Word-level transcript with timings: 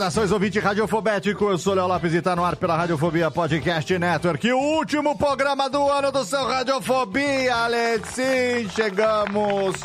Saudações, 0.00 0.32
ouvinte 0.32 0.58
radiofobético. 0.58 1.44
Eu 1.50 1.58
sou 1.58 1.74
Léo 1.74 1.86
Lopes 1.86 2.14
e 2.14 2.16
está 2.16 2.34
no 2.34 2.42
ar 2.42 2.56
pela 2.56 2.74
Radiofobia 2.74 3.30
Podcast 3.30 3.98
Network. 3.98 4.50
O 4.50 4.56
último 4.78 5.14
programa 5.18 5.68
do 5.68 5.86
ano 5.90 6.10
do 6.10 6.24
seu 6.24 6.42
Radiofobia, 6.46 7.54
Ale. 7.54 8.00
Sim, 8.06 8.66
chegamos. 8.74 9.76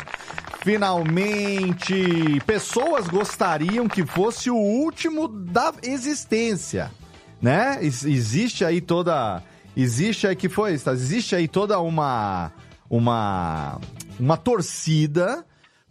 Finalmente, 0.64 2.40
pessoas 2.46 3.06
gostariam 3.08 3.86
que 3.86 4.06
fosse 4.06 4.48
o 4.50 4.56
último 4.56 5.28
da 5.28 5.74
existência, 5.82 6.90
né? 7.38 7.76
Ex- 7.82 8.06
Existe 8.06 8.64
aí 8.64 8.80
toda, 8.80 9.42
existe 9.76 10.26
aí 10.26 10.34
que 10.34 10.48
foi, 10.48 10.72
existe 10.72 11.36
aí 11.36 11.46
toda 11.46 11.78
uma, 11.78 12.50
uma, 12.88 13.78
uma 14.18 14.38
torcida 14.38 15.44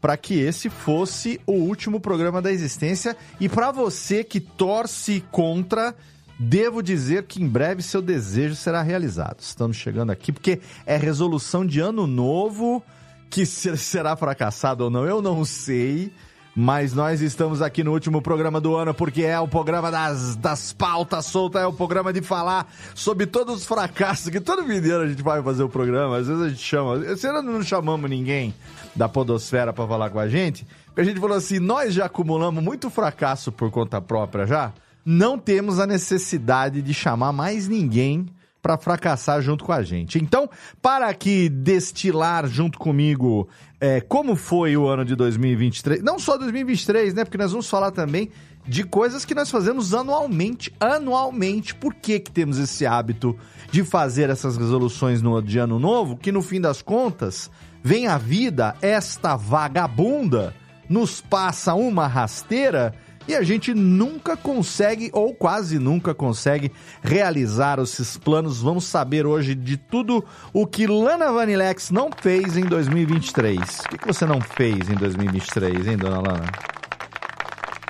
para 0.06 0.16
que 0.18 0.36
esse 0.40 0.70
fosse 0.70 1.42
o 1.48 1.54
último 1.54 2.00
programa 2.00 2.40
da 2.40 2.52
existência 2.52 3.18
e 3.40 3.50
para 3.50 3.72
você 3.72 4.24
que 4.24 4.40
torce 4.40 5.24
contra, 5.32 5.96
devo 6.40 6.84
dizer 6.84 7.24
que 7.24 7.42
em 7.42 7.48
breve 7.48 7.82
seu 7.82 8.04
desejo 8.04 8.54
será 8.54 8.84
realizado. 8.84 9.40
Estamos 9.40 9.78
chegando 9.78 10.12
aqui 10.12 10.32
porque 10.32 10.60
é 10.86 10.96
resolução 10.96 11.66
de 11.66 11.80
ano 11.80 12.06
novo 12.06 12.84
que 13.32 13.48
se- 13.48 13.76
será 13.78 14.16
fracassado 14.16 14.84
ou 14.84 14.92
não, 14.92 15.08
eu 15.08 15.24
não 15.24 15.44
sei. 15.44 16.12
Mas 16.56 16.94
nós 16.94 17.20
estamos 17.20 17.62
aqui 17.62 17.84
no 17.84 17.92
último 17.92 18.22
programa 18.22 18.62
do 18.62 18.78
ano 18.78 18.94
porque 18.94 19.24
é 19.24 19.38
o 19.38 19.48
programa 19.48 19.92
das, 19.92 20.38
das 20.38 20.72
pautas 20.72 21.26
soltas, 21.26 21.62
é 21.62 21.68
o 21.68 21.74
programa 21.74 22.14
de 22.14 22.22
falar 22.22 22.72
sobre 22.94 23.26
todos 23.26 23.56
os 23.56 23.66
fracassos 23.66 24.30
que 24.30 24.40
todo 24.40 24.64
mineiro 24.64 25.02
a 25.02 25.08
gente 25.08 25.22
vai 25.22 25.44
fazer 25.44 25.64
o 25.64 25.70
programa. 25.70 26.18
Às 26.18 26.28
vezes 26.28 26.42
a 26.42 26.48
gente 26.48 26.62
chama, 26.62 27.06
esse 27.06 27.28
ano 27.28 27.42
não 27.42 27.62
chamamos 27.62 28.10
ninguém 28.10 28.54
da 28.96 29.10
podosfera 29.10 29.74
para 29.74 29.86
falar 29.86 30.10
com 30.10 30.20
a 30.20 30.30
gente, 30.30 30.66
a 30.96 31.04
gente 31.04 31.20
falou 31.20 31.36
assim, 31.36 31.60
nós 31.60 31.94
já 31.94 32.06
acumulamos 32.06 32.64
muito 32.64 32.90
fracasso 32.90 33.52
por 33.52 33.70
conta 33.70 34.00
própria 34.00 34.48
já, 34.48 34.72
não 35.06 35.38
temos 35.38 35.78
a 35.78 35.86
necessidade 35.86 36.82
de 36.82 36.94
chamar 36.94 37.34
mais 37.34 37.68
ninguém 37.68 38.28
para 38.66 38.80
fracassar 38.80 39.44
junto 39.44 39.64
com 39.64 39.72
a 39.72 39.84
gente. 39.84 40.18
Então, 40.18 40.50
para 40.82 41.08
aqui 41.08 41.48
destilar 41.50 42.48
junto 42.48 42.80
comigo 42.80 43.48
é, 43.80 44.02
como 44.02 44.36
foi 44.36 44.76
o 44.76 44.88
ano 44.88 45.06
de 45.06 45.16
2023, 45.16 46.02
não 46.02 46.18
só 46.18 46.36
2023, 46.36 47.14
né? 47.14 47.24
Porque 47.24 47.38
nós 47.38 47.52
vamos 47.52 47.70
falar 47.70 47.92
também 47.92 48.32
de 48.68 48.84
coisas 48.84 49.24
que 49.24 49.36
nós 49.36 49.52
fazemos 49.52 49.94
anualmente, 49.94 50.74
anualmente. 50.80 51.76
Por 51.76 51.94
que 51.94 52.20
que 52.20 52.32
temos 52.32 52.58
esse 52.58 52.88
hábito 52.88 53.38
de 53.70 53.84
fazer 53.84 54.32
essas 54.32 54.58
resoluções 54.58 55.22
no 55.22 55.40
de 55.44 55.60
ano 55.60 55.78
novo, 55.78 56.18
que 56.18 56.32
no 56.32 56.42
fim 56.42 56.60
das 56.60 56.82
contas, 56.82 57.52
vem 57.84 58.08
a 58.08 58.18
vida, 58.18 58.76
esta 58.82 59.36
vagabunda, 59.36 60.56
nos 60.90 61.22
passa 61.22 61.76
uma 61.76 62.08
rasteira 62.08 62.96
e 63.28 63.36
a 63.36 63.42
gente 63.42 63.74
nunca 63.74 64.38
consegue, 64.38 65.10
ou 65.14 65.34
quase 65.34 65.80
nunca 65.80 66.14
consegue, 66.14 66.72
realizar 67.02 67.80
esses 67.80 68.18
planos. 68.18 68.62
Vamos 68.62 68.86
saber 68.86 69.26
hoje 69.26 69.56
de 69.56 69.78
tudo 69.78 70.24
o 70.54 70.68
que 70.68 70.88
Lana 70.88 71.32
Vanilex 71.32 71.92
não 71.92 72.10
fez 72.16 72.58
em 72.58 72.66
2023. 72.66 73.60
O 73.80 73.90
que, 73.90 73.98
que 73.98 74.08
você 74.08 74.26
não 74.26 74.40
fez 74.40 74.90
em 74.90 74.96
2023, 74.96 75.88
hein, 75.88 75.98
dona 75.98 76.22
Lana? 76.22 76.46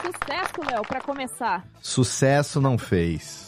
Sucesso, 0.01 0.71
Léo, 0.71 0.81
pra 0.83 1.01
começar. 1.01 1.67
Sucesso 1.81 2.61
não 2.61 2.77
fez. 2.77 3.45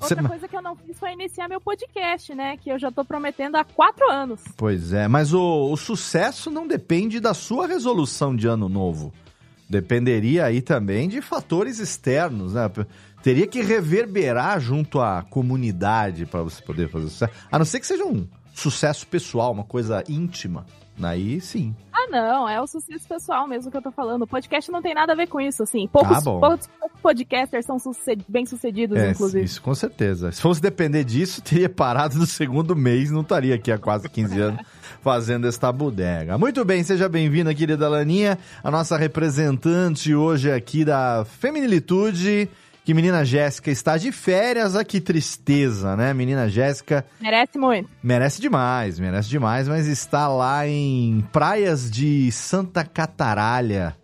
Outra 0.00 0.28
coisa 0.28 0.46
que 0.46 0.56
eu 0.56 0.62
não 0.62 0.76
fiz 0.76 0.98
foi 0.98 1.12
iniciar 1.12 1.48
meu 1.48 1.60
podcast, 1.60 2.32
né? 2.32 2.56
Que 2.56 2.70
eu 2.70 2.78
já 2.78 2.90
tô 2.90 3.04
prometendo 3.04 3.56
há 3.56 3.64
quatro 3.64 4.08
anos. 4.10 4.40
Pois 4.56 4.92
é, 4.92 5.08
mas 5.08 5.34
o, 5.34 5.72
o 5.72 5.76
sucesso 5.76 6.50
não 6.50 6.68
depende 6.68 7.18
da 7.18 7.34
sua 7.34 7.66
resolução 7.66 8.34
de 8.36 8.46
ano 8.46 8.68
novo. 8.68 9.12
Dependeria 9.68 10.46
aí 10.46 10.62
também 10.62 11.08
de 11.08 11.20
fatores 11.20 11.78
externos, 11.78 12.54
né? 12.54 12.70
Teria 13.22 13.46
que 13.46 13.60
reverberar 13.60 14.60
junto 14.60 15.00
à 15.00 15.22
comunidade 15.28 16.24
para 16.24 16.42
você 16.42 16.62
poder 16.62 16.88
fazer 16.88 17.08
sucesso. 17.08 17.32
A 17.50 17.58
não 17.58 17.64
ser 17.66 17.80
que 17.80 17.86
seja 17.86 18.04
um 18.04 18.26
sucesso 18.54 19.06
pessoal, 19.06 19.52
uma 19.52 19.64
coisa 19.64 20.02
íntima. 20.08 20.64
Aí 21.00 21.40
sim. 21.40 21.76
Ah, 21.92 22.08
não, 22.10 22.48
é 22.48 22.60
o 22.60 22.66
sucesso 22.66 23.06
pessoal 23.06 23.46
mesmo 23.46 23.70
que 23.70 23.76
eu 23.76 23.82
tô 23.82 23.92
falando. 23.92 24.22
O 24.22 24.26
podcast 24.26 24.68
não 24.72 24.82
tem 24.82 24.94
nada 24.94 25.12
a 25.12 25.16
ver 25.16 25.28
com 25.28 25.40
isso, 25.40 25.62
assim. 25.62 25.86
Poucos, 25.86 26.16
Ah, 26.16 26.22
poucos 26.22 26.68
podcasters 27.00 27.64
são 27.66 27.78
suce- 27.78 28.18
bem-sucedidos, 28.28 28.96
É, 28.98 29.10
inclusive. 29.10 29.44
isso 29.44 29.62
com 29.62 29.72
certeza. 29.74 30.32
Se 30.32 30.40
fosse 30.42 30.60
depender 30.60 31.04
disso, 31.04 31.40
teria 31.42 31.68
parado 31.68 32.16
no 32.18 32.26
segundo 32.26 32.74
mês, 32.74 33.10
não 33.12 33.20
estaria 33.20 33.54
aqui 33.54 33.70
há 33.70 33.78
quase 33.78 34.08
15 34.08 34.40
anos 34.40 34.60
fazendo 35.02 35.46
esta 35.46 35.70
bodega. 35.72 36.36
Muito 36.38 36.64
bem, 36.64 36.82
seja 36.82 37.08
bem-vinda, 37.08 37.54
querida 37.54 37.88
Laninha, 37.88 38.38
a 38.62 38.70
nossa 38.70 38.96
representante 38.96 40.14
hoje 40.14 40.50
aqui 40.50 40.84
da 40.84 41.24
Feminilitude, 41.40 42.48
que 42.84 42.94
menina 42.94 43.24
Jéssica 43.24 43.70
está 43.70 43.96
de 43.96 44.10
férias, 44.10 44.74
ah, 44.74 44.84
que 44.84 45.00
tristeza, 45.00 45.94
né? 45.96 46.14
Menina 46.14 46.48
Jéssica 46.48 47.04
Merece 47.20 47.58
muito. 47.58 47.88
merece 48.02 48.40
demais, 48.40 48.98
merece 48.98 49.28
demais, 49.28 49.68
mas 49.68 49.86
está 49.86 50.26
lá 50.28 50.66
em 50.66 51.24
praias 51.32 51.90
de 51.90 52.32
Santa 52.32 52.84
Cataralha 52.84 53.94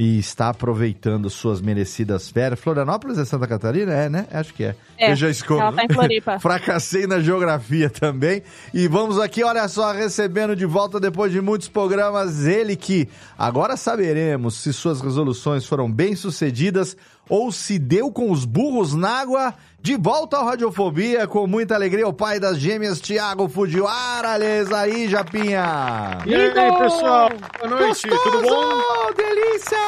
e 0.00 0.18
está 0.18 0.48
aproveitando 0.48 1.28
suas 1.28 1.60
merecidas 1.60 2.30
férias. 2.30 2.58
Florianópolis 2.58 3.18
é 3.18 3.24
Santa 3.26 3.46
Catarina? 3.46 3.92
É, 3.92 4.08
né? 4.08 4.26
Acho 4.32 4.54
que 4.54 4.64
é. 4.64 4.74
É, 4.96 5.12
Eu 5.12 5.16
já 5.16 5.28
escolho. 5.28 5.60
ela 5.60 5.72
tá 5.74 5.84
em 5.84 5.92
Floripa. 5.92 6.38
Fracassei 6.40 7.06
na 7.06 7.20
geografia 7.20 7.90
também. 7.90 8.42
E 8.72 8.88
vamos 8.88 9.18
aqui, 9.18 9.44
olha 9.44 9.68
só, 9.68 9.92
recebendo 9.92 10.56
de 10.56 10.64
volta 10.64 10.98
depois 10.98 11.30
de 11.30 11.42
muitos 11.42 11.68
programas, 11.68 12.46
ele 12.46 12.76
que 12.76 13.10
agora 13.38 13.76
saberemos 13.76 14.54
se 14.54 14.72
suas 14.72 15.02
resoluções 15.02 15.66
foram 15.66 15.92
bem 15.92 16.16
sucedidas 16.16 16.96
ou 17.30 17.50
se 17.50 17.78
deu 17.78 18.10
com 18.12 18.30
os 18.30 18.44
burros 18.44 18.94
na 18.94 19.20
água. 19.20 19.54
De 19.82 19.96
volta 19.96 20.36
ao 20.36 20.44
Radiofobia, 20.44 21.26
com 21.26 21.46
muita 21.46 21.74
alegria, 21.74 22.06
o 22.06 22.12
pai 22.12 22.38
das 22.38 22.58
gêmeas, 22.58 23.00
Thiago 23.00 23.48
Fujiwara. 23.48 24.36
Lês 24.36 24.70
aí, 24.70 25.08
Japinha. 25.08 26.18
E 26.26 26.34
aí, 26.34 26.52
pessoal? 26.78 27.30
Boa 27.60 27.80
noite, 27.80 28.02
tudo 28.06 28.42
bom? 28.42 28.48
Gostoso! 28.50 29.14
Delícia! 29.16 29.78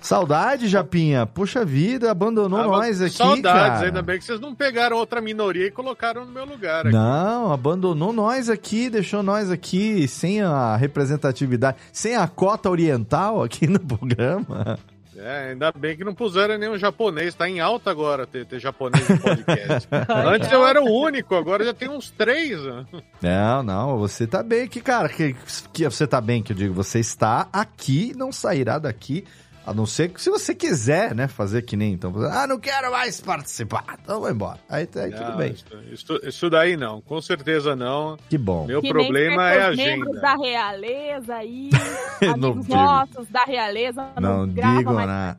Saudade, 0.00 0.66
Japinha. 0.68 1.26
Puxa 1.26 1.64
vida, 1.64 2.10
abandonou 2.10 2.58
Ah, 2.60 2.64
nós 2.66 3.00
aqui, 3.00 3.16
Saudades, 3.16 3.42
cara. 3.42 3.86
ainda 3.86 4.02
bem 4.02 4.18
que 4.18 4.24
vocês 4.24 4.40
não 4.40 4.52
pegaram 4.54 4.96
outra 4.96 5.20
minoria 5.20 5.66
e 5.66 5.70
colocaram 5.70 6.24
no 6.24 6.32
meu 6.32 6.44
lugar 6.44 6.86
aqui. 6.86 6.94
Não, 6.94 7.52
abandonou 7.52 8.12
nós 8.12 8.48
aqui, 8.50 8.90
deixou 8.90 9.22
nós 9.22 9.48
aqui 9.48 10.08
sem 10.08 10.42
a 10.42 10.76
representatividade, 10.76 11.76
sem 11.92 12.16
a 12.16 12.26
cota 12.26 12.68
oriental 12.68 13.42
aqui 13.44 13.66
no 13.68 13.78
programa. 13.78 14.76
É, 15.22 15.50
ainda 15.50 15.70
bem 15.70 15.96
que 15.96 16.02
não 16.04 16.14
puseram 16.14 16.58
nenhum 16.58 16.76
japonês. 16.76 17.34
Tá 17.34 17.48
em 17.48 17.60
alta 17.60 17.90
agora 17.90 18.26
ter, 18.26 18.44
ter 18.44 18.58
japonês 18.58 19.08
no 19.08 19.18
podcast. 19.18 19.88
Antes 20.10 20.50
eu 20.50 20.66
era 20.66 20.82
o 20.82 20.90
único, 20.90 21.34
agora 21.36 21.64
já 21.64 21.72
tem 21.72 21.88
uns 21.88 22.10
três. 22.10 22.60
né? 22.60 22.84
Não, 23.22 23.62
não, 23.62 23.98
você 23.98 24.26
tá 24.26 24.42
bem 24.42 24.62
aqui, 24.64 24.80
cara. 24.80 25.08
Que, 25.08 25.36
que 25.72 25.84
você 25.84 26.06
tá 26.06 26.20
bem, 26.20 26.42
que 26.42 26.52
eu 26.52 26.56
digo, 26.56 26.74
você 26.74 26.98
está 26.98 27.48
aqui, 27.52 28.12
não 28.16 28.32
sairá 28.32 28.78
daqui. 28.78 29.24
A 29.64 29.72
não 29.72 29.86
ser 29.86 30.08
que 30.08 30.20
se 30.20 30.28
você 30.28 30.54
quiser, 30.54 31.14
né, 31.14 31.28
fazer 31.28 31.62
que 31.62 31.76
nem 31.76 31.92
então. 31.92 32.12
Ah, 32.32 32.46
não 32.48 32.58
quero 32.58 32.90
mais 32.90 33.20
participar. 33.20 33.84
Então 34.02 34.20
vai 34.20 34.32
embora. 34.32 34.58
Aí, 34.68 34.88
aí 34.96 35.10
tudo 35.12 35.30
Não, 35.30 35.36
bem. 35.36 35.54
Isso, 35.92 36.20
isso- 36.24 36.50
daí 36.50 36.76
não, 36.76 37.00
com 37.00 37.20
certeza 37.22 37.76
não. 37.76 38.16
Que 38.28 38.36
bom. 38.36 38.66
Meu 38.66 38.80
Que 38.80 38.92
nem 38.92 39.04
problema 39.04 39.50
é 39.52 39.62
a 39.66 39.70
membros 39.70 40.16
agenda. 40.16 40.20
da 40.20 40.34
realeza 40.36 41.34
aí, 41.36 41.70
amigos 42.22 42.66
digo. 42.66 42.74
nossos 42.76 43.28
da 43.28 43.44
realeza, 43.44 44.04
Não 44.20 44.46
não, 44.46 44.48
digo 44.48 44.92
nada. 44.94 45.38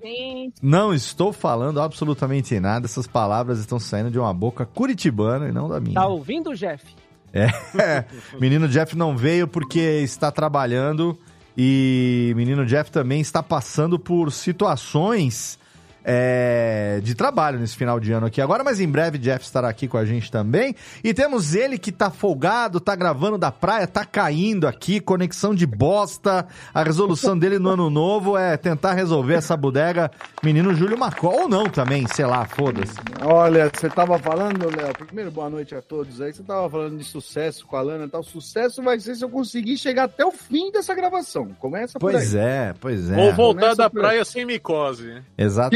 Não 0.61 0.93
estou 0.93 1.33
falando 1.33 1.81
absolutamente 1.81 2.57
nada. 2.59 2.85
Essas 2.85 3.05
palavras 3.07 3.59
estão 3.59 3.79
saindo 3.79 4.09
de 4.09 4.17
uma 4.19 4.33
boca 4.33 4.65
curitibana 4.65 5.49
e 5.49 5.51
não 5.51 5.67
da 5.67 5.79
minha. 5.79 5.95
Tá 5.95 6.05
ouvindo, 6.07 6.53
Jeff? 6.55 6.85
É, 7.33 7.47
menino 8.39 8.67
Jeff 8.67 8.95
não 8.95 9.17
veio 9.17 9.47
porque 9.47 9.79
está 9.79 10.31
trabalhando 10.31 11.17
e 11.57 12.33
menino 12.35 12.65
Jeff 12.65 12.91
também 12.91 13.21
está 13.21 13.43
passando 13.43 13.99
por 13.99 14.31
situações 14.31 15.59
é, 16.03 16.99
de 17.01 17.15
trabalho 17.15 17.59
nesse 17.59 17.75
final 17.75 17.99
de 17.99 18.11
ano 18.11 18.25
aqui 18.27 18.41
agora, 18.41 18.63
mas 18.63 18.79
em 18.79 18.87
breve 18.87 19.17
Jeff 19.17 19.45
estará 19.45 19.69
aqui 19.69 19.87
com 19.87 19.97
a 19.97 20.05
gente 20.05 20.31
também. 20.31 20.75
E 21.03 21.13
temos 21.13 21.55
ele 21.55 21.77
que 21.77 21.91
tá 21.91 22.09
folgado, 22.09 22.79
tá 22.79 22.95
gravando 22.95 23.37
da 23.37 23.51
praia, 23.51 23.87
tá 23.87 24.05
caindo 24.05 24.67
aqui, 24.67 24.99
conexão 24.99 25.53
de 25.55 25.65
bosta. 25.65 26.45
A 26.73 26.83
resolução 26.83 27.37
dele 27.37 27.59
no 27.59 27.69
ano 27.69 27.89
novo 27.89 28.37
é 28.37 28.57
tentar 28.57 28.93
resolver 28.93 29.35
essa 29.35 29.55
bodega, 29.55 30.11
menino 30.43 30.73
Júlio 30.73 30.97
Macó, 30.97 31.29
ou 31.29 31.49
não 31.49 31.65
também, 31.65 32.05
sei 32.07 32.25
lá, 32.25 32.45
foda-se. 32.45 32.93
Olha, 33.21 33.71
você 33.73 33.89
tava 33.89 34.17
falando, 34.19 34.65
Léo, 34.75 34.93
primeiro 35.05 35.31
boa 35.31 35.49
noite 35.49 35.73
a 35.75 35.81
todos 35.81 36.19
aí. 36.21 36.33
Você 36.33 36.43
tava 36.43 36.69
falando 36.69 36.97
de 36.97 37.03
sucesso 37.03 37.65
com 37.65 37.75
a 37.75 37.81
Lana 37.81 38.05
e 38.05 38.09
tal. 38.09 38.23
Sucesso 38.23 38.81
vai 38.83 38.99
ser 38.99 39.15
se 39.15 39.23
eu 39.23 39.29
conseguir 39.29 39.77
chegar 39.77 40.05
até 40.05 40.25
o 40.25 40.31
fim 40.31 40.71
dessa 40.71 40.93
gravação. 40.93 41.49
Começa 41.59 41.99
por 41.99 42.11
Pois 42.11 42.35
aí. 42.35 42.41
é, 42.41 42.73
pois 42.79 43.09
é. 43.09 43.15
Vou 43.15 43.33
voltar 43.33 43.61
Começa 43.61 43.75
da 43.77 43.89
praia 43.89 44.25
sem 44.25 44.45
micose. 44.45 45.21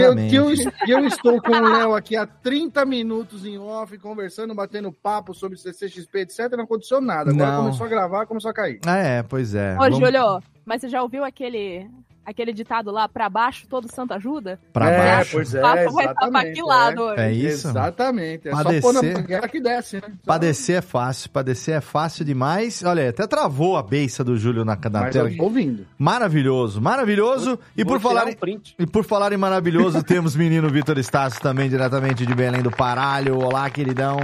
Eu, 0.01 0.16
Exatamente. 0.17 0.29
que, 0.29 0.35
eu, 0.35 0.85
que 0.85 0.91
eu 0.91 1.05
estou 1.05 1.41
com 1.41 1.51
o 1.51 1.69
Léo 1.69 1.95
aqui 1.95 2.15
há 2.15 2.25
30 2.25 2.85
minutos 2.85 3.45
em 3.45 3.57
off, 3.57 3.97
conversando, 3.97 4.53
batendo 4.55 4.91
papo 4.91 5.33
sobre 5.33 5.57
CCXP, 5.57 6.19
etc. 6.21 6.51
Não 6.51 6.63
aconteceu 6.63 6.99
nada. 7.01 7.31
Agora 7.31 7.51
Não. 7.51 7.63
começou 7.65 7.85
a 7.85 7.89
gravar, 7.89 8.25
começou 8.25 8.51
a 8.51 8.53
cair. 8.53 8.79
Ah, 8.85 8.97
é, 8.97 9.23
pois 9.23 9.53
é. 9.55 9.75
Ô, 9.75 9.79
Vamos 9.79 9.99
Júlio, 9.99 10.41
mas 10.65 10.81
você 10.81 10.89
já 10.89 11.01
ouviu 11.01 11.23
aquele, 11.23 11.89
aquele 12.27 12.51
ditado 12.51 12.91
lá, 12.91 13.07
pra 13.07 13.29
baixo 13.29 13.65
todo 13.67 13.89
santo 13.91 14.13
ajuda? 14.13 14.59
pra 14.73 14.89
é, 14.91 14.97
baixo. 15.15 15.31
pois 15.31 15.53
o 15.53 15.57
é, 15.57 15.61
papo 15.61 15.91
vai 15.93 16.05
estar 16.05 16.27
pra 16.29 16.51
que 16.51 16.61
lado 16.61 17.09
é. 17.13 17.27
É 17.29 17.31
isso? 17.31 17.69
Exatamente. 17.69 18.47
É 18.49 18.51
Padecer- 18.51 18.81
só 18.81 18.93
pôr 19.01 19.03
na 19.13 19.21
guerra 19.21 19.47
que 19.47 19.59
desce, 19.61 19.95
né? 19.95 20.13
Padecer 20.25 20.77
é 20.77 20.81
fácil, 20.81 21.29
padecer 21.29 21.75
é 21.75 21.81
fácil 21.81 22.25
demais. 22.25 22.83
Olha, 22.83 23.09
até 23.09 23.25
travou 23.25 23.77
a 23.77 23.81
beiça 23.83 24.23
do 24.23 24.37
Júlio 24.37 24.65
na, 24.65 24.75
na 24.75 25.01
Mas 25.01 25.13
tela. 25.13 25.29
eu 25.29 25.37
tô 25.37 25.43
ouvindo. 25.43 25.85
Maravilhoso, 25.97 26.81
maravilhoso. 26.81 27.57
E 27.75 27.83
Vou 27.83 27.93
por, 27.93 27.99
tirar 28.09 28.19
falar 28.21 28.31
um 28.31 28.35
print. 28.35 28.75
e 28.77 28.85
por 28.85 29.03
falar 29.05 29.31
em 29.31 29.37
maravilhoso, 29.37 30.03
temos 30.03 30.35
menino 30.35 30.69
Vitor 30.69 30.97
Estácio 30.97 31.41
também, 31.41 31.69
diretamente 31.69 32.25
de 32.25 32.35
Belém 32.35 32.61
do 32.61 32.71
Paralho. 32.71 33.39
Olá, 33.39 33.69
queridão. 33.69 34.17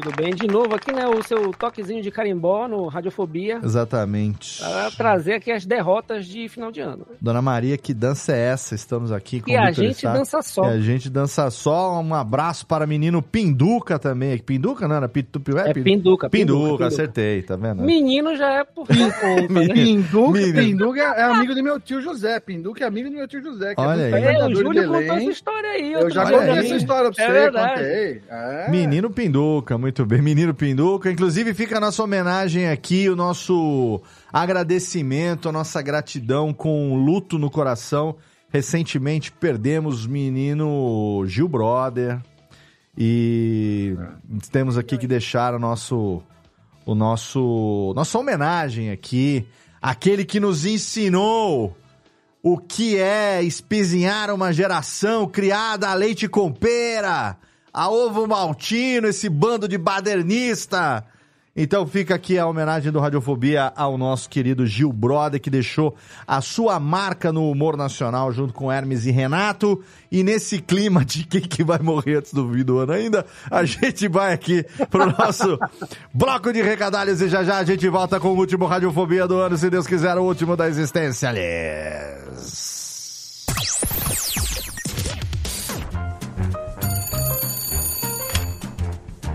Tudo 0.00 0.14
bem? 0.14 0.34
De 0.34 0.46
novo 0.46 0.74
aqui, 0.74 0.92
né? 0.92 1.06
O 1.06 1.22
seu 1.22 1.50
toquezinho 1.52 2.02
de 2.02 2.10
carimbó 2.10 2.68
no 2.68 2.86
Radiofobia. 2.86 3.58
Exatamente. 3.64 4.58
Para 4.60 4.90
trazer 4.90 5.32
aqui 5.34 5.50
as 5.50 5.64
derrotas 5.64 6.26
de 6.26 6.48
final 6.50 6.70
de 6.70 6.80
ano. 6.82 7.06
Dona 7.20 7.40
Maria, 7.40 7.78
que 7.78 7.94
dança 7.94 8.32
é 8.36 8.48
essa? 8.52 8.74
Estamos 8.74 9.10
aqui 9.10 9.40
com 9.40 9.50
E 9.50 9.56
o 9.56 9.58
a 9.58 9.66
Vitor 9.70 9.84
gente 9.84 9.96
Estácio. 9.96 10.18
dança 10.18 10.42
só. 10.42 10.64
E 10.64 10.68
a 10.68 10.80
gente 10.80 11.08
dança 11.08 11.50
só. 11.50 11.98
Um 12.02 12.14
abraço 12.14 12.66
para 12.66 12.86
menino 12.86 13.22
Pinduca 13.22 13.98
também. 13.98 14.36
Pinduca, 14.38 14.86
não 14.86 14.96
era 14.96 15.08
Pitupiu? 15.08 15.58
É 15.58 15.72
pinduca. 15.72 16.28
Pinduca, 16.28 16.86
acertei, 16.88 17.40
tá 17.42 17.56
vendo? 17.56 17.82
Menino 17.82 18.36
já 18.36 18.50
é 18.52 18.64
por 18.64 18.86
sua 18.86 19.10
conta, 19.12 19.48
né? 19.54 19.68
Pinduca, 19.72 20.38
Menino. 20.38 20.58
Pinduca 20.58 21.00
é 21.00 21.22
amigo 21.22 21.54
do 21.54 21.62
meu 21.62 21.80
tio 21.80 22.02
José. 22.02 22.38
Pinduca 22.38 22.84
é 22.84 22.86
amigo 22.86 23.08
do 23.08 23.16
meu 23.16 23.26
tio 23.26 23.42
José. 23.42 23.74
Que 23.74 23.80
Olha 23.80 24.02
é 24.02 24.14
aí. 24.14 24.24
É, 24.36 24.46
o 24.46 24.54
Júlio 24.54 24.82
contou 24.84 25.00
essa 25.16 25.22
história 25.30 25.70
aí. 25.70 25.92
Eu 25.94 26.10
já 26.10 26.22
contei 26.30 26.50
essa 26.58 26.76
história 26.76 27.10
pra 27.10 27.24
É 27.24 27.26
você, 27.26 27.32
verdade. 27.32 27.72
contei. 27.80 28.22
É. 28.28 28.70
Menino 28.70 29.10
Pinduca, 29.10 29.78
muito 29.78 29.85
bem. 30.06 30.20
Menino 30.20 30.54
Pinduca. 30.54 31.10
Inclusive, 31.10 31.54
fica 31.54 31.76
a 31.76 31.80
nossa 31.80 32.02
homenagem 32.02 32.68
aqui, 32.68 33.08
o 33.08 33.16
nosso 33.16 34.00
agradecimento, 34.32 35.48
a 35.48 35.52
nossa 35.52 35.80
gratidão 35.80 36.52
com 36.52 36.96
luto 36.96 37.38
no 37.38 37.50
coração. 37.50 38.16
Recentemente 38.48 39.30
perdemos 39.30 40.04
o 40.04 40.10
menino 40.10 41.24
Gil 41.26 41.48
Brother. 41.48 42.20
E 42.98 43.96
temos 44.50 44.76
aqui 44.78 44.98
que 44.98 45.06
deixar 45.06 45.54
o 45.54 45.58
nosso. 45.58 46.22
O 46.84 46.94
nosso. 46.94 47.92
Nossa 47.94 48.18
homenagem 48.18 48.90
aqui. 48.90 49.46
Aquele 49.80 50.24
que 50.24 50.40
nos 50.40 50.64
ensinou 50.66 51.76
o 52.42 52.56
que 52.58 52.96
é 52.96 53.42
espezinhar 53.42 54.32
uma 54.32 54.52
geração 54.52 55.26
criada 55.26 55.88
a 55.88 55.94
leite 55.94 56.28
com 56.28 56.52
pera, 56.52 57.36
a 57.76 57.90
ovo 57.90 58.26
maltino, 58.26 59.06
esse 59.06 59.28
bando 59.28 59.68
de 59.68 59.76
badernista. 59.76 61.04
Então 61.54 61.86
fica 61.86 62.14
aqui 62.14 62.38
a 62.38 62.46
homenagem 62.46 62.90
do 62.90 62.98
Radiofobia 62.98 63.70
ao 63.76 63.98
nosso 63.98 64.30
querido 64.30 64.66
Gil 64.66 64.90
Brother, 64.92 65.38
que 65.40 65.50
deixou 65.50 65.94
a 66.26 66.40
sua 66.40 66.80
marca 66.80 67.30
no 67.30 67.50
humor 67.50 67.76
nacional 67.76 68.32
junto 68.32 68.54
com 68.54 68.72
Hermes 68.72 69.04
e 69.04 69.10
Renato. 69.10 69.82
E 70.10 70.22
nesse 70.22 70.58
clima 70.58 71.04
de 71.04 71.24
quem 71.24 71.42
que 71.42 71.62
vai 71.62 71.78
morrer 71.78 72.16
antes 72.16 72.32
do 72.32 72.50
fim 72.50 72.64
do 72.64 72.78
ano 72.78 72.92
ainda, 72.92 73.26
a 73.50 73.62
gente 73.64 74.08
vai 74.08 74.32
aqui 74.32 74.64
pro 74.90 75.06
nosso 75.06 75.58
bloco 76.12 76.52
de 76.54 76.62
recadalhos 76.62 77.20
e 77.20 77.28
já 77.28 77.44
já 77.44 77.58
a 77.58 77.64
gente 77.64 77.86
volta 77.90 78.18
com 78.18 78.28
o 78.28 78.36
último 78.36 78.64
Radiofobia 78.64 79.28
do 79.28 79.36
ano, 79.36 79.56
se 79.58 79.68
Deus 79.68 79.86
quiser, 79.86 80.16
o 80.16 80.22
último 80.24 80.56
da 80.56 80.66
existência. 80.66 81.28
Aliás. 81.28 82.66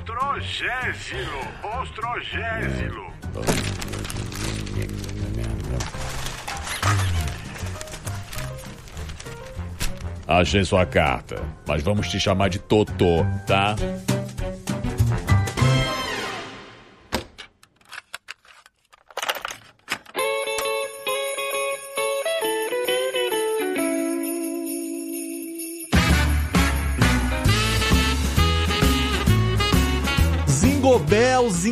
Ostrogésilo, 0.00 1.40
Ostrogésilo. 1.62 3.12
Achei 10.26 10.64
sua 10.64 10.86
carta, 10.86 11.42
mas 11.66 11.82
vamos 11.82 12.08
te 12.08 12.18
chamar 12.18 12.48
de 12.48 12.58
Totô, 12.58 13.26
tá? 13.46 13.76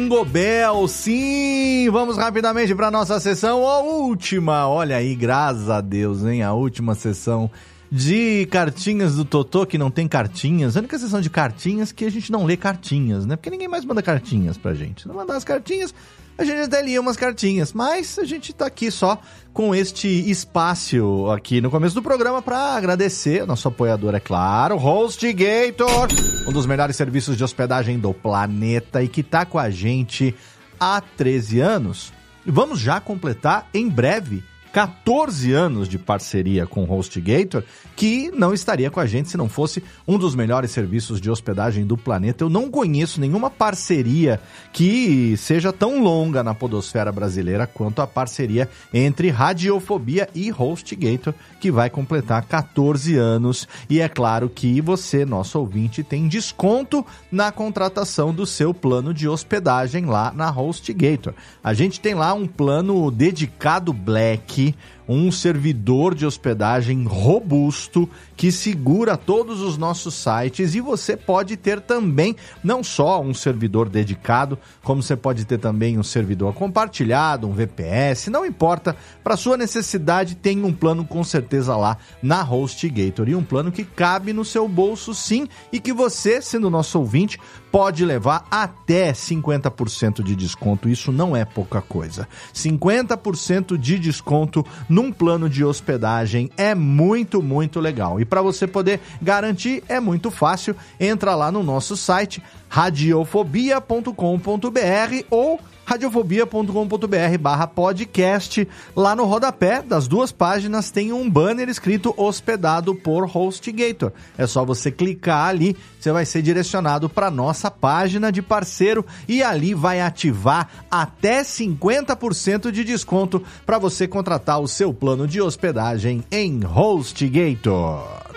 Zingobel, 0.09 0.89
sim! 0.89 1.91
Vamos 1.91 2.17
rapidamente 2.17 2.75
para 2.75 2.91
nossa 2.91 3.21
sessão, 3.21 3.67
a 3.67 3.81
última. 3.81 4.67
Olha 4.67 4.97
aí, 4.97 5.15
graças 5.15 5.69
a 5.69 5.83
Deus, 5.83 6.25
hein? 6.25 6.43
A 6.43 6.55
última 6.55 6.95
sessão 6.95 7.51
de 7.93 8.47
cartinhas 8.51 9.17
do 9.17 9.25
Totô, 9.27 9.67
que 9.67 9.77
não 9.77 9.91
tem 9.91 10.09
cartinhas. 10.09 10.79
A 10.79 10.81
única 10.81 10.99
sessão 10.99 11.21
de 11.21 11.29
cartinhas 11.29 11.93
que 11.93 12.07
a 12.07 12.11
gente 12.11 12.33
não 12.33 12.47
lê 12.47 12.57
cartinhas, 12.57 13.27
né? 13.27 13.37
Porque 13.37 13.51
ninguém 13.51 13.69
mais 13.69 13.85
manda 13.85 14.03
cartinhas 14.03 14.57
pra 14.57 14.73
gente. 14.73 15.07
Não 15.07 15.15
mandar 15.15 15.37
as 15.37 15.45
cartinhas, 15.45 15.95
a 16.39 16.45
gente 16.45 16.61
até 16.61 16.81
lia 16.81 17.01
umas 17.01 17.17
cartinhas. 17.17 17.73
Mas 17.73 18.19
a 18.19 18.25
gente 18.25 18.53
tá 18.53 18.67
aqui 18.67 18.91
só 18.91 19.21
com 19.53 19.75
este 19.75 20.09
espaço 20.31 21.29
aqui 21.31 21.61
no 21.61 21.71
começo 21.71 21.95
do 21.97 22.03
programa 22.03 22.41
para 22.41 22.77
agradecer. 22.77 23.45
Nosso 23.45 23.67
apoiador, 23.67 24.15
é 24.15 24.21
claro, 24.21 24.77
HostGator, 24.77 26.09
um 26.49 26.53
dos 26.53 26.65
melhores 26.65 26.95
serviços 26.95 27.37
de 27.37 27.43
hospedagem 27.43 27.99
do 27.99 28.15
planeta 28.15 29.03
e 29.03 29.09
que 29.09 29.25
tá 29.25 29.45
com 29.45 29.59
a 29.59 29.69
gente 29.69 30.35
há 30.79 31.01
13 31.01 31.61
anos. 31.61 32.13
Vamos 32.47 32.79
já 32.79 33.01
completar 33.01 33.69
em 33.75 33.89
breve 33.89 34.45
14 34.73 35.53
anos 35.53 35.89
de 35.89 35.99
parceria 35.99 36.67
com 36.67 36.85
o 36.85 36.99
HostGator, 36.99 37.63
que 37.97 38.31
não 38.31 38.53
estaria 38.53 38.91
com 38.91 39.01
a 39.01 39.07
gente 39.07 39.29
se 39.29 39.37
não 39.37 39.49
fosse 39.49 39.83
um 40.07 40.19
dos 40.19 40.35
melhores 40.35 40.71
serviços 40.71 41.21
de 41.21 41.31
hospedagem 41.31 41.87
do 41.87 41.97
planeta. 41.97 42.45
Eu 42.45 42.49
não 42.49 42.71
conheço 42.71 43.21
nenhuma 43.21 43.51
parceria 43.51 44.41
que 44.73 45.37
seja 45.37 45.73
tão 45.73 46.03
longa 46.03 46.43
na 46.43 46.55
podosfera 46.55 47.11
brasileira 47.11 47.67
quanto 47.67 48.03
a 48.03 48.07
parceria 48.07 48.69
entre 48.93 49.31
Radiofobia 49.31 50.29
e 50.35 50.53
HostGator, 50.53 51.35
que 51.61 51.71
vai 51.71 51.89
completar 51.91 52.43
14 52.45 53.17
anos. 53.17 53.67
E 53.89 54.01
é 54.01 54.09
claro 54.09 54.49
que 54.49 54.81
você, 54.81 55.25
nosso 55.25 55.59
ouvinte, 55.59 56.03
tem 56.03 56.29
desconto 56.29 57.05
na 57.33 57.51
contratação 57.51 58.33
do 58.33 58.47
seu 58.47 58.75
plano 58.75 59.15
de 59.15 59.29
hospedagem 59.29 60.05
lá 60.05 60.33
na 60.33 60.51
HostGator. 60.51 61.33
A 61.65 61.73
gente 61.75 62.01
tem 62.01 62.15
lá 62.15 62.35
um 62.35 62.47
plano 62.47 63.11
dedicado 63.11 63.93
Black 63.93 64.58
aqui 64.59 64.75
um 65.09 65.33
servidor 65.33 66.15
de 66.15 66.27
hospedagem 66.27 67.05
robusto 67.05 68.09
que 68.37 68.53
segura 68.53 69.17
todos 69.17 69.61
os 69.61 69.79
nossos 69.79 70.15
sites 70.15 70.75
e 70.75 70.81
você 70.81 71.17
pode 71.17 71.57
ter 71.57 71.81
também 71.81 72.37
não 72.63 72.85
só 72.85 73.21
um 73.21 73.33
servidor 73.33 73.89
dedicado, 73.89 74.59
como 74.83 75.03
você 75.03 75.17
pode 75.17 75.45
ter 75.45 75.59
também 75.59 75.99
um 75.99 76.03
servidor 76.03 76.53
compartilhado, 76.53 77.49
um 77.49 77.53
VPS, 77.53 78.29
não 78.29 78.45
importa, 78.45 78.95
para 79.25 79.37
sua 79.37 79.57
necessidade 79.57 80.35
tem 80.35 80.63
um 80.63 80.73
plano 80.73 81.05
com 81.05 81.25
certeza 81.25 81.75
lá 81.77 81.97
na 82.23 82.43
HostGator 82.43 83.29
e 83.29 83.35
um 83.35 83.43
plano 83.43 83.73
que 83.73 83.85
cabe 83.85 84.33
no 84.33 84.45
seu 84.45 84.69
bolso 84.69 85.15
sim 85.15 85.49
e 85.73 85.81
que 85.81 85.93
você, 85.93 86.43
sendo 86.43 86.71
nosso 86.71 86.99
ouvinte, 86.99 87.41
pode 87.71 88.05
levar 88.05 88.47
até 88.51 89.13
50% 89.13 90.23
de 90.23 90.35
desconto. 90.35 90.89
Isso 90.89 91.13
não 91.13 91.37
é 91.37 91.45
pouca 91.45 91.81
coisa. 91.81 92.29
50% 92.55 93.77
de 93.77 93.99
desconto 93.99 94.65
num 94.99 95.13
plano 95.13 95.49
de 95.49 95.65
hospedagem 95.65 96.51
é 96.57 96.75
muito, 96.75 97.41
muito 97.41 97.79
legal. 97.79 98.21
E 98.21 98.25
para 98.25 98.43
você 98.43 98.67
poder 98.67 98.99
garantir 99.23 99.85
é 99.89 100.01
muito 100.01 100.29
fácil. 100.29 100.75
Entra 100.99 101.37
lá 101.37 101.53
no 101.53 101.63
nosso 101.63 101.97
site 101.97 102.43
radiofobia.com.br 102.69 105.25
ou 105.31 105.61
radiofobia.com.br 105.89 107.39
barra 107.41 107.67
podcast. 107.67 108.69
Lá 108.95 109.17
no 109.17 109.25
rodapé 109.25 109.81
das 109.81 110.07
duas 110.07 110.31
páginas 110.31 110.91
tem 110.91 111.15
um 111.15 111.31
banner 111.31 111.67
escrito 111.71 112.13
hospedado 112.15 112.95
por 112.95 113.25
HostGator. 113.25 114.13
É 114.37 114.47
só 114.47 114.67
você 114.67 114.91
clicar 114.91 115.49
ali, 115.49 115.75
você 115.99 116.13
vai 116.13 116.27
ser 116.27 116.43
direcionado 116.43 117.09
para 117.09 117.31
nossa 117.31 117.71
página 117.71 118.31
de 118.31 118.43
parceiro 118.43 119.05
e 119.27 119.43
ali 119.43 119.73
vai 119.73 120.03
ativar 120.03 120.69
até 120.91 121.41
50% 121.41 122.71
de 122.71 122.85
desconto 122.85 123.43
para 123.65 123.79
você 123.79 124.07
contratar 124.07 124.61
o 124.61 124.69
seu 124.69 124.93
plano 124.93 125.27
de 125.27 125.41
hospedagem 125.41 126.23
em 126.31 126.61
HostGator. 126.67 128.28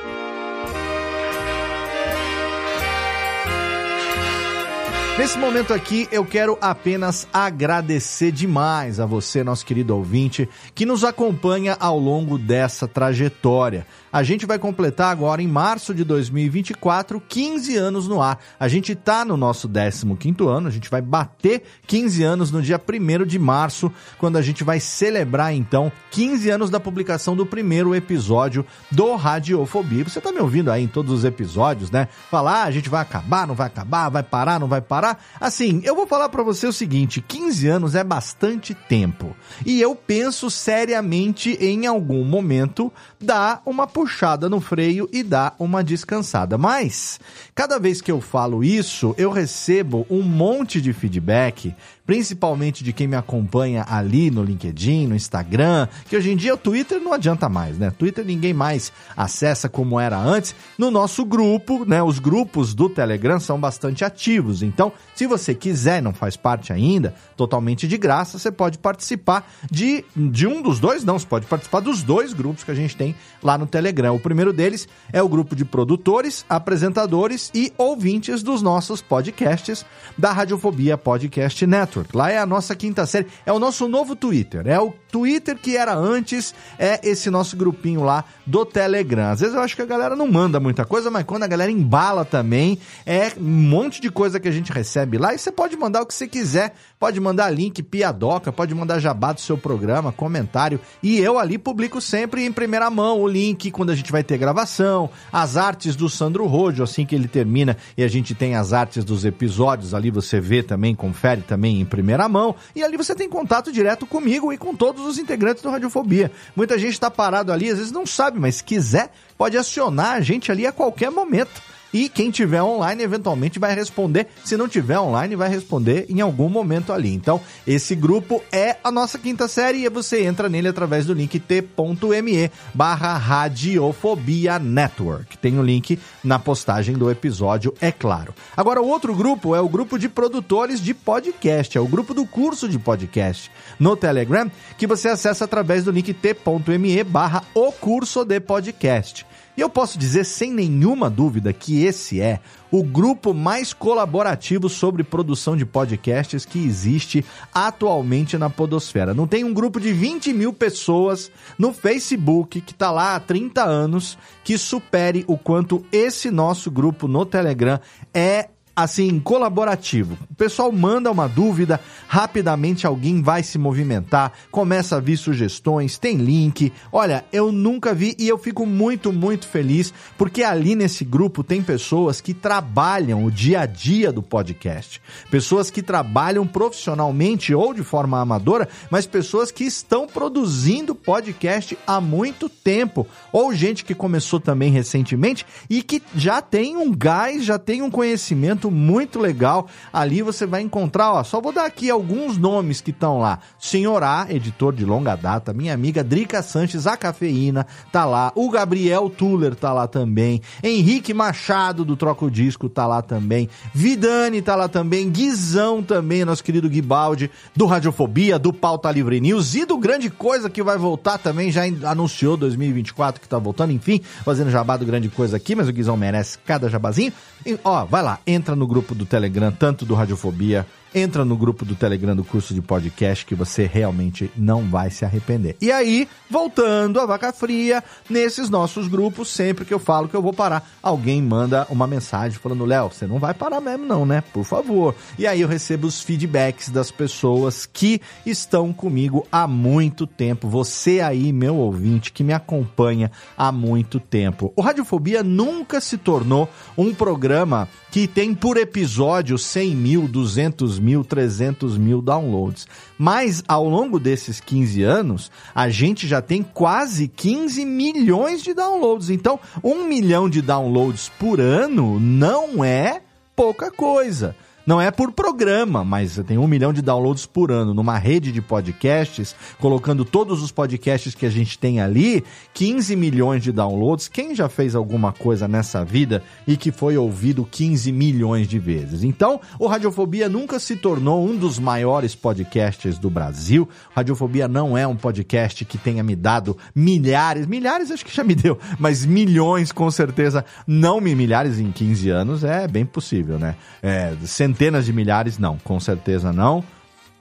Nesse 5.22 5.38
momento 5.38 5.72
aqui, 5.72 6.10
eu 6.12 6.25
quero 6.25 6.58
apenas 6.60 7.28
agradecer 7.32 8.32
demais 8.32 9.00
a 9.00 9.06
você, 9.06 9.44
nosso 9.44 9.63
querido 9.63 9.96
ouvinte, 9.96 10.50
que 10.74 10.84
nos 10.84 11.04
acompanha 11.04 11.78
ao 11.80 12.00
longo 12.00 12.40
dessa 12.40 12.88
trajetória. 12.88 13.86
A 14.12 14.24
gente 14.24 14.48
vai 14.48 14.58
completar 14.58 15.12
agora, 15.12 15.40
em 15.40 15.48
março 15.48 15.94
de 15.94 16.04
2024, 16.04 17.22
15 17.22 17.78
anos 17.78 18.08
no 18.08 18.20
ar. 18.20 18.40
A 18.60 18.68
gente 18.68 18.94
está 18.94 19.24
no 19.24 19.38
nosso 19.38 19.70
15 19.70 20.44
ano, 20.50 20.68
a 20.68 20.72
gente 20.72 20.90
vai 20.90 21.01
bater 21.01 21.63
15 21.86 22.24
anos 22.24 22.51
no 22.51 22.60
dia 22.60 22.82
1 22.82 23.24
de 23.24 23.38
março, 23.38 23.92
quando 24.18 24.38
a 24.38 24.42
gente 24.42 24.63
vai 24.63 24.80
celebrar, 24.80 25.54
então, 25.54 25.92
15 26.10 26.50
anos 26.50 26.70
da 26.72 26.80
publicação 26.80 27.36
do 27.36 27.46
primeiro 27.46 27.94
episódio 27.94 28.66
do 28.90 29.16
Radiofobia. 29.16 30.04
Você 30.04 30.18
está 30.18 30.32
me 30.32 30.40
ouvindo 30.40 30.72
aí 30.72 30.84
em 30.84 30.88
todos 30.88 31.13
os 31.13 31.24
episódios, 31.24 31.92
né? 31.92 32.08
Falar, 32.32 32.63
ah, 32.63 32.66
a 32.66 32.72
gente 32.72 32.90
vai 32.90 33.01
acabar, 33.04 33.46
não 33.46 33.54
vai 33.54 33.68
acabar, 33.68 34.10
vai 34.10 34.24
parar, 34.24 34.60
não 34.60 34.68
vai 34.68 34.82
parar. 34.82 35.11
Assim, 35.39 35.82
eu 35.84 35.96
vou 35.96 36.08
falar 36.08 36.30
para 36.30 36.44
você 36.44 36.68
o 36.68 36.74
seguinte: 36.74 37.22
15 37.22 37.68
anos 37.68 37.96
é 37.96 38.03
bastante 38.03 38.74
tempo. 38.74 39.36
E 39.65 39.82
eu 39.82 39.96
penso 39.96 40.50
seriamente 40.50 41.58
em 41.60 41.86
algum 41.86 42.24
momento 42.24 42.91
dar 43.20 43.62
uma 43.65 43.88
puxada 43.88 44.50
no 44.50 44.60
freio 44.60 45.10
e 45.12 45.24
dar 45.24 45.56
uma 45.60 45.84
descansada. 45.84 46.58
Mas, 46.58 47.20
cada 47.56 47.80
vez 47.80 48.01
que 48.01 48.12
eu 48.12 48.22
falo 48.22 48.63
isso, 48.63 49.13
eu 49.18 49.32
recebo 49.32 50.06
um 50.10 50.22
monte 50.22 50.82
de 50.82 50.94
feedback 50.94 51.75
principalmente 52.05 52.84
de 52.84 52.93
quem 52.93 53.08
me 53.08 53.15
acompanha 53.15 53.86
ali 53.88 54.31
no 54.31 54.43
LinkedIn, 54.43 55.08
no 55.08 55.15
Instagram, 55.15 55.88
que 56.10 56.15
hoje 56.15 56.31
em 56.31 56.36
dia 56.36 56.53
o 56.53 56.58
Twitter 56.58 57.00
não 57.00 57.13
adianta 57.13 57.48
mais, 57.48 57.77
né? 57.77 57.91
Twitter 57.91 58.25
ninguém 58.25 58.53
mais 58.53 58.91
acessa 59.15 59.70
como 59.70 60.00
era 60.00 60.17
antes. 60.17 60.55
No 60.77 60.91
nosso 60.91 61.24
grupo, 61.25 61.86
né? 61.86 62.01
Os 62.01 62.20
grupos 62.20 62.74
do 62.74 62.89
Telegram 62.89 63.39
são 63.39 63.60
bastante 63.60 64.03
ativos. 64.03 64.62
Então, 64.62 64.91
se 65.22 65.28
você 65.28 65.54
quiser, 65.54 66.01
não 66.01 66.16
faz 66.16 66.36
parte 66.36 66.74
ainda, 66.74 67.13
totalmente 67.38 67.88
de 67.88 67.96
graça, 67.96 68.40
você 68.40 68.51
pode 68.51 68.80
participar 68.80 69.48
de, 69.70 70.04
de 70.16 70.48
um 70.48 70.63
dos 70.63 70.80
dois, 70.80 71.04
não, 71.04 71.20
você 71.20 71.28
pode 71.28 71.46
participar 71.46 71.80
dos 71.80 72.01
dois 72.01 72.34
grupos 72.34 72.63
que 72.63 72.72
a 72.72 72.74
gente 72.74 72.98
tem 72.98 73.13
lá 73.44 73.56
no 73.56 73.68
Telegram. 73.68 74.16
O 74.16 74.20
primeiro 74.20 74.51
deles 74.51 74.88
é 75.13 75.22
o 75.22 75.30
grupo 75.30 75.56
de 75.56 75.63
produtores, 75.63 76.44
apresentadores 76.50 77.51
e 77.54 77.72
ouvintes 77.78 78.42
dos 78.42 78.63
nossos 78.63 79.00
podcasts 79.00 79.86
da 80.18 80.32
Radiofobia 80.32 80.98
Podcast 80.98 81.68
Network. 81.68 82.18
Lá 82.18 82.32
é 82.32 82.40
a 82.40 82.46
nossa 82.48 82.75
quinta 82.75 83.06
série. 83.06 83.28
É 83.46 83.54
o 83.54 83.60
nosso 83.60 83.88
novo 83.88 84.16
Twitter. 84.16 84.66
É 84.66 84.80
o 84.80 84.92
Twitter 85.12 85.56
que 85.56 85.78
era 85.78 85.94
antes, 85.94 86.56
é 86.80 87.00
esse 87.08 87.30
nosso 87.30 87.56
grupinho 87.56 88.01
lá 88.01 88.25
do 88.44 88.66
Telegram. 88.66 89.30
Às 89.30 89.42
vezes 89.42 89.54
eu 89.54 89.62
acho 89.62 89.75
que 89.75 89.82
a 89.84 89.86
galera 89.86 90.16
não 90.16 90.28
manda 90.28 90.60
muita 90.60 90.84
coisa, 90.84 91.12
mas 91.12 91.25
quando 91.25 91.44
a 91.44 91.48
galera 91.48 91.72
embala 91.72 92.25
também, 92.25 92.80
é 93.06 93.34
um 93.38 93.44
monte 93.44 94.01
de 94.01 94.10
coisa 94.10 94.40
que 94.40 94.48
a 94.48 94.51
gente 94.51 94.72
recebe 94.72 95.11
lá. 95.18 95.34
E 95.34 95.38
você 95.38 95.51
pode 95.51 95.75
mandar 95.75 96.01
o 96.01 96.06
que 96.06 96.13
você 96.13 96.27
quiser. 96.27 96.74
Pode 97.00 97.20
mandar 97.20 97.50
link, 97.50 97.82
piadoca, 97.82 98.51
pode 98.51 98.75
mandar 98.75 99.00
jabá 99.00 99.34
do 99.34 99.41
seu 99.41 99.58
programa, 99.58 100.12
comentário. 100.12 100.80
E 101.01 101.18
eu 101.20 101.39
ali 101.39 101.58
publico 101.58 102.00
sempre 102.00 102.46
em 102.46 102.51
primeira 102.51 102.89
mão 102.89 103.22
o 103.22 103.27
link 103.27 103.72
quando 103.72 103.89
a 103.89 103.96
gente 103.96 104.12
vai 104.12 104.24
ter 104.24 104.38
gravação, 104.38 105.10
as 105.32 105.58
artes 105.58 105.96
do 105.96 106.08
Sandro 106.08 106.46
Rojo, 106.46 106.84
assim 106.84 107.06
que 107.06 107.15
ele 107.15 107.27
termina. 107.27 107.75
E 107.98 108.03
a 108.03 108.08
gente 108.08 108.36
tem 108.36 108.56
as 108.56 108.74
artes 108.74 109.03
dos 109.03 109.25
episódios 109.25 109.94
ali, 109.94 110.12
você 110.12 110.39
vê 110.39 110.62
também, 110.62 110.94
confere 110.94 111.41
também 111.41 111.82
em 111.82 111.86
primeira 111.86 112.30
mão. 112.30 112.56
E 112.75 112.84
ali 112.84 112.98
você 112.98 113.15
tem 113.15 113.27
contato 113.27 113.72
direto 113.72 114.06
comigo 114.06 114.53
e 114.53 114.58
com 114.58 114.75
todos 114.75 115.06
os 115.06 115.18
integrantes 115.18 115.63
do 115.63 115.70
Radiofobia. 115.70 116.32
Muita 116.56 116.77
gente 116.77 116.94
está 116.94 117.10
parado 117.10 117.51
ali, 117.51 117.70
às 117.70 117.77
vezes 117.77 117.91
não 117.91 118.06
sabe, 118.06 118.39
mas 118.39 118.56
se 118.56 118.63
quiser, 118.63 119.12
pode 119.38 119.58
acionar 119.58 120.13
a 120.13 120.22
gente 120.22 120.51
ali 120.51 120.68
a 120.68 120.72
qualquer 120.72 121.10
momento. 121.10 121.62
E 121.93 122.07
quem 122.07 122.31
tiver 122.31 122.62
online 122.62 123.03
eventualmente 123.03 123.60
vai 123.60 123.75
responder. 123.75 124.27
Se 124.43 124.55
não 124.55 124.67
tiver 124.67 125.00
online, 125.00 125.36
vai 125.36 125.50
responder 125.50 126.05
em 126.10 126.21
algum 126.21 126.50
momento 126.50 126.93
ali. 126.93 127.13
Então, 127.13 127.41
esse 127.67 127.95
grupo 127.95 128.41
é 128.51 128.77
a 128.83 128.91
nossa 128.91 129.17
quinta 129.17 129.48
série 129.48 129.83
e 129.83 129.89
você 129.89 130.24
entra 130.24 130.48
nele 130.48 130.67
através 130.67 131.05
do 131.05 131.13
link 131.13 131.39
t.me 131.39 132.51
barra 132.74 133.17
Radiofobia 133.17 134.57
Network. 134.57 135.38
Tem 135.38 135.60
o 135.60 135.63
link 135.63 136.00
na 136.24 136.39
postagem 136.39 136.95
do 136.95 137.12
episódio, 137.12 137.74
é 137.81 137.91
claro. 137.91 138.33
Agora, 138.55 138.81
o 138.81 138.88
outro 138.88 139.13
grupo 139.13 139.55
é 139.55 139.60
o 139.60 139.69
grupo 139.69 140.00
de 140.00 140.07
produtores 140.07 140.81
de 140.81 140.93
podcast, 140.93 141.77
é 141.77 141.81
o 141.81 141.88
grupo 141.88 142.13
do 142.13 142.25
curso 142.25 142.69
de 142.69 142.79
podcast 142.79 143.51
no 143.79 143.95
Telegram, 143.95 144.50
que 144.77 144.88
você 144.88 145.10
acessa 145.10 145.45
através 145.45 145.83
do 145.83 145.91
link 145.91 146.13
t.me 146.13 147.03
barra 147.03 147.43
o 147.53 147.71
curso 147.71 148.24
de 148.24 148.39
podcast. 148.39 149.25
E 149.55 149.62
eu 149.62 149.70
posso 149.70 149.98
dizer 149.98 150.24
sem 150.24 150.51
nenhuma 150.53 151.10
dúvida 151.10 151.51
que 151.51 151.84
esse 151.84 152.22
é 152.22 152.39
o 152.72 152.84
grupo 152.84 153.34
mais 153.34 153.74
colaborativo 153.74 154.70
sobre 154.70 155.03
produção 155.03 155.58
de 155.58 155.65
podcasts 155.65 156.46
que 156.46 156.60
existe 156.60 157.25
atualmente 157.53 158.38
na 158.38 158.50
Podosfera. 158.50 159.13
Não 159.13 159.27
tem 159.27 159.43
um 159.43 159.53
grupo 159.53 159.79
de 159.79 159.91
20 159.91 160.31
mil 160.31 160.53
pessoas 160.53 161.29
no 161.58 161.74
Facebook 161.74 162.62
que 162.62 162.72
está 162.72 162.91
lá 162.91 163.15
há 163.15 163.20
30 163.20 163.62
anos 163.63 164.17
que 164.43 164.58
supere 164.58 165.25
o 165.27 165.38
quanto 165.38 165.86
esse 165.91 166.31
nosso 166.31 166.72
grupo 166.72 167.08
no 167.08 167.25
Telegram 167.25 167.79
é 168.13 168.50
assim, 168.75 169.20
colaborativo. 169.20 170.18
O 170.30 170.36
pessoal 170.36 170.72
manda 170.72 171.12
uma 171.12 171.28
dúvida, 171.28 171.80
rapidamente 172.08 172.88
alguém 172.88 173.22
vai 173.22 173.44
se 173.44 173.58
movimentar, 173.58 174.32
começa 174.50 174.96
a 174.96 175.00
vir 175.00 175.18
sugestões, 175.18 175.98
tem 175.98 176.18
link. 176.18 176.72
Olha, 176.92 177.25
eu 177.32 177.51
nunca 177.51 177.94
vi 177.94 178.16
e 178.18 178.28
eu 178.28 178.38
fico 178.38 178.66
muito, 178.66 179.12
muito 179.12 179.48
feliz 179.48 179.94
porque 180.18 180.44
ali 180.44 180.75
nesse 180.75 181.04
grupo 181.04 181.44
tem 181.44 181.62
pessoas 181.62 182.22
que 182.22 182.34
trabalham 182.34 183.25
o 183.25 183.32
dia 183.32 183.62
a 183.62 183.66
dia 183.66 184.12
do 184.12 184.22
podcast. 184.22 185.01
Pessoas 185.30 185.70
que 185.70 185.82
trabalham 185.82 186.48
profissionalmente 186.48 187.54
ou 187.54 187.74
de 187.74 187.84
forma 187.84 188.20
amadora, 188.20 188.68
mas 188.90 189.06
pessoas 189.06 189.51
que 189.51 189.63
estão 189.63 190.08
produzindo 190.08 190.96
podcast 190.96 191.78
há 191.86 192.00
muito 192.00 192.48
tempo. 192.48 193.08
Ou 193.32 193.54
gente 193.54 193.84
que 193.84 193.94
começou 193.94 194.40
também 194.40 194.72
recentemente 194.72 195.46
e 195.70 195.82
que 195.84 196.01
já 196.16 196.42
tem 196.42 196.78
um 196.78 196.92
gás, 196.96 197.44
já 197.44 197.60
tem 197.60 197.82
um 197.82 197.92
conhecimento 197.92 198.61
evento 198.62 198.70
muito 198.70 199.20
legal. 199.20 199.68
Ali 199.91 200.22
você 200.22 200.46
vai 200.46 200.62
encontrar, 200.62 201.13
ó, 201.13 201.24
só 201.24 201.41
vou 201.41 201.51
dar 201.51 201.65
aqui 201.65 201.89
alguns 201.89 202.38
nomes 202.38 202.82
que 202.82 202.91
estão 202.91 203.20
lá. 203.20 203.39
Senhor 203.58 204.03
A, 204.03 204.27
editor 204.30 204.74
de 204.74 204.86
longa 204.86 205.15
data, 205.15 205.53
minha 205.53 205.74
amiga 205.74 206.03
Drica 206.03 206.44
Sanches, 206.44 206.86
a 206.86 206.96
cafeína, 206.96 207.65
tá 207.91 208.06
lá. 208.06 208.32
O 208.36 208.50
Gabriel 208.50 209.10
Tuller 209.10 209.56
tá 209.56 209.74
lá 209.74 209.88
também. 209.88 210.41
Henrique 210.63 211.13
Machado 211.13 211.84
do 211.84 211.96
Troco 211.96 212.30
Disco 212.30 212.70
tá 212.70 212.86
lá 212.86 213.01
também. 213.01 213.50
Vidani 213.74 214.41
tá 214.41 214.56
lá 214.56 214.68
também. 214.68 215.10
Guizão 215.10 215.82
também, 215.82 216.24
nosso 216.24 216.44
querido 216.44 216.70
Guibaldi, 216.70 217.32
do 217.56 217.65
Radiofobia, 217.65 218.38
do 218.38 218.53
Pauta 218.53 218.91
Livre 218.91 219.20
News 219.20 219.56
e 219.56 219.65
do 219.65 219.77
Grande 219.77 220.10
Coisa 220.10 220.50
que 220.50 220.62
vai 220.62 220.77
voltar 220.77 221.18
também, 221.18 221.51
já 221.51 221.63
anunciou 221.89 222.38
2024 222.38 223.22
que 223.22 223.27
tá 223.27 223.38
voltando, 223.38 223.72
enfim, 223.72 224.01
fazendo 224.24 224.51
jabá 224.51 224.77
do 224.77 224.86
Grande 224.86 225.10
Coisa 225.10 225.38
aqui, 225.38 225.56
mas 225.56 225.68
o 225.68 225.74
Guizão 225.74 225.98
merece 225.98 226.38
cada 226.46 226.70
jabazinho. 226.70 227.13
E, 227.46 227.58
ó, 227.63 227.86
vai 227.86 228.03
lá, 228.03 228.20
entra 228.25 228.50
no 228.55 228.67
grupo 228.67 228.93
do 228.93 229.05
Telegram, 229.05 229.51
tanto 229.51 229.86
do 229.86 229.93
Radiofobia 229.93 230.65
entra 230.93 231.24
no 231.24 231.38
grupo 231.38 231.63
do 231.63 231.75
Telegram 231.75 232.15
do 232.15 232.24
curso 232.24 232.53
de 232.53 232.62
podcast 232.62 233.25
que 233.25 233.36
você 233.36 233.65
realmente 233.65 234.29
não 234.36 234.63
vai 234.63 234.89
se 234.89 235.05
arrepender. 235.05 235.55
E 235.62 235.71
aí, 235.71 236.07
voltando 236.29 237.00
à 237.00 237.05
vaca 237.05 237.31
fria, 237.31 237.83
nesses 238.10 238.50
nossos 238.50 238.88
grupos, 238.88 239.29
sempre 239.29 239.65
que 239.65 239.74
eu 239.74 239.79
falo 239.79 240.07
que 240.07 240.15
eu 240.15 240.21
vou 240.21 240.33
parar, 240.33 240.69
alguém 240.81 241.21
manda 241.21 241.65
uma 241.69 241.88
mensagem 241.88 242.38
falando: 242.38 242.65
Léo, 242.65 242.89
você 242.89 243.07
não 243.07 243.19
vai 243.19 243.33
parar 243.33 243.62
mesmo, 243.62 243.86
não, 243.86 244.05
né? 244.05 244.21
Por 244.33 244.43
favor. 244.43 244.95
E 245.17 245.25
aí 245.25 245.41
eu 245.41 245.48
recebo 245.48 245.88
os 245.88 246.01
feedbacks 246.01 246.69
das 246.69 246.91
pessoas 246.91 247.65
que 247.65 248.01
estão 248.25 248.74
comigo 248.74 249.25
há 249.31 249.48
muito 249.48 250.05
tempo. 250.05 250.48
Você 250.50 251.00
aí, 251.00 251.31
meu 251.31 251.55
ouvinte, 251.55 252.12
que 252.12 252.24
me 252.24 252.33
acompanha 252.33 253.12
há 253.38 253.51
muito 253.51 254.00
tempo. 254.00 254.51
O 254.55 254.62
Radiofobia 254.62 255.24
nunca 255.24 255.79
se 255.79 255.98
tornou 255.98 256.50
um 256.77 256.93
programa 256.93 257.67
que 257.91 258.07
tem 258.07 258.33
por 258.33 258.57
episódio 258.57 259.38
100 259.38 259.75
mil, 259.75 260.07
200 260.07 260.80
mil, 260.81 261.05
300 261.05 261.77
mil 261.77 262.01
downloads. 262.01 262.67
Mas 262.97 263.43
ao 263.47 263.69
longo 263.69 264.00
desses 264.00 264.41
15 264.41 264.83
anos, 264.83 265.31
a 265.53 265.69
gente 265.69 266.07
já 266.07 266.21
tem 266.21 266.43
quase 266.43 267.07
15 267.07 267.63
milhões 267.63 268.43
de 268.43 268.53
downloads. 268.53 269.09
Então, 269.09 269.39
um 269.63 269.85
milhão 269.85 270.29
de 270.29 270.41
downloads 270.41 271.09
por 271.19 271.39
ano 271.39 272.00
não 272.00 272.63
é 272.63 273.01
pouca 273.35 273.71
coisa. 273.71 274.35
Não 274.65 274.80
é 274.80 274.91
por 274.91 275.12
programa, 275.12 275.84
mas 275.84 276.22
tem 276.27 276.38
um 276.38 276.48
milhão 276.48 276.72
de 276.72 276.82
downloads 276.82 277.25
por 277.25 277.51
ano 277.51 277.74
numa 277.74 277.98
rede 277.98 278.32
de 278.32 278.41
podcasts, 278.41 279.36
colocando 279.60 280.06
todos 280.06 280.44
os 280.44 280.51
podcasts 280.51 281.15
que 281.15 281.25
a 281.25 281.30
gente 281.30 281.58
tem 281.58 281.82
ali, 281.82 282.24
15 282.53 282.96
milhões 282.96 283.41
de 283.41 283.51
downloads. 283.51 284.08
Quem 284.08 284.36
já 284.36 284.48
fez 284.48 284.75
alguma 284.75 285.12
coisa 285.12 285.48
nessa 285.48 285.84
vida 285.84 286.24
e 286.46 286.56
que 286.56 286.72
foi 286.72 286.98
ouvido 286.98 287.48
15 287.50 287.91
milhões 287.91 288.48
de 288.48 288.60
vezes? 288.60 289.03
Então, 289.03 289.41
o 289.58 289.68
Radiofobia 289.68 290.30
nunca 290.30 290.60
se 290.60 290.75
tornou 290.75 291.25
um 291.27 291.36
dos 291.36 291.58
maiores 291.58 292.13
podcasts 292.13 293.00
do 293.00 293.10
Brasil. 293.10 293.68
Radiofobia 293.96 294.48
não 294.48 294.77
é 294.77 294.86
um 294.86 294.96
podcast 294.96 295.65
que 295.65 295.77
tenha 295.77 296.03
me 296.03 296.15
dado 296.15 296.56
milhares, 296.75 297.48
milhares 297.48 297.89
acho 297.89 298.06
que 298.06 298.15
já 298.15 298.24
me 298.24 298.36
deu, 298.36 298.60
mas 298.80 299.06
milhões 299.06 299.72
com 299.72 299.89
certeza, 299.89 300.46
não 300.68 301.01
me 301.01 301.15
milhares 301.15 301.60
em 301.60 301.72
15 301.72 302.10
anos, 302.10 302.44
é 302.44 302.68
bem 302.68 302.86
possível, 302.86 303.39
né? 303.39 303.56
É, 303.82 304.13
centenas 304.51 304.86
de 304.86 304.91
milhares, 304.91 305.38
não, 305.38 305.58
com 305.60 305.79
certeza 305.79 306.34
não. 306.34 306.63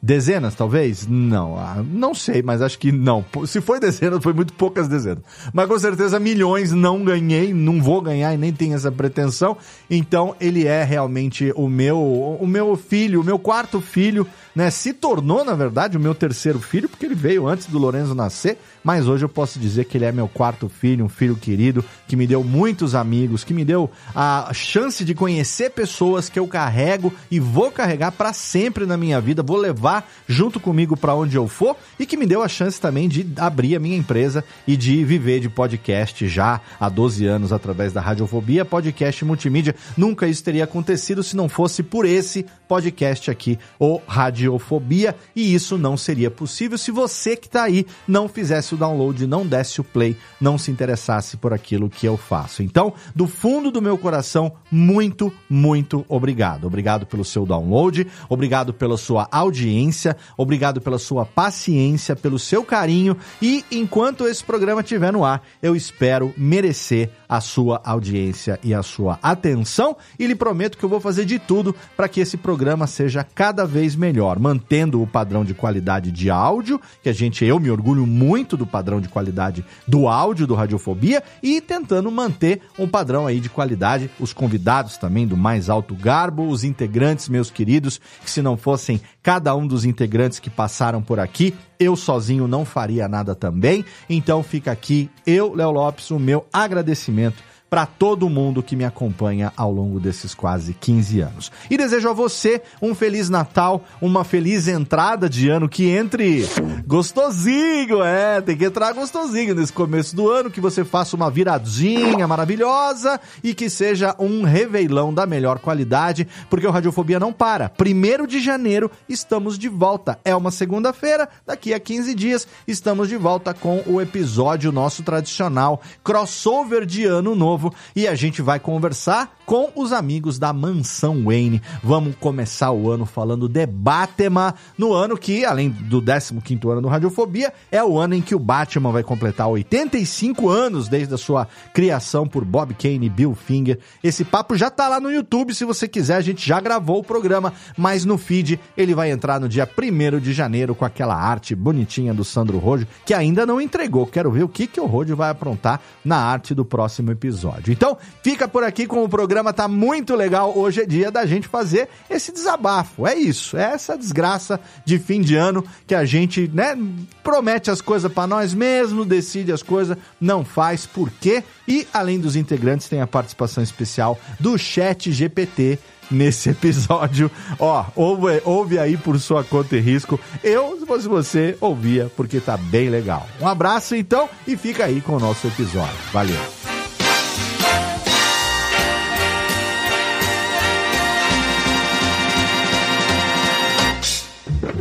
Dezenas, 0.02 0.54
talvez? 0.54 1.06
Não, 1.06 1.58
ah, 1.58 1.84
não 1.86 2.14
sei, 2.14 2.42
mas 2.42 2.62
acho 2.62 2.78
que 2.78 2.90
não. 2.90 3.22
Se 3.46 3.60
foi 3.60 3.78
dezenas, 3.78 4.22
foi 4.22 4.32
muito 4.32 4.54
poucas 4.54 4.88
dezenas. 4.88 5.22
Mas 5.52 5.68
com 5.68 5.78
certeza 5.78 6.18
milhões 6.18 6.72
não 6.72 7.04
ganhei, 7.04 7.52
não 7.52 7.82
vou 7.82 8.00
ganhar 8.00 8.32
e 8.32 8.38
nem 8.38 8.50
tenho 8.50 8.74
essa 8.74 8.90
pretensão. 8.90 9.58
Então 9.90 10.34
ele 10.40 10.66
é 10.66 10.82
realmente 10.82 11.52
o 11.54 11.68
meu, 11.68 12.00
o 12.00 12.46
meu 12.46 12.76
filho, 12.76 13.20
o 13.20 13.24
meu 13.24 13.38
quarto 13.38 13.78
filho, 13.78 14.26
né? 14.54 14.70
Se 14.70 14.92
tornou, 14.92 15.44
na 15.44 15.54
verdade, 15.54 15.96
o 15.96 16.00
meu 16.00 16.14
terceiro 16.14 16.60
filho, 16.60 16.88
porque 16.88 17.06
ele 17.06 17.14
veio 17.14 17.46
antes 17.46 17.66
do 17.66 17.78
Lorenzo 17.78 18.14
nascer 18.14 18.58
mas 18.82 19.06
hoje 19.06 19.24
eu 19.24 19.28
posso 19.28 19.58
dizer 19.58 19.84
que 19.84 19.96
ele 19.96 20.04
é 20.04 20.12
meu 20.12 20.28
quarto 20.28 20.68
filho, 20.68 21.04
um 21.04 21.08
filho 21.08 21.36
querido, 21.36 21.84
que 22.08 22.16
me 22.16 22.26
deu 22.26 22.42
muitos 22.42 22.94
amigos, 22.94 23.44
que 23.44 23.54
me 23.54 23.64
deu 23.64 23.90
a 24.14 24.50
chance 24.54 25.04
de 25.04 25.14
conhecer 25.14 25.70
pessoas 25.70 26.28
que 26.28 26.38
eu 26.38 26.46
carrego 26.46 27.12
e 27.30 27.38
vou 27.38 27.70
carregar 27.70 28.12
para 28.12 28.32
sempre 28.32 28.86
na 28.86 28.96
minha 28.96 29.20
vida, 29.20 29.42
vou 29.42 29.56
levar 29.56 30.08
junto 30.26 30.58
comigo 30.58 30.96
para 30.96 31.14
onde 31.14 31.36
eu 31.36 31.46
for 31.46 31.76
e 31.98 32.06
que 32.06 32.16
me 32.16 32.26
deu 32.26 32.42
a 32.42 32.48
chance 32.48 32.80
também 32.80 33.08
de 33.08 33.26
abrir 33.36 33.76
a 33.76 33.80
minha 33.80 33.96
empresa 33.96 34.44
e 34.66 34.76
de 34.76 35.04
viver 35.04 35.40
de 35.40 35.48
podcast 35.48 36.26
já 36.26 36.60
há 36.78 36.88
12 36.88 37.26
anos 37.26 37.52
através 37.52 37.92
da 37.92 38.00
Radiofobia, 38.00 38.64
podcast 38.64 39.24
multimídia. 39.24 39.74
Nunca 39.96 40.26
isso 40.26 40.42
teria 40.42 40.64
acontecido 40.64 41.22
se 41.22 41.36
não 41.36 41.48
fosse 41.48 41.82
por 41.82 42.06
esse 42.06 42.46
podcast 42.66 43.30
aqui, 43.30 43.58
o 43.78 44.00
Radiofobia, 44.40 45.14
e 45.34 45.54
isso 45.54 45.76
não 45.76 45.96
seria 45.96 46.30
possível 46.30 46.78
se 46.78 46.90
você 46.90 47.36
que 47.36 47.46
está 47.46 47.64
aí 47.64 47.86
não 48.08 48.28
fizesse 48.28 48.60
fizesse 48.60 48.74
o 48.74 48.76
download, 48.76 49.26
não 49.26 49.46
desse 49.46 49.80
o 49.80 49.84
play, 49.84 50.16
não 50.40 50.56
se 50.56 50.70
interessasse 50.70 51.36
por 51.36 51.52
aquilo 51.52 51.88
que 51.88 52.06
eu 52.06 52.16
faço. 52.16 52.62
Então, 52.62 52.92
do 53.14 53.26
fundo 53.26 53.70
do 53.70 53.82
meu 53.82 53.96
coração, 53.98 54.52
muito, 54.70 55.32
muito 55.48 56.04
obrigado. 56.08 56.66
Obrigado 56.66 57.06
pelo 57.06 57.24
seu 57.24 57.44
download, 57.44 58.06
obrigado 58.28 58.72
pela 58.72 58.96
sua 58.96 59.28
audiência, 59.30 60.16
obrigado 60.36 60.80
pela 60.80 60.98
sua 60.98 61.24
paciência, 61.24 62.16
pelo 62.16 62.38
seu 62.38 62.64
carinho 62.64 63.16
e 63.40 63.64
enquanto 63.70 64.26
esse 64.26 64.44
programa 64.44 64.80
estiver 64.80 65.12
no 65.12 65.24
ar, 65.24 65.42
eu 65.62 65.74
espero 65.74 66.32
merecer 66.36 67.10
a 67.28 67.40
sua 67.40 67.80
audiência 67.84 68.58
e 68.62 68.74
a 68.74 68.82
sua 68.82 69.18
atenção 69.22 69.96
e 70.18 70.26
lhe 70.26 70.34
prometo 70.34 70.76
que 70.76 70.84
eu 70.84 70.88
vou 70.88 71.00
fazer 71.00 71.24
de 71.24 71.38
tudo 71.38 71.74
para 71.96 72.08
que 72.08 72.20
esse 72.20 72.36
programa 72.36 72.86
seja 72.86 73.22
cada 73.22 73.64
vez 73.64 73.94
melhor, 73.94 74.29
mantendo 74.38 75.02
o 75.02 75.06
padrão 75.06 75.44
de 75.44 75.54
qualidade 75.54 76.10
de 76.10 76.30
áudio, 76.30 76.80
que 77.02 77.08
a 77.08 77.12
gente 77.12 77.44
eu 77.44 77.58
me 77.58 77.70
orgulho 77.70 78.06
muito 78.06 78.56
do 78.56 78.66
padrão 78.66 79.00
de 79.00 79.08
qualidade 79.08 79.64
do 79.86 80.08
áudio 80.08 80.46
do 80.46 80.54
Radiofobia 80.54 81.22
e 81.42 81.60
tentando 81.60 82.10
manter 82.10 82.60
um 82.78 82.86
padrão 82.86 83.26
aí 83.26 83.40
de 83.40 83.48
qualidade, 83.48 84.10
os 84.20 84.32
convidados 84.32 84.96
também 84.96 85.26
do 85.26 85.36
mais 85.36 85.68
alto 85.68 85.94
garbo, 85.94 86.48
os 86.48 86.64
integrantes 86.64 87.28
meus 87.28 87.50
queridos, 87.50 88.00
que 88.22 88.30
se 88.30 88.42
não 88.42 88.56
fossem 88.56 89.00
cada 89.22 89.54
um 89.54 89.66
dos 89.66 89.84
integrantes 89.84 90.38
que 90.38 90.50
passaram 90.50 91.02
por 91.02 91.18
aqui, 91.18 91.54
eu 91.78 91.96
sozinho 91.96 92.46
não 92.46 92.64
faria 92.64 93.08
nada 93.08 93.34
também. 93.34 93.84
Então 94.08 94.42
fica 94.42 94.70
aqui 94.70 95.10
eu, 95.26 95.54
Léo 95.54 95.70
Lopes, 95.70 96.10
o 96.10 96.18
meu 96.18 96.46
agradecimento 96.52 97.49
para 97.70 97.86
todo 97.86 98.28
mundo 98.28 98.64
que 98.64 98.74
me 98.74 98.84
acompanha 98.84 99.52
ao 99.56 99.72
longo 99.72 100.00
desses 100.00 100.34
quase 100.34 100.74
15 100.74 101.20
anos. 101.20 101.52
E 101.70 101.76
desejo 101.76 102.08
a 102.08 102.12
você 102.12 102.60
um 102.82 102.96
feliz 102.96 103.30
Natal, 103.30 103.84
uma 104.02 104.24
feliz 104.24 104.66
entrada 104.66 105.28
de 105.28 105.48
ano 105.48 105.68
que 105.68 105.88
entre 105.88 106.44
gostosinho, 106.84 108.02
é, 108.02 108.40
tem 108.40 108.56
que 108.56 108.64
entrar 108.64 108.92
gostosinho 108.92 109.54
nesse 109.54 109.72
começo 109.72 110.16
do 110.16 110.28
ano, 110.28 110.50
que 110.50 110.60
você 110.60 110.84
faça 110.84 111.14
uma 111.14 111.30
viradinha 111.30 112.26
maravilhosa 112.26 113.20
e 113.44 113.54
que 113.54 113.70
seja 113.70 114.16
um 114.18 114.42
reveilão 114.42 115.14
da 115.14 115.24
melhor 115.24 115.60
qualidade, 115.60 116.26
porque 116.48 116.66
o 116.66 116.70
Radiofobia 116.72 117.20
não 117.20 117.32
para. 117.32 117.68
Primeiro 117.68 118.26
de 118.26 118.40
janeiro 118.40 118.90
estamos 119.08 119.56
de 119.56 119.68
volta. 119.68 120.18
É 120.24 120.34
uma 120.34 120.50
segunda-feira, 120.50 121.28
daqui 121.46 121.72
a 121.72 121.78
15 121.78 122.14
dias 122.16 122.48
estamos 122.66 123.08
de 123.08 123.16
volta 123.16 123.54
com 123.54 123.80
o 123.86 124.00
episódio 124.00 124.72
nosso 124.72 125.04
tradicional 125.04 125.80
crossover 126.02 126.84
de 126.84 127.04
ano 127.04 127.36
novo 127.36 127.59
novo 127.60 127.74
e 127.94 128.08
a 128.08 128.14
gente 128.14 128.40
vai 128.40 128.58
conversar 128.58 129.36
com 129.44 129.70
os 129.76 129.92
amigos 129.92 130.38
da 130.38 130.52
Mansão 130.52 131.24
Wayne. 131.24 131.60
Vamos 131.82 132.14
começar 132.18 132.70
o 132.70 132.90
ano 132.90 133.04
falando 133.04 133.48
de 133.48 133.66
Batman, 133.66 134.54
no 134.78 134.92
ano 134.92 135.18
que, 135.18 135.44
além 135.44 135.68
do 135.68 136.00
15 136.00 136.60
ano 136.70 136.82
do 136.82 136.88
Radiofobia, 136.88 137.52
é 137.70 137.82
o 137.84 137.98
ano 137.98 138.14
em 138.14 138.22
que 138.22 138.34
o 138.34 138.38
Batman 138.38 138.92
vai 138.92 139.02
completar 139.02 139.48
85 139.48 140.48
anos 140.48 140.88
desde 140.88 141.12
a 141.12 141.18
sua 141.18 141.46
criação 141.74 142.26
por 142.26 142.44
Bob 142.44 142.74
Kane 142.74 143.06
e 143.06 143.10
Bill 143.10 143.34
Finger. 143.34 143.78
Esse 144.02 144.24
papo 144.24 144.56
já 144.56 144.70
tá 144.70 144.88
lá 144.88 145.00
no 145.00 145.10
YouTube, 145.10 145.54
se 145.54 145.64
você 145.64 145.86
quiser, 145.86 146.16
a 146.16 146.20
gente 146.20 146.46
já 146.46 146.60
gravou 146.60 147.00
o 147.00 147.04
programa, 147.04 147.52
mas 147.76 148.04
no 148.04 148.16
feed 148.16 148.58
ele 148.76 148.94
vai 148.94 149.10
entrar 149.10 149.40
no 149.40 149.48
dia 149.48 149.68
1 149.68 150.20
de 150.20 150.32
janeiro 150.32 150.74
com 150.74 150.84
aquela 150.84 151.14
arte 151.14 151.54
bonitinha 151.54 152.14
do 152.14 152.24
Sandro 152.24 152.58
Rojo, 152.58 152.86
que 153.04 153.12
ainda 153.12 153.44
não 153.44 153.60
entregou. 153.60 154.06
Quero 154.06 154.30
ver 154.30 154.44
o 154.44 154.48
que, 154.48 154.66
que 154.66 154.80
o 154.80 154.86
Rojo 154.86 155.16
vai 155.16 155.30
aprontar 155.30 155.80
na 156.04 156.16
arte 156.16 156.54
do 156.54 156.64
próximo 156.64 157.10
episódio. 157.10 157.49
Então, 157.68 157.96
fica 158.22 158.46
por 158.46 158.64
aqui 158.64 158.86
com 158.86 159.02
o 159.02 159.08
programa 159.08 159.30
programa 159.30 159.52
tá 159.52 159.68
muito 159.68 160.16
legal. 160.16 160.56
Hoje 160.56 160.82
é 160.82 160.86
dia 160.86 161.10
da 161.10 161.24
gente 161.24 161.46
fazer 161.46 161.88
esse 162.08 162.32
desabafo. 162.32 163.06
É 163.06 163.14
isso, 163.14 163.56
é 163.56 163.62
essa 163.62 163.96
desgraça 163.96 164.58
de 164.84 164.98
fim 164.98 165.20
de 165.20 165.36
ano 165.36 165.64
que 165.86 165.94
a 165.94 166.04
gente, 166.04 166.50
né, 166.52 166.76
promete 167.22 167.70
as 167.70 167.80
coisas 167.80 168.12
para 168.12 168.26
nós 168.26 168.52
mesmo, 168.52 169.04
decide 169.04 169.52
as 169.52 169.62
coisas, 169.62 169.96
não 170.20 170.44
faz 170.44 170.84
por 170.84 171.10
quê? 171.20 171.44
E 171.66 171.86
além 171.92 172.18
dos 172.18 172.34
integrantes, 172.34 172.88
tem 172.88 173.00
a 173.00 173.06
participação 173.06 173.62
especial 173.62 174.18
do 174.38 174.58
Chat 174.58 175.12
GPT 175.12 175.78
nesse 176.10 176.50
episódio. 176.50 177.30
Ó, 177.58 177.84
ouve, 177.94 178.42
ouve 178.44 178.78
aí 178.78 178.96
por 178.96 179.18
sua 179.20 179.44
conta 179.44 179.76
e 179.76 179.80
risco. 179.80 180.18
Eu, 180.42 180.76
se 180.78 180.86
fosse 180.86 181.06
você, 181.06 181.56
ouvia, 181.60 182.10
porque 182.16 182.40
tá 182.40 182.56
bem 182.56 182.88
legal. 182.88 183.28
Um 183.40 183.46
abraço 183.46 183.94
então 183.94 184.28
e 184.46 184.56
fica 184.56 184.84
aí 184.86 185.00
com 185.00 185.16
o 185.16 185.20
nosso 185.20 185.46
episódio. 185.46 185.96
Valeu! 186.12 186.79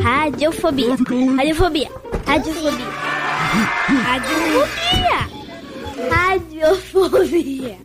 Radiofobia. 0.03 0.95
Radiofobia. 1.38 1.89
Radiofobia. 2.25 2.88
Radiofobia. 4.07 5.19
Radiofobia. 6.09 7.77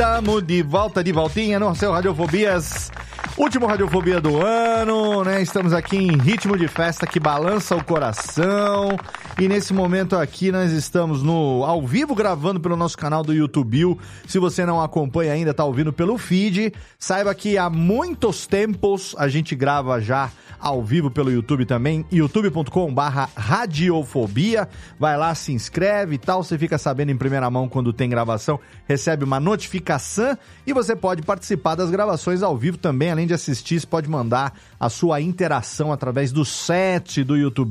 Tamo 0.00 0.40
de 0.40 0.62
volta, 0.62 1.04
de 1.04 1.12
voltinha 1.12 1.60
no 1.60 1.74
seu 1.74 1.92
Radiofobias. 1.92 2.90
Último 3.36 3.66
Radiofobia 3.66 4.18
do 4.18 4.40
ano, 4.40 5.22
né? 5.22 5.42
Estamos 5.42 5.74
aqui 5.74 5.94
em 5.94 6.16
ritmo 6.16 6.56
de 6.56 6.66
festa 6.68 7.06
que 7.06 7.20
balança 7.20 7.76
o 7.76 7.84
coração. 7.84 8.96
E 9.38 9.46
nesse 9.46 9.74
momento 9.74 10.16
aqui 10.16 10.50
nós 10.50 10.72
estamos 10.72 11.22
no 11.22 11.64
ao 11.66 11.86
vivo 11.86 12.14
gravando 12.14 12.58
pelo 12.58 12.76
nosso 12.76 12.96
canal 12.96 13.22
do 13.22 13.34
YouTube. 13.34 13.98
Se 14.26 14.38
você 14.38 14.64
não 14.64 14.80
acompanha 14.80 15.34
ainda, 15.34 15.52
tá 15.52 15.66
ouvindo 15.66 15.92
pelo 15.92 16.16
feed, 16.16 16.72
saiba 16.98 17.34
que 17.34 17.58
há 17.58 17.68
muitos 17.68 18.46
tempos 18.46 19.14
a 19.18 19.28
gente 19.28 19.54
grava 19.54 20.00
já 20.00 20.30
ao 20.60 20.82
vivo 20.82 21.10
pelo 21.10 21.30
YouTube 21.30 21.64
também, 21.64 22.04
youtube.com 22.12 22.92
barra 22.92 23.28
radiofobia. 23.34 24.68
Vai 24.98 25.16
lá, 25.16 25.34
se 25.34 25.52
inscreve 25.52 26.16
e 26.16 26.18
tal, 26.18 26.42
você 26.42 26.58
fica 26.58 26.76
sabendo 26.76 27.10
em 27.10 27.16
primeira 27.16 27.48
mão 27.50 27.68
quando 27.68 27.92
tem 27.92 28.10
gravação, 28.10 28.60
recebe 28.86 29.24
uma 29.24 29.40
notificação 29.40 30.36
e 30.66 30.72
você 30.72 30.94
pode 30.94 31.22
participar 31.22 31.74
das 31.74 31.90
gravações 31.90 32.42
ao 32.42 32.56
vivo 32.56 32.76
também, 32.76 33.10
além 33.10 33.26
de 33.26 33.34
assistir, 33.34 33.80
você 33.80 33.86
pode 33.86 34.08
mandar 34.08 34.52
a 34.78 34.88
sua 34.88 35.20
interação 35.20 35.92
através 35.92 36.32
do 36.32 36.44
set 36.44 37.24
do 37.24 37.36
YouTube 37.36 37.70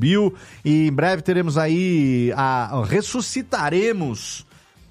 e 0.64 0.88
em 0.88 0.92
breve 0.92 1.22
teremos 1.22 1.58
aí 1.58 2.32
a 2.34 2.82
ressuscitaremos 2.86 4.46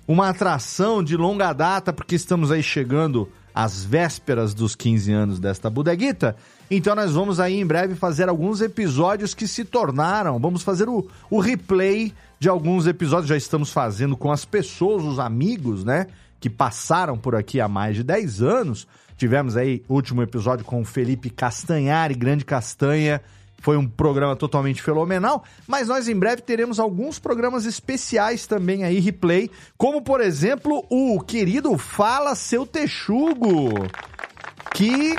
uma 0.07 0.29
atração 0.29 1.03
de 1.03 1.17
longa 1.17 1.51
data 1.51 1.91
porque 1.91 2.15
estamos 2.15 2.51
aí 2.51 2.61
chegando 2.61 3.29
às 3.53 3.83
vésperas 3.83 4.53
dos 4.53 4.75
15 4.75 5.11
anos 5.11 5.39
desta 5.39 5.69
bodeguita. 5.69 6.35
Então 6.69 6.95
nós 6.95 7.13
vamos 7.13 7.39
aí 7.39 7.59
em 7.59 7.65
breve 7.65 7.95
fazer 7.95 8.29
alguns 8.29 8.61
episódios 8.61 9.33
que 9.33 9.47
se 9.47 9.65
tornaram, 9.65 10.37
vamos 10.39 10.61
fazer 10.61 10.87
o, 10.87 11.07
o 11.29 11.39
replay 11.39 12.13
de 12.39 12.47
alguns 12.47 12.85
episódios, 12.85 13.27
já 13.27 13.35
estamos 13.35 13.71
fazendo 13.71 14.15
com 14.15 14.31
as 14.31 14.45
pessoas, 14.45 15.03
os 15.03 15.19
amigos, 15.19 15.83
né, 15.83 16.07
que 16.39 16.49
passaram 16.49 17.17
por 17.17 17.35
aqui 17.35 17.59
há 17.59 17.67
mais 17.67 17.95
de 17.95 18.03
10 18.03 18.41
anos. 18.41 18.87
Tivemos 19.17 19.57
aí 19.57 19.83
último 19.89 20.21
episódio 20.21 20.63
com 20.63 20.81
o 20.81 20.85
Felipe 20.85 21.29
Castanhari, 21.29 22.13
Grande 22.13 22.45
Castanha, 22.45 23.21
foi 23.61 23.77
um 23.77 23.85
programa 23.85 24.35
totalmente 24.35 24.81
fenomenal, 24.81 25.43
mas 25.67 25.87
nós 25.87 26.07
em 26.07 26.15
breve 26.15 26.41
teremos 26.41 26.79
alguns 26.79 27.19
programas 27.19 27.65
especiais 27.65 28.47
também 28.47 28.83
aí, 28.83 28.99
replay, 28.99 29.51
como 29.77 30.01
por 30.01 30.21
exemplo 30.21 30.85
o 30.89 31.19
querido 31.19 31.77
Fala 31.77 32.35
Seu 32.35 32.65
Texugo, 32.65 33.69
que 34.73 35.15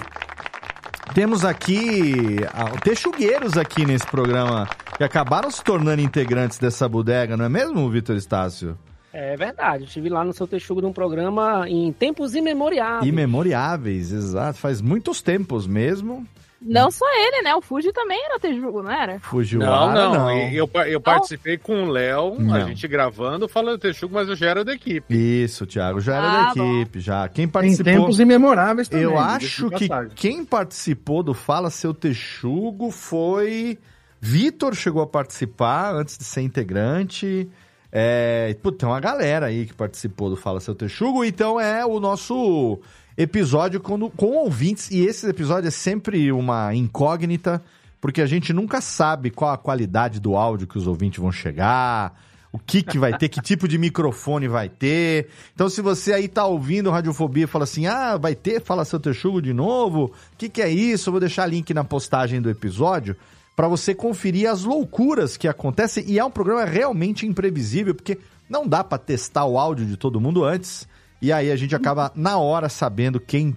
temos 1.14 1.44
aqui 1.44 2.38
ah, 2.52 2.70
texugueiros 2.82 3.56
aqui 3.56 3.84
nesse 3.84 4.06
programa 4.06 4.68
que 4.96 5.04
acabaram 5.04 5.50
se 5.50 5.62
tornando 5.62 6.00
integrantes 6.00 6.58
dessa 6.58 6.88
bodega, 6.88 7.36
não 7.36 7.44
é 7.44 7.48
mesmo, 7.48 7.88
Vitor 7.90 8.16
Estácio? 8.16 8.78
É 9.12 9.36
verdade, 9.36 9.82
eu 9.82 9.86
estive 9.86 10.08
lá 10.08 10.24
no 10.24 10.32
seu 10.32 10.46
texugo 10.46 10.80
num 10.80 10.92
programa 10.92 11.68
em 11.68 11.92
tempos 11.92 12.34
imemoriáveis. 12.34 13.06
Imemoriáveis, 13.06 14.12
exato, 14.12 14.58
faz 14.58 14.80
muitos 14.80 15.20
tempos 15.20 15.66
mesmo. 15.66 16.26
Não 16.62 16.90
só 16.90 17.06
ele, 17.26 17.42
né? 17.42 17.54
O 17.54 17.62
Fuji 17.62 17.90
também 17.92 18.22
era 18.22 18.38
Tejugo, 18.38 18.82
não 18.82 18.90
era? 18.92 19.18
Fujiwara, 19.20 19.94
Não, 19.94 20.12
não. 20.12 20.24
não. 20.26 20.30
Eu, 20.50 20.68
eu 20.86 21.00
participei 21.00 21.56
com 21.56 21.84
o 21.84 21.88
Léo, 21.90 22.34
a 22.36 22.42
Não. 22.42 22.68
gente 22.68 22.86
gravando, 22.86 23.48
falando 23.48 23.78
Texugo, 23.78 24.14
mas 24.14 24.28
eu 24.28 24.36
já 24.36 24.48
era 24.50 24.62
da 24.64 24.74
equipe. 24.74 25.14
Isso, 25.42 25.64
Thiago, 25.66 26.00
já 26.00 26.16
era 26.16 26.26
Ah, 26.50 26.54
da 26.54 26.62
equipe, 26.64 27.00
já. 27.00 27.26
Quem 27.28 27.46
Em 27.46 27.48
participou... 27.48 27.92
tempos 27.92 28.20
imemoráveis 28.20 28.88
também. 28.88 29.04
Eu 29.04 29.18
acho 29.18 29.70
que 29.70 29.88
passagem. 29.88 30.12
quem 30.14 30.44
participou 30.44 31.22
do 31.22 31.32
Fala 31.32 31.70
Seu 31.70 31.94
Texugo 31.94 32.90
foi. 32.90 33.78
Vitor 34.20 34.74
chegou 34.74 35.00
a 35.00 35.06
participar 35.06 35.94
antes 35.94 36.18
de 36.18 36.24
ser 36.24 36.42
integrante. 36.42 37.48
É, 37.90 38.54
pô, 38.62 38.70
tem 38.70 38.86
uma 38.88 39.00
galera 39.00 39.46
aí 39.46 39.64
que 39.66 39.72
participou 39.74 40.28
do 40.28 40.36
Fala 40.36 40.60
Seu 40.60 40.74
Texugo, 40.74 41.24
então 41.24 41.58
é 41.58 41.84
o 41.86 41.98
nosso 41.98 42.78
episódio 43.22 43.80
com, 43.80 44.08
com 44.10 44.32
ouvintes. 44.36 44.90
E 44.90 45.04
esse 45.04 45.28
episódio 45.28 45.68
é 45.68 45.70
sempre 45.70 46.32
uma 46.32 46.74
incógnita, 46.74 47.62
porque 48.00 48.22
a 48.22 48.26
gente 48.26 48.52
nunca 48.52 48.80
sabe 48.80 49.30
qual 49.30 49.52
a 49.52 49.58
qualidade 49.58 50.18
do 50.18 50.36
áudio 50.36 50.66
que 50.66 50.78
os 50.78 50.86
ouvintes 50.86 51.20
vão 51.20 51.30
chegar, 51.30 52.18
o 52.50 52.58
que, 52.58 52.82
que 52.82 52.98
vai 52.98 53.16
ter, 53.16 53.28
que 53.28 53.42
tipo 53.42 53.68
de 53.68 53.76
microfone 53.76 54.48
vai 54.48 54.70
ter. 54.70 55.28
Então, 55.54 55.68
se 55.68 55.82
você 55.82 56.14
aí 56.14 56.28
tá 56.28 56.46
ouvindo 56.46 56.90
Radiofobia 56.90 57.44
e 57.44 57.46
fala 57.46 57.64
assim, 57.64 57.86
ah, 57.86 58.16
vai 58.16 58.34
ter 58.34 58.60
Fala 58.62 58.86
Seu 58.86 58.98
Texugo 58.98 59.42
de 59.42 59.52
novo, 59.52 60.06
o 60.06 60.36
que, 60.38 60.48
que 60.48 60.62
é 60.62 60.70
isso? 60.70 61.10
Eu 61.10 61.12
vou 61.12 61.20
deixar 61.20 61.46
link 61.46 61.74
na 61.74 61.84
postagem 61.84 62.40
do 62.40 62.48
episódio 62.48 63.14
para 63.54 63.68
você 63.68 63.94
conferir 63.94 64.48
as 64.48 64.64
loucuras 64.64 65.36
que 65.36 65.46
acontecem. 65.46 66.04
E 66.06 66.18
é 66.18 66.24
um 66.24 66.30
programa 66.30 66.64
realmente 66.64 67.26
imprevisível, 67.26 67.94
porque 67.94 68.18
não 68.48 68.66
dá 68.66 68.82
para 68.82 68.96
testar 68.96 69.44
o 69.44 69.58
áudio 69.58 69.84
de 69.84 69.98
todo 69.98 70.20
mundo 70.20 70.42
antes. 70.42 70.88
E 71.20 71.32
aí 71.32 71.50
a 71.50 71.56
gente 71.56 71.74
acaba 71.74 72.10
na 72.14 72.38
hora 72.38 72.68
sabendo 72.68 73.20
quem 73.20 73.56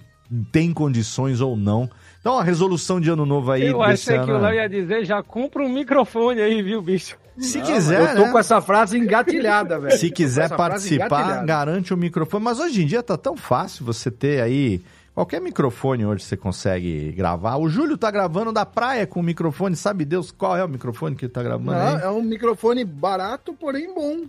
tem 0.50 0.72
condições 0.72 1.40
ou 1.40 1.56
não. 1.56 1.88
Então, 2.20 2.38
a 2.38 2.42
resolução 2.42 3.00
de 3.00 3.10
ano 3.10 3.26
novo 3.26 3.50
aí 3.52 3.66
Eu 3.66 3.82
achei 3.82 4.18
que 4.18 4.30
o 4.30 4.34
ano... 4.34 4.44
Léo 4.46 4.54
ia 4.54 4.68
dizer, 4.68 5.04
já 5.04 5.22
compra 5.22 5.62
um 5.62 5.68
microfone 5.68 6.40
aí, 6.40 6.62
viu, 6.62 6.80
bicho? 6.80 7.16
Se 7.38 7.58
Não, 7.58 7.66
quiser, 7.66 8.00
Eu 8.00 8.16
tô 8.16 8.22
né? 8.26 8.32
com 8.32 8.38
essa 8.38 8.60
frase 8.60 8.96
engatilhada, 8.96 9.78
velho. 9.78 9.98
Se 9.98 10.10
quiser 10.10 10.48
participar, 10.56 11.44
garante 11.44 11.92
o 11.92 11.96
microfone. 11.96 12.44
Mas 12.44 12.60
hoje 12.60 12.82
em 12.82 12.86
dia 12.86 13.02
tá 13.02 13.16
tão 13.16 13.36
fácil 13.36 13.84
você 13.84 14.10
ter 14.10 14.40
aí. 14.40 14.80
Qualquer 15.14 15.40
microfone 15.40 16.06
hoje 16.06 16.24
você 16.24 16.36
consegue 16.36 17.12
gravar. 17.12 17.56
O 17.56 17.68
Júlio 17.68 17.96
tá 17.98 18.10
gravando 18.10 18.52
da 18.52 18.64
praia 18.64 19.06
com 19.06 19.20
o 19.20 19.22
microfone. 19.22 19.76
Sabe 19.76 20.04
Deus 20.04 20.32
qual 20.32 20.56
é 20.56 20.64
o 20.64 20.68
microfone 20.68 21.14
que 21.14 21.24
ele 21.26 21.32
tá 21.32 21.42
gravando 21.42 21.72
Não, 21.72 21.96
aí? 21.96 22.02
é 22.02 22.08
um 22.08 22.22
microfone 22.22 22.84
barato, 22.84 23.52
porém 23.52 23.92
bom. 23.94 24.22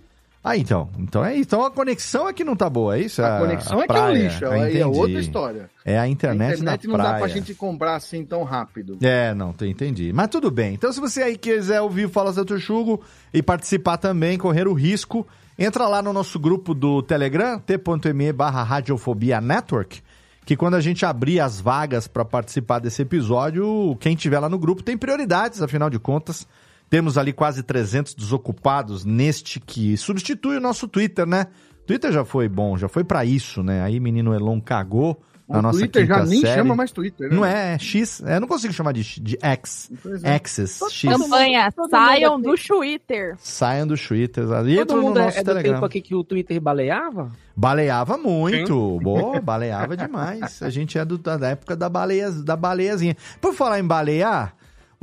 Ah, 0.47 0.55
então. 0.55 0.89
Então 0.99 1.25
é 1.25 1.33
isso. 1.33 1.41
Então 1.47 1.65
a 1.65 1.71
conexão 1.71 2.29
é 2.29 2.33
que 2.33 2.43
não 2.43 2.55
tá 2.55 2.69
boa, 2.69 2.95
é 2.95 3.01
isso? 3.01 3.19
A 3.23 3.39
conexão 3.39 3.81
é 3.81 3.87
que 3.87 3.91
é 3.91 3.95
um 3.95 3.97
praia. 3.97 4.13
lixo. 4.23 4.45
Aí 4.45 4.77
é 4.79 4.85
outra 4.85 5.19
história. 5.19 5.69
É 5.83 5.97
a 5.97 6.03
A 6.03 6.07
internet, 6.07 6.53
internet 6.61 6.85
na 6.85 6.91
não 6.93 6.99
praia. 6.99 7.13
dá 7.13 7.19
pra 7.19 7.27
gente 7.27 7.53
comprar 7.55 7.95
assim 7.95 8.23
tão 8.23 8.43
rápido. 8.43 8.97
É, 9.01 9.33
não, 9.33 9.51
te- 9.51 9.65
entendi. 9.67 10.13
Mas 10.13 10.27
tudo 10.27 10.51
bem. 10.51 10.75
Então, 10.75 10.93
se 10.93 10.99
você 10.99 11.23
aí 11.23 11.35
quiser 11.35 11.81
ouvir 11.81 12.05
o 12.05 12.09
Fala 12.09 12.31
Seu 12.31 12.45
Texugo 12.45 13.01
e 13.33 13.41
participar 13.41 13.97
também, 13.97 14.37
correr 14.37 14.67
o 14.67 14.73
risco, 14.73 15.25
entra 15.57 15.87
lá 15.87 15.99
no 16.03 16.13
nosso 16.13 16.37
grupo 16.39 16.75
do 16.75 17.01
Telegram, 17.01 17.57
t.me 17.59 18.31
barra 18.31 18.61
Radiofobia 18.61 19.41
Network, 19.41 19.99
que 20.45 20.55
quando 20.55 20.75
a 20.75 20.79
gente 20.81 21.03
abrir 21.07 21.39
as 21.39 21.59
vagas 21.59 22.07
para 22.07 22.23
participar 22.23 22.77
desse 22.77 23.01
episódio, 23.01 23.97
quem 23.99 24.15
tiver 24.15 24.37
lá 24.39 24.47
no 24.47 24.59
grupo 24.59 24.83
tem 24.83 24.95
prioridades, 24.95 25.59
afinal 25.61 25.89
de 25.89 25.97
contas. 25.97 26.47
Temos 26.89 27.17
ali 27.17 27.33
quase 27.33 27.63
300 27.63 28.13
desocupados 28.13 29.03
neste 29.05 29.59
que 29.59 29.97
substitui 29.97 30.57
o 30.57 30.61
nosso 30.61 30.87
Twitter, 30.87 31.25
né? 31.25 31.47
Twitter 31.85 32.11
já 32.11 32.23
foi 32.25 32.47
bom, 32.49 32.77
já 32.77 32.87
foi 32.87 33.03
para 33.03 33.23
isso, 33.25 33.61
né? 33.63 33.81
Aí 33.83 33.99
menino 33.99 34.33
Elon 34.33 34.59
cagou 34.61 35.21
na 35.47 35.59
O 35.59 35.61
nossa 35.61 35.77
Twitter 35.77 36.07
já 36.07 36.25
nem 36.25 36.41
série. 36.41 36.55
chama 36.55 36.75
mais 36.75 36.91
Twitter, 36.91 37.29
né? 37.29 37.35
Não 37.35 37.45
é, 37.45 37.75
é 37.75 37.79
X. 37.79 38.23
É, 38.25 38.37
eu 38.37 38.41
não 38.41 38.47
consigo 38.47 38.73
chamar 38.73 38.91
de, 38.93 39.03
X- 39.03 39.21
de 39.21 39.37
X. 39.39 39.91
Pois 40.01 40.23
é. 40.23 40.35
X. 40.43 40.79
Campanha, 41.03 41.69
saiam 41.91 42.31
mundo 42.37 42.49
do 42.51 42.55
Twitter. 42.57 43.35
Saiam 43.37 43.85
do 43.85 43.95
Twitter. 43.95 44.43
E 44.67 44.75
Todo 44.77 44.95
no 44.95 45.01
mundo 45.03 45.19
é, 45.19 45.25
nosso 45.25 45.37
é 45.37 45.43
do 45.43 45.45
Telegram. 45.45 45.73
tempo 45.73 45.85
aqui 45.85 46.01
que 46.01 46.15
o 46.15 46.23
Twitter 46.23 46.59
baleava? 46.59 47.31
Baleava 47.55 48.17
muito. 48.17 48.99
Boa, 49.03 49.39
baleava 49.39 49.95
demais. 49.95 50.63
A 50.63 50.69
gente 50.71 50.97
é 50.97 51.05
do- 51.05 51.19
da 51.19 51.49
época 51.49 51.75
da, 51.75 51.87
baleia, 51.89 52.31
da 52.31 52.55
baleiazinha. 52.55 53.15
Por 53.39 53.53
falar 53.53 53.79
em 53.79 53.85
balear, 53.85 54.55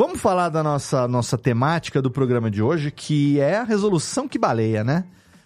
vamos 0.04 0.20
falar 0.20 0.48
da 0.48 0.64
nossa, 0.64 1.06
nossa 1.06 1.38
temática 1.38 2.02
do 2.02 2.10
programa 2.10 2.50
de 2.50 2.60
hoje, 2.60 2.90
que 2.90 3.38
é 3.38 3.58
a 3.58 3.62
resolução 3.62 4.26
que 4.26 4.36
baleia, 4.36 4.82
né? 4.82 5.04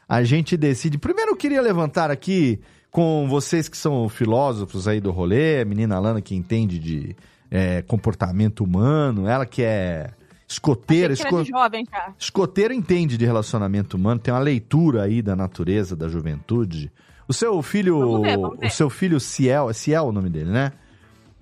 A 0.08 0.22
gente 0.24 0.56
decide. 0.56 0.96
Primeiro 0.96 1.32
eu 1.32 1.36
queria 1.36 1.60
levantar 1.60 2.10
aqui 2.10 2.58
com 2.90 3.26
vocês 3.28 3.68
que 3.68 3.76
são 3.76 4.08
filósofos 4.08 4.88
aí 4.88 4.98
do 4.98 5.10
rolê, 5.10 5.60
a 5.60 5.64
menina 5.66 5.98
Lana 5.98 6.22
que 6.22 6.34
entende 6.34 6.78
de 6.78 7.14
é, 7.50 7.82
comportamento 7.82 8.64
humano, 8.64 9.28
ela 9.28 9.44
que 9.44 9.62
é 9.62 10.08
escoteira. 10.48 11.14
Que 11.14 11.22
esco- 11.22 11.44
jovem 11.44 11.84
já. 11.92 12.14
Escoteiro 12.18 12.72
entende 12.72 13.18
de 13.18 13.26
relacionamento 13.26 13.98
humano, 13.98 14.20
tem 14.20 14.32
uma 14.32 14.40
leitura 14.40 15.02
aí 15.02 15.20
da 15.20 15.36
natureza, 15.36 15.94
da 15.94 16.08
juventude. 16.08 16.90
O 17.28 17.32
seu 17.34 17.60
filho, 17.60 17.98
Vamos 17.98 18.22
ver, 18.22 18.38
vamos 18.38 18.58
ver. 18.58 18.66
o 18.68 18.70
seu 18.70 18.88
filho 18.88 19.20
Ciel, 19.20 19.68
é 19.68 19.74
Ciel 19.74 20.04
o 20.06 20.12
nome 20.12 20.30
dele, 20.30 20.50
né? 20.50 20.72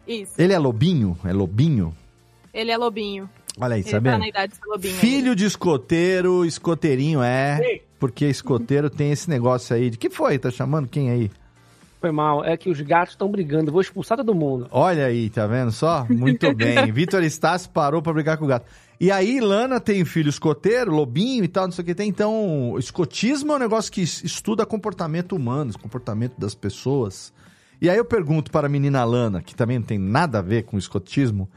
Isso. 0.09 0.33
Ele 0.37 0.53
é 0.53 0.59
lobinho? 0.59 1.17
É 1.25 1.33
lobinho? 1.33 1.95
Ele 2.55 2.71
é 2.71 2.77
lobinho. 2.77 3.29
Olha 3.61 3.75
aí, 3.75 3.83
Ele 3.83 3.91
sabendo? 3.91 4.13
tá 4.15 4.19
na 4.19 4.29
idade 4.29 4.53
de 4.53 4.59
ser 4.59 4.67
lobinho. 4.67 4.95
Filho 4.95 5.35
de 5.37 5.45
escoteiro, 5.45 6.45
escoteirinho 6.45 7.23
é, 7.23 7.81
porque 7.99 8.25
escoteiro 8.27 8.89
tem 8.89 9.11
esse 9.13 9.29
negócio 9.29 9.75
aí 9.77 9.91
de 9.91 9.99
que 9.99 10.09
foi? 10.09 10.39
Tá 10.39 10.51
chamando 10.51 10.89
quem 10.89 11.11
aí? 11.11 11.31
Foi 12.01 12.11
mal, 12.13 12.45
é 12.45 12.57
que 12.57 12.69
os 12.69 12.79
gatos 12.83 13.15
estão 13.15 13.31
brigando, 13.31 13.73
vou 13.73 13.81
expulsar 13.81 14.19
todo 14.19 14.35
mundo. 14.35 14.67
Olha 14.71 15.07
aí, 15.07 15.31
tá 15.31 15.47
vendo 15.47 15.73
só? 15.73 16.07
Muito 16.09 16.53
bem. 16.55 16.93
Vitor 16.93 17.23
Estácio 17.23 17.71
parou 17.71 18.03
pra 18.03 18.13
brigar 18.13 18.37
com 18.37 18.45
o 18.45 18.49
gato. 18.49 18.67
E 19.01 19.11
aí, 19.11 19.41
Lana 19.41 19.81
tem 19.81 20.05
filho 20.05 20.29
escoteiro, 20.29 20.93
lobinho 20.93 21.43
e 21.45 21.49
tal, 21.49 21.65
não 21.65 21.73
sei 21.73 21.83
o 21.83 21.87
que 21.87 21.95
tem. 21.95 22.09
Então, 22.09 22.77
escotismo 22.79 23.53
é 23.53 23.57
um 23.57 23.59
negócio 23.59 23.91
que 23.91 24.03
es- 24.03 24.23
estuda 24.23 24.65
comportamento 24.67 25.35
humano, 25.35 25.73
comportamento 25.81 26.35
das 26.39 26.55
pessoas. 26.55 27.33
E 27.81 27.89
aí 27.91 27.97
eu 27.97 28.05
pergunto 28.05 28.51
para 28.51 28.67
a 28.67 28.71
menina 28.71 29.03
Lana, 29.05 29.43
que 29.43 29.55
também 29.55 29.79
não 29.79 29.87
tem 29.87 29.99
nada 29.99 30.39
a 30.39 30.43
ver 30.43 30.63
com 30.65 30.77
escotismo, 30.79 31.49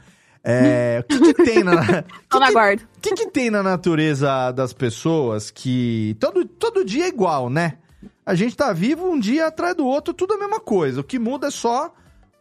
é, 0.44 1.00
o 1.00 1.04
que, 1.04 1.34
que 1.34 1.44
tem 1.44 1.64
na. 1.64 2.02
Tô 2.28 2.38
na 2.38 2.50
guarda. 2.50 2.82
O 2.96 3.00
que, 3.00 3.14
que 3.14 3.30
tem 3.30 3.50
na 3.50 3.62
natureza 3.62 4.50
das 4.52 4.72
pessoas 4.72 5.50
que 5.50 6.16
todo, 6.20 6.44
todo 6.44 6.84
dia 6.84 7.04
é 7.04 7.08
igual, 7.08 7.50
né? 7.50 7.78
A 8.24 8.34
gente 8.34 8.56
tá 8.56 8.72
vivo 8.72 9.10
um 9.10 9.18
dia 9.18 9.46
atrás 9.46 9.74
do 9.74 9.86
outro, 9.86 10.14
tudo 10.14 10.34
a 10.34 10.38
mesma 10.38 10.60
coisa. 10.60 11.00
O 11.00 11.04
que 11.04 11.18
muda 11.18 11.48
é 11.48 11.50
só 11.50 11.92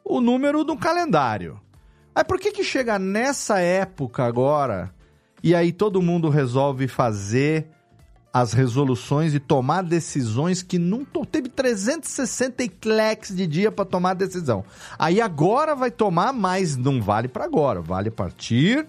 o 0.03 0.21
número 0.21 0.63
do 0.63 0.77
calendário. 0.77 1.59
Aí 2.13 2.23
por 2.23 2.39
que 2.39 2.51
que 2.51 2.63
chega 2.63 2.97
nessa 2.97 3.59
época 3.59 4.23
agora 4.23 4.93
e 5.43 5.53
aí 5.53 5.71
todo 5.71 6.01
mundo 6.01 6.29
resolve 6.29 6.87
fazer 6.87 7.69
as 8.39 8.53
resoluções 8.53 9.33
e 9.33 9.39
tomar 9.39 9.81
decisões 9.81 10.61
que 10.61 10.77
não 10.77 11.03
teve 11.03 11.49
360 11.49 12.63
eclex 12.63 13.35
de 13.35 13.47
dia 13.47 13.71
pra 13.71 13.83
tomar 13.83 14.13
decisão. 14.13 14.63
Aí 14.99 15.19
agora 15.19 15.75
vai 15.75 15.89
tomar, 15.89 16.31
mas 16.31 16.77
não 16.77 17.01
vale 17.01 17.27
pra 17.27 17.45
agora, 17.45 17.81
vale 17.81 18.09
a 18.09 18.11
partir 18.11 18.85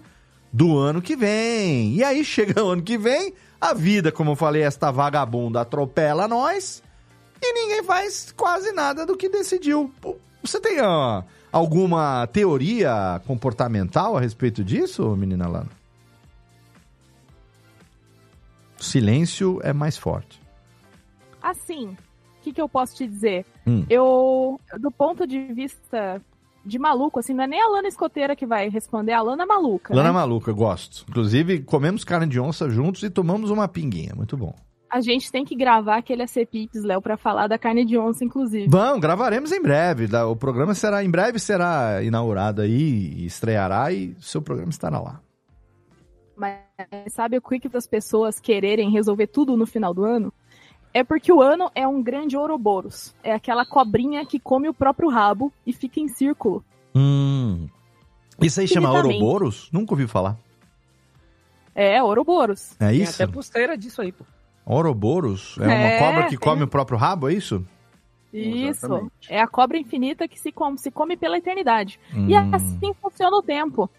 do 0.53 0.77
ano 0.77 1.01
que 1.01 1.15
vem. 1.15 1.95
E 1.95 2.03
aí 2.03 2.23
chega 2.23 2.61
o 2.63 2.69
ano 2.69 2.83
que 2.83 2.95
vem, 2.95 3.33
a 3.59 3.73
vida, 3.73 4.11
como 4.11 4.31
eu 4.31 4.35
falei, 4.35 4.61
esta 4.61 4.91
vagabunda 4.91 5.61
atropela 5.61 6.27
nós 6.27 6.83
e 7.41 7.53
ninguém 7.53 7.83
faz 7.83 8.31
quase 8.37 8.71
nada 8.71 9.03
do 9.03 9.17
que 9.17 9.29
decidiu. 9.29 9.91
Você 10.43 10.59
tem 10.59 10.79
ah, 10.79 11.23
alguma 11.51 12.27
teoria 12.27 13.19
comportamental 13.25 14.15
a 14.15 14.21
respeito 14.21 14.63
disso, 14.63 15.15
menina 15.15 15.47
Lana? 15.47 15.78
Silêncio 18.79 19.59
é 19.63 19.73
mais 19.73 19.97
forte. 19.97 20.41
Assim, 21.41 21.87
o 21.89 22.41
que, 22.41 22.53
que 22.53 22.61
eu 22.61 22.69
posso 22.69 22.95
te 22.95 23.07
dizer? 23.07 23.45
Hum. 23.65 23.85
Eu, 23.89 24.59
do 24.79 24.91
ponto 24.91 25.25
de 25.25 25.53
vista 25.53 26.21
de 26.65 26.77
maluco, 26.77 27.19
assim, 27.19 27.33
não 27.33 27.43
é 27.43 27.47
nem 27.47 27.61
a 27.61 27.67
Lana 27.67 27.87
escoteira 27.87 28.35
que 28.35 28.45
vai 28.45 28.69
responder, 28.69 29.11
é 29.11 29.15
a 29.15 29.21
Lana 29.21 29.45
maluca. 29.45 29.93
Lana 29.93 30.09
né? 30.09 30.13
Maluca, 30.13 30.51
eu 30.51 30.55
gosto. 30.55 31.05
Inclusive, 31.09 31.61
comemos 31.61 32.03
carne 32.03 32.27
de 32.27 32.39
onça 32.39 32.69
juntos 32.69 33.03
e 33.03 33.09
tomamos 33.09 33.49
uma 33.49 33.67
pinguinha. 33.67 34.13
Muito 34.15 34.37
bom. 34.37 34.53
A 34.89 35.01
gente 35.01 35.31
tem 35.31 35.45
que 35.45 35.55
gravar 35.55 35.97
aquele 35.97 36.23
ACPIPS, 36.23 36.83
Léo, 36.83 37.01
pra 37.01 37.15
falar 37.15 37.47
da 37.47 37.59
carne 37.59 37.85
de 37.85 37.97
onça, 37.97 38.25
inclusive. 38.25 38.67
Vamos, 38.67 38.99
gravaremos 38.99 39.51
em 39.51 39.61
breve. 39.61 40.07
O 40.15 40.35
programa 40.35 40.73
será, 40.73 41.03
em 41.03 41.11
breve 41.11 41.37
será 41.37 42.01
inaugurado 42.01 42.61
aí, 42.61 43.23
estreará 43.23 43.91
e 43.93 44.15
o 44.17 44.21
seu 44.21 44.41
programa 44.41 44.71
estará 44.71 44.99
lá. 44.99 45.21
Mas 46.35 46.68
sabe 47.09 47.37
o 47.37 47.41
quick 47.41 47.67
das 47.69 47.87
pessoas 47.87 48.39
quererem 48.39 48.89
resolver 48.91 49.27
tudo 49.27 49.55
no 49.57 49.65
final 49.65 49.93
do 49.93 50.03
ano? 50.03 50.33
É 50.93 51.03
porque 51.03 51.31
o 51.31 51.41
ano 51.41 51.69
é 51.75 51.87
um 51.87 52.01
grande 52.01 52.35
Ouroboros. 52.35 53.15
É 53.23 53.31
aquela 53.33 53.65
cobrinha 53.65 54.25
que 54.25 54.39
come 54.39 54.67
o 54.67 54.73
próprio 54.73 55.09
rabo 55.09 55.53
e 55.65 55.71
fica 55.71 55.99
em 55.99 56.07
círculo. 56.07 56.63
Hum. 56.95 57.67
Isso 58.41 58.59
aí 58.59 58.67
chama. 58.67 58.91
Ouroboros? 58.91 59.69
Nunca 59.71 59.93
ouvi 59.93 60.07
falar. 60.07 60.37
É, 61.75 62.01
Ouroboros. 62.01 62.71
É 62.79 62.89
Tem 62.89 63.01
isso? 63.01 63.21
até 63.21 63.31
pulseira 63.31 63.77
disso 63.77 64.01
aí, 64.01 64.11
pô. 64.11 64.25
Ouroboros? 64.65 65.57
É 65.59 65.63
uma 65.65 65.73
É, 65.73 65.99
cobra 65.99 66.23
que 66.23 66.29
tem. 66.31 66.39
come 66.39 66.63
o 66.63 66.67
próprio 66.67 66.97
rabo, 66.97 67.29
é 67.29 67.33
isso? 67.33 67.65
Isso. 68.33 68.85
Exatamente. 68.85 69.11
É 69.29 69.41
a 69.41 69.47
cobra 69.47 69.77
infinita 69.77 70.27
que 70.27 70.39
se 70.39 70.51
come, 70.51 70.77
se 70.77 70.91
come 70.91 71.17
pela 71.17 71.37
eternidade. 71.37 71.99
Hum. 72.13 72.27
E 72.27 72.35
assim 72.35 72.93
funciona 73.01 73.35
o 73.37 73.41
tempo. 73.41 73.89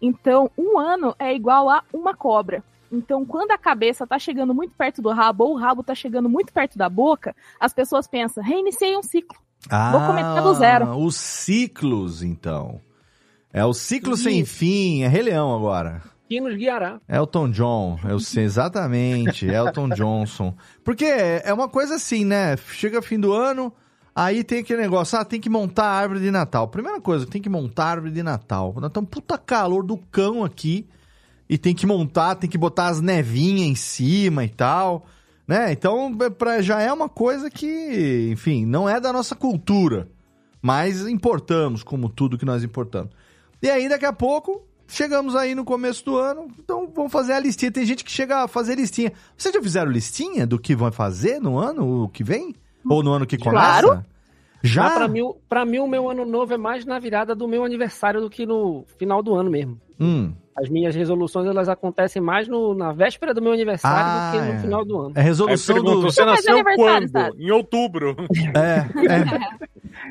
Então, 0.00 0.50
um 0.56 0.78
ano 0.78 1.14
é 1.18 1.34
igual 1.34 1.68
a 1.68 1.82
uma 1.92 2.14
cobra. 2.14 2.62
Então, 2.90 3.24
quando 3.24 3.52
a 3.52 3.58
cabeça 3.58 4.06
tá 4.06 4.18
chegando 4.18 4.54
muito 4.54 4.74
perto 4.76 5.00
do 5.00 5.10
rabo 5.10 5.44
ou 5.44 5.52
o 5.52 5.58
rabo 5.58 5.82
tá 5.82 5.94
chegando 5.94 6.28
muito 6.28 6.52
perto 6.52 6.76
da 6.76 6.88
boca, 6.88 7.34
as 7.60 7.72
pessoas 7.72 8.08
pensam, 8.08 8.42
reiniciei 8.42 8.96
um 8.96 9.02
ciclo. 9.02 9.38
Vou 9.92 10.00
começar 10.06 10.40
do 10.40 10.54
zero. 10.54 10.86
Ah, 10.86 10.96
Os 10.96 11.16
ciclos, 11.16 12.22
então. 12.22 12.80
É 13.52 13.64
o 13.64 13.72
ciclo 13.74 14.16
sem 14.16 14.44
fim. 14.44 15.02
É 15.02 15.08
Rei 15.08 15.22
Leão 15.22 15.54
agora. 15.54 16.02
Que 16.28 16.40
nos 16.40 16.54
guiará. 16.56 17.00
Elton 17.08 17.50
John, 17.50 17.98
eu 18.04 18.20
sei 18.20 18.44
exatamente, 18.44 19.46
Elton 19.46 19.88
Johnson. 19.88 20.54
Porque 20.84 21.04
é 21.04 21.52
uma 21.52 21.68
coisa 21.68 21.96
assim, 21.96 22.24
né? 22.24 22.56
Chega 22.56 23.02
fim 23.02 23.18
do 23.18 23.32
ano, 23.32 23.72
aí 24.14 24.44
tem 24.44 24.60
aquele 24.60 24.82
negócio, 24.82 25.18
ah, 25.18 25.24
tem 25.24 25.40
que 25.40 25.50
montar 25.50 25.84
a 25.84 25.92
árvore 25.92 26.20
de 26.20 26.30
Natal. 26.30 26.68
Primeira 26.68 27.00
coisa, 27.00 27.26
tem 27.26 27.40
que 27.40 27.48
montar 27.48 27.84
a 27.84 27.90
árvore 27.90 28.12
de 28.12 28.22
Natal. 28.22 28.74
Nós 28.76 28.88
estamos 28.88 29.10
puta 29.10 29.38
calor 29.38 29.82
do 29.82 29.96
cão 29.96 30.44
aqui, 30.44 30.88
e 31.50 31.58
tem 31.58 31.74
que 31.74 31.84
montar, 31.84 32.36
tem 32.36 32.48
que 32.48 32.56
botar 32.56 32.86
as 32.86 33.00
nevinhas 33.00 33.66
em 33.66 33.74
cima 33.74 34.44
e 34.44 34.48
tal, 34.48 35.04
né? 35.48 35.72
Então, 35.72 36.16
pra, 36.38 36.62
já 36.62 36.80
é 36.80 36.92
uma 36.92 37.08
coisa 37.08 37.50
que, 37.50 38.30
enfim, 38.30 38.64
não 38.64 38.88
é 38.88 39.00
da 39.00 39.12
nossa 39.12 39.34
cultura, 39.34 40.08
mas 40.62 41.08
importamos, 41.08 41.82
como 41.82 42.08
tudo 42.08 42.38
que 42.38 42.44
nós 42.44 42.62
importamos. 42.62 43.10
E 43.60 43.68
aí, 43.68 43.88
daqui 43.88 44.06
a 44.06 44.12
pouco, 44.12 44.62
chegamos 44.86 45.34
aí 45.34 45.56
no 45.56 45.64
começo 45.64 46.04
do 46.04 46.16
ano, 46.16 46.46
então 46.56 46.88
vamos 46.94 47.10
fazer 47.10 47.32
a 47.32 47.40
listinha. 47.40 47.72
Tem 47.72 47.84
gente 47.84 48.04
que 48.04 48.12
chega 48.12 48.44
a 48.44 48.48
fazer 48.48 48.76
listinha. 48.76 49.12
Vocês 49.36 49.52
já 49.52 49.60
fizeram 49.60 49.90
listinha 49.90 50.46
do 50.46 50.56
que 50.56 50.76
vão 50.76 50.92
fazer 50.92 51.40
no 51.40 51.58
ano 51.58 52.08
que 52.10 52.22
vem? 52.22 52.54
Ou 52.88 53.02
no 53.02 53.12
ano 53.12 53.26
que 53.26 53.36
começa? 53.38 53.82
Claro. 53.82 54.04
Já? 54.62 54.82
Mas 54.84 54.94
pra 54.94 55.08
mim, 55.08 55.22
pra 55.48 55.64
mim, 55.64 55.78
o 55.78 55.86
meu 55.86 56.10
ano 56.10 56.24
novo 56.26 56.52
é 56.52 56.58
mais 56.58 56.84
na 56.84 56.98
virada 56.98 57.34
do 57.34 57.48
meu 57.48 57.64
aniversário 57.64 58.20
do 58.20 58.28
que 58.28 58.44
no 58.44 58.84
final 58.98 59.22
do 59.22 59.34
ano 59.34 59.50
mesmo. 59.50 59.80
Hum, 59.98 60.32
As 60.56 60.68
minhas 60.68 60.94
resoluções, 60.94 61.46
elas 61.46 61.68
acontecem 61.70 62.20
mais 62.20 62.46
no- 62.46 62.74
na 62.74 62.92
véspera 62.92 63.32
do 63.32 63.40
meu 63.40 63.52
aniversário 63.52 63.98
Ah, 63.98 64.30
do 64.30 64.38
que 64.38 64.44
no 64.46 64.52
é. 64.52 64.58
final 64.60 64.84
do 64.84 65.00
ano. 65.00 65.12
é 65.16 65.22
resolução 65.22 65.82
do... 65.82 66.02
você 66.02 66.22
nasceu 66.24 66.62
quando? 66.76 67.08
sabe? 67.08 67.42
Em 67.42 67.50
outubro. 67.50 68.14
É, 68.54 68.84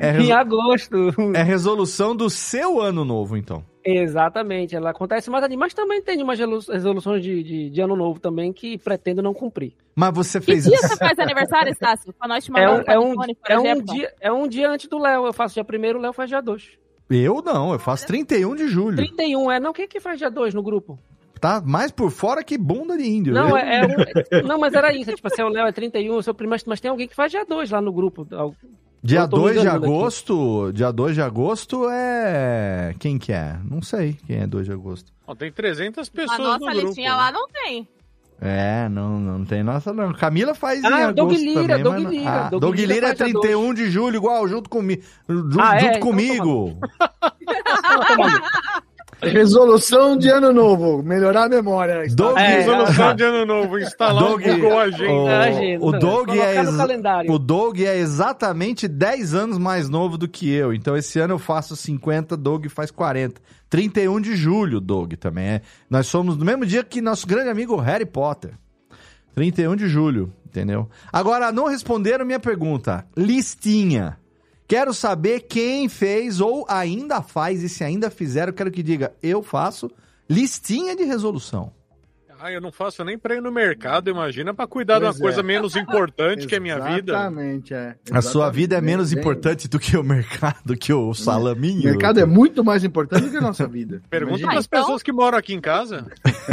é, 0.08 0.10
Em 0.16 0.22
resol- 0.22 0.36
agosto. 0.36 0.96
é 1.36 1.42
resolução 1.44 2.16
do 2.16 2.28
seu 2.28 2.80
ano 2.80 3.04
novo, 3.04 3.36
então. 3.36 3.62
Exatamente, 3.84 4.76
ela 4.76 4.90
acontece 4.90 5.30
mais 5.30 5.42
ali, 5.44 5.56
mas 5.56 5.72
também 5.72 6.02
tem 6.02 6.22
umas 6.22 6.38
resolu- 6.38 6.60
resoluções 6.72 7.22
de, 7.22 7.42
de, 7.42 7.70
de 7.70 7.80
ano 7.80 7.96
novo 7.96 8.20
também 8.20 8.52
que 8.52 8.76
pretendo 8.78 9.22
não 9.22 9.32
cumprir. 9.32 9.72
Mas 9.96 10.14
você 10.14 10.38
Que 10.38 10.46
fez 10.46 10.64
dia 10.64 10.74
isso. 10.74 10.88
você 10.88 10.96
faz 10.96 11.18
aniversário, 11.18 11.70
Estácio? 11.72 12.12
Pra 12.12 12.28
nós 12.28 12.44
te 12.44 12.50
É 12.50 12.52
mandar 12.52 12.72
um, 12.72 12.92
é 12.92 12.98
um, 12.98 13.14
panetone, 13.14 13.34
por 13.36 13.50
é 13.50 13.58
um 13.58 13.64
exemplo? 13.66 13.94
dia, 13.94 14.12
é 14.20 14.32
um 14.32 14.46
dia 14.48 14.70
antes 14.70 14.88
do 14.88 14.98
Léo. 14.98 15.26
Eu 15.26 15.32
faço 15.32 15.54
dia 15.54 15.64
1 15.94 15.98
o 15.98 16.00
Léo 16.00 16.12
faz 16.12 16.28
dia 16.28 16.40
2. 16.40 16.78
Eu 17.10 17.42
não, 17.42 17.72
eu 17.72 17.78
faço 17.78 18.06
31 18.06 18.54
de 18.54 18.68
julho. 18.68 18.96
31, 18.96 19.50
é. 19.50 19.58
Não, 19.58 19.72
quem 19.72 19.84
é 19.84 19.88
que 19.88 19.98
faz 19.98 20.18
dia 20.18 20.30
2 20.30 20.54
no 20.54 20.62
grupo? 20.62 20.98
Tá 21.40 21.62
mais 21.64 21.90
por 21.90 22.10
fora 22.10 22.44
que 22.44 22.58
bunda 22.58 22.96
de 22.98 23.08
índio. 23.08 23.32
Não, 23.32 23.56
é, 23.56 23.80
é 23.80 23.86
um- 23.86 24.46
não, 24.46 24.58
mas 24.58 24.74
era 24.74 24.92
isso. 24.94 25.10
Tipo, 25.14 25.28
se 25.34 25.42
o 25.42 25.48
Léo 25.48 25.66
é 25.66 25.72
31, 25.72 26.14
o 26.16 26.22
seu 26.22 26.34
primeiro, 26.34 26.62
mas 26.66 26.80
tem 26.80 26.90
alguém 26.90 27.08
que 27.08 27.14
faz 27.16 27.30
dia 27.32 27.44
2 27.46 27.70
lá 27.70 27.80
no 27.80 27.92
grupo. 27.92 28.26
Dia 29.02 29.20
Eu 29.20 29.28
tô 29.28 29.36
me 29.38 29.42
2 29.44 29.54
de 29.54 29.60
enganando 29.62 29.84
aqui. 29.86 29.94
agosto, 29.94 30.72
dia 30.74 30.92
2 30.92 31.14
de 31.14 31.22
agosto 31.22 31.88
é... 31.90 32.94
Quem 32.98 33.18
que 33.18 33.32
é? 33.32 33.58
Não 33.64 33.80
sei 33.80 34.18
quem 34.26 34.40
é 34.40 34.46
2 34.46 34.66
de 34.66 34.72
agosto. 34.72 35.10
Ó, 35.26 35.34
tem 35.34 35.50
300 35.50 36.06
pessoas 36.10 36.38
A 36.38 36.42
nossa 36.42 36.58
no 36.58 36.66
grupo. 36.66 36.86
listinha 36.86 37.14
lá 37.16 37.32
não 37.32 37.48
tem. 37.48 37.88
É, 38.42 38.88
não, 38.90 39.18
não 39.20 39.44
tem 39.44 39.62
nossa 39.62 39.92
não. 39.92 40.12
Camila 40.12 40.54
faz 40.54 40.82
em 40.82 40.86
Ah, 40.86 41.08
agosto 41.08 41.14
Doug 41.16 41.32
Lira, 41.32 41.62
também, 41.78 41.82
Doug 41.82 41.94
mas 42.02 42.10
Lira, 42.12 42.30
Ah, 42.30 42.48
Doug 42.50 42.60
Doug 42.60 42.74
Lira 42.76 42.94
Lira 42.94 43.06
é 43.08 43.16
faz 43.16 43.30
dia 43.30 43.40
31 43.40 43.74
de 43.74 43.90
julho, 43.90 44.16
igual, 44.16 44.46
junto, 44.48 44.68
comi... 44.70 45.02
junto, 45.28 45.60
Ah, 45.60 45.76
é? 45.76 45.80
junto 45.80 45.90
Então 45.96 46.00
comigo. 46.00 46.78
Resolução 49.22 50.16
de 50.16 50.28
ano 50.28 50.52
novo, 50.52 51.02
melhorar 51.02 51.44
a 51.44 51.48
memória. 51.48 52.04
Doug, 52.14 52.36
É, 52.38 52.58
Resolução 52.58 53.14
de 53.14 53.22
ano 53.22 53.44
novo, 53.46 53.78
instalar 53.78 54.22
Doug- 54.24 54.40
um 54.46 54.54
Google 54.60 54.78
Agenda. 54.78 55.12
o, 55.12 55.28
agenda. 55.28 55.84
o 55.86 55.92
Doug 55.92 56.28
é 56.30 57.30
o 57.30 57.38
Doug 57.38 57.80
é 57.80 57.98
exatamente 57.98 58.88
10 58.88 59.34
anos 59.34 59.58
mais 59.58 59.88
novo 59.88 60.16
do 60.16 60.26
que 60.28 60.50
eu. 60.50 60.72
Então 60.72 60.96
esse 60.96 61.18
ano 61.18 61.34
eu 61.34 61.38
faço 61.38 61.76
50, 61.76 62.36
Doug 62.36 62.66
faz 62.68 62.90
40. 62.90 63.40
31 63.68 64.20
de 64.20 64.34
julho, 64.34 64.80
Doug 64.80 65.12
também 65.14 65.44
é. 65.46 65.62
Nós 65.88 66.06
somos 66.06 66.36
no 66.36 66.44
mesmo 66.44 66.66
dia 66.66 66.82
que 66.82 67.00
nosso 67.00 67.26
grande 67.26 67.50
amigo 67.50 67.76
Harry 67.76 68.06
Potter. 68.06 68.52
31 69.34 69.76
de 69.76 69.86
julho, 69.88 70.32
entendeu? 70.44 70.88
Agora, 71.12 71.52
não 71.52 71.66
responderam 71.68 72.24
minha 72.26 72.40
pergunta. 72.40 73.04
Listinha. 73.16 74.18
Quero 74.70 74.94
saber 74.94 75.40
quem 75.40 75.88
fez 75.88 76.40
ou 76.40 76.64
ainda 76.68 77.20
faz, 77.22 77.60
e 77.64 77.68
se 77.68 77.82
ainda 77.82 78.08
fizeram, 78.08 78.52
quero 78.52 78.70
que 78.70 78.84
diga, 78.84 79.12
eu 79.20 79.42
faço 79.42 79.90
listinha 80.28 80.94
de 80.94 81.02
resolução. 81.02 81.72
Ah, 82.42 82.52
eu 82.52 82.60
não 82.60 82.70
faço 82.70 83.04
nem 83.04 83.18
pra 83.18 83.34
ir 83.34 83.42
no 83.42 83.50
mercado, 83.50 84.08
imagina, 84.08 84.54
pra 84.54 84.68
cuidar 84.68 85.00
de 85.00 85.06
uma 85.06 85.10
Pois 85.10 85.18
é. 85.20 85.22
coisa 85.24 85.42
menos 85.42 85.74
importante 85.74 86.46
que 86.46 86.54
a 86.54 86.60
minha 86.60 86.78
vida. 86.78 87.12
Exatamente, 87.12 87.74
é. 87.74 87.96
A 88.12 88.22
sua 88.22 88.44
Exatamente. 88.44 88.54
vida 88.54 88.76
é 88.76 88.80
menos 88.80 89.10
Bem- 89.12 89.18
importante 89.20 89.66
do 89.68 89.78
que 89.80 89.96
o 89.96 90.04
mercado, 90.04 90.56
do 90.64 90.76
que 90.76 90.92
o 90.92 91.10
O 91.10 91.14
salaminho. 91.14 91.82
mercado 91.82 92.20
é 92.20 92.24
muito 92.24 92.62
mais 92.64 92.84
importante 92.84 93.24
do 93.24 93.30
que 93.32 93.36
a 93.38 93.40
nossa 93.42 93.66
vida. 93.66 94.00
Pergunta 94.08 94.38
Imagina. 94.38 94.52
pras 94.52 94.66
então- 94.66 94.80
pessoas 94.82 95.02
que 95.02 95.10
moram 95.12 95.36
aqui 95.36 95.52
em 95.52 95.60
casa. 95.60 96.06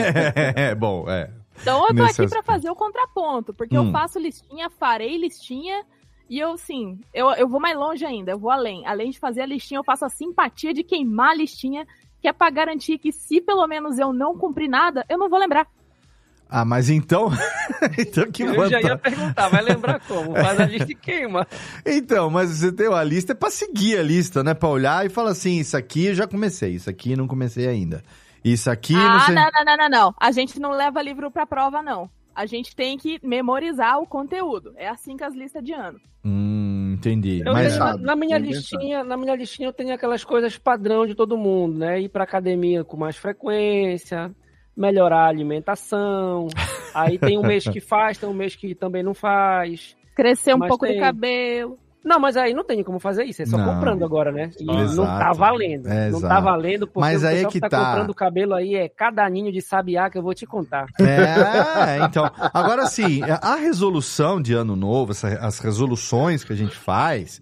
é, 0.55 0.73
bom, 0.73 1.05
é. 1.07 1.29
Então 1.61 1.81
eu 1.83 1.87
tô 1.87 1.93
Nesse 1.93 2.21
aqui 2.21 2.29
pra 2.31 2.39
aspecto. 2.39 2.45
fazer 2.45 2.69
o 2.71 2.75
contraponto, 2.75 3.53
porque 3.53 3.77
Hum. 3.77 3.85
eu 3.85 3.91
faço 3.91 4.19
listinha, 4.19 4.69
farei 4.69 5.17
listinha, 5.17 5.85
e 6.29 6.39
eu, 6.39 6.57
sim, 6.57 6.99
eu, 7.13 7.29
eu 7.31 7.47
vou 7.47 7.59
mais 7.59 7.77
longe 7.77 8.05
ainda, 8.05 8.31
eu 8.31 8.39
vou 8.39 8.51
além. 8.51 8.85
Além 8.85 9.11
de 9.11 9.19
fazer 9.19 9.41
a 9.41 9.45
listinha, 9.45 9.79
eu 9.79 9.83
faço 9.83 10.05
a 10.05 10.09
simpatia 10.09 10.73
de 10.73 10.83
queimar 10.83 11.31
a 11.31 11.35
listinha 11.35 11.85
que 12.19 12.27
é 12.27 12.33
pra 12.33 12.49
garantir 12.49 12.97
que 12.97 13.11
se 13.11 13.39
pelo 13.39 13.65
menos 13.67 13.99
eu 13.99 14.11
não 14.11 14.37
cumprir 14.37 14.67
nada, 14.67 15.05
eu 15.07 15.17
não 15.17 15.29
vou 15.29 15.39
lembrar. 15.39 15.67
Ah, 16.49 16.63
mas 16.63 16.89
então. 16.89 17.29
então 17.97 18.31
que 18.31 18.43
Eu 18.43 18.69
já 18.69 18.81
ia 18.81 18.97
perguntar, 18.97 19.49
vai 19.49 19.61
lembrar 19.61 19.99
como? 19.99 20.33
Faz 20.33 20.59
a 20.59 20.65
lista 20.65 20.91
e 20.91 20.95
queima. 20.95 21.45
Então, 21.85 22.29
mas 22.29 22.49
você 22.49 22.71
tem 22.71 22.87
uma 22.87 23.03
lista 23.03 23.33
é 23.33 23.35
pra 23.35 23.51
seguir 23.51 23.97
a 23.97 24.03
lista, 24.03 24.43
né? 24.43 24.53
Pra 24.53 24.69
olhar 24.69 25.05
e 25.05 25.09
falar 25.09 25.31
assim: 25.31 25.59
isso 25.59 25.75
aqui 25.75 26.05
eu 26.07 26.15
já 26.15 26.25
comecei, 26.25 26.71
isso 26.71 26.89
aqui 26.89 27.15
não 27.15 27.27
comecei 27.27 27.67
ainda. 27.67 28.01
Isso 28.43 28.71
aqui 28.71 28.93
não 28.93 29.17
ah, 29.17 29.19
sei. 29.21 29.35
não, 29.35 29.49
não, 29.51 29.65
não, 29.65 29.77
não, 29.77 29.89
não. 29.89 30.15
A 30.17 30.31
gente 30.31 30.57
não 30.57 30.71
leva 30.71 31.01
livro 31.01 31.29
pra 31.29 31.45
prova, 31.45 31.81
não. 31.81 32.09
A 32.37 32.45
gente 32.45 32.75
tem 32.75 32.97
que 32.99 33.19
memorizar 33.23 33.99
o 33.99 34.05
conteúdo. 34.05 34.71
É 34.77 34.87
assim 34.87 35.17
que 35.17 35.23
as 35.23 35.33
listas 35.33 35.63
de 35.63 35.73
ano. 35.73 35.99
Hum, 36.23 36.93
entendi. 36.95 37.41
Eu 37.43 37.51
Mas 37.51 37.73
tenho- 37.73 37.79
na, 37.85 37.97
na 37.97 38.15
minha 38.15 38.37
listinha, 38.37 39.03
na 39.03 39.17
minha 39.17 39.35
listinha 39.35 39.69
eu 39.69 39.73
tenho 39.73 39.91
aquelas 39.93 40.23
coisas 40.23 40.55
padrão 40.57 41.07
de 41.07 41.15
todo 41.15 41.35
mundo, 41.35 41.79
né? 41.79 41.99
Ir 41.99 42.09
pra 42.09 42.23
academia 42.25 42.83
com 42.83 42.95
mais 42.95 43.17
frequência, 43.17 44.31
melhorar 44.75 45.21
a 45.25 45.27
alimentação. 45.29 46.47
Aí 46.93 47.17
tem 47.17 47.37
um 47.39 47.43
mês 47.45 47.67
que 47.67 47.79
faz, 47.79 48.17
tem 48.19 48.29
um 48.29 48.33
mês 48.33 48.55
que 48.55 48.75
também 48.75 49.01
não 49.01 49.13
faz. 49.15 49.95
Crescer 50.15 50.53
um 50.53 50.59
Mas 50.59 50.69
pouco 50.69 50.85
tem- 50.85 50.95
de 50.95 50.99
cabelo. 51.01 51.79
Não, 52.03 52.19
mas 52.19 52.37
aí 52.37 52.53
não 52.53 52.63
tem 52.63 52.83
como 52.83 52.99
fazer 52.99 53.25
isso, 53.25 53.41
é 53.41 53.45
só 53.45 53.57
Não. 53.57 53.73
comprando 53.73 54.05
agora, 54.05 54.31
né? 54.31 54.49
E 54.59 54.69
Exato. 54.69 54.95
não 54.95 55.05
tá 55.05 55.33
valendo. 55.33 55.87
É, 55.89 56.09
não 56.09 56.21
tá 56.21 56.39
valendo 56.39 56.87
porque 56.87 56.99
Mas 56.99 57.23
o 57.23 57.27
aí 57.27 57.33
é 57.33 57.35
pessoal 57.37 57.51
que 57.51 57.59
tá, 57.59 57.69
tá. 57.69 57.85
comprando 57.85 58.13
cabelo 58.13 58.53
aí 58.53 58.75
é 58.75 58.87
cada 58.87 59.29
ninho 59.29 59.51
de 59.51 59.61
sabiá 59.61 60.09
que 60.09 60.17
eu 60.17 60.23
vou 60.23 60.33
te 60.33 60.45
contar. 60.45 60.87
É, 60.99 62.03
então. 62.05 62.29
Agora 62.53 62.85
sim, 62.85 63.21
a 63.41 63.55
resolução 63.55 64.41
de 64.41 64.53
ano 64.53 64.75
novo, 64.75 65.11
as 65.41 65.59
resoluções 65.59 66.43
que 66.43 66.53
a 66.53 66.55
gente 66.55 66.75
faz, 66.75 67.41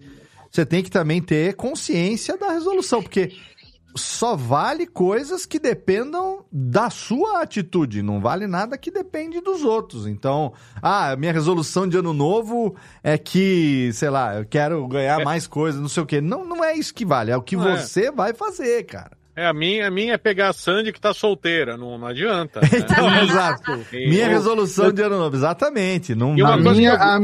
você 0.50 0.64
tem 0.64 0.82
que 0.82 0.90
também 0.90 1.20
ter 1.22 1.54
consciência 1.54 2.36
da 2.36 2.50
resolução, 2.50 3.02
porque 3.02 3.32
só 3.96 4.36
vale 4.36 4.86
coisas 4.86 5.46
que 5.46 5.58
dependam 5.58 6.44
da 6.52 6.90
sua 6.90 7.42
atitude, 7.42 8.02
não 8.02 8.20
vale 8.20 8.46
nada 8.46 8.76
que 8.78 8.90
depende 8.90 9.40
dos 9.40 9.62
outros. 9.64 10.06
Então, 10.06 10.52
ah, 10.82 11.12
a 11.12 11.16
minha 11.16 11.32
resolução 11.32 11.88
de 11.88 11.96
ano 11.96 12.12
novo 12.12 12.74
é 13.02 13.16
que, 13.18 13.90
sei 13.92 14.10
lá, 14.10 14.36
eu 14.36 14.44
quero 14.44 14.86
ganhar 14.88 15.24
mais 15.24 15.46
coisas, 15.46 15.80
não 15.80 15.88
sei 15.88 16.02
o 16.02 16.06
quê. 16.06 16.20
Não, 16.20 16.44
não 16.44 16.64
é 16.64 16.74
isso 16.74 16.94
que 16.94 17.04
vale, 17.04 17.30
é 17.30 17.36
o 17.36 17.42
que 17.42 17.56
Não 17.56 17.68
é. 17.68 17.76
você 17.78 18.10
vai 18.10 18.32
fazer, 18.34 18.84
cara. 18.84 19.12
É, 19.34 19.46
a 19.46 19.52
minha, 19.52 19.86
a 19.86 19.90
minha 19.90 20.14
é 20.14 20.18
pegar 20.18 20.48
a 20.48 20.52
Sandy 20.54 20.92
que 20.92 21.00
tá 21.00 21.12
solteira, 21.12 21.76
não, 21.76 21.98
não 21.98 22.06
adianta. 22.06 22.58
né? 22.64 22.68
Então, 22.72 23.22
exato. 23.22 23.72
Minha 23.92 24.24
eu- 24.24 24.30
resolução 24.30 24.90
de 24.90 25.02
ano 25.02 25.18
novo, 25.18 25.36
exatamente. 25.36 26.14
Não, 26.14 26.36
E 26.38 26.42
uma 26.42 26.54
A 26.54 26.62
coisa 26.62 26.72
minha, 26.80 26.96
que 26.96 27.02
eu- 27.02 27.08
a, 27.08 27.20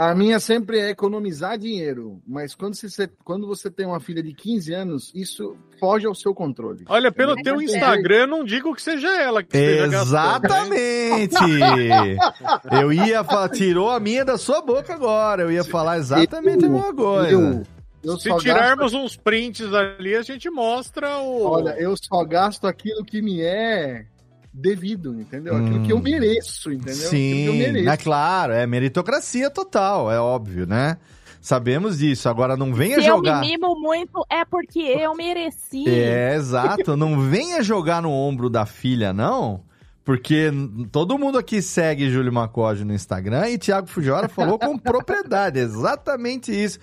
a 0.00 0.14
minha 0.14 0.40
sempre 0.40 0.78
é 0.78 0.88
economizar 0.88 1.58
dinheiro. 1.58 2.22
Mas 2.26 2.54
quando 2.54 2.74
você, 2.74 3.06
quando 3.22 3.46
você 3.46 3.70
tem 3.70 3.84
uma 3.84 4.00
filha 4.00 4.22
de 4.22 4.32
15 4.32 4.72
anos, 4.72 5.12
isso 5.14 5.54
foge 5.78 6.06
ao 6.06 6.14
seu 6.14 6.34
controle. 6.34 6.86
Olha, 6.88 7.12
pelo 7.12 7.38
É, 7.38 7.42
teu 7.42 7.60
é. 7.60 7.64
Instagram, 7.64 8.20
eu 8.20 8.26
não 8.26 8.42
digo 8.42 8.74
que 8.74 8.80
seja 8.80 9.08
ela 9.08 9.42
que 9.42 9.54
esteja 9.54 9.88
gastando? 9.88 10.74
Exatamente! 10.74 11.36
Eu 12.72 12.90
ia 12.90 13.22
falar, 13.22 13.50
tirou 13.50 13.90
a 13.90 14.00
minha 14.00 14.24
da 14.24 14.38
sua 14.38 14.62
boca 14.62 14.94
agora. 14.94 15.42
Eu 15.42 15.52
ia 15.52 15.64
falar 15.64 15.98
exatamente 15.98 16.64
a 16.64 16.68
mesma 16.68 16.94
coisa. 16.94 17.30
Eu, 17.30 17.62
eu 18.02 18.16
Se 18.16 18.34
tirarmos 18.38 18.94
uns 18.94 19.16
prints 19.16 19.72
ali, 19.74 20.14
a 20.14 20.22
gente 20.22 20.48
mostra 20.48 21.18
o. 21.18 21.44
Olha, 21.44 21.76
eu 21.78 21.94
só 21.96 22.24
gasto 22.24 22.66
aquilo 22.66 23.04
que 23.04 23.20
me 23.20 23.42
é 23.42 24.06
devido, 24.52 25.14
entendeu? 25.20 25.56
Aquilo 25.56 25.78
Hum. 25.78 25.82
que 25.84 25.92
eu 25.92 26.00
mereço, 26.00 26.72
entendeu? 26.72 26.92
Aquilo 27.06 27.10
que 27.10 27.44
eu 27.46 27.52
Sim, 27.52 27.58
mereço. 27.58 27.88
é 27.88 27.96
claro, 27.96 28.52
é 28.52 28.66
meritocracia 28.66 29.50
total, 29.50 30.10
é 30.10 30.18
óbvio, 30.20 30.66
né? 30.66 30.96
Sabemos 31.40 31.98
disso. 31.98 32.28
Agora 32.28 32.54
não 32.56 32.74
venha 32.74 32.96
Se 32.96 33.06
jogar. 33.06 33.36
eu 33.36 33.40
me 33.40 33.56
mimo 33.56 33.80
muito, 33.80 34.26
é 34.28 34.44
porque 34.44 34.78
eu 34.80 35.14
mereci. 35.14 35.88
É, 35.88 36.34
exato. 36.34 36.96
Não 36.98 37.18
venha 37.20 37.62
jogar 37.62 38.02
no 38.02 38.10
ombro 38.10 38.50
da 38.50 38.66
filha, 38.66 39.10
não. 39.12 39.62
Porque 40.04 40.50
todo 40.92 41.18
mundo 41.18 41.38
aqui 41.38 41.62
segue 41.62 42.10
Júlio 42.10 42.32
Macode 42.32 42.84
no 42.84 42.92
Instagram 42.92 43.48
e 43.48 43.56
Thiago 43.58 43.86
Fujora 43.86 44.28
falou 44.28 44.58
com 44.58 44.76
propriedade. 44.76 45.58
Exatamente 45.60 46.52
isso. 46.52 46.78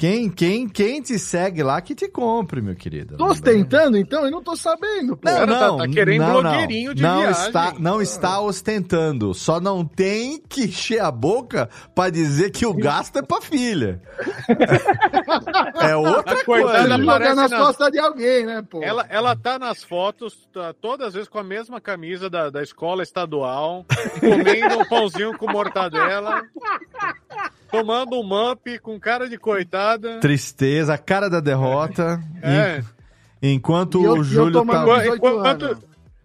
Quem, 0.00 0.30
quem, 0.30 0.66
quem 0.66 1.02
te 1.02 1.18
segue 1.18 1.62
lá 1.62 1.78
que 1.82 1.94
te 1.94 2.08
compre, 2.08 2.62
meu 2.62 2.74
querido. 2.74 3.18
Tô 3.18 3.26
ostentando, 3.26 3.98
então? 3.98 4.24
Eu 4.24 4.30
não 4.30 4.42
tô 4.42 4.56
sabendo, 4.56 5.14
pô. 5.14 5.28
Não, 5.28 5.34
cara 5.36 5.46
tá- 5.46 5.66
não, 5.68 5.76
tá 5.76 5.88
querendo 5.88 6.22
não, 6.22 6.40
blogueirinho 6.40 6.88
não. 6.88 6.94
de 6.94 7.02
não 7.02 7.18
viagem. 7.20 7.46
Está, 7.46 7.74
não 7.78 8.00
está 8.00 8.40
ostentando. 8.40 9.34
Só 9.34 9.60
não 9.60 9.84
tem 9.84 10.40
que 10.48 10.64
encher 10.64 11.00
a 11.02 11.10
boca 11.10 11.68
pra 11.94 12.08
dizer 12.08 12.50
que 12.50 12.64
o 12.64 12.72
gasto 12.72 13.18
é 13.18 13.22
pra 13.22 13.42
filha. 13.42 14.00
é 15.82 15.94
outra 15.94 16.44
coisa. 16.46 16.88
Jogar 16.88 17.34
nas 17.34 17.50
nas- 17.50 17.60
costas 17.60 17.90
de 17.92 17.98
alguém, 17.98 18.46
né, 18.46 18.62
pô? 18.62 18.82
Ela, 18.82 19.04
ela 19.10 19.36
tá 19.36 19.58
nas 19.58 19.84
fotos, 19.84 20.48
tá, 20.50 20.72
todas 20.80 21.08
as 21.08 21.12
vezes 21.12 21.28
com 21.28 21.38
a 21.38 21.44
mesma 21.44 21.78
camisa 21.78 22.30
da, 22.30 22.48
da 22.48 22.62
escola 22.62 23.02
estadual, 23.02 23.84
comendo 24.18 24.78
um 24.78 24.88
pãozinho 24.88 25.36
com 25.36 25.46
mortadela, 25.52 26.42
tomando 27.70 28.18
um 28.18 28.22
mup 28.22 28.78
com 28.80 28.98
cara 28.98 29.28
de 29.28 29.38
coitada. 29.38 30.18
Tristeza, 30.20 30.94
a 30.94 30.98
cara 30.98 31.28
da 31.30 31.40
derrota. 31.40 32.20
É. 32.42 32.82
En- 33.42 33.54
Enquanto 33.54 34.00
E 34.00 34.04
eu- 34.04 34.16
e 34.16 34.20
o 34.20 34.22
Júlio 34.24 34.52
tomando 34.52 34.86
tá. 34.86 34.98
18 34.98 35.16
Enquanto- 35.16 35.64
anos. 35.64 35.78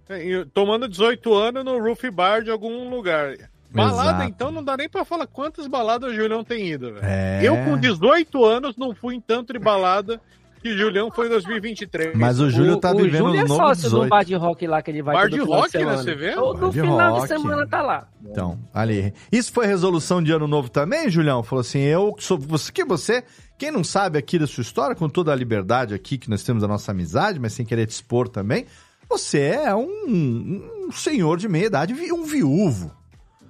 É, 0.10 0.23
e 0.23 0.45
tomando 0.45 0.88
18 0.88 1.34
anos 1.34 1.63
no 1.63 1.79
roof 1.79 2.03
bar 2.12 2.43
de 2.43 2.51
algum 2.51 2.89
lugar. 2.89 3.36
Balada, 3.71 4.10
Exato. 4.19 4.23
então, 4.29 4.51
não 4.51 4.63
dá 4.63 4.77
nem 4.77 4.88
pra 4.88 5.03
falar 5.03 5.25
quantas 5.27 5.67
baladas 5.67 6.12
o 6.12 6.13
Julião 6.15 6.43
tem 6.43 6.67
ido, 6.67 6.93
velho. 6.93 7.05
É. 7.05 7.39
Eu, 7.41 7.55
com 7.65 7.77
18 7.77 8.45
anos, 8.45 8.77
não 8.77 8.93
fui 8.95 9.15
em 9.15 9.19
tanto 9.21 9.51
de 9.53 9.60
balada 9.60 10.21
que 10.65 10.73
o 10.73 10.78
Julião 10.80 11.12
foi 11.12 11.28
em 11.28 11.30
2023. 11.30 12.17
Mas 12.17 12.39
o 12.39 12.49
Júlio 12.49 12.78
tá 12.78 12.91
o 12.91 12.97
vivendo 12.97 13.25
Júlio 13.28 13.41
é 13.41 13.43
novo 13.43 13.56
sócio 13.56 13.84
do 13.84 13.89
18. 13.97 14.10
bar 14.10 14.25
de 14.25 14.34
rock 14.34 14.65
lá 14.65 14.82
que 14.82 14.89
ele 14.89 15.04
vai 15.04 15.15
Bar 15.15 15.30
de 15.30 15.39
rock, 15.39 15.78
né, 15.78 15.95
você 15.95 16.15
vê? 16.15 16.32
Todo 16.34 16.71
final 16.71 17.12
rock. 17.12 17.21
de 17.21 17.28
semana 17.28 17.67
tá 17.67 17.84
lá. 17.84 18.08
Então, 18.28 18.58
ali. 18.73 19.13
Isso 19.32 19.54
foi 19.54 19.67
resolução 19.67 20.23
de 20.23 20.32
ano 20.32 20.47
novo 20.47 20.67
também, 20.67 21.08
Julião? 21.08 21.43
Falou 21.43 21.62
assim, 21.62 21.82
eu 21.82 22.15
sou 22.17 22.39
você 22.39 22.71
que 22.71 22.84
você, 22.84 23.23
quem 23.60 23.69
não 23.69 23.84
sabe 23.84 24.17
aqui 24.17 24.39
da 24.39 24.47
sua 24.47 24.63
história, 24.63 24.95
com 24.95 25.08
toda 25.08 25.32
a 25.32 25.36
liberdade 25.36 25.93
aqui 25.93 26.17
que 26.17 26.32
nós 26.32 26.41
temos 26.41 26.63
a 26.63 26.67
nossa 26.67 26.89
amizade, 26.91 27.39
mas 27.39 27.54
sem 27.54 27.63
querer 27.63 27.86
te 27.86 27.91
expor 27.91 28.28
também, 28.28 28.65
você 29.08 29.41
é 29.41 29.75
um, 29.75 30.63
um 30.88 30.91
senhor 30.91 31.38
de 31.38 31.47
meia 31.47 31.67
idade, 31.67 31.93
um 32.12 32.23
viúvo. 32.23 32.91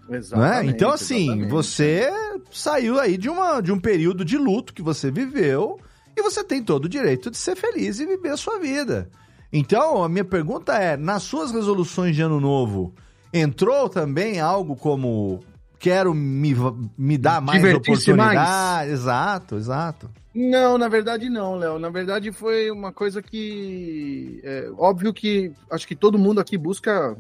É? 0.09 0.17
Exatamente, 0.17 0.73
Então, 0.75 0.91
assim, 0.91 1.23
exatamente. 1.23 1.49
você 1.49 2.09
saiu 2.51 2.99
aí 2.99 3.17
de, 3.17 3.29
uma, 3.29 3.61
de 3.61 3.71
um 3.71 3.79
período 3.79 4.25
de 4.25 4.37
luto 4.37 4.73
que 4.73 4.81
você 4.81 5.09
viveu 5.09 5.79
e 6.15 6.21
você 6.21 6.43
tem 6.43 6.63
todo 6.63 6.85
o 6.85 6.89
direito 6.89 7.29
de 7.29 7.37
ser 7.37 7.55
feliz 7.55 7.99
e 7.99 8.05
viver 8.05 8.29
a 8.29 8.37
sua 8.37 8.59
vida. 8.59 9.09
Então, 9.51 10.03
a 10.03 10.09
minha 10.09 10.25
pergunta 10.25 10.73
é: 10.73 10.97
nas 10.97 11.23
suas 11.23 11.51
resoluções 11.51 12.15
de 12.15 12.21
ano 12.21 12.39
novo, 12.39 12.93
entrou 13.33 13.89
também 13.89 14.39
algo 14.39 14.75
como 14.75 15.43
quero 15.79 16.13
me, 16.13 16.55
me 16.97 17.17
dar 17.17 17.41
mais 17.41 17.61
Divertir-se 17.61 18.11
mais? 18.13 18.33
oportunidade? 18.33 18.91
Exato, 18.91 19.55
exato. 19.55 20.09
Não, 20.33 20.77
na 20.77 20.89
verdade 20.89 21.29
não, 21.29 21.55
Léo. 21.55 21.79
Na 21.79 21.89
verdade 21.89 22.31
foi 22.31 22.69
uma 22.69 22.91
coisa 22.91 23.21
que. 23.21 24.41
É, 24.43 24.69
óbvio 24.77 25.13
que 25.13 25.51
acho 25.71 25.87
que 25.87 25.95
todo 25.95 26.17
mundo 26.19 26.39
aqui 26.41 26.57
busca. 26.57 27.15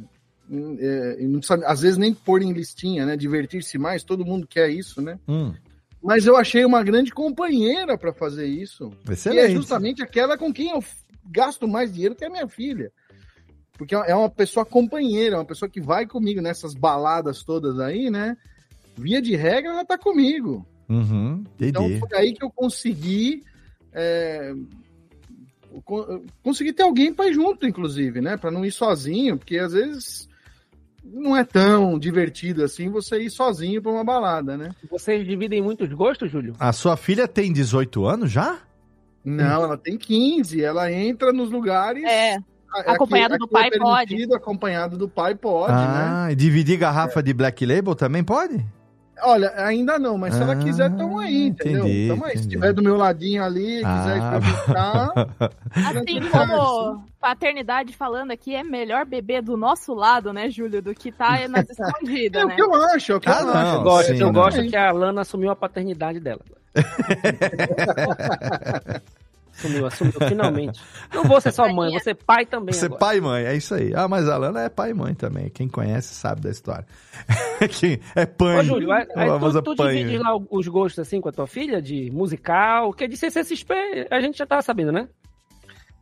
hum, 0.49 0.77
é, 0.79 1.17
não 1.21 1.41
sabe, 1.41 1.63
às 1.65 1.81
vezes 1.81 1.97
nem 1.97 2.13
pôr 2.13 2.41
em 2.41 2.51
listinha, 2.51 3.05
né? 3.05 3.15
Divertir-se 3.15 3.77
mais, 3.77 4.03
todo 4.03 4.25
mundo 4.25 4.45
quer 4.47 4.69
isso, 4.69 5.01
né? 5.01 5.17
Hum, 5.27 5.53
Mas 6.05 6.25
eu 6.27 6.37
achei 6.37 6.63
uma 6.63 6.83
grande 6.83 7.11
companheira 7.11 7.97
para 7.97 8.13
fazer 8.13 8.45
isso. 8.47 8.89
Que 9.03 9.09
é 9.11 9.13
excelente. 9.13 9.53
justamente 9.55 10.03
aquela 10.03 10.37
com 10.37 10.53
quem 10.53 10.69
eu 10.69 10.83
gasto 11.25 11.67
mais 11.67 11.91
dinheiro, 11.91 12.13
que 12.15 12.23
é 12.23 12.27
a 12.27 12.31
minha 12.31 12.47
filha. 12.47 12.91
Porque 13.77 13.95
é 13.95 14.15
uma 14.15 14.29
pessoa 14.29 14.65
companheira, 14.65 15.35
é 15.35 15.39
uma 15.39 15.45
pessoa 15.45 15.67
que 15.67 15.81
vai 15.81 16.05
comigo 16.05 16.41
nessas 16.41 16.73
baladas 16.73 17.43
todas 17.43 17.79
aí, 17.79 18.09
né? 18.09 18.37
Via 18.95 19.21
de 19.21 19.35
regra, 19.35 19.71
ela 19.71 19.83
tá 19.83 19.97
comigo. 19.97 20.65
Uhum, 20.87 21.43
Então 21.59 21.89
foi 21.99 22.17
aí 22.17 22.33
que 22.33 22.43
eu 22.45 22.51
consegui. 22.51 23.43
é, 23.91 24.53
co- 25.83 26.23
consegui 26.43 26.71
ter 26.71 26.83
alguém 26.83 27.13
para 27.13 27.27
ir 27.29 27.33
junto, 27.33 27.65
inclusive, 27.65 28.21
né? 28.21 28.37
Para 28.37 28.51
não 28.51 28.65
ir 28.65 28.71
sozinho, 28.71 29.37
porque 29.37 29.57
às 29.57 29.73
vezes 29.73 30.29
não 31.13 31.35
é 31.37 31.43
tão 31.43 31.97
divertido 31.99 32.63
assim 32.63 32.89
você 32.89 33.19
ir 33.19 33.29
sozinho 33.29 33.81
para 33.81 33.91
uma 33.91 34.03
balada, 34.03 34.57
né? 34.57 34.69
Vocês 34.89 35.25
dividem 35.25 35.61
muitos 35.61 35.87
gostos, 35.93 36.31
Júlio? 36.31 36.53
A 36.59 36.73
sua 36.73 36.97
filha 36.97 37.27
tem 37.27 37.53
18 37.53 38.05
anos 38.05 38.31
já? 38.31 38.57
Não, 39.23 39.63
ela 39.63 39.77
tem 39.77 39.97
15, 39.97 40.63
ela 40.63 40.91
entra 40.91 41.31
nos 41.33 41.49
lugares. 41.49 42.03
É. 42.03 42.35
a- 42.73 42.91
acompanhado 42.93 43.37
do 43.37 43.47
pai, 43.47 43.67
é 43.67 43.69
permitido, 43.71 44.35
Acompanhado 44.35 44.97
do 44.97 45.07
pai 45.09 45.33
pode, 45.33 45.71
né? 45.73 46.09
ah, 46.11 46.27
e 46.31 46.35
dividir 46.35 46.77
garrafa 46.77 47.23
de 47.23 47.33
Black 47.33 47.65
Label 47.65 47.95
também 47.95 48.23
pode? 48.23 48.63
Olha, 49.23 49.53
ainda 49.55 49.97
não, 49.97 50.17
mas 50.17 50.33
se 50.35 50.41
ela 50.41 50.53
Ah, 50.53 50.57
quiser, 50.57 50.89
tamo 50.95 51.19
aí, 51.19 51.47
entendeu? 51.47 51.85
entendi, 51.87 52.07
tamo 52.09 52.25
aí. 52.25 52.31
Se 52.31 52.37
entendi. 52.37 52.47
estiver 52.55 52.73
do 52.73 52.83
meu 52.83 52.95
ladinho 52.97 53.43
ali, 53.43 53.77
quiser 53.77 53.85
Ah. 53.85 54.39
experimentar. 54.39 55.09
Assim 55.71 56.29
como 56.29 57.03
paternidade 57.19 57.93
falando 57.93 58.31
aqui, 58.31 58.53
é 58.53 58.63
melhor 58.63 59.05
beber 59.05 59.41
do 59.41 59.55
nosso 59.57 59.93
lado, 59.93 60.31
né, 60.33 60.49
Júlio, 60.49 60.81
do 60.81 60.93
que 60.93 61.11
tá 61.11 61.39
nas 61.47 61.67
escondidas, 61.69 62.41
É 62.41 62.45
né? 62.45 62.53
o 62.53 62.55
que 62.55 62.61
eu 62.61 62.73
acho, 62.75 63.11
é 63.11 63.15
o 63.15 63.19
que 63.19 63.29
Ah, 63.29 63.39
eu 63.39 63.45
não, 63.47 63.53
acho. 63.53 63.75
Eu 63.75 63.81
gosto, 63.83 64.15
sim, 64.15 64.21
eu 64.21 64.31
gosto 64.33 64.63
que 64.67 64.75
a 64.75 64.91
Lana 64.91 65.21
assumiu 65.21 65.49
a 65.51 65.55
paternidade 65.55 66.19
dela. 66.19 66.41
Assumiu, 69.57 69.85
assumiu, 69.85 70.13
finalmente. 70.27 70.81
Não 71.13 71.23
vou 71.23 71.39
ser 71.39 71.53
só 71.53 71.65
mãe, 71.71 71.89
vou 71.91 71.99
ser 72.01 72.13
pai 72.13 72.45
também. 72.45 72.73
Você 72.73 72.87
agora. 72.87 72.99
pai 72.99 73.17
e 73.17 73.21
mãe, 73.21 73.45
é 73.45 73.55
isso 73.55 73.73
aí. 73.73 73.93
Ah, 73.95 74.05
mas 74.05 74.27
a 74.27 74.35
Lana 74.35 74.63
é 74.63 74.69
pai 74.69 74.89
e 74.89 74.93
mãe 74.93 75.13
também. 75.13 75.49
Quem 75.49 75.69
conhece 75.69 76.13
sabe 76.13 76.41
da 76.41 76.49
história. 76.51 76.85
É 78.15 78.25
pai. 78.25 78.59
Ô, 78.59 78.63
Júlio, 78.63 78.91
aí, 78.91 79.05
tu, 79.63 79.75
tu 79.75 79.87
divide 79.87 80.17
lá 80.17 80.35
os 80.49 80.67
gostos 80.67 80.99
assim 80.99 81.19
com 81.19 81.29
a 81.29 81.31
tua 81.31 81.47
filha, 81.47 81.81
de 81.81 82.09
musical, 82.11 82.93
que 82.93 83.07
de 83.07 83.17
CCXP 83.17 83.73
a 84.09 84.19
gente 84.19 84.37
já 84.37 84.45
tava 84.45 84.61
sabendo, 84.61 84.91
né? 84.91 85.07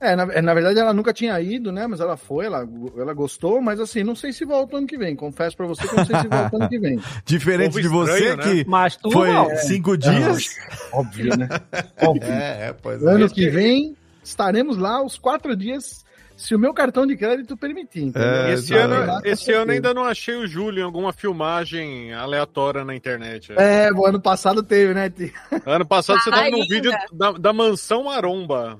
É, 0.04 0.18
na, 0.18 0.24
é, 0.34 0.42
na 0.42 0.54
verdade 0.54 0.78
ela 0.78 0.94
nunca 0.94 1.14
tinha 1.14 1.40
ido, 1.40 1.72
né? 1.72 1.88
Mas 1.88 2.02
ela 2.02 2.18
foi, 2.18 2.46
ela, 2.46 2.68
ela 2.98 3.14
gostou, 3.14 3.62
mas 3.62 3.80
assim, 3.80 4.04
não 4.04 4.16
sei 4.16 4.34
se 4.34 4.44
volta 4.44 4.76
ano 4.76 4.86
que 4.86 4.98
vem. 4.98 5.16
Confesso 5.16 5.56
pra 5.56 5.66
você 5.66 5.88
que 5.88 5.96
não 5.96 6.06
sei 6.06 6.20
se 6.20 6.28
volta 6.28 6.58
ano 6.58 6.68
que 6.68 6.78
vem. 6.78 7.00
Diferente 7.26 7.82
de 7.82 7.88
você 7.88 8.30
estranho, 8.32 8.38
né? 8.38 8.44
que 8.44 8.70
Mas 8.70 8.98
tu 8.98 9.10
foi 9.10 9.32
não. 9.32 9.56
cinco 9.56 9.98
dias. 9.98 10.58
Óbvio, 10.92 11.38
né? 11.38 11.48
Óbvio. 12.04 12.30
É, 12.30 12.68
é, 12.68 12.74
pois 12.74 13.02
é. 13.02 13.10
Ano 13.10 13.30
que 13.30 13.50
vem 13.50 13.96
estaremos 14.22 14.78
lá 14.78 15.02
os 15.02 15.18
quatro 15.18 15.56
dias, 15.56 16.04
se 16.46 16.54
o 16.56 16.60
meu 16.60 16.74
cartão 16.74 17.06
de 17.08 17.16
crédito 17.16 17.56
permitir. 17.58 18.04
entendeu? 18.04 18.30
É, 18.30 18.54
Esse 18.54 18.74
ano, 18.76 19.06
Lá, 19.06 19.22
com 19.22 19.28
esse 19.28 19.52
ano 19.52 19.72
ainda 19.72 19.94
não 19.94 20.04
achei 20.04 20.36
o 20.36 20.48
Júlio 20.48 20.82
em 20.82 20.84
alguma 20.84 21.14
filmagem 21.14 22.14
aleatória 22.14 22.84
na 22.86 22.96
internet. 22.96 23.52
é. 23.58 23.74
É, 23.86 23.92
o 23.92 24.06
ano 24.06 24.20
passado 24.22 24.62
teve, 24.64 24.94
né? 24.94 25.10
Ti? 25.10 25.34
Ano 25.66 25.86
passado 25.86 26.20
você 26.22 26.30
tava 26.30 26.50
no 26.50 26.56
Ainda. 26.58 26.68
vídeo 26.76 26.92
da, 27.12 27.32
da 27.34 27.52
mansão 27.54 28.04
Maromba. 28.04 28.78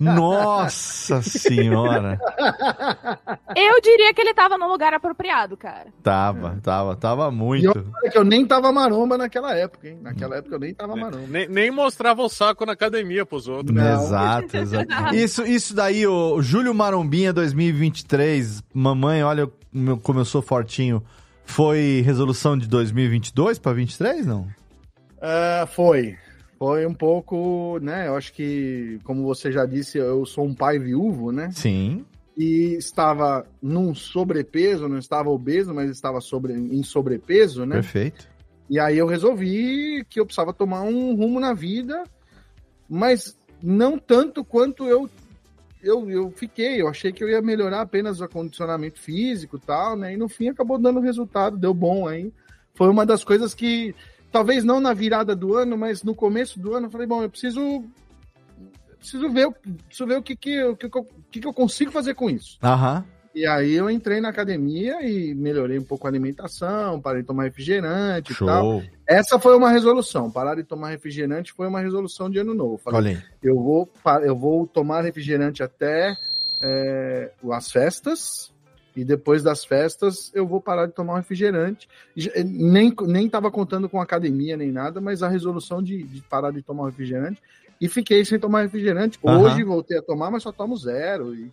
Nossa 0.00 1.20
senhora. 1.22 2.18
Eu 3.56 3.80
diria 3.80 4.12
que 4.14 4.20
ele 4.20 4.34
tava 4.34 4.56
no 4.58 4.68
lugar 4.68 4.92
apropriado, 4.94 5.56
cara. 5.56 5.86
Tava, 6.02 6.58
tava, 6.62 6.96
tava 6.96 7.28
E 7.28 7.32
muito. 7.32 7.68
olha 8.02 8.10
que 8.10 8.18
eu 8.18 8.24
nem 8.24 8.46
tava 8.46 8.70
maromba 8.72 9.16
naquela 9.18 9.54
época, 9.56 9.88
hein? 9.88 9.98
Naquela 10.02 10.36
época 10.36 10.54
eu 10.54 10.60
nem 10.60 10.74
tava 10.74 10.94
maromba. 10.96 11.26
Nem, 11.28 11.48
nem 11.48 11.70
mostrava 11.70 12.22
o 12.22 12.28
saco 12.28 12.64
na 12.64 12.72
academia 12.72 13.24
pros 13.26 13.48
outros. 13.48 13.74
Não. 13.74 14.02
Exato, 14.04 14.56
exato. 14.56 14.84
Isso, 15.14 15.42
isso 15.46 15.74
daí, 15.74 16.06
o 16.06 16.40
Júlio 16.42 16.63
Marombinha 16.72 17.32
2023, 17.32 18.62
mamãe, 18.72 19.22
olha 19.22 19.50
como 20.02 20.20
eu 20.20 20.24
sou 20.24 20.40
fortinho, 20.40 21.02
foi 21.44 22.02
resolução 22.04 22.56
de 22.56 22.68
2022 22.68 23.58
para 23.58 23.72
23, 23.72 24.24
não? 24.24 24.48
Ah, 25.20 25.66
foi. 25.70 26.16
Foi 26.58 26.86
um 26.86 26.94
pouco, 26.94 27.78
né? 27.82 28.06
Eu 28.06 28.16
acho 28.16 28.32
que, 28.32 28.98
como 29.04 29.24
você 29.24 29.50
já 29.50 29.66
disse, 29.66 29.98
eu 29.98 30.24
sou 30.24 30.46
um 30.46 30.54
pai 30.54 30.78
viúvo, 30.78 31.32
né? 31.32 31.50
Sim. 31.52 32.04
E 32.36 32.74
estava 32.78 33.46
num 33.60 33.94
sobrepeso, 33.94 34.88
não 34.88 34.98
estava 34.98 35.28
obeso, 35.28 35.74
mas 35.74 35.90
estava 35.90 36.20
sobre, 36.20 36.52
em 36.54 36.82
sobrepeso, 36.82 37.66
né? 37.66 37.76
Perfeito. 37.76 38.28
E 38.68 38.78
aí 38.78 38.96
eu 38.96 39.06
resolvi 39.06 40.04
que 40.08 40.18
eu 40.18 40.24
precisava 40.24 40.52
tomar 40.52 40.82
um 40.82 41.14
rumo 41.14 41.38
na 41.38 41.52
vida, 41.52 42.04
mas 42.88 43.36
não 43.62 43.98
tanto 43.98 44.44
quanto 44.44 44.86
eu 44.86 45.08
eu, 45.84 46.10
eu 46.10 46.30
fiquei. 46.30 46.80
Eu 46.80 46.88
achei 46.88 47.12
que 47.12 47.22
eu 47.22 47.28
ia 47.28 47.42
melhorar 47.42 47.82
apenas 47.82 48.20
o 48.20 48.24
acondicionamento 48.24 48.98
físico 48.98 49.56
e 49.56 49.60
tal, 49.60 49.96
né? 49.96 50.14
E 50.14 50.16
no 50.16 50.28
fim 50.28 50.48
acabou 50.48 50.78
dando 50.78 51.00
resultado, 51.00 51.56
deu 51.56 51.74
bom 51.74 52.08
aí. 52.08 52.32
Foi 52.74 52.88
uma 52.88 53.06
das 53.06 53.22
coisas 53.22 53.54
que, 53.54 53.94
talvez 54.32 54.64
não 54.64 54.80
na 54.80 54.92
virada 54.92 55.36
do 55.36 55.54
ano, 55.54 55.76
mas 55.78 56.02
no 56.02 56.14
começo 56.14 56.58
do 56.58 56.74
ano, 56.74 56.86
eu 56.86 56.90
falei, 56.90 57.06
bom, 57.06 57.22
eu 57.22 57.30
preciso. 57.30 57.84
Preciso 58.98 59.30
ver, 59.30 59.50
preciso 59.86 60.06
ver 60.06 60.16
o 60.16 60.22
que, 60.22 60.34
que, 60.34 60.64
o 60.64 60.76
que, 60.76 60.88
que 60.88 60.98
eu, 60.98 61.04
que, 61.30 61.40
que 61.40 61.46
eu 61.46 61.52
consigo 61.52 61.92
fazer 61.92 62.14
com 62.14 62.30
isso. 62.30 62.58
Aham. 62.62 63.04
E 63.34 63.46
aí 63.46 63.72
eu 63.72 63.90
entrei 63.90 64.20
na 64.20 64.28
academia 64.28 65.02
e 65.02 65.34
melhorei 65.34 65.76
um 65.78 65.82
pouco 65.82 66.06
a 66.06 66.10
alimentação, 66.10 67.00
parei 67.00 67.22
de 67.22 67.26
tomar 67.26 67.44
refrigerante 67.44 68.32
e 68.32 68.36
tal. 68.36 68.80
Show. 68.80 68.82
Essa 69.06 69.38
foi 69.40 69.56
uma 69.56 69.70
resolução. 69.70 70.30
Parar 70.30 70.54
de 70.54 70.62
tomar 70.62 70.90
refrigerante 70.90 71.52
foi 71.52 71.66
uma 71.66 71.80
resolução 71.80 72.30
de 72.30 72.38
ano 72.38 72.54
novo. 72.54 72.78
Falei, 72.78 73.18
eu 73.42 73.56
vou, 73.56 73.90
eu 74.22 74.36
vou 74.36 74.66
tomar 74.68 75.02
refrigerante 75.02 75.62
até 75.62 76.16
é, 76.62 77.32
as 77.50 77.72
festas. 77.72 78.52
E 78.96 79.04
depois 79.04 79.42
das 79.42 79.64
festas 79.64 80.30
eu 80.32 80.46
vou 80.46 80.60
parar 80.60 80.86
de 80.86 80.92
tomar 80.92 81.14
um 81.14 81.16
refrigerante. 81.16 81.88
Nem, 82.46 82.94
nem 83.02 83.28
tava 83.28 83.50
contando 83.50 83.88
com 83.88 84.00
academia 84.00 84.56
nem 84.56 84.70
nada, 84.70 85.00
mas 85.00 85.20
a 85.20 85.28
resolução 85.28 85.82
de, 85.82 86.04
de 86.04 86.22
parar 86.22 86.52
de 86.52 86.62
tomar 86.62 86.84
um 86.84 86.86
refrigerante. 86.86 87.42
E 87.80 87.88
fiquei 87.88 88.24
sem 88.24 88.38
tomar 88.38 88.62
refrigerante. 88.62 89.18
Aham. 89.24 89.40
Hoje 89.42 89.62
voltei 89.64 89.98
a 89.98 90.02
tomar, 90.02 90.30
mas 90.30 90.42
só 90.42 90.52
tomo 90.52 90.76
zero. 90.76 91.34
E, 91.34 91.50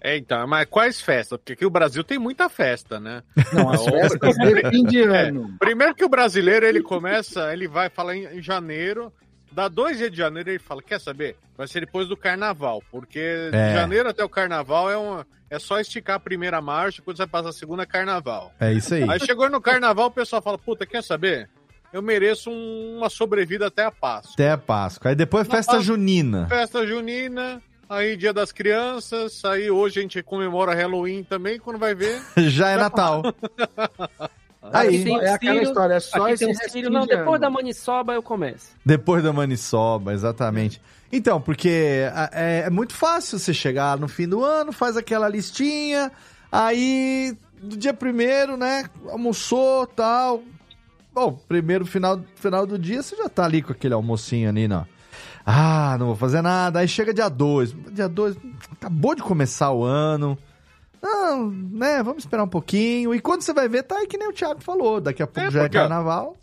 É, 0.00 0.16
então, 0.16 0.46
mas 0.46 0.66
quais 0.68 1.00
festas? 1.00 1.38
Porque 1.38 1.52
aqui 1.54 1.66
o 1.66 1.70
Brasil 1.70 2.02
tem 2.04 2.18
muita 2.18 2.48
festa, 2.48 2.98
né? 3.00 3.22
não, 3.52 3.70
as 3.70 3.80
Não. 3.86 3.92
festas 3.92 4.34
de 4.36 4.70
fim 4.70 4.84
de 4.84 5.00
ano. 5.02 5.54
Primeiro 5.58 5.94
que 5.94 6.04
o 6.04 6.08
brasileiro, 6.08 6.64
ele 6.64 6.82
começa, 6.82 7.52
ele 7.52 7.66
vai 7.68 7.88
falar 7.90 8.16
em, 8.16 8.24
em 8.38 8.42
janeiro, 8.42 9.12
dá 9.52 9.68
dois 9.68 9.98
dias 9.98 10.10
de 10.10 10.16
janeiro, 10.16 10.50
ele 10.50 10.58
fala, 10.58 10.82
quer 10.82 11.00
saber? 11.00 11.36
Vai 11.56 11.66
ser 11.68 11.80
depois 11.80 12.08
do 12.08 12.16
carnaval, 12.16 12.82
porque 12.90 13.50
É. 13.52 13.68
de 13.68 13.74
janeiro 13.74 14.08
até 14.08 14.24
o 14.24 14.28
carnaval 14.28 14.90
é, 14.90 14.96
uma, 14.96 15.26
é 15.50 15.58
só 15.58 15.78
esticar 15.80 16.16
a 16.16 16.20
primeira 16.20 16.60
marcha, 16.60 17.02
quando 17.02 17.16
você 17.16 17.26
passa 17.26 17.48
a 17.50 17.52
segunda 17.52 17.82
é 17.82 17.86
carnaval. 17.86 18.52
É 18.58 18.72
isso 18.72 18.94
aí. 18.94 19.08
Aí 19.08 19.20
chegou 19.20 19.48
no 19.50 19.60
carnaval, 19.60 20.06
o 20.06 20.10
pessoal 20.10 20.40
fala, 20.42 20.56
puta, 20.58 20.84
quer 20.86 21.02
saber? 21.02 21.48
Eu 21.94 22.02
mereço 22.02 22.50
um- 22.50 22.96
uma 22.98 23.08
sobrevida 23.08 23.68
até 23.68 23.84
a 23.84 23.90
Páscoa. 23.92 24.32
Até 24.34 24.50
a 24.50 24.58
Páscoa. 24.58 25.10
Aí 25.10 25.14
depois 25.14 25.46
festa 25.46 25.76
Ah. 25.76 25.80
junina. 25.80 26.44
Festa 26.48 26.84
junina, 26.84 27.62
aí 27.88 28.16
dia 28.16 28.32
das 28.32 28.50
crianças, 28.50 29.44
aí 29.44 29.70
hoje 29.70 30.00
a 30.00 30.02
gente 30.02 30.20
comemora 30.20 30.74
Halloween 30.74 31.22
também, 31.22 31.56
quando 31.60 31.78
vai 31.78 31.94
ver... 31.94 32.20
Já 32.50 32.70
é 32.70 32.76
Natal. 32.76 33.22
Aí, 34.72 35.04
é 35.20 35.30
aquela 35.30 35.62
história, 35.62 35.94
é 35.94 36.00
só 36.00 36.24
aqui 36.24 36.32
esse 36.32 36.46
um 36.46 36.54
Ciro, 36.70 36.90
não, 36.90 37.02
de 37.02 37.08
depois 37.16 37.40
da 37.40 37.48
maniçoba 37.48 38.14
eu 38.14 38.22
começo. 38.22 38.70
depois 38.84 39.22
da 39.22 39.32
maniçoba, 39.32 40.12
exatamente. 40.14 40.82
Então, 41.12 41.40
porque 41.40 42.08
é, 42.32 42.64
é 42.66 42.70
muito 42.70 42.92
fácil 42.94 43.38
você 43.38 43.54
chegar 43.54 43.96
no 43.98 44.08
fim 44.08 44.26
do 44.26 44.42
ano, 44.42 44.72
faz 44.72 44.96
aquela 44.96 45.28
listinha, 45.28 46.10
aí 46.50 47.36
do 47.62 47.76
dia 47.76 47.94
primeiro, 47.94 48.56
né, 48.56 48.84
almoçou, 49.10 49.86
tal. 49.86 50.42
Bom, 51.14 51.32
primeiro 51.48 51.86
final, 51.86 52.20
final 52.34 52.66
do 52.66 52.78
dia 52.78 53.02
você 53.02 53.14
já 53.14 53.28
tá 53.28 53.44
ali 53.44 53.62
com 53.62 53.72
aquele 53.72 53.94
almocinho 53.94 54.48
ali, 54.48 54.66
não. 54.66 54.84
Ah, 55.46 55.96
não 55.98 56.06
vou 56.06 56.16
fazer 56.16 56.42
nada. 56.42 56.80
Aí 56.80 56.88
chega 56.88 57.14
dia 57.14 57.28
2. 57.28 57.72
Dia 57.92 58.08
2, 58.08 58.36
acabou 58.72 59.14
de 59.14 59.22
começar 59.22 59.70
o 59.70 59.84
ano. 59.84 60.36
Não, 61.00 61.50
né, 61.50 62.02
vamos 62.02 62.24
esperar 62.24 62.42
um 62.42 62.48
pouquinho. 62.48 63.14
E 63.14 63.20
quando 63.20 63.42
você 63.42 63.52
vai 63.52 63.68
ver, 63.68 63.82
tá 63.82 63.98
aí 63.98 64.06
que 64.06 64.16
nem 64.16 64.28
o 64.28 64.32
Thiago 64.32 64.62
falou. 64.62 65.00
Daqui 65.00 65.22
a 65.22 65.26
pouco 65.26 65.48
É, 65.48 65.50
já 65.52 65.64
é 65.64 65.68
carnaval. 65.68 66.36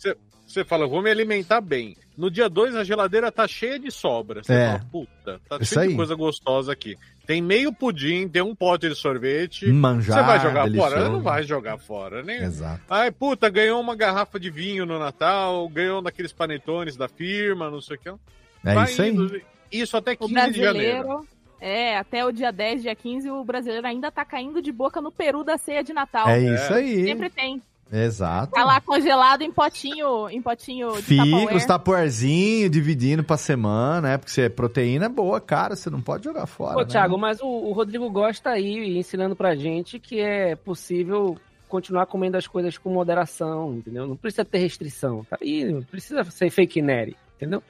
Você 0.48 0.64
fala, 0.64 0.88
vou 0.88 1.02
me 1.02 1.10
alimentar 1.10 1.62
bem. 1.62 1.98
No 2.18 2.30
dia 2.30 2.50
2, 2.50 2.76
a 2.76 2.84
geladeira 2.84 3.32
tá 3.32 3.48
cheia 3.48 3.80
de 3.80 3.90
sobras. 3.90 4.46
Você 4.46 4.54
É. 4.54 4.68
fala, 4.68 4.86
puta, 4.92 5.42
tá 5.50 5.58
Isso 5.62 5.74
cheio 5.74 5.82
aí. 5.84 5.88
de 5.90 5.96
coisa 5.96 6.14
gostosa 6.16 6.72
aqui. 6.72 6.96
Tem 7.26 7.42
meio 7.42 7.72
pudim, 7.72 8.28
tem 8.28 8.42
um 8.42 8.54
pote 8.54 8.90
de 8.90 8.96
sorvete. 8.96 9.66
Manjar, 9.68 10.18
Você 10.20 10.24
vai 10.26 10.40
jogar 10.40 10.64
delicioso. 10.66 10.96
fora? 10.96 11.10
Não 11.10 11.22
vai 11.22 11.44
jogar 11.44 11.78
fora, 11.78 12.22
né? 12.24 12.44
Exato. 12.44 12.82
Ai, 12.90 13.12
puta, 13.12 13.48
ganhou 13.50 13.80
uma 13.80 13.96
garrafa 13.96 14.40
de 14.40 14.50
vinho 14.50 14.86
no 14.86 15.00
Natal, 15.00 15.68
ganhou 15.70 16.00
um 16.00 16.04
daqueles 16.04 16.34
panetones 16.34 16.98
da 16.98 17.08
firma, 17.08 17.70
não 17.70 17.80
sei 17.80 17.96
o 17.96 18.00
que. 18.00 18.10
É 18.10 18.74
Vai 18.76 18.86
isso 18.86 19.02
aí. 19.02 19.10
indo. 19.12 19.42
Isso 19.72 19.96
até 19.96 20.12
O 20.14 20.18
15 20.28 20.34
de 20.52 20.60
janeiro. 20.62 20.74
brasileiro, 21.04 21.28
é, 21.62 21.98
até 21.98 22.26
o 22.26 22.32
dia 22.32 22.52
10, 22.52 22.82
dia 22.82 22.96
15, 22.96 23.30
o 23.32 23.44
brasileiro 23.46 23.88
ainda 23.88 24.12
tá 24.12 24.26
caindo 24.26 24.62
de 24.62 24.72
boca 24.72 25.00
no 25.00 25.12
peru 25.12 25.44
da 25.46 25.58
ceia 25.58 25.82
de 25.84 25.94
Natal. 25.94 26.28
É 26.28 26.40
isso 26.56 26.74
aí. 26.74 27.06
Sempre 27.06 27.30
tem. 27.30 27.62
Exato. 27.92 28.54
Tá 28.54 28.64
lá 28.64 28.80
congelado 28.80 29.42
em 29.42 29.52
potinho, 29.52 30.30
em 30.30 30.42
potinho 30.42 30.94
de 30.96 31.02
Fica 31.02 31.56
os 31.56 31.66
tapuarzinhos 31.66 32.72
dividindo 32.72 33.24
pra 33.24 33.36
semana, 33.36 34.02
né? 34.10 34.18
Porque 34.18 34.32
você, 34.32 34.50
proteína 34.50 35.08
é 35.08 35.10
boa, 35.10 35.42
cara. 35.42 35.76
Você 35.76 35.90
não 35.90 36.02
pode 36.02 36.24
jogar 36.24 36.46
fora. 36.46 36.78
Ô, 36.78 36.82
né? 36.82 36.86
Thiago, 36.88 37.18
mas 37.18 37.42
o, 37.42 37.48
o 37.48 37.74
Rodrigo 37.74 38.10
gosta 38.10 38.52
aí 38.52 38.98
ensinando 38.98 39.36
pra 39.36 39.56
gente 39.56 40.00
que 40.00 40.20
é 40.22 40.56
possível 40.56 41.38
continuar 41.68 42.06
comendo 42.06 42.38
as 42.38 42.48
coisas 42.48 42.78
com 42.78 42.90
moderação, 42.90 43.76
entendeu? 43.76 44.08
Não 44.08 44.16
precisa 44.16 44.46
ter 44.46 44.60
restrição, 44.60 45.26
tá? 45.30 45.38
E 45.42 45.66
não 45.66 45.82
precisa 45.84 46.24
ser 46.26 46.50
fake 46.50 46.82
neri, 46.82 47.16
entendeu? 47.38 47.62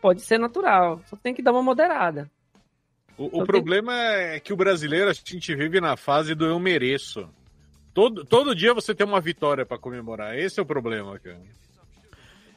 Pode 0.00 0.20
ser 0.20 0.38
natural, 0.38 1.00
só 1.06 1.16
tem 1.16 1.34
que 1.34 1.42
dar 1.42 1.52
uma 1.52 1.62
moderada. 1.62 2.30
O, 3.16 3.24
o 3.24 3.26
Então 3.26 3.38
tem- 3.38 3.46
problema 3.46 3.94
é 3.94 4.38
que 4.40 4.52
o 4.52 4.56
brasileiro, 4.56 5.08
a 5.08 5.12
gente 5.12 5.54
vive 5.54 5.80
na 5.80 5.96
fase 5.96 6.34
do 6.34 6.44
eu 6.44 6.58
mereço. 6.60 7.28
Todo, 7.96 8.26
todo 8.26 8.54
dia 8.54 8.74
você 8.74 8.94
tem 8.94 9.06
uma 9.06 9.22
vitória 9.22 9.64
pra 9.64 9.78
comemorar. 9.78 10.38
Esse 10.38 10.60
é 10.60 10.62
o 10.62 10.66
problema, 10.66 11.18
cara. 11.18 11.40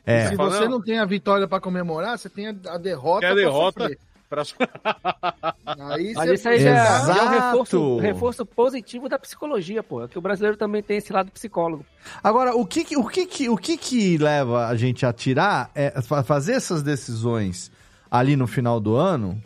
É. 0.06 0.28
Se 0.28 0.36
você 0.36 0.68
não. 0.68 0.82
tem 0.82 1.00
a 1.00 1.06
vitória 1.06 1.48
pra 1.48 1.62
comemorar, 1.62 2.20
você 2.20 2.30
tem 2.30 2.48
a, 2.50 2.78
derrota 2.78 3.22
Quer 3.22 3.32
a 3.32 3.36
derrota 3.36 3.90
pra... 4.30 4.44
Aí 5.96 6.14
Mas 6.14 6.32
isso 6.32 6.50
aí 6.50 6.60
já, 6.60 6.74
já 6.74 6.76
é 6.76 7.00
um 7.00 7.04
Exato. 7.06 7.30
reforço, 7.30 7.98
reforço 8.00 8.46
positivo 8.46 9.08
da 9.08 9.18
psicologia, 9.18 9.82
pô. 9.82 10.06
Que 10.10 10.18
o 10.18 10.22
brasileiro 10.22 10.58
também 10.58 10.84
tem 10.84 10.98
esse 10.98 11.14
lado 11.14 11.32
psicólogo. 11.32 11.86
Agora, 12.22 12.54
o 12.54 12.66
que 12.66 12.98
o 12.98 13.08
que 13.08 13.50
o 13.50 13.56
que 13.56 13.78
que 13.78 14.18
leva 14.18 14.68
a 14.68 14.76
gente 14.76 15.06
a 15.06 15.14
tirar, 15.14 15.72
é 15.74 16.02
fa- 16.02 16.22
fazer 16.22 16.52
essas 16.56 16.84
decisões 16.84 17.72
ali 18.12 18.36
no 18.36 18.46
final 18.46 18.78
do 18.82 18.94
ano 18.94 19.42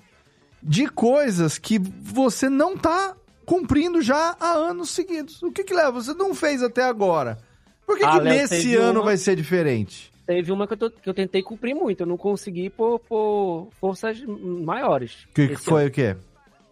de 0.61 0.87
coisas 0.87 1.59
que 1.59 1.77
você 1.77 2.49
não 2.49 2.75
tá 2.75 3.15
cumprindo 3.57 4.01
já 4.01 4.35
há 4.39 4.53
anos 4.53 4.89
seguidos. 4.89 5.41
O 5.43 5.51
que 5.51 5.63
que 5.63 5.73
leva? 5.73 5.91
Você 5.91 6.13
não 6.13 6.33
fez 6.33 6.63
até 6.63 6.83
agora. 6.83 7.37
Por 7.85 7.97
que, 7.97 8.03
Ah, 8.03 8.13
que 8.13 8.19
Léo, 8.21 8.33
nesse 8.33 8.75
ano 8.75 8.99
uma- 8.99 9.05
vai 9.05 9.17
ser 9.17 9.35
diferente? 9.35 10.11
teve 10.25 10.51
uma 10.53 10.65
que 10.65 10.73
eu, 10.73 10.77
tô- 10.77 10.89
que 10.89 11.07
eu 11.09 11.13
tentei 11.13 11.43
cumprir 11.43 11.75
muito, 11.75 11.99
eu 12.01 12.07
não 12.07 12.15
consegui 12.17 12.69
por, 12.69 12.97
por 12.99 13.67
forças 13.79 14.23
maiores. 14.25 15.27
Que, 15.35 15.49
que 15.49 15.55
foi 15.57 15.81
ano. 15.81 15.89
o 15.89 15.93
quê? 15.93 16.15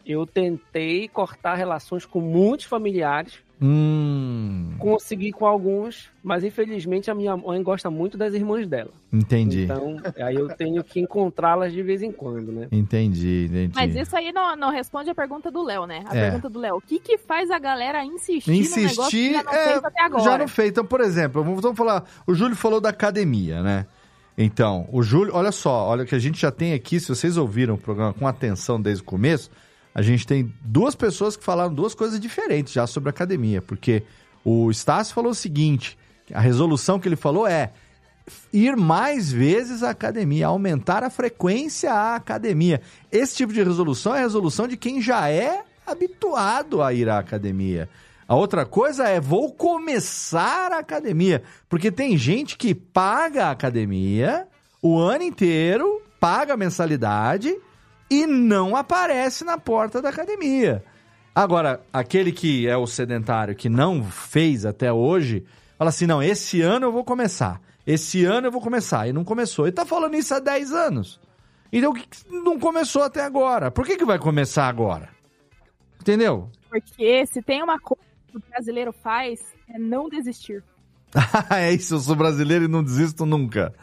Eu 0.05 0.25
tentei 0.25 1.07
cortar 1.09 1.55
relações 1.55 2.05
com 2.05 2.19
muitos 2.21 2.65
familiares, 2.65 3.33
Hum, 3.63 4.71
consegui 4.79 5.31
com 5.31 5.45
alguns, 5.45 6.09
mas 6.23 6.43
infelizmente 6.43 7.11
a 7.11 7.15
minha 7.15 7.37
mãe 7.37 7.61
gosta 7.61 7.91
muito 7.91 8.17
das 8.17 8.33
irmãs 8.33 8.67
dela. 8.67 8.89
entendi. 9.13 9.63
Então, 9.65 9.97
aí 10.19 10.35
eu 10.35 10.47
tenho 10.55 10.83
que 10.83 10.99
encontrá-las 10.99 11.71
de 11.71 11.83
vez 11.83 12.01
em 12.01 12.11
quando, 12.11 12.51
né? 12.51 12.67
Entendi, 12.71 13.45
entendi. 13.49 13.71
Mas 13.75 13.95
isso 13.95 14.15
aí 14.17 14.31
não, 14.31 14.55
não 14.55 14.71
responde 14.71 15.09
a 15.11 15.15
pergunta 15.15 15.51
do 15.51 15.61
Léo, 15.63 15.85
né? 15.85 16.03
A 16.07 16.17
É. 16.17 16.21
pergunta 16.23 16.49
do 16.49 16.59
Léo. 16.59 16.77
O 16.77 16.81
que 16.81 16.99
que 16.99 17.17
faz 17.19 17.51
a 17.51 17.59
galera 17.59 18.03
insistir, 18.03 18.49
no 18.49 18.57
negócio 18.57 18.73
que 18.73 18.81
Insistir 18.85 19.33
já 19.33 19.43
não 19.43 19.53
é, 19.53 19.67
fez 19.69 19.83
até 19.85 20.01
agora? 20.01 20.23
já 20.23 20.37
não 20.39 20.47
fez. 20.47 20.69
Então, 20.69 20.85
por 20.85 21.01
exemplo, 21.01 21.43
vamos 21.43 21.61
vamos 21.61 21.77
falar. 21.77 22.03
O 22.25 22.33
Júlio 22.33 22.55
falou 22.55 22.81
da 22.81 22.89
academia, 22.89 23.61
né? 23.61 23.85
Então, 24.37 24.87
o 24.91 25.03
Júlio, 25.03 25.35
olha 25.35 25.51
só, 25.51 25.87
olha 25.87 26.03
o 26.03 26.07
que 26.07 26.15
a 26.15 26.19
gente 26.19 26.39
já 26.41 26.49
tem 26.51 26.73
aqui. 26.73 26.99
Se 26.99 27.09
vocês 27.09 27.37
ouviram 27.37 27.75
o 27.75 27.77
programa 27.77 28.11
com 28.13 28.25
atenção 28.25 28.81
desde 28.81 29.03
o 29.03 29.05
começo, 29.05 29.51
a 29.93 30.01
gente 30.01 30.25
tem 30.25 30.53
duas 30.61 30.95
pessoas 30.95 31.35
que 31.35 31.43
falaram 31.43 31.73
duas 31.73 31.93
coisas 31.93 32.19
diferentes 32.19 32.73
já 32.73 32.87
sobre 32.87 33.09
a 33.09 33.11
academia. 33.11 33.61
Porque 33.61 34.03
o 34.43 34.71
Estácio 34.71 35.13
falou 35.13 35.31
o 35.31 35.35
seguinte: 35.35 35.97
a 36.33 36.39
resolução 36.39 36.99
que 36.99 37.07
ele 37.07 37.15
falou 37.15 37.45
é 37.45 37.71
ir 38.53 38.77
mais 38.77 39.31
vezes 39.31 39.83
à 39.83 39.89
academia, 39.89 40.47
aumentar 40.47 41.03
a 41.03 41.09
frequência 41.09 41.91
à 41.91 42.15
academia. 42.15 42.81
Esse 43.11 43.35
tipo 43.35 43.51
de 43.51 43.61
resolução 43.63 44.15
é 44.15 44.19
a 44.19 44.23
resolução 44.23 44.67
de 44.67 44.77
quem 44.77 45.01
já 45.01 45.29
é 45.29 45.63
habituado 45.85 46.81
a 46.81 46.93
ir 46.93 47.09
à 47.09 47.19
academia. 47.19 47.89
A 48.27 48.35
outra 48.35 48.65
coisa 48.65 49.09
é 49.09 49.19
vou 49.19 49.51
começar 49.51 50.71
a 50.71 50.79
academia, 50.79 51.43
porque 51.67 51.91
tem 51.91 52.17
gente 52.17 52.57
que 52.57 52.73
paga 52.73 53.47
a 53.47 53.51
academia 53.51 54.47
o 54.81 54.97
ano 54.97 55.23
inteiro, 55.23 56.01
paga 56.19 56.53
a 56.53 56.57
mensalidade 56.57 57.53
e 58.11 58.27
não 58.27 58.75
aparece 58.75 59.45
na 59.45 59.57
porta 59.57 60.01
da 60.01 60.09
academia. 60.09 60.83
Agora, 61.33 61.81
aquele 61.93 62.33
que 62.33 62.67
é 62.67 62.75
o 62.75 62.85
sedentário 62.85 63.55
que 63.55 63.69
não 63.69 64.03
fez 64.03 64.65
até 64.65 64.91
hoje, 64.91 65.45
fala 65.77 65.89
assim: 65.89 66.05
não, 66.05 66.21
esse 66.21 66.61
ano 66.61 66.87
eu 66.87 66.91
vou 66.91 67.05
começar. 67.05 67.61
Esse 67.87 68.25
ano 68.25 68.47
eu 68.47 68.51
vou 68.51 68.59
começar. 68.59 69.07
E 69.07 69.13
não 69.13 69.23
começou. 69.23 69.65
E 69.65 69.71
tá 69.71 69.85
falando 69.85 70.15
isso 70.15 70.35
há 70.35 70.39
10 70.39 70.73
anos. 70.73 71.21
Então, 71.71 71.93
não 72.29 72.59
começou 72.59 73.01
até 73.01 73.21
agora? 73.23 73.71
Por 73.71 73.85
que, 73.85 73.95
que 73.95 74.03
vai 74.03 74.19
começar 74.19 74.67
agora? 74.67 75.07
Entendeu? 76.01 76.49
Porque 76.69 77.25
se 77.27 77.41
tem 77.41 77.63
uma 77.63 77.79
coisa 77.79 78.03
que 78.27 78.37
o 78.37 78.41
brasileiro 78.49 78.91
faz, 78.91 79.39
é 79.69 79.79
não 79.79 80.09
desistir. 80.09 80.61
é 81.51 81.71
isso, 81.73 81.95
eu 81.95 81.99
sou 81.99 82.15
brasileiro 82.15 82.65
e 82.65 82.67
não 82.67 82.83
desisto 82.83 83.25
nunca. 83.25 83.73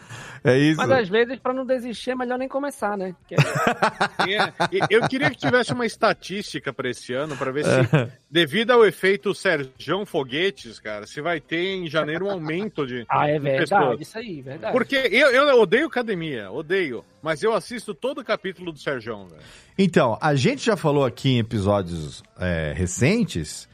É 0.44 0.56
isso. 0.56 0.76
Mas 0.76 0.90
às 0.90 1.08
vezes, 1.08 1.36
pra 1.40 1.52
não 1.52 1.66
desistir, 1.66 2.10
é 2.12 2.14
melhor 2.14 2.38
nem 2.38 2.48
começar, 2.48 2.96
né? 2.96 3.14
É- 3.30 4.34
É, 4.34 4.52
eu 4.88 5.06
queria 5.08 5.30
que 5.30 5.36
tivesse 5.36 5.72
uma 5.72 5.84
estatística 5.84 6.72
para 6.72 6.88
esse 6.88 7.12
ano, 7.12 7.36
para 7.36 7.50
ver 7.50 7.64
se, 7.64 8.12
devido 8.30 8.70
ao 8.70 8.86
efeito 8.86 9.34
Serjão 9.34 10.06
Foguetes, 10.06 10.78
cara, 10.78 11.06
se 11.06 11.20
vai 11.20 11.40
ter 11.40 11.74
em 11.74 11.88
janeiro 11.88 12.26
um 12.26 12.30
aumento 12.30 12.86
de. 12.86 13.04
Ah, 13.08 13.28
é 13.28 13.34
de 13.34 13.38
verdade, 13.40 13.68
pessoas. 13.68 14.00
isso 14.00 14.18
aí, 14.18 14.40
verdade. 14.40 14.72
Porque 14.72 14.96
eu, 14.96 15.30
eu 15.30 15.60
odeio 15.60 15.86
academia, 15.86 16.50
odeio. 16.50 17.04
Mas 17.20 17.42
eu 17.42 17.52
assisto 17.52 17.92
todo 17.92 18.20
o 18.20 18.24
capítulo 18.24 18.70
do 18.70 18.78
Serjão, 18.78 19.26
velho. 19.26 19.42
Então, 19.76 20.16
a 20.20 20.34
gente 20.36 20.64
já 20.64 20.76
falou 20.76 21.04
aqui 21.04 21.30
em 21.30 21.38
episódios 21.40 22.22
é, 22.38 22.72
recentes 22.76 23.67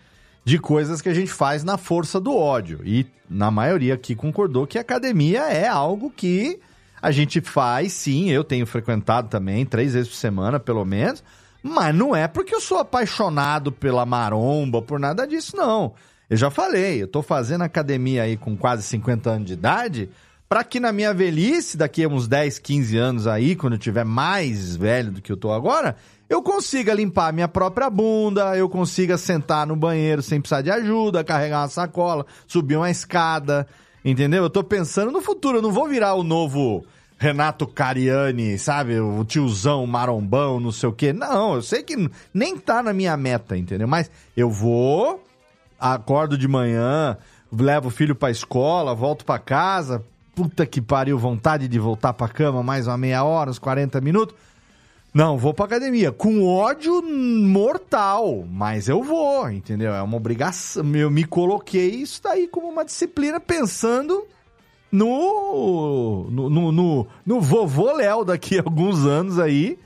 de 0.45 0.59
coisas 0.59 1.01
que 1.01 1.09
a 1.09 1.15
gente 1.15 1.33
faz 1.33 1.65
na 1.65 1.79
força 1.79 2.21
do 2.21 2.37
ódio. 2.37 2.81
E 2.85 3.07
na 3.29 3.51
maioria 3.51 3.95
aqui 3.95 4.15
concordou 4.15 4.67
que 4.67 4.79
academia 4.79 5.51
é 5.51 5.67
algo 5.67 6.13
que 6.15 6.61
a 7.01 7.11
gente 7.11 7.41
faz, 7.41 7.93
sim. 7.93 8.31
Eu 8.31 8.45
tenho 8.45 8.67
frequentado 8.67 9.29
também, 9.29 9.65
três 9.65 9.95
vezes 9.95 10.09
por 10.09 10.17
semana, 10.17 10.61
pelo 10.61 10.85
menos. 10.85 11.25
Mas 11.63 11.95
não 11.95 12.15
é 12.15 12.29
porque 12.29 12.55
eu 12.55 12.61
sou 12.61 12.79
apaixonado 12.79 13.73
pela 13.73 14.05
maromba, 14.05 14.83
por 14.83 15.01
nada 15.01 15.27
disso, 15.27 15.57
não. 15.57 15.95
Eu 16.29 16.37
já 16.37 16.51
falei, 16.51 17.03
eu 17.03 17.09
tô 17.09 17.23
fazendo 17.23 17.63
academia 17.63 18.23
aí 18.23 18.37
com 18.37 18.57
quase 18.57 18.83
50 18.83 19.31
anos 19.31 19.47
de 19.47 19.53
idade, 19.55 20.11
para 20.49 20.63
que 20.63 20.79
na 20.79 20.93
minha 20.93 21.15
velhice, 21.15 21.77
daqui 21.77 22.05
a 22.05 22.09
uns 22.09 22.29
10, 22.29 22.59
15 22.59 22.97
anos 22.99 23.27
aí, 23.27 23.57
quando 23.57 23.75
eu 23.75 23.79
tiver 23.79 24.05
mais 24.05 24.77
velho 24.77 25.13
do 25.13 25.23
que 25.23 25.33
eu 25.33 25.37
tô 25.37 25.53
agora, 25.53 25.97
eu 26.35 26.43
consiga 26.43 26.93
limpar 26.93 27.33
minha 27.33 27.47
própria 27.47 27.89
bunda, 27.89 28.57
eu 28.57 28.69
consiga 28.69 29.17
sentar 29.17 29.67
no 29.67 29.77
banheiro 29.77 30.21
sem 30.21 30.41
precisar 30.41 30.63
de 30.63 30.71
ajuda, 30.71 31.23
carregar 31.23 31.63
uma 31.63 31.69
sacola, 31.69 32.27
subir 32.47 32.77
uma 32.77 32.91
escada, 32.91 33.67
entendeu? 34.05 34.43
Eu 34.43 34.51
tô 34.51 34.65
pensando 34.65 35.13
no 35.13 35.23
futuro, 35.23 35.59
eu 35.59 35.63
não 35.63 35.71
vou 35.71 35.87
virar 35.87 36.15
o 36.15 36.25
novo 36.25 36.85
Renato 37.17 37.69
Cariani, 37.69 38.59
sabe? 38.59 38.99
O 38.99 39.25
tiozão 39.25 39.87
marombão, 39.87 40.59
não 40.59 40.73
sei 40.73 40.89
o 40.89 40.93
quê. 40.93 41.13
Não, 41.13 41.55
eu 41.55 41.63
sei 41.63 41.85
que 41.85 42.11
nem 42.33 42.59
tá 42.59 42.83
na 42.83 42.93
minha 42.93 43.17
meta, 43.17 43.57
entendeu? 43.57 43.87
Mas 43.87 44.11
eu 44.37 44.51
vou, 44.51 45.23
acordo 45.79 46.37
de 46.37 46.49
manhã, 46.49 47.17
levo 47.53 47.89
o 47.89 47.93
filho 47.93 48.17
pra 48.17 48.33
escola, 48.33 48.93
volto 48.93 49.25
pra 49.25 49.39
casa, 49.39 50.05
puta 50.35 50.67
que 50.67 50.81
pariu, 50.81 51.17
vontade 51.17 51.69
de 51.69 51.79
voltar 51.79 52.13
pra 52.13 52.27
cama 52.27 52.61
mais 52.61 52.89
uma 52.89 52.99
meia 52.99 53.23
hora, 53.23 53.51
uns 53.51 53.59
40 53.61 54.01
minutos. 54.01 54.35
Não, 55.15 55.39
vou 55.39 55.55
pra 55.55 55.67
academia. 55.67 56.11
Com 56.11 56.45
ódio 56.45 57.01
mortal, 57.01 58.45
mas 58.51 58.89
eu 58.89 59.01
vou, 59.01 59.49
entendeu? 59.49 59.95
É 59.95 60.03
uma 60.03 60.17
obrigação. 60.17 60.85
Eu 60.97 61.09
me 61.09 61.23
coloquei 61.23 61.89
isso 61.89 62.21
daí 62.21 62.49
como 62.49 62.69
uma 62.69 62.85
disciplina 62.85 63.39
pensando 63.39 64.27
no. 64.91 66.27
no, 66.29 66.51
no, 66.51 66.73
no, 66.73 67.07
no 67.25 67.41
vovô 67.41 67.93
Léo 67.93 68.25
daqui 68.25 68.59
a 68.59 68.63
alguns 68.63 69.07
anos 69.07 69.39
aí. 69.39 69.79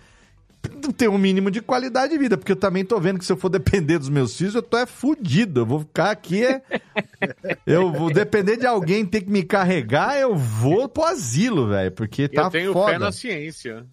Ter 0.96 1.08
um 1.08 1.18
mínimo 1.18 1.50
de 1.50 1.60
qualidade 1.60 2.12
de 2.12 2.18
vida, 2.18 2.36
porque 2.36 2.52
eu 2.52 2.56
também 2.56 2.84
tô 2.84 2.98
vendo 2.98 3.18
que 3.18 3.24
se 3.24 3.32
eu 3.32 3.36
for 3.36 3.48
depender 3.48 3.98
dos 3.98 4.08
meus 4.08 4.36
filhos, 4.36 4.54
eu 4.54 4.62
tô 4.62 4.78
é 4.78 4.86
fudido. 4.86 5.60
Eu 5.60 5.66
vou 5.66 5.80
ficar 5.80 6.10
aqui, 6.10 6.44
é... 6.44 6.62
eu 7.66 7.92
vou 7.92 8.10
depender 8.10 8.56
de 8.56 8.66
alguém 8.66 9.04
ter 9.04 9.20
que 9.20 9.30
me 9.30 9.42
carregar, 9.42 10.18
eu 10.18 10.34
vou 10.34 10.88
pro 10.88 11.04
asilo, 11.04 11.68
velho, 11.68 11.92
porque 11.92 12.28
tá 12.28 12.42
eu 12.44 12.50
tenho 12.50 12.72
foda. 12.72 12.92
fé 12.92 12.98
na 12.98 13.12
ciência. 13.12 13.86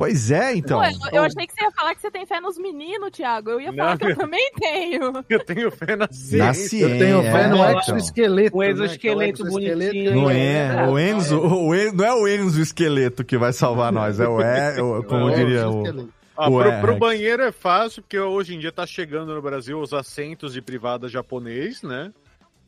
Pois 0.00 0.30
é, 0.30 0.54
então. 0.56 0.80
Pô, 0.80 0.86
eu, 0.86 1.18
eu 1.18 1.22
achei 1.24 1.46
que 1.46 1.52
você 1.52 1.62
ia 1.62 1.70
falar 1.72 1.94
que 1.94 2.00
você 2.00 2.10
tem 2.10 2.24
fé 2.24 2.40
nos 2.40 2.56
meninos, 2.56 3.10
Thiago. 3.10 3.50
Eu 3.50 3.60
ia 3.60 3.70
falar 3.70 3.90
Não. 3.90 3.98
que 3.98 4.06
eu 4.06 4.16
também 4.16 4.50
tenho. 4.58 5.12
Eu 5.28 5.44
tenho 5.44 5.70
fé 5.70 5.94
na 5.94 6.08
ciência. 6.10 6.38
Na 6.38 6.54
ciência. 6.54 6.86
Eu 6.86 6.98
tenho 6.98 7.22
fé 7.22 7.46
no 7.48 7.62
é, 7.62 7.76
exoesqueleto. 7.78 8.56
O 8.56 8.60
né, 8.62 8.70
exoesqueleto 8.70 9.42
é 9.44 9.46
exoesqueleto 9.46 9.92
bonitinho. 9.92 10.14
Não 10.14 10.30
É, 10.30 10.36
é, 10.38 10.74
é, 10.78 10.86
o 10.88 10.98
Enzo, 10.98 11.38
o 11.38 11.74
En- 11.74 11.92
não 11.92 12.02
é 12.06 12.14
o 12.14 12.26
Enzo 12.26 12.62
esqueleto 12.62 13.22
que 13.22 13.36
vai 13.36 13.52
salvar 13.52 13.92
nós, 13.92 14.18
é 14.18 14.26
o 14.26 14.40
é, 14.40 14.82
o- 14.82 15.02
como 15.04 15.28
É 15.28 15.34
diria 15.34 15.68
o. 15.68 16.08
Ah, 16.34 16.48
o 16.48 16.58
pro, 16.58 16.70
é, 16.70 16.80
pro 16.80 16.96
banheiro 16.96 17.42
é 17.42 17.52
fácil, 17.52 18.00
porque 18.00 18.18
hoje 18.18 18.54
em 18.54 18.58
dia 18.58 18.72
tá 18.72 18.86
chegando 18.86 19.34
no 19.34 19.42
Brasil 19.42 19.78
os 19.78 19.92
assentos 19.92 20.54
de 20.54 20.62
privada 20.62 21.08
japonês, 21.08 21.82
né? 21.82 22.10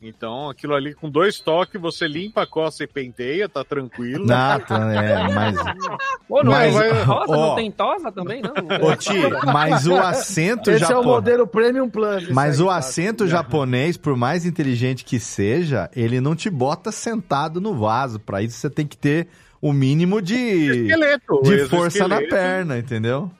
Então, 0.05 0.49
aquilo 0.49 0.75
ali 0.75 0.93
com 0.93 1.09
dois 1.09 1.39
toques, 1.39 1.79
você 1.79 2.07
limpa, 2.07 2.45
coça 2.45 2.83
e 2.83 2.87
penteia, 2.87 3.47
tá 3.47 3.63
tranquilo. 3.63 4.25
Não, 4.25 4.59
tá, 4.59 4.93
é, 4.93 5.33
mas 5.33 5.55
Pô, 6.27 6.43
não 6.43 6.51
Mas, 6.51 6.75
é 6.75 7.05
tosa? 7.05 7.31
ó. 7.31 7.47
Não 7.47 7.55
tem 7.55 7.71
tosa 7.71 8.11
também, 8.11 8.41
não? 8.41 8.51
Ô, 8.85 8.95
Ti, 8.97 9.13
mas 9.45 9.87
o 9.87 9.95
assento 9.95 10.69
Esse 10.69 10.83
é 10.83 10.87
o 10.87 10.89
japonês, 10.89 11.05
modelo 11.05 11.47
Premium 11.47 11.89
Plus. 11.89 12.29
mas 12.29 12.59
aí, 12.59 12.65
o 12.65 12.69
tá? 12.69 12.75
assento 12.75 13.27
japonês, 13.27 13.95
por 13.95 14.17
mais 14.17 14.45
inteligente 14.45 15.05
que 15.05 15.19
seja, 15.19 15.89
ele 15.95 16.19
não 16.19 16.35
te 16.35 16.49
bota 16.49 16.91
sentado 16.91 17.61
no 17.61 17.73
vaso. 17.73 18.19
Pra 18.19 18.41
isso 18.41 18.57
você 18.57 18.69
tem 18.69 18.85
que 18.85 18.97
ter 18.97 19.27
o 19.61 19.71
mínimo 19.71 20.21
de 20.21 20.35
Esqueleto, 20.35 21.41
de 21.43 21.65
força 21.69 22.07
na 22.07 22.19
perna, 22.19 22.77
entendeu? 22.77 23.31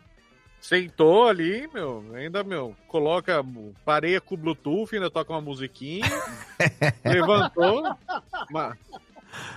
Sentou 0.74 1.28
ali, 1.28 1.69
meu, 1.71 2.03
ainda, 2.15 2.43
meu, 2.43 2.76
coloca, 2.88 3.45
pareia 3.86 4.19
com 4.19 4.34
o 4.34 4.38
Bluetooth, 4.39 4.95
ainda 4.95 5.07
toca 5.07 5.32
uma 5.32 5.39
musiquinha, 5.39 6.03
levantou, 7.05 7.95
mas, 8.49 8.76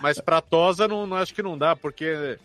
mas 0.02 0.20
pra 0.20 0.42
tosa 0.42 0.86
não, 0.86 1.06
não 1.06 1.16
acho 1.16 1.32
que 1.32 1.42
não 1.42 1.56
dá, 1.56 1.74
porque 1.74 2.38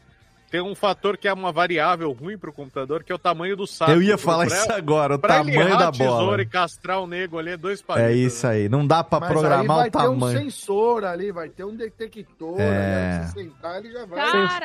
tem 0.52 0.62
um 0.62 0.76
fator 0.76 1.18
que 1.18 1.28
é 1.30 1.34
uma 1.34 1.52
variável 1.52 2.12
ruim 2.12 2.38
pro 2.38 2.52
computador, 2.52 3.04
que 3.04 3.12
é 3.12 3.16
o 3.16 3.18
tamanho 3.18 3.56
do 3.56 3.66
saco. 3.66 3.90
Eu 3.92 4.02
ia 4.04 4.18
falar 4.18 4.46
pra- 4.46 4.56
isso 4.58 4.72
agora, 4.74 5.16
o 5.16 5.18
tamanho 5.18 5.78
da 5.78 5.88
a 5.88 5.92
tesoura 5.92 6.26
bola. 6.26 6.42
e 6.42 6.46
castrar 6.46 7.00
o 7.00 7.08
nego 7.08 7.40
ali 7.40 7.52
é 7.52 7.58
dois 7.58 7.82
palitos. 7.82 8.12
É 8.12 8.14
isso 8.14 8.46
aí, 8.46 8.68
não 8.68 8.86
dá 8.86 9.02
pra 9.04 9.22
Mas 9.22 9.30
programar 9.30 9.62
aí 9.62 9.68
vai 9.68 9.88
o 9.88 9.92
ter 9.92 9.98
um 9.98 10.20
tamanho. 10.20 10.40
sensor 10.40 11.06
ali, 11.06 11.32
vai 11.32 11.48
ter 11.50 11.64
um 11.64 11.74
detector. 11.76 12.60
É. 12.60 13.24
Você 13.28 13.40
sentar, 13.44 13.78
ele 13.80 13.94
já 13.94 14.06
vai 14.06 14.20
Cara, 14.20 14.32
Sensor 14.32 14.60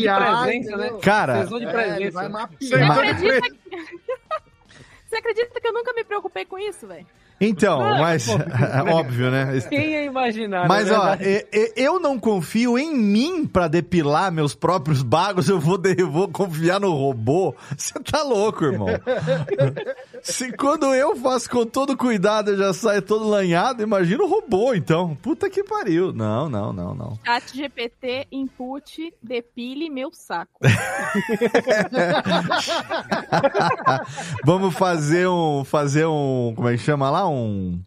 de 0.00 0.06
mapear, 0.06 0.42
presença, 0.42 0.76
né? 0.78 0.90
Cara, 1.02 1.42
Sensor 1.42 1.58
de 1.60 1.66
É, 1.66 1.68
ele 1.68 1.76
vai 1.76 1.94
presença. 1.96 2.28
mapear. 2.30 2.58
Você 2.60 2.74
acredita, 2.74 3.40
que... 3.50 3.76
você 5.06 5.16
acredita 5.16 5.60
que 5.60 5.68
eu 5.68 5.72
nunca 5.72 5.92
me 5.92 6.02
preocupei 6.04 6.44
com 6.44 6.58
isso, 6.58 6.86
velho? 6.86 7.06
Então, 7.40 7.78
mas 7.78 8.28
óbvio, 8.90 9.30
né? 9.30 9.60
Quem 9.68 9.90
ia 9.90 10.04
imaginar? 10.04 10.66
Mas 10.66 10.90
ó, 10.90 11.14
verdade? 11.16 11.48
eu 11.76 12.00
não 12.00 12.18
confio 12.18 12.78
em 12.78 12.94
mim 12.94 13.46
pra 13.46 13.68
depilar 13.68 14.32
meus 14.32 14.54
próprios 14.54 15.02
bagos, 15.02 15.48
eu 15.48 15.60
vou, 15.60 15.78
eu 15.98 16.10
vou 16.10 16.28
confiar 16.28 16.80
no 16.80 16.92
robô. 16.92 17.54
Você 17.76 17.92
tá 18.00 18.22
louco, 18.22 18.64
irmão? 18.64 18.88
Se 20.22 20.50
quando 20.52 20.94
eu 20.94 21.14
faço 21.16 21.50
com 21.50 21.66
todo 21.66 21.96
cuidado 21.96 22.52
eu 22.52 22.56
já 22.56 22.72
saio 22.72 23.02
todo 23.02 23.28
lanhado, 23.28 23.82
imagina 23.82 24.24
o 24.24 24.28
robô, 24.28 24.74
então. 24.74 25.14
Puta 25.16 25.50
que 25.50 25.62
pariu. 25.62 26.12
Não, 26.12 26.48
não, 26.48 26.72
não, 26.72 26.94
não. 26.94 27.18
Chat 27.24 27.54
GPT, 27.54 28.26
input, 28.32 29.12
depile 29.22 29.90
meu 29.90 30.10
saco. 30.12 30.58
Vamos 34.44 34.74
fazer 34.74 35.28
um. 35.28 35.64
Fazer 35.64 36.06
um. 36.06 36.52
Como 36.56 36.68
é 36.68 36.72
que 36.72 36.78
chama 36.78 37.10
lá? 37.10 37.25
Um. 37.28 37.80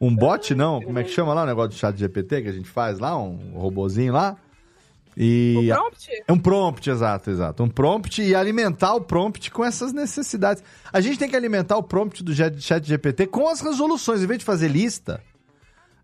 Um 0.00 0.14
bot, 0.14 0.52
não? 0.54 0.82
Como 0.82 0.98
é 0.98 1.04
que 1.04 1.10
chama 1.10 1.32
lá 1.32 1.44
o 1.44 1.46
negócio 1.46 1.70
do 1.70 1.74
chat 1.76 1.96
GPT 1.96 2.42
que 2.42 2.48
a 2.48 2.52
gente 2.52 2.68
faz 2.68 2.98
lá? 2.98 3.16
Um 3.16 3.52
robozinho 3.54 4.12
lá? 4.12 4.36
E. 5.16 5.54
O 5.70 5.74
prompt? 5.74 6.08
É 6.26 6.32
um 6.32 6.38
prompt, 6.38 6.90
exato, 6.90 7.30
exato. 7.30 7.62
Um 7.62 7.68
prompt 7.68 8.20
e 8.22 8.34
alimentar 8.34 8.94
o 8.94 9.00
prompt 9.00 9.50
com 9.50 9.64
essas 9.64 9.92
necessidades. 9.92 10.62
A 10.92 11.00
gente 11.00 11.18
tem 11.18 11.28
que 11.28 11.36
alimentar 11.36 11.76
o 11.76 11.82
prompt 11.82 12.24
do 12.24 12.34
chat 12.34 12.82
GPT 12.84 13.26
com 13.26 13.46
as 13.48 13.60
resoluções. 13.60 14.22
Em 14.22 14.26
vez 14.26 14.38
de 14.40 14.44
fazer 14.44 14.68
lista, 14.68 15.22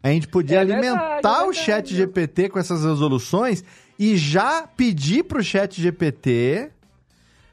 a 0.03 0.09
gente 0.11 0.29
podia 0.29 0.61
É 0.61 0.65
verdade, 0.65 0.87
alimentar 0.87 1.39
é 1.41 1.43
o 1.43 1.47
verdade. 1.47 1.59
chat 1.59 1.95
GPT 1.97 2.51
com 2.51 2.59
essas 2.59 2.85
resoluções 2.85 3.65
e 3.99 4.17
já 4.17 4.65
pedir 4.67 5.25
pro 5.25 5.43
chat 5.43 5.81
GPT. 5.81 6.71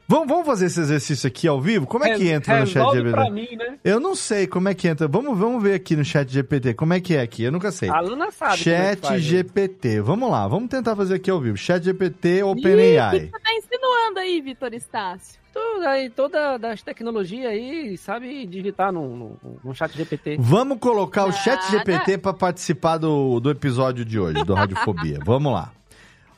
Vamos, 0.07 0.27
vamos 0.27 0.45
fazer 0.45 0.67
esse 0.67 0.79
exercício 0.79 1.27
aqui 1.27 1.47
ao 1.47 1.59
vivo? 1.59 1.87
Como 1.87 2.05
é 2.05 2.15
que 2.15 2.29
entra 2.29 2.59
no 2.59 2.67
chat 2.67 2.91
GPT? 2.91 3.11
pra 3.11 3.29
mim, 3.29 3.47
né? 3.55 3.79
Eu 3.83 3.99
não 3.99 4.15
sei 4.15 4.45
como 4.45 4.69
é 4.69 4.75
que 4.75 4.87
entra. 4.87 5.07
Vamos, 5.07 5.37
vamos 5.37 5.63
ver 5.63 5.73
aqui 5.73 5.95
no 5.95 6.05
chat 6.05 6.31
GPT. 6.31 6.75
Como 6.75 6.93
é 6.93 6.99
que 6.99 7.15
é 7.15 7.21
aqui? 7.21 7.43
Eu 7.43 7.51
nunca 7.51 7.71
sei. 7.71 7.89
A 7.89 7.99
Luna 8.01 8.29
sabe 8.29 8.63
como 8.63 8.75
é 8.75 8.79
Chat 8.79 9.01
que 9.01 9.07
faz, 9.07 9.23
né? 9.23 9.29
GPT. 9.29 10.01
Vamos 10.01 10.29
lá, 10.29 10.47
vamos 10.47 10.69
tentar 10.69 10.95
fazer 10.95 11.15
aqui 11.15 11.31
ao 11.31 11.39
vivo. 11.39 11.57
Chat 11.57 11.83
GPT 11.83 12.43
OpenAI. 12.43 13.19
que 13.19 13.25
você 13.25 13.31
tá 13.31 13.53
insinuando 13.53 14.19
aí, 14.19 14.41
Vitor 14.41 14.73
Estácio? 14.73 15.39
Tudo 15.51 15.87
aí, 15.87 16.09
toda 16.09 16.57
das 16.57 16.83
tecnologias 16.83 17.49
aí, 17.49 17.97
sabe 17.97 18.45
digitar 18.45 18.91
no, 18.91 19.15
no, 19.15 19.59
no 19.63 19.73
chat 19.73 19.95
GPT. 19.95 20.37
Vamos 20.37 20.79
colocar 20.79 21.25
o 21.25 21.31
chat. 21.31 21.71
GPT 21.71 22.17
para 22.19 22.33
participar 22.33 22.97
do, 22.97 23.39
do 23.39 23.49
episódio 23.49 24.05
de 24.05 24.19
hoje, 24.19 24.43
do 24.43 24.53
Radiofobia. 24.53 25.17
Vamos 25.23 25.53
lá. 25.53 25.71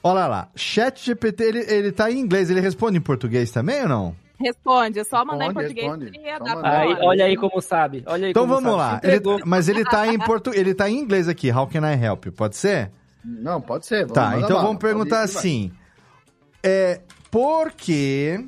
Olha 0.07 0.27
lá, 0.27 0.49
chat 0.55 1.03
GPT, 1.05 1.43
ele, 1.43 1.59
ele 1.67 1.91
tá 1.91 2.09
em 2.11 2.19
inglês, 2.19 2.49
ele 2.49 2.59
responde 2.61 2.97
em 2.97 3.01
português 3.01 3.51
também 3.51 3.81
ou 3.83 3.89
não? 3.89 4.15
Responde, 4.39 4.99
é 4.99 5.03
só 5.03 5.25
mandar 5.25 5.45
em 5.45 5.47
Responde, 5.47 5.65
português 5.73 5.87
responde. 5.87 6.11
que 6.11 6.19
ia 6.19 6.39
dar 6.39 6.55
pra 6.57 6.79
Aí, 6.79 6.93
olha 7.01 7.25
aí 7.25 7.35
como 7.35 7.59
sabe. 7.61 8.03
Olha 8.05 8.25
aí 8.25 8.31
Então 8.31 8.43
como 8.47 8.61
vamos 8.61 8.79
sabe. 8.79 9.07
lá. 9.07 9.13
Ele- 9.13 9.43
mas 9.45 9.67
ele 9.67 9.83
tá 9.83 10.07
em 10.07 10.17
portu, 10.19 10.51
ele 10.53 10.73
tá 10.75 10.87
em 10.89 10.99
inglês 10.99 11.27
aqui. 11.27 11.51
How 11.51 11.65
can 11.67 11.79
I 11.91 11.95
help? 12.01 12.25
you? 12.27 12.31
Pode 12.31 12.55
ser? 12.55 12.91
Não, 13.25 13.59
pode 13.59 13.85
ser. 13.87 14.05
Tá, 14.07 14.25
manda 14.29 14.37
então 14.37 14.49
bala, 14.57 14.61
vamos 14.63 14.79
perguntar 14.79 15.21
assim. 15.23 15.71
É, 16.63 17.01
por 17.31 17.71
que... 17.71 18.45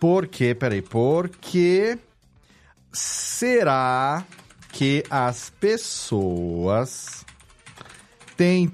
Por 0.00 0.26
que, 0.26 0.52
peraí, 0.54 0.82
por 0.82 1.28
que 1.28 1.96
será 2.92 4.24
que 4.72 5.04
as 5.08 5.50
pessoas 5.60 7.21
têm 8.42 8.72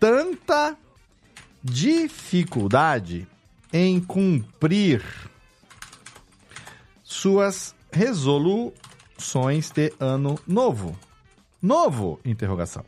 tanta 0.00 0.74
dificuldade 1.62 3.28
em 3.70 4.00
cumprir 4.00 5.04
suas 7.02 7.74
resoluções 7.92 9.70
de 9.70 9.92
ano 10.00 10.38
novo? 10.46 10.98
Novo? 11.60 12.18
Interrogação. 12.24 12.86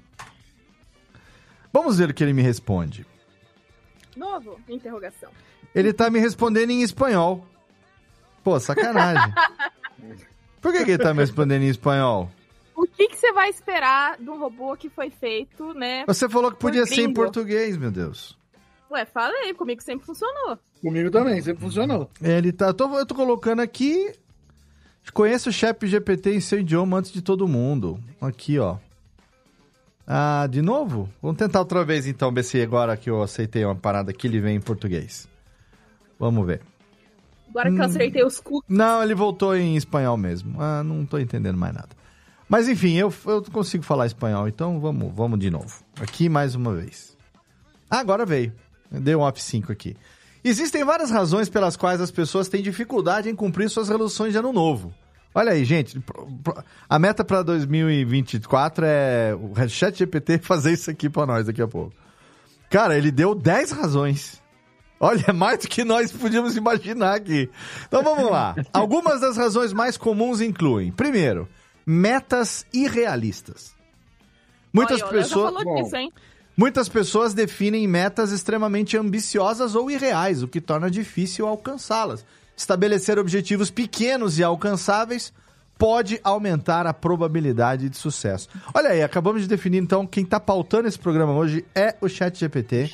Vamos 1.70 1.98
ver 1.98 2.08
o 2.08 2.14
que 2.14 2.24
ele 2.24 2.32
me 2.32 2.40
responde. 2.40 3.04
Novo? 4.16 4.58
Interrogação. 4.66 5.30
Ele 5.74 5.92
tá 5.92 6.08
me 6.08 6.18
respondendo 6.18 6.70
em 6.70 6.80
espanhol. 6.80 7.46
Pô, 8.42 8.58
sacanagem. 8.58 9.30
Por 10.58 10.72
que, 10.72 10.86
que 10.86 10.92
ele 10.92 11.02
tá 11.02 11.12
me 11.12 11.20
respondendo 11.20 11.64
em 11.64 11.68
espanhol? 11.68 12.30
O 12.76 12.86
que, 12.86 13.08
que 13.08 13.16
você 13.16 13.32
vai 13.32 13.48
esperar 13.48 14.18
de 14.18 14.28
um 14.28 14.38
robô 14.38 14.76
que 14.76 14.90
foi 14.90 15.08
feito, 15.08 15.72
né? 15.72 16.04
Você 16.06 16.28
falou 16.28 16.52
que 16.52 16.58
podia 16.58 16.84
ser 16.84 17.02
em 17.02 17.12
português, 17.12 17.76
meu 17.76 17.90
Deus. 17.90 18.38
Ué, 18.90 19.06
falei, 19.06 19.54
comigo 19.54 19.82
sempre 19.82 20.04
funcionou. 20.04 20.58
Comigo 20.82 21.10
também, 21.10 21.40
sempre 21.40 21.62
funcionou. 21.62 22.10
Ele 22.22 22.52
tá. 22.52 22.66
Eu 22.66 22.74
tô, 22.74 22.98
eu 22.98 23.06
tô 23.06 23.14
colocando 23.14 23.60
aqui. 23.60 24.12
Conheça 25.12 25.48
o 25.48 25.52
Chat 25.52 25.86
GPT 25.86 26.34
em 26.34 26.40
seu 26.40 26.58
idioma 26.60 26.98
antes 26.98 27.12
de 27.12 27.22
todo 27.22 27.48
mundo. 27.48 27.98
Aqui, 28.20 28.58
ó. 28.58 28.76
Ah, 30.06 30.46
de 30.48 30.60
novo? 30.60 31.08
Vamos 31.22 31.38
tentar 31.38 31.60
outra 31.60 31.84
vez 31.84 32.06
então, 32.06 32.32
ver 32.32 32.44
se 32.44 32.60
agora 32.60 32.96
que 32.96 33.08
eu 33.08 33.22
aceitei 33.22 33.64
uma 33.64 33.74
parada 33.74 34.10
aqui 34.10 34.26
ele 34.26 34.40
vem 34.40 34.56
em 34.56 34.60
português. 34.60 35.28
Vamos 36.18 36.46
ver. 36.46 36.60
Agora 37.48 37.70
que 37.70 37.78
eu 37.78 37.84
acertei 37.84 38.24
os 38.24 38.38
cookies. 38.38 38.76
Não, 38.76 39.02
ele 39.02 39.14
voltou 39.14 39.56
em 39.56 39.76
espanhol 39.76 40.16
mesmo. 40.16 40.60
Ah, 40.60 40.84
não 40.84 41.06
tô 41.06 41.18
entendendo 41.18 41.56
mais 41.56 41.74
nada. 41.74 41.95
Mas 42.48 42.68
enfim, 42.68 42.94
eu, 42.94 43.12
eu 43.26 43.42
consigo 43.44 43.82
falar 43.84 44.06
espanhol, 44.06 44.46
então 44.46 44.80
vamos, 44.80 45.12
vamos 45.14 45.38
de 45.38 45.50
novo. 45.50 45.82
Aqui 46.00 46.28
mais 46.28 46.54
uma 46.54 46.74
vez. 46.74 47.16
Ah, 47.90 47.98
agora 47.98 48.24
veio. 48.24 48.52
Deu 48.90 49.20
um 49.20 49.24
F5 49.24 49.70
aqui. 49.70 49.96
Existem 50.44 50.84
várias 50.84 51.10
razões 51.10 51.48
pelas 51.48 51.76
quais 51.76 52.00
as 52.00 52.10
pessoas 52.10 52.48
têm 52.48 52.62
dificuldade 52.62 53.28
em 53.28 53.34
cumprir 53.34 53.68
suas 53.68 53.88
resoluções 53.88 54.32
de 54.32 54.38
ano 54.38 54.52
novo. 54.52 54.94
Olha 55.34 55.52
aí, 55.52 55.64
gente. 55.64 56.00
A 56.88 56.98
meta 56.98 57.24
para 57.24 57.42
2024 57.42 58.86
é 58.86 59.34
o 59.34 59.68
Chat 59.68 59.98
GPT 59.98 60.38
fazer 60.46 60.72
isso 60.72 60.90
aqui 60.90 61.10
para 61.10 61.26
nós 61.26 61.46
daqui 61.46 61.60
a 61.60 61.68
pouco. 61.68 61.92
Cara, 62.70 62.96
ele 62.96 63.10
deu 63.10 63.34
10 63.34 63.72
razões. 63.72 64.40
Olha, 64.98 65.32
mais 65.34 65.58
do 65.58 65.68
que 65.68 65.84
nós 65.84 66.10
podíamos 66.12 66.56
imaginar 66.56 67.16
aqui. 67.16 67.50
Então 67.86 68.02
vamos 68.02 68.30
lá. 68.30 68.54
Algumas 68.72 69.20
das 69.20 69.36
razões 69.36 69.72
mais 69.72 69.96
comuns 69.96 70.40
incluem: 70.40 70.90
primeiro, 70.90 71.48
metas 71.86 72.66
irrealistas. 72.72 73.72
Muitas 74.72 75.00
Olha, 75.00 75.10
pessoas. 75.10 75.54
falou 75.54 75.76
disso, 75.76 75.96
hein? 75.96 76.12
Muitas 76.56 76.88
pessoas 76.88 77.32
definem 77.32 77.86
metas 77.86 78.32
extremamente 78.32 78.96
ambiciosas 78.96 79.74
ou 79.74 79.90
irreais, 79.90 80.42
o 80.42 80.48
que 80.48 80.60
torna 80.60 80.90
difícil 80.90 81.46
alcançá-las. 81.46 82.24
Estabelecer 82.56 83.18
objetivos 83.18 83.70
pequenos 83.70 84.38
e 84.38 84.42
alcançáveis 84.42 85.32
pode 85.78 86.18
aumentar 86.24 86.86
a 86.86 86.94
probabilidade 86.94 87.88
de 87.88 87.96
sucesso. 87.96 88.48
Olha 88.74 88.90
aí, 88.90 89.02
acabamos 89.02 89.42
de 89.42 89.48
definir 89.48 89.78
então 89.78 90.06
quem 90.06 90.24
está 90.24 90.40
pautando 90.40 90.88
esse 90.88 90.98
programa 90.98 91.32
hoje 91.34 91.64
é 91.74 91.94
o 92.00 92.08
Chat 92.08 92.38
GPT. 92.38 92.90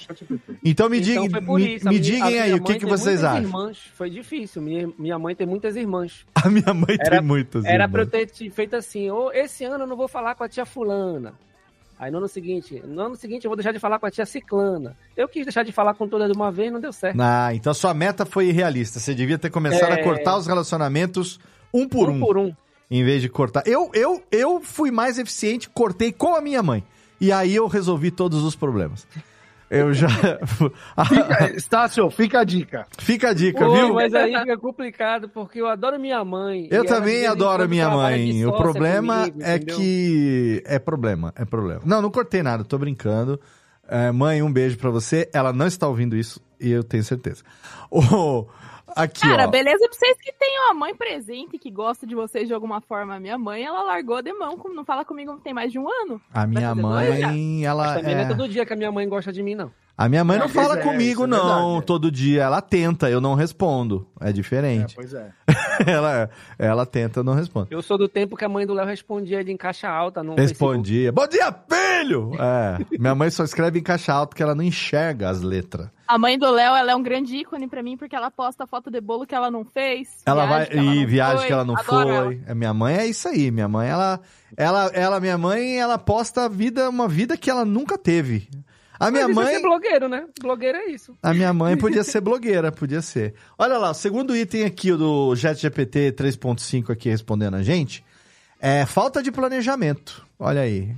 Então 0.65 0.89
me, 0.89 1.01
Então 1.01 1.25
digam, 1.27 1.43
por 1.45 1.59
me. 1.61 1.79
A 1.85 1.91
me 1.91 1.97
a 1.97 2.01
digam 2.01 2.27
aí 2.29 2.55
o 2.55 2.63
que, 2.63 2.79
que 2.79 2.87
vocês 2.87 3.23
acham. 3.25 3.43
Irmãs. 3.43 3.79
Foi 3.95 4.11
difícil. 4.11 4.61
Minha, 4.63 4.89
minha 4.99 5.19
mãe 5.19 5.35
tem 5.35 5.47
muitas 5.47 5.77
irmãs. 5.77 6.27
A 6.35 6.49
minha 6.51 6.75
mãe 6.75 6.97
Era- 7.01 7.11
tem 7.19 7.21
muitas. 7.23 7.65
Era 7.65 7.75
irmãs. 7.85 7.91
pra 7.93 8.03
eu 8.03 8.07
ter 8.07 8.27
te 8.27 8.51
feito 8.51 8.75
assim, 8.75 9.11
"Ô, 9.11 9.31
esse 9.33 9.65
ano 9.65 9.85
eu 9.85 9.87
não 9.89 9.97
vou 9.97 10.09
falar 10.09 10.35
com 10.35 10.43
a 10.43 10.49
tia 10.49 10.67
fulana. 10.67 11.35
Aí 11.99 12.11
no 12.11 12.19
ano 12.19 12.27
seguinte, 12.27 12.83
no 12.85 13.01
ano 13.01 13.15
seguinte 13.15 13.45
eu 13.45 13.49
vou 13.49 13.57
deixar 13.57 13.71
de 13.71 13.79
falar 13.79 14.01
com 14.01 14.07
a 14.07 14.11
tia 14.11 14.27
ciclana. 14.27 14.97
Eu 15.17 15.29
quis 15.29 15.45
deixar 15.45 15.63
de 15.63 15.71
falar 15.71 15.95
com 15.95 16.09
toda 16.09 16.27
de 16.27 16.33
uma 16.37 16.51
vez, 16.51 16.73
não 16.73 16.81
deu 16.81 16.93
certo. 16.93 17.21
Ah, 17.21 17.55
então 17.55 17.73
sua 17.73 17.95
meta 17.95 18.27
foi 18.27 18.49
irrealista. 18.49 18.99
Você 18.99 19.15
devia 19.15 19.39
ter 19.39 19.51
começado 19.51 19.93
a 19.93 20.01
É. 20.01 20.03
cortar 20.03 20.37
os 20.37 20.49
relacionamentos 20.49 21.39
um 21.73 21.89
por 21.89 22.11
um. 22.11 22.15
um 22.17 22.21
por 22.21 22.37
um. 22.37 22.53
Em 22.93 23.03
vez 23.03 23.23
de 23.23 23.29
cortar. 23.31 23.63
Eu, 23.65 23.91
eu, 23.95 24.23
eu 24.31 24.61
fui 24.61 24.91
mais 24.91 25.19
eficiente, 25.19 25.67
cortei 25.67 26.13
com 26.13 26.35
a 26.35 26.43
minha 26.43 26.63
mãe. 26.63 26.85
E 27.19 27.33
aí 27.33 27.55
eu 27.55 27.67
resolvi 27.67 28.11
todos 28.11 28.43
os 28.43 28.55
problemas. 28.55 29.07
Eu 29.71 29.95
já. 29.95 30.09
Fica, 31.09 31.57
Estácio, 31.57 32.11
fica 32.11 32.41
a 32.41 32.45
dica. 32.45 32.87
Fica 32.99 33.31
a 33.31 33.33
dica, 33.33 33.65
Pô, 33.65 33.75
viu? 33.75 33.95
mas 33.95 34.13
aí 34.13 34.39
fica 34.39 34.59
complicado, 34.59 35.31
porque 35.31 35.59
eu 35.59 35.67
adoro 35.67 35.99
minha 35.99 36.23
mãe. 36.23 36.69
Eu 36.71 36.85
também 36.85 37.25
adoro 37.25 37.67
minha 37.67 37.89
mãe. 37.89 38.45
O 38.45 38.51
sócia 38.51 38.63
problema 38.63 39.21
comigo, 39.21 39.43
é 39.43 39.57
entendeu? 39.57 39.77
que. 39.79 40.63
É 40.67 40.79
problema, 40.79 41.33
é 41.35 41.47
problema. 41.47 41.81
Não, 41.87 42.03
não 42.03 42.11
cortei 42.11 42.43
nada, 42.43 42.63
tô 42.63 42.77
brincando. 42.77 43.41
É, 43.89 44.13
mãe, 44.13 44.43
um 44.43 44.53
beijo 44.53 44.77
pra 44.77 44.91
você. 44.91 45.31
Ela 45.33 45.55
não 45.55 45.67
está 45.67 45.89
ouvindo 45.89 46.15
isso 46.15 46.39
e 46.61 46.71
eu 46.71 46.85
tenho 46.85 47.03
certeza. 47.03 47.43
Ô, 47.91 48.47
aqui, 48.97 49.21
Cara, 49.21 49.45
ó. 49.47 49.51
beleza 49.51 49.79
pra 49.89 49.93
vocês 49.99 50.17
que 50.21 50.33
têm 50.33 50.59
uma 50.67 50.75
mãe 50.75 50.95
presente 50.95 51.59
que 51.59 51.71
gosta 51.71 52.07
de 52.07 52.15
vocês 52.15 52.47
de 52.49 52.55
alguma 52.55 52.81
forma. 52.81 53.19
Minha 53.21 53.39
mãe, 53.39 53.65
ela 53.65 53.83
largou 53.83 54.23
de 54.23 54.33
mão, 54.33 54.57
como 54.57 54.75
não 54.75 54.85
fala 54.85 55.05
comigo 55.05 55.39
tem 55.39 55.53
mais 55.55 55.71
de 55.73 55.79
um 55.79 55.89
ano. 55.89 56.21
A 56.33 56.47
minha 56.47 56.75
dois 56.75 56.83
mãe, 57.21 57.65
ela 57.65 57.85
Mas 57.85 57.97
também 58.01 58.15
não 58.15 58.23
é 58.23 58.25
é. 58.25 58.29
todo 58.29 58.49
dia 58.49 58.65
que 58.67 58.73
a 58.73 58.77
minha 58.77 58.93
mãe 58.93 59.09
gosta 59.09 59.33
de 59.33 59.43
mim, 59.43 59.55
não. 59.55 59.71
A 59.97 60.09
minha 60.09 60.25
mãe 60.25 60.39
não 60.39 60.47
Ah, 60.47 60.51
pois 60.53 60.67
fala 60.67 60.81
é, 60.81 60.83
comigo, 60.83 61.25
é 61.25 61.27
não, 61.27 61.39
verdade, 61.39 61.79
é. 61.79 61.81
todo 61.83 62.11
dia. 62.11 62.43
Ela 62.45 62.61
tenta, 62.63 63.11
eu 63.11 63.21
não 63.21 63.35
respondo. 63.35 64.09
É 64.21 64.31
É, 64.31 64.33
diferente. 64.33 64.95
pois 64.95 65.13
é. 65.15 65.31
ela, 65.87 66.31
ela 66.59 66.87
tenta, 66.87 67.21
eu 67.21 67.25
não 67.25 67.35
respondo. 67.35 67.69
Eu 67.71 67.83
sou 67.83 67.99
do 67.99 68.09
tempo 68.09 68.37
que 68.37 68.45
a 68.45 68.49
mãe 68.49 68.67
do 68.67 68.73
Léo 68.75 68.87
respondia 68.87 69.41
ele 69.41 69.53
em 69.53 69.57
caixa 69.57 69.89
alta. 69.89 70.23
No 70.23 70.35
Facebook. 70.35 70.73
Respondia. 70.73 71.13
Bom 71.13 71.27
dia, 71.29 71.55
filho! 71.71 72.33
É, 72.41 72.79
minha 72.99 73.15
mãe 73.15 73.31
só 73.31 73.45
escreve 73.45 73.79
em 73.79 73.83
caixa 73.83 74.13
alta 74.13 74.29
porque 74.31 74.43
ela 74.43 74.55
não 74.55 74.65
enxerga 74.65 75.29
as 75.29 75.43
letras. 75.43 75.89
A 76.09 76.19
mãe 76.19 76.39
do 76.39 76.51
Léo, 76.51 76.75
ela 76.75 76.93
é 76.93 76.97
um 76.97 77.03
grande 77.03 77.37
ícone 77.37 77.69
pra 77.69 77.83
mim, 77.83 77.97
porque 77.97 78.17
ela 78.17 78.31
posta 78.31 78.67
foto 78.67 78.91
de 78.91 79.01
bolo 79.01 79.27
que 79.27 79.35
ela 79.35 79.51
não 79.51 79.65
fez. 79.65 80.09
Ela 80.27 80.47
vai 80.47 80.69
e 80.73 80.77
não 80.77 81.07
viagem 81.07 81.39
foi. 81.39 81.47
que 81.47 81.53
ela 81.53 81.65
não 81.65 81.77
Adoro 81.77 82.09
ela. 82.09 82.25
foi. 82.27 82.43
A 82.49 82.55
minha 82.55 82.75
mãe 82.75 82.97
é 82.97 83.07
isso 83.07 83.29
aí. 83.29 83.51
Minha 83.51 83.69
mãe, 83.69 83.89
ela, 83.89 84.21
ela, 84.57 84.87
ela, 84.95 85.21
minha 85.21 85.39
mãe, 85.39 85.79
ela 85.79 85.97
posta 85.99 86.45
a 86.47 86.49
vida, 86.49 86.89
uma 86.91 87.07
vida 87.09 87.37
que 87.37 87.49
ela 87.51 87.65
nunca 87.65 87.97
teve. 87.97 88.49
A 89.03 89.11
minha 89.11 89.27
Mas 89.27 89.37
é 89.37 89.41
mãe, 89.41 89.55
ser 89.57 89.63
blogueiro, 89.63 90.09
né? 90.09 90.27
Blogueiro 90.41 90.79
é 90.79 90.87
isso. 90.87 91.17
a 91.21 91.35
minha 91.35 91.53
mãe 91.53 91.77
podia 91.77 92.05
ser 92.05 92.21
blogueira, 92.21 92.71
podia 92.71 93.03
ser. 93.03 93.35
Olha 93.59 93.77
lá, 93.77 93.91
o 93.91 93.95
segundo 93.95 94.37
item 94.37 94.65
aqui 94.65 94.93
do 94.93 95.35
ChatGPT 95.35 96.13
3.5 96.13 96.91
aqui 96.91 97.09
respondendo 97.09 97.55
a 97.55 97.63
gente 97.65 98.05
é 98.61 98.87
falta 98.87 99.21
de 99.21 99.33
planejamento. 99.33 100.25
Olha 100.39 100.61
aí. 100.61 100.95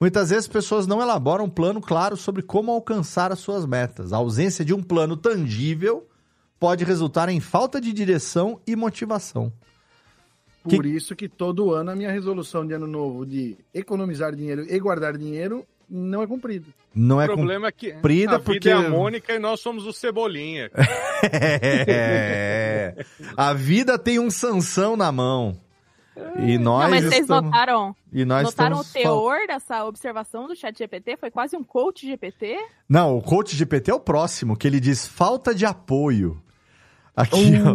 Muitas 0.00 0.30
vezes 0.30 0.48
pessoas 0.48 0.84
não 0.88 1.00
elaboram 1.00 1.44
um 1.44 1.48
plano 1.48 1.80
claro 1.80 2.16
sobre 2.16 2.42
como 2.42 2.72
alcançar 2.72 3.30
as 3.30 3.38
suas 3.38 3.64
metas. 3.64 4.12
A 4.12 4.16
ausência 4.16 4.64
de 4.64 4.74
um 4.74 4.82
plano 4.82 5.16
tangível 5.16 6.08
pode 6.58 6.84
resultar 6.84 7.28
em 7.28 7.38
falta 7.38 7.80
de 7.80 7.92
direção 7.92 8.60
e 8.66 8.74
motivação. 8.74 9.52
Por 10.64 10.86
isso 10.86 11.14
que 11.14 11.28
todo 11.28 11.72
ano 11.72 11.92
a 11.92 11.94
minha 11.94 12.10
resolução 12.10 12.66
de 12.66 12.72
ano 12.72 12.88
novo 12.88 13.24
de 13.24 13.56
economizar 13.72 14.34
dinheiro 14.34 14.66
e 14.68 14.80
guardar 14.80 15.16
dinheiro 15.16 15.64
não 15.88 16.22
é 16.22 16.26
cumprida. 16.26 16.66
Não 16.94 17.20
é 17.20 17.24
o 17.24 17.34
problema 17.34 17.68
é 17.68 17.72
que 17.72 17.92
cumprida 17.92 18.36
a 18.36 18.38
vida 18.38 18.44
porque 18.44 18.68
é 18.68 18.72
a 18.72 18.88
Mônica 18.88 19.32
e 19.32 19.38
nós 19.38 19.60
somos 19.60 19.86
o 19.86 19.92
Cebolinha. 19.92 20.70
É. 21.26 23.04
A 23.36 23.52
vida 23.54 23.98
tem 23.98 24.18
um 24.18 24.30
Sansão 24.30 24.96
na 24.96 25.10
mão. 25.10 25.58
E 26.38 26.58
nós 26.58 26.84
Não, 26.84 26.90
mas 26.90 27.04
vocês 27.04 27.22
estamos... 27.22 27.50
notaram, 27.50 27.96
E 28.12 28.24
nós 28.24 28.44
notaram 28.44 28.78
o 28.78 28.82
estamos 28.82 28.92
fal- 29.04 29.20
teor 29.20 29.46
dessa 29.48 29.84
observação 29.84 30.46
do 30.46 30.54
chat 30.54 30.76
GPT? 30.76 31.16
Foi 31.16 31.30
quase 31.30 31.56
um 31.56 31.64
coach 31.64 32.06
GPT? 32.06 32.56
Não, 32.88 33.16
o 33.16 33.22
coach 33.22 33.56
GPT 33.56 33.90
é 33.90 33.94
o 33.94 34.00
próximo, 34.00 34.56
que 34.56 34.66
ele 34.66 34.78
diz 34.78 35.06
falta 35.06 35.54
de 35.54 35.66
apoio. 35.66 36.40
Aqui, 37.16 37.52
ó. 37.64 37.74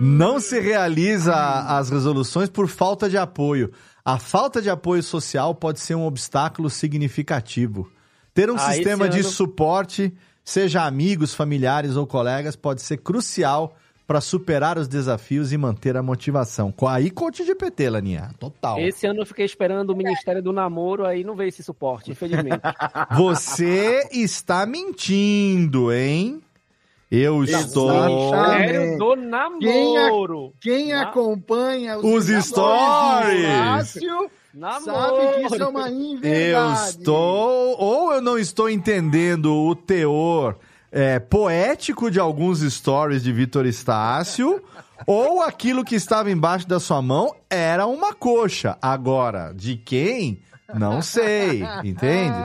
Não 0.00 0.40
se 0.40 0.58
realiza 0.60 1.34
as 1.34 1.90
resoluções 1.90 2.48
por 2.50 2.66
falta 2.68 3.08
de 3.08 3.16
apoio. 3.16 3.72
A 4.08 4.18
falta 4.18 4.62
de 4.62 4.70
apoio 4.70 5.02
social 5.02 5.54
pode 5.54 5.80
ser 5.80 5.94
um 5.94 6.06
obstáculo 6.06 6.70
significativo. 6.70 7.92
Ter 8.32 8.50
um 8.50 8.54
Ah, 8.56 8.72
sistema 8.72 9.06
de 9.06 9.20
ano- 9.20 9.28
suporte, 9.28 10.14
seja 10.42 10.86
amigos, 10.86 11.34
familiares 11.34 11.94
ou 11.94 12.06
colegas, 12.06 12.56
pode 12.56 12.80
ser 12.80 12.96
crucial 12.96 13.76
para 14.06 14.22
superar 14.22 14.78
os 14.78 14.88
desafios 14.88 15.52
e 15.52 15.58
manter 15.58 15.94
a 15.94 16.02
motivação. 16.02 16.72
Com 16.72 16.88
aí, 16.88 17.10
coach 17.10 17.44
GPT, 17.44 17.90
Laninha. 17.90 18.30
Total. 18.38 18.78
Esse 18.78 19.06
ano 19.06 19.20
eu 19.20 19.26
fiquei 19.26 19.44
esperando 19.44 19.90
o 19.90 19.94
Ministério 19.94 20.42
do 20.42 20.54
Namoro, 20.54 21.04
aí 21.04 21.22
não 21.22 21.36
veio 21.36 21.48
esse 21.50 21.62
suporte, 21.62 22.10
infelizmente. 22.10 22.62
Você 23.14 24.08
está 24.10 24.64
mentindo, 24.64 25.92
hein? 25.92 26.40
Eu 27.10 27.42
estou. 27.42 27.90
Ministério 27.90 28.98
do 28.98 29.16
Quem, 29.60 29.96
a- 29.96 30.02
Namoro. 30.02 30.52
quem 30.60 30.88
Na- 30.92 31.02
acompanha 31.02 31.98
Os 31.98 32.26
stories. 32.26 33.48
Márcio 33.48 34.30
Namoro. 34.52 34.84
sabe 34.84 35.34
que 35.34 35.42
isso 35.46 35.62
é 35.62 35.66
uma 35.66 35.88
Eu 35.90 36.72
estou. 36.74 37.76
Ou 37.78 38.12
eu 38.12 38.20
não 38.20 38.38
estou 38.38 38.68
entendendo 38.68 39.52
o 39.54 39.74
teor 39.74 40.56
é, 40.92 41.18
poético 41.18 42.10
de 42.10 42.18
alguns 42.20 42.60
stories 42.60 43.22
de 43.22 43.32
Vitor 43.32 43.64
Estácio, 43.66 44.62
ou 45.06 45.42
aquilo 45.42 45.84
que 45.84 45.94
estava 45.94 46.30
embaixo 46.30 46.66
da 46.68 46.78
sua 46.80 47.00
mão 47.00 47.34
era 47.48 47.86
uma 47.86 48.12
coxa. 48.14 48.76
Agora, 48.82 49.52
de 49.54 49.76
quem? 49.76 50.42
Não 50.74 51.00
sei, 51.00 51.62
entende? 51.82 52.36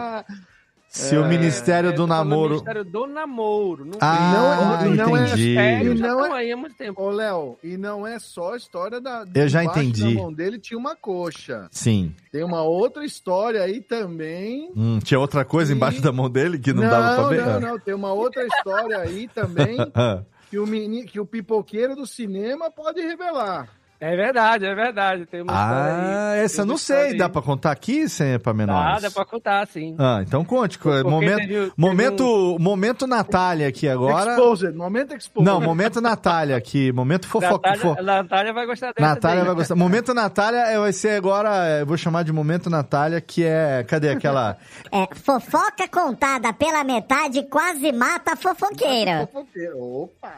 Se 0.96 1.18
o 1.18 1.26
Ministério 1.28 1.90
É, 1.90 1.92
do 1.94 2.06
Namoro. 2.06 2.50
Ministério 2.52 2.86
do 2.86 3.08
Namoro. 3.08 3.84
Não 3.84 3.98
Ah, 4.00 4.32
Não 4.32 4.54
é- 4.54 4.96
não 4.96 5.18
é- 5.18 5.24
entendi. 5.26 5.58
É, 5.58 5.84
já 5.96 6.08
não 6.08 6.26
é- 6.28 6.32
aí 6.40 6.52
há 6.52 6.56
muito 6.56 6.76
tempo. 6.76 7.02
Ô, 7.02 7.10
Léo, 7.10 7.58
e 7.64 7.76
não 7.78 8.06
é 8.06 8.20
só 8.20 8.54
a 8.54 8.58
história 8.58 9.02
da. 9.02 9.26
Eu 9.34 9.50
já 9.50 9.64
embaixo 9.64 9.80
entendi. 9.80 10.14
Da 10.16 10.22
mão 10.22 10.32
dele 10.32 10.60
tinha 10.60 10.78
uma 10.78 10.96
coxa. 10.96 11.68
Sim. 11.72 12.14
Tem 12.32 12.44
uma 12.44 12.62
outra 12.62 13.04
história 13.04 13.64
aí 13.64 13.82
também. 13.82 14.72
Hum, 14.78 15.00
tinha 15.04 15.20
outra 15.20 15.44
coisa 15.44 15.74
E- 15.74 15.76
embaixo 15.76 16.00
da 16.00 16.12
mão 16.12 16.30
dele 16.30 16.60
que 16.60 16.72
não, 16.72 16.84
dava 16.84 17.16
pra 17.16 17.28
ver? 17.28 17.44
Não, 17.44 17.60
não, 17.72 17.80
tem 17.80 17.96
uma 17.96 18.14
outra 18.14 18.46
história 18.46 19.00
aí 19.00 19.28
também 19.34 19.78
Ah. 19.96 20.22
que 20.52 20.60
o, 20.60 20.68
meni, 20.68 21.06
que 21.06 21.20
o 21.20 21.26
pipoqueiro 21.26 21.96
do 21.96 22.06
cinema 22.06 22.70
pode 22.70 23.02
revelar. 23.02 23.68
É 24.06 24.16
verdade, 24.18 24.66
é 24.66 24.76
verdade. 24.76 25.26
Tem 25.26 25.42
uma 25.42 25.54
história 25.54 25.94
Ah, 25.94 26.30
aí. 26.32 26.40
essa 26.42 26.66
não 26.66 26.78
sei. 26.78 26.96
aí. 27.12 27.18
Dá 27.18 27.30
pra 27.30 27.42
contar 27.42 27.72
aqui, 27.72 28.10
sem 28.10 28.34
é 28.34 28.38
pra 28.38 28.54
menores? 28.54 29.02
Dá, 29.02 29.08
dá 29.08 29.12
pra 29.12 29.24
contar, 29.24 29.66
sim. 29.68 29.96
Ah, 29.98 30.20
então 30.22 30.44
conte. 30.44 30.78
Porque 30.78 31.04
momento, 31.10 31.38
teve- 31.38 31.54
teve 31.54 31.72
momento, 31.78 32.58
momento 32.60 33.08
Natália 33.08 33.68
aqui 33.70 33.88
agora. 33.88 34.32
Exposed, 34.32 34.74
momento 34.76 35.16
exposed. 35.16 35.46
Não, 35.50 35.62
momento 35.62 36.02
Natália 36.02 36.58
aqui. 36.58 36.92
Momento 36.92 37.28
fofoca. 37.28 37.70
Natália, 37.70 37.80
fo- 37.96 38.02
Natália 38.04 38.54
vai 38.54 38.66
gostar 38.66 38.88
dessa 38.94 39.02
Natália 39.08 39.38
daí. 39.38 39.46
vai 39.48 39.56
gostar. 39.56 39.76
Momento 39.76 40.14
Natália 40.14 40.60
é, 40.60 40.78
vai 40.78 40.92
ser 40.92 41.12
agora. 41.18 41.80
Eu 41.80 41.86
vou 41.86 41.96
chamar 41.96 42.24
de 42.24 42.34
Momento 42.34 42.70
Natália, 42.70 43.22
que 43.22 43.46
é. 43.46 43.86
Cadê 43.88 44.10
aquela. 44.10 44.58
É, 44.92 45.08
fofoca 45.16 45.88
contada 45.90 46.52
pela 46.52 46.84
metade 46.84 47.44
quase 47.44 47.92
mata 47.94 48.34
a 48.34 48.36
fofoqueira. 48.36 49.30
Fofoqueiro. 49.32 49.78
Opa! 49.80 50.34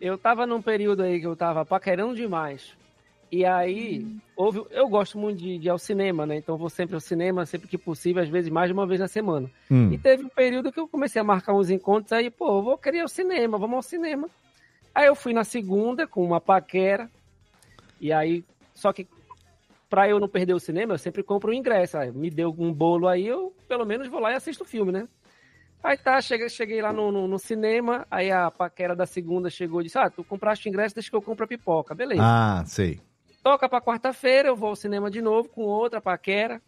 Eu 0.00 0.18
tava 0.18 0.46
num 0.46 0.60
período 0.60 1.02
aí 1.04 1.20
que 1.20 1.26
eu 1.26 1.36
tava 1.36 1.64
paquerando 1.64 2.14
demais. 2.16 2.72
E 3.32 3.46
aí, 3.46 4.06
houve, 4.36 4.62
eu 4.70 4.86
gosto 4.86 5.16
muito 5.16 5.38
de, 5.38 5.56
de 5.56 5.66
ir 5.66 5.70
ao 5.70 5.78
cinema, 5.78 6.26
né? 6.26 6.36
Então 6.36 6.58
vou 6.58 6.68
sempre 6.68 6.94
ao 6.94 7.00
cinema, 7.00 7.46
sempre 7.46 7.66
que 7.66 7.78
possível, 7.78 8.22
às 8.22 8.28
vezes 8.28 8.50
mais 8.50 8.68
de 8.68 8.74
uma 8.74 8.86
vez 8.86 9.00
na 9.00 9.08
semana. 9.08 9.50
Hum. 9.70 9.90
E 9.90 9.96
teve 9.96 10.22
um 10.22 10.28
período 10.28 10.70
que 10.70 10.78
eu 10.78 10.86
comecei 10.86 11.18
a 11.18 11.24
marcar 11.24 11.54
uns 11.54 11.70
encontros 11.70 12.12
aí, 12.12 12.28
pô, 12.28 12.58
eu 12.58 12.62
vou 12.62 12.76
querer 12.76 12.98
ir 12.98 13.00
ao 13.00 13.08
cinema, 13.08 13.56
vamos 13.56 13.76
ao 13.76 13.82
cinema. 13.82 14.28
Aí 14.94 15.06
eu 15.06 15.14
fui 15.14 15.32
na 15.32 15.44
segunda 15.44 16.06
com 16.06 16.22
uma 16.22 16.42
paquera. 16.42 17.10
E 17.98 18.12
aí, 18.12 18.44
só 18.74 18.92
que 18.92 19.08
pra 19.88 20.06
eu 20.06 20.20
não 20.20 20.28
perder 20.28 20.52
o 20.52 20.60
cinema, 20.60 20.92
eu 20.92 20.98
sempre 20.98 21.22
compro 21.22 21.52
o 21.52 21.54
ingresso. 21.54 21.96
Aí 21.96 22.12
me 22.12 22.28
deu 22.28 22.54
um 22.58 22.70
bolo 22.70 23.08
aí, 23.08 23.26
eu 23.26 23.56
pelo 23.66 23.86
menos 23.86 24.08
vou 24.08 24.20
lá 24.20 24.32
e 24.32 24.34
assisto 24.34 24.62
o 24.62 24.66
filme, 24.66 24.92
né? 24.92 25.08
Aí 25.82 25.96
tá, 25.96 26.20
cheguei, 26.20 26.50
cheguei 26.50 26.82
lá 26.82 26.92
no, 26.92 27.10
no, 27.10 27.26
no 27.26 27.38
cinema, 27.38 28.06
aí 28.10 28.30
a 28.30 28.50
paquera 28.50 28.94
da 28.94 29.06
segunda 29.06 29.48
chegou 29.48 29.80
e 29.80 29.84
disse: 29.84 29.98
Ah, 29.98 30.10
tu 30.10 30.22
compraste 30.22 30.68
o 30.68 30.70
ingresso, 30.70 30.94
deixa 30.94 31.08
que 31.08 31.16
eu 31.16 31.22
compro 31.22 31.46
a 31.46 31.48
pipoca. 31.48 31.94
Beleza. 31.94 32.22
Ah, 32.22 32.62
sei. 32.66 33.00
Toca 33.42 33.68
pra 33.68 33.80
quarta-feira, 33.80 34.48
eu 34.48 34.56
vou 34.56 34.70
ao 34.70 34.76
cinema 34.76 35.10
de 35.10 35.20
novo 35.20 35.48
com 35.48 35.62
outra 35.62 36.00
paquera. 36.00 36.60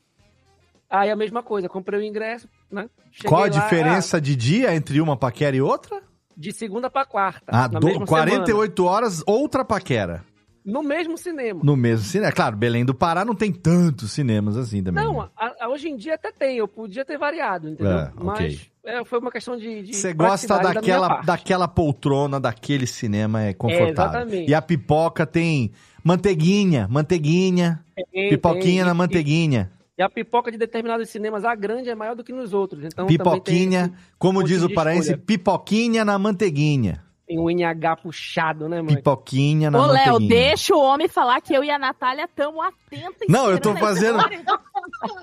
Aí 0.91 1.11
a 1.11 1.16
mesma 1.16 1.43
coisa, 1.43 1.68
comprei 1.68 2.01
o 2.01 2.03
ingresso, 2.03 2.49
né? 2.70 2.89
Cheguei 3.11 3.29
Qual 3.29 3.43
a 3.43 3.45
lá, 3.45 3.49
diferença 3.49 4.20
de 4.20 4.37
dia 4.37 4.75
entre 4.75 5.01
uma 5.01 5.16
paquera 5.16 5.57
e 5.57 5.61
outra? 5.62 6.03
de 6.37 6.53
segunda 6.53 6.91
pra 6.91 7.05
quarta. 7.05 7.45
Ah, 7.47 7.68
do- 7.68 7.87
mesma 7.87 8.05
48 8.07 8.85
horas, 8.85 9.22
outra 9.25 9.64
paquera. 9.64 10.14
semana. 10.14 10.35
No 10.64 10.83
mesmo 10.83 11.16
cinema. 11.16 11.61
No 11.62 11.77
mesmo 11.77 12.05
cinema. 12.07 12.33
Claro, 12.33 12.57
Belém 12.57 12.85
do 12.85 12.93
Pará 12.95 13.25
não 13.25 13.35
tem 13.37 13.53
tantos 13.53 14.11
cinemas 14.11 14.57
assim 14.57 14.83
também. 14.83 15.05
Não, 15.05 15.22
né? 15.22 15.29
a- 15.37 15.55
a- 15.61 15.68
hoje 15.68 15.89
em 15.91 15.97
dia 15.97 16.14
até 16.16 16.33
tem, 16.33 16.57
eu 16.57 16.66
podia 16.66 17.05
ter 17.05 17.16
variado, 17.18 17.68
entendeu? 17.68 17.99
É. 17.99 18.12
Mas 18.16 18.68
é, 18.83 19.05
foi 19.05 19.20
uma 19.20 19.31
questão 19.31 19.57
de. 19.57 19.93
Você 19.93 20.12
gosta 20.12 20.49
praticidade 20.49 20.62
da 20.75 20.81
daquela, 20.81 21.20
daquela 21.20 21.68
poltrona, 21.68 22.41
daquele 22.41 22.87
cinema 22.87 23.43
é 23.43 23.53
confortável. 23.55 23.93
exatamente. 24.22 24.51
e 24.51 24.55
a 24.55 24.62
pipoca 24.62 25.25
tem 25.27 25.70
manteiguinha, 26.05 26.87
manteiguinha, 26.89 27.83
Tem, 28.13 28.29
pipoquinha 28.29 28.63
tem, 28.63 28.85
na 28.85 28.95
manteiguinha, 28.95 29.71
E 29.99 30.03
a 30.03 30.11
pipoca 30.11 30.53
de 30.53 30.59
determinados 30.59 31.09
cinemas, 31.09 31.45
a 31.45 31.55
grande 31.55 31.89
é 31.89 31.95
maior 31.95 32.15
do 32.15 32.23
que 32.23 32.33
nos 32.33 32.53
outros. 32.53 32.85
Então 32.85 33.07
pipoquinha, 33.07 33.89
tem, 33.89 33.99
como 34.19 34.45
diz 34.45 34.63
o 34.63 34.73
paraense, 34.73 35.11
escolha. 35.11 35.25
pipoquinha 35.27 36.05
na 36.05 36.19
manteiguinha. 36.19 37.03
tem 37.27 37.39
um 37.39 37.49
NH 37.49 37.97
puxado, 38.03 38.69
né, 38.69 38.83
mãe? 38.83 38.97
Pipoquinha 38.97 39.71
na 39.71 39.81
Ô, 39.81 39.87
Léo, 39.87 40.19
deixa 40.19 40.75
o 40.75 40.81
homem 40.81 41.09
falar 41.09 41.41
que 41.41 41.55
eu 41.55 41.65
e 41.65 41.71
a 41.71 41.79
Natália 41.79 42.25
estamos 42.25 42.63
atentas. 42.63 43.27
Não, 43.29 43.51
eu 43.51 43.59
tô 43.59 43.75
fazendo-. 43.75 44.19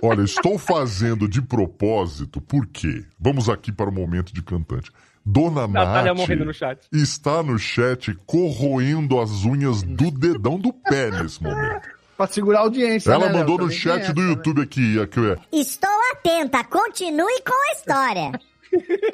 Olha, 0.01 0.21
estou 0.23 0.57
fazendo 0.57 1.27
de 1.27 1.41
propósito, 1.41 2.41
por 2.41 2.65
quê? 2.65 3.05
Vamos 3.19 3.49
aqui 3.49 3.71
para 3.71 3.89
o 3.89 3.93
momento 3.93 4.33
de 4.33 4.41
cantante. 4.41 4.91
Dona 5.25 5.67
Natália 5.67 6.13
Nath 6.13 6.17
morrendo 6.17 6.45
no 6.45 6.53
chat. 6.53 6.87
está 6.91 7.43
no 7.43 7.57
chat 7.59 8.13
corroendo 8.25 9.19
as 9.19 9.45
unhas 9.45 9.83
do 9.83 10.09
dedão 10.11 10.59
do 10.59 10.73
pé 10.73 11.11
nesse 11.11 11.41
momento. 11.43 11.87
Pra 12.17 12.27
segurar 12.27 12.59
a 12.59 12.61
audiência. 12.63 13.11
Ela 13.11 13.25
né, 13.27 13.31
Léo? 13.31 13.39
mandou 13.39 13.57
no 13.57 13.63
Também 13.65 13.77
chat 13.77 14.13
do 14.13 14.21
né? 14.21 14.29
YouTube 14.29 14.61
aqui, 14.61 14.99
aqui 14.99 15.19
é. 15.31 15.37
Estou 15.51 15.89
atenta, 16.11 16.63
continue 16.63 17.41
com 17.41 17.53
a 17.53 17.73
história. 17.73 18.31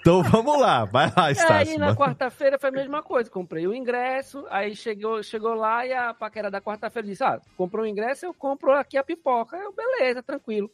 Então 0.00 0.22
vamos 0.22 0.60
lá, 0.60 0.84
vai 0.84 1.06
lá, 1.06 1.14
E 1.16 1.26
aí, 1.26 1.32
Estácio. 1.32 1.78
na 1.78 1.94
quarta-feira 1.96 2.58
foi 2.58 2.68
a 2.68 2.72
mesma 2.72 3.02
coisa. 3.02 3.30
Comprei 3.30 3.66
o 3.66 3.74
ingresso, 3.74 4.44
aí 4.50 4.74
chegou, 4.76 5.22
chegou 5.22 5.54
lá 5.54 5.86
e 5.86 5.92
a 5.92 6.12
paquera 6.12 6.50
da 6.50 6.60
quarta-feira 6.60 7.06
disse: 7.08 7.24
Ah, 7.24 7.40
comprou 7.56 7.84
o 7.84 7.88
ingresso, 7.88 8.26
eu 8.26 8.34
compro 8.34 8.72
aqui 8.72 8.96
a 8.98 9.04
pipoca. 9.04 9.56
Eu, 9.56 9.72
beleza, 9.72 10.22
tranquilo. 10.22 10.70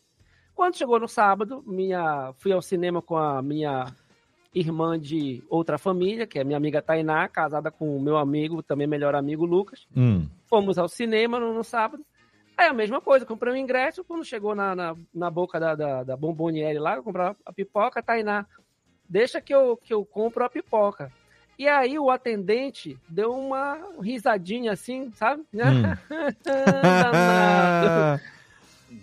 Quando 0.54 0.76
chegou 0.76 0.98
no 0.98 1.08
sábado, 1.08 1.62
minha, 1.66 2.32
fui 2.38 2.52
ao 2.52 2.60
cinema 2.60 3.00
com 3.00 3.16
a 3.16 3.40
minha 3.40 3.86
irmã 4.54 4.98
de 4.98 5.42
outra 5.48 5.78
família, 5.78 6.26
que 6.26 6.38
é 6.38 6.44
minha 6.44 6.56
amiga 6.56 6.82
Tainá, 6.82 7.28
casada 7.28 7.70
com 7.70 7.96
o 7.96 8.00
meu 8.00 8.16
amigo, 8.16 8.62
também 8.62 8.86
melhor 8.86 9.14
amigo 9.14 9.44
Lucas. 9.44 9.86
Hum. 9.96 10.26
Fomos 10.46 10.78
ao 10.78 10.88
cinema 10.88 11.38
no, 11.38 11.54
no 11.54 11.62
sábado. 11.62 12.04
Aí 12.56 12.66
a 12.66 12.74
mesma 12.74 13.00
coisa, 13.00 13.24
comprei 13.24 13.52
o 13.52 13.56
ingresso, 13.56 14.04
quando 14.04 14.24
chegou 14.24 14.54
na, 14.54 14.74
na, 14.74 14.96
na 15.14 15.30
boca 15.30 15.58
da, 15.58 15.74
da, 15.74 16.02
da 16.04 16.16
Bomboniere 16.16 16.78
lá, 16.78 16.96
eu 16.96 17.02
comprei 17.02 17.26
a 17.46 17.52
pipoca, 17.52 18.02
Tainá, 18.02 18.44
deixa 19.08 19.40
que 19.40 19.54
eu, 19.54 19.76
que 19.76 19.94
eu 19.94 20.04
compro 20.04 20.44
a 20.44 20.50
pipoca. 20.50 21.10
E 21.58 21.68
aí 21.68 21.98
o 21.98 22.10
atendente 22.10 22.98
deu 23.08 23.32
uma 23.32 23.78
risadinha 24.00 24.72
assim, 24.72 25.10
sabe? 25.12 25.44
Danado. 26.44 28.22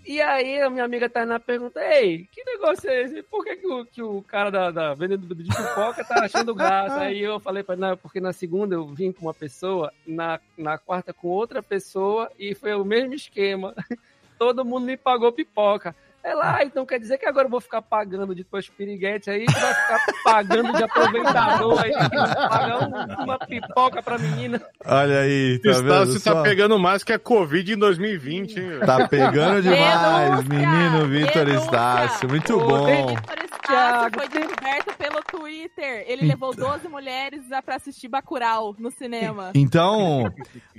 E 0.05 0.21
aí 0.21 0.61
a 0.61 0.69
minha 0.69 0.83
amiga 0.83 1.09
Tainá 1.09 1.39
pergunta, 1.39 1.79
ei, 1.81 2.27
que 2.31 2.43
negócio 2.43 2.89
é 2.89 3.03
esse? 3.03 3.23
Por 3.23 3.43
que, 3.43 3.55
que, 3.55 3.67
o, 3.67 3.85
que 3.85 4.01
o 4.01 4.21
cara 4.21 4.49
da, 4.49 4.69
da 4.69 4.93
de 4.93 5.17
pipoca 5.17 6.03
tá 6.03 6.25
achando 6.25 6.53
graça? 6.53 6.99
Aí 7.01 7.21
eu 7.21 7.39
falei 7.39 7.63
pra 7.63 7.75
ela, 7.75 7.95
porque 7.95 8.19
na 8.19 8.33
segunda 8.33 8.75
eu 8.75 8.85
vim 8.87 9.11
com 9.11 9.25
uma 9.25 9.33
pessoa, 9.33 9.93
na, 10.05 10.39
na 10.57 10.77
quarta 10.77 11.13
com 11.13 11.29
outra 11.29 11.63
pessoa, 11.63 12.29
e 12.37 12.53
foi 12.53 12.73
o 12.73 12.83
mesmo 12.83 13.13
esquema. 13.13 13.73
Todo 14.37 14.65
mundo 14.65 14.85
me 14.85 14.97
pagou 14.97 15.31
pipoca. 15.31 15.95
Ela, 16.27 16.57
ah, 16.57 16.63
então 16.63 16.85
quer 16.85 16.99
dizer 16.99 17.17
que 17.17 17.25
agora 17.25 17.45
eu 17.45 17.49
vou 17.51 17.61
ficar 17.61 17.81
pagando 17.81 18.35
de 18.35 18.43
tuas 18.43 18.67
piriguetes 18.67 19.27
aí, 19.29 19.45
tu 19.45 19.53
vai 19.59 19.73
ficar 19.73 19.99
pagando 20.23 20.73
de 20.73 20.83
aproveitador 20.83 21.79
aí, 21.81 21.93
pagar 21.93 22.83
um- 22.89 23.23
uma 23.23 23.39
pipoca 23.39 24.03
pra 24.03 24.17
menina. 24.17 24.61
Olha 24.85 25.19
aí, 25.21 25.59
tá 25.59 25.69
Estácio 25.71 26.05
vendo? 26.13 26.23
tá 26.23 26.31
só? 26.33 26.43
pegando 26.43 26.77
mais 26.77 27.03
que 27.03 27.13
a 27.13 27.19
Covid 27.19 27.73
em 27.73 27.77
2020, 27.77 28.59
hein? 28.59 28.79
Tá 28.85 29.07
pegando 29.07 29.61
demais, 29.61 30.43
Denúncia! 30.47 30.67
menino 30.67 31.07
Vitor! 31.07 31.47
Estácio. 31.47 32.27
Muito 32.29 32.55
Ô, 32.57 32.59
bom. 32.67 33.07
Vitor 33.07 33.37
Estácio 33.45 34.11
foi 34.13 34.27
descoberto 34.27 34.97
pelo 34.97 35.23
Twitter. 35.23 36.03
Ele 36.07 36.25
levou 36.25 36.53
12 36.53 36.87
mulheres 36.89 37.41
pra 37.65 37.75
assistir 37.75 38.07
Bacurau 38.09 38.75
no 38.77 38.91
cinema. 38.91 39.51
Então, 39.55 40.25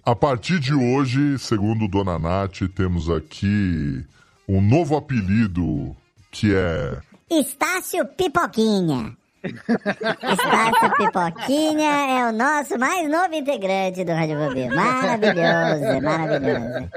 A 0.05 0.15
partir 0.15 0.59
de 0.59 0.75
hoje, 0.75 1.39
segundo 1.39 1.89
Dona 1.89 2.19
Nath, 2.19 2.61
temos 2.75 3.09
aqui 3.11 4.05
um 4.49 4.61
novo 4.61 4.97
apelido 4.97 5.95
que 6.31 6.55
é. 6.55 6.99
Estácio 7.31 8.05
Pipoquinha. 8.07 9.17
Estácio 9.45 10.97
Pipoquinha 10.97 11.91
é 11.91 12.29
o 12.29 12.33
nosso 12.33 12.79
mais 12.79 13.09
novo 13.11 13.35
integrante 13.35 14.05
do 14.05 14.13
Rádio 14.13 14.37
Bobinho. 14.39 14.75
Maravilhoso, 14.75 16.03
maravilhoso. 16.03 16.89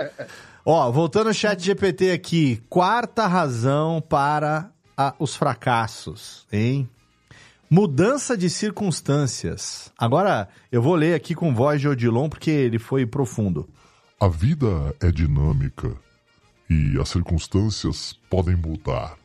ó, 0.66 0.92
voltando 0.92 1.28
ao 1.28 1.34
chat 1.34 1.62
GPT 1.62 2.12
aqui. 2.12 2.64
Quarta 2.70 3.28
razão 3.28 4.02
para 4.02 4.70
a- 4.98 5.14
os 5.20 5.36
fracassos, 5.36 6.46
hein? 6.52 6.90
Mudança 7.70 8.36
de 8.38 8.50
circunstâncias. 8.50 9.92
Agora, 9.98 10.50
eu 10.72 10.82
vou 10.82 10.94
ler 10.96 11.14
aqui 11.14 11.34
com 11.34 11.54
voz 11.56 11.80
de 11.80 11.88
Odilon, 11.88 12.28
porque 12.28 12.52
ele 12.52 12.78
foi 12.78 13.06
profundo. 13.06 13.68
A 14.20 14.28
vida 14.28 14.94
é 15.02 15.10
dinâmica 15.10 15.92
e 16.72 16.98
as 16.98 17.10
circunstâncias 17.10 18.18
podem 18.30 18.56
mudar. 18.56 19.18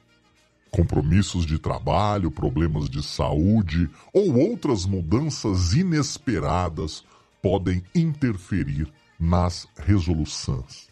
Compromissos 0.69 1.47
de 1.47 1.61
trabalho, 1.61 2.29
problemas 2.29 2.91
de 2.91 3.01
saúde 3.05 3.89
ou 4.13 4.37
outras 4.37 4.85
mudanças 4.85 5.73
inesperadas 5.73 7.05
podem 7.41 7.85
interferir 7.95 8.93
nas 9.19 9.69
resoluções. 9.77 10.89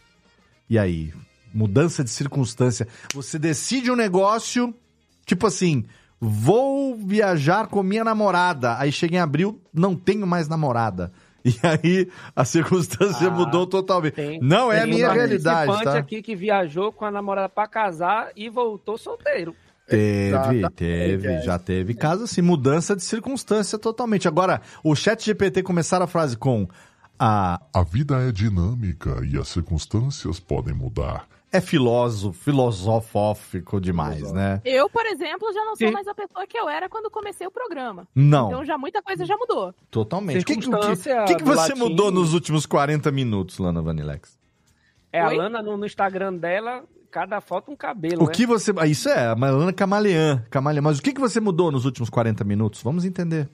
E 0.71 0.79
aí? 0.79 1.13
Mudança 1.53 2.05
de 2.05 2.11
circunstância. 2.11 2.87
Você 3.13 3.37
decide 3.37 3.91
um 3.91 3.97
negócio, 3.97 4.73
tipo 5.27 5.49
assim, 5.49 5.85
vou 6.21 6.97
viajar 6.97 7.67
com 7.67 7.83
minha 7.83 8.05
namorada. 8.05 8.79
Aí 8.79 8.93
chega 8.93 9.17
em 9.17 9.21
abril, 9.21 9.61
não 9.73 9.97
tenho 9.97 10.27
mais 10.27 10.49
namorada. 10.49 11.13
E 11.55 11.55
aí 11.63 12.09
a 12.35 12.45
circunstância 12.45 13.27
Ah, 13.29 13.31
mudou 13.31 13.67
totalmente. 13.67 14.15
Tem- 14.15 14.41
não 14.41 14.73
é 14.73 14.79
a 14.79 14.83
tem 14.85 14.95
minha 14.95 15.11
um 15.11 15.13
realidade, 15.13 15.67
participante 15.67 15.95
tá? 15.95 15.99
aqui 15.99 16.23
que 16.23 16.35
viajou 16.35 16.91
com 16.91 17.05
a 17.05 17.11
namorada 17.11 17.49
pra 17.51 17.67
casar 17.69 18.31
e 18.35 18.49
voltou 18.49 18.97
solteiro. 18.97 19.55
Teve, 19.87 20.29
Exatamente, 20.29 20.71
teve, 20.71 21.27
é. 21.29 21.43
já 21.43 21.59
teve 21.59 21.93
caso 21.93 22.25
assim, 22.25 22.41
mudança 22.41 22.97
de 22.97 23.03
circunstância 23.03 23.79
totalmente. 23.79 24.27
Agora, 24.27 24.63
o 24.83 24.95
chat 24.97 25.23
GPT 25.23 25.63
começaram 25.63 26.05
a 26.07 26.09
frase 26.09 26.39
com 26.39 26.67
a... 27.19 27.61
A 27.75 27.83
vida 27.83 28.17
é 28.27 28.33
dinâmica 28.33 29.21
e 29.31 29.37
as 29.37 29.49
circunstâncias 29.49 30.41
podem 30.41 30.73
mudar. 30.73 31.27
É 31.57 31.61
filósofo, 31.61 32.33
filosofófico 32.39 33.81
demais, 33.81 34.33
né? 34.33 34.61
Eu, 34.65 34.89
por 34.91 35.07
exemplo, 35.07 35.53
já 35.53 35.65
não 35.65 35.77
sou 35.77 35.93
mais 35.93 36.07
a 36.09 36.15
pessoa 36.15 36.47
que 36.47 36.59
eu 36.59 36.69
era 36.69 36.89
quando 36.89 37.11
comecei 37.11 37.47
o 37.47 37.51
programa. 37.51 38.07
Não. 38.15 38.49
Então 38.49 38.65
já 38.65 38.77
muita 38.77 39.01
coisa 39.03 39.25
já 39.25 39.37
mudou. 39.37 39.73
Totalmente. 39.91 40.43
O 40.43 40.45
que, 40.45 40.57
que, 40.57 40.61
que- 41.27 41.35
que 41.37 41.45
você 41.45 41.69
latim. 41.73 41.79
mudou 41.79 42.11
nos 42.11 42.35
últimos 42.35 42.67
40 42.67 43.11
minutos, 43.13 43.59
Lana 43.59 43.81
Vanilex? 43.81 44.39
É, 45.13 45.25
Oi? 45.27 45.35
a 45.35 45.39
Lana 45.43 45.63
no, 45.63 45.77
no 45.77 45.87
Instagram 45.87 46.35
dela, 46.35 46.83
cada 47.11 47.41
foto 47.41 47.71
um 47.71 47.77
cabelo, 47.77 48.25
O 48.25 48.27
né? 48.27 48.33
que 48.33 48.45
você. 48.47 48.73
ah, 48.77 48.87
Isso 48.87 49.09
é, 49.09 49.27
a 49.29 49.35
Lana 49.35 49.73
Camaleã, 49.73 50.45
Camaleã. 50.51 50.83
Mas 50.83 50.99
o 50.99 51.03
que, 51.03 51.13
que 51.13 51.21
você 51.21 51.39
mudou 51.39 51.71
nos 51.71 51.85
últimos 51.85 52.11
40 52.11 52.43
minutos? 52.43 52.83
Vamos 52.83 53.05
entender. 53.05 53.49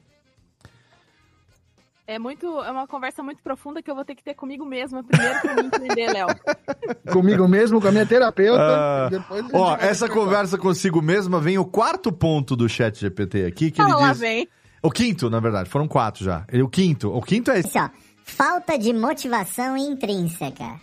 É 2.13 2.19
muito, 2.19 2.45
é 2.65 2.71
uma 2.73 2.89
conversa 2.89 3.23
muito 3.23 3.41
profunda 3.41 3.81
que 3.81 3.89
eu 3.89 3.95
vou 3.95 4.05
ter 4.05 4.17
que 4.17 4.25
ter 4.25 4.35
comigo 4.35 4.65
mesma 4.65 5.05
primeiro 5.05 5.41
pra 5.41 5.55
me 5.55 5.63
entender, 5.67 6.13
Léo. 6.13 6.27
Comigo 7.13 7.47
mesmo, 7.47 7.81
com 7.81 7.87
a 7.87 7.93
minha 7.93 8.05
terapeuta. 8.05 8.61
Ah, 8.61 9.09
depois 9.09 9.45
ó, 9.53 9.77
essa 9.77 10.09
conversa 10.09 10.59
consigo 10.59 11.01
mesma 11.01 11.39
vem 11.41 11.57
o 11.57 11.65
quarto 11.65 12.11
ponto 12.11 12.57
do 12.57 12.69
chat 12.69 12.99
GPT 12.99 13.45
aqui, 13.45 13.71
que 13.71 13.81
Ah, 13.81 13.85
ele 13.85 13.95
lá 13.95 14.11
diz. 14.11 14.19
vem. 14.19 14.49
O 14.83 14.91
quinto, 14.91 15.31
na 15.31 15.39
verdade, 15.39 15.71
foram 15.71 15.87
quatro 15.87 16.25
já. 16.25 16.45
Ele- 16.51 16.65
O 16.65 16.69
quinto, 16.69 17.15
o 17.17 17.23
quinto 17.23 17.53
é 17.53 17.61
esse. 17.61 17.79
Ó, 17.79 17.89
falta 18.25 18.77
de 18.77 18.93
motivação 18.93 19.77
intrínseca. 19.77 20.81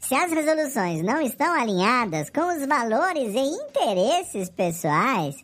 Se 0.00 0.14
as 0.14 0.30
resoluções 0.30 1.02
não 1.02 1.22
estão 1.22 1.50
alinhadas 1.58 2.28
com 2.28 2.42
os 2.42 2.66
valores 2.66 3.32
e 3.34 3.38
interesses 3.38 4.50
pessoais, 4.50 5.36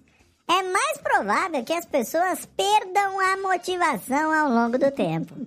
é 0.49 0.63
mais 0.63 0.99
provável 0.99 1.63
que 1.63 1.73
as 1.73 1.85
pessoas 1.85 2.49
perdam 2.57 3.21
a 3.21 3.37
motivação 3.37 4.33
ao 4.33 4.49
longo 4.49 4.79
do 4.79 4.91
tempo. 4.91 5.35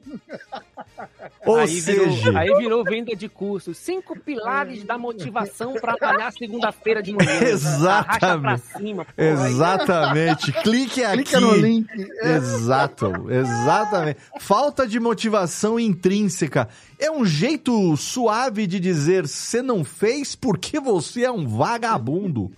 Ou 1.46 1.56
aí, 1.58 1.82
seja- 1.82 2.06
virou, 2.32 2.38
aí 2.38 2.56
virou 2.58 2.84
venda 2.84 3.16
de 3.16 3.28
curso. 3.28 3.74
Cinco 3.74 4.18
pilares 4.20 4.84
da 4.84 4.98
motivação 4.98 5.74
pra 5.74 5.96
trabalhar 5.96 6.32
segunda-feira 6.32 7.02
de 7.02 7.14
manhã. 7.14 7.32
Exatamente. 7.42 8.62
cima. 8.78 9.08
Exatamente. 9.18 10.52
Clique 10.62 11.04
aqui. 11.04 11.24
Clica 11.24 11.40
no 11.40 11.56
link. 11.56 11.88
Exato, 12.22 13.12
exatamente. 13.32 14.20
Falta 14.40 14.88
de 14.88 15.00
motivação 15.00 15.80
intrínseca. 15.80 16.70
É 17.00 17.10
um 17.10 17.26
jeito 17.26 17.98
suave 17.98 18.68
de 18.68 18.80
dizer 18.80 19.28
você 19.28 19.62
não 19.64 19.84
fez 19.84 20.36
porque 20.36 20.80
você 20.80 21.24
é 21.24 21.32
um 21.32 21.48
vagabundo. 21.48 22.52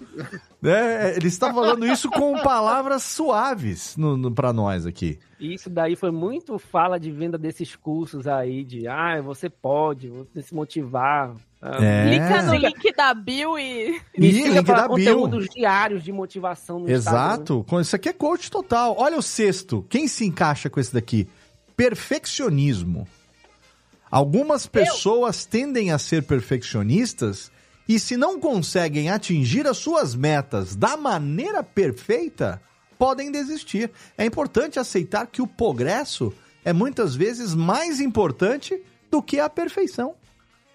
Né? 0.63 1.15
Ele 1.15 1.27
está 1.27 1.53
falando 1.53 1.85
isso 1.85 2.09
com 2.09 2.41
palavras 2.41 3.03
suaves 3.03 3.97
no, 3.97 4.15
no, 4.15 4.31
para 4.31 4.53
nós 4.53 4.85
aqui. 4.85 5.19
Isso 5.39 5.69
daí 5.69 5.95
foi 5.95 6.09
muito 6.09 6.57
fala 6.57 6.97
de 6.97 7.11
venda 7.11 7.37
desses 7.37 7.75
cursos 7.75 8.27
aí, 8.27 8.63
de 8.63 8.87
ah, 8.87 9.21
você 9.21 9.49
pode, 9.49 10.07
você 10.07 10.41
se 10.41 10.55
motivar. 10.55 11.35
Ah, 11.61 11.83
É. 11.83 12.07
Clica 12.07 12.41
no 12.43 12.55
link 12.55 12.95
da 12.95 13.13
Bill 13.13 13.59
e. 13.59 14.01
Me 14.17 14.29
Ih, 14.29 14.33
siga 14.33 14.49
link 14.59 14.65
para 14.65 14.83
da 14.83 14.87
conteúdos 14.87 15.49
diários 15.49 16.03
de 16.03 16.11
motivação 16.11 16.79
no. 16.79 16.89
Exato. 16.89 17.65
Isso 17.81 17.95
aqui 17.95 18.07
é 18.07 18.13
coach 18.13 18.49
total. 18.49 18.95
Olha 18.97 19.17
o 19.17 19.21
sexto. 19.21 19.85
Quem 19.89 20.07
se 20.07 20.25
encaixa 20.25 20.69
com 20.69 20.79
esse 20.79 20.93
daqui? 20.93 21.27
Perfeccionismo. 21.75 23.05
Algumas 24.09 24.67
pessoas 24.67 25.45
tendem 25.45 25.91
a 25.91 25.97
ser 25.97 26.23
perfeccionistas 26.23 27.51
e, 27.87 27.99
se 27.99 28.15
não 28.15 28.39
conseguem 28.39 29.09
atingir 29.09 29.67
as 29.67 29.77
suas 29.77 30.15
metas 30.15 30.75
da 30.75 30.95
maneira 30.95 31.63
perfeita, 31.63 32.61
podem 32.97 33.31
desistir. 33.31 33.91
É 34.17 34.25
importante 34.25 34.79
aceitar 34.79 35.27
que 35.27 35.41
o 35.41 35.47
progresso 35.47 36.33
é 36.63 36.71
muitas 36.71 37.15
vezes 37.15 37.53
mais 37.53 37.99
importante 37.99 38.81
do 39.11 39.21
que 39.21 39.39
a 39.39 39.49
perfeição. 39.49 40.15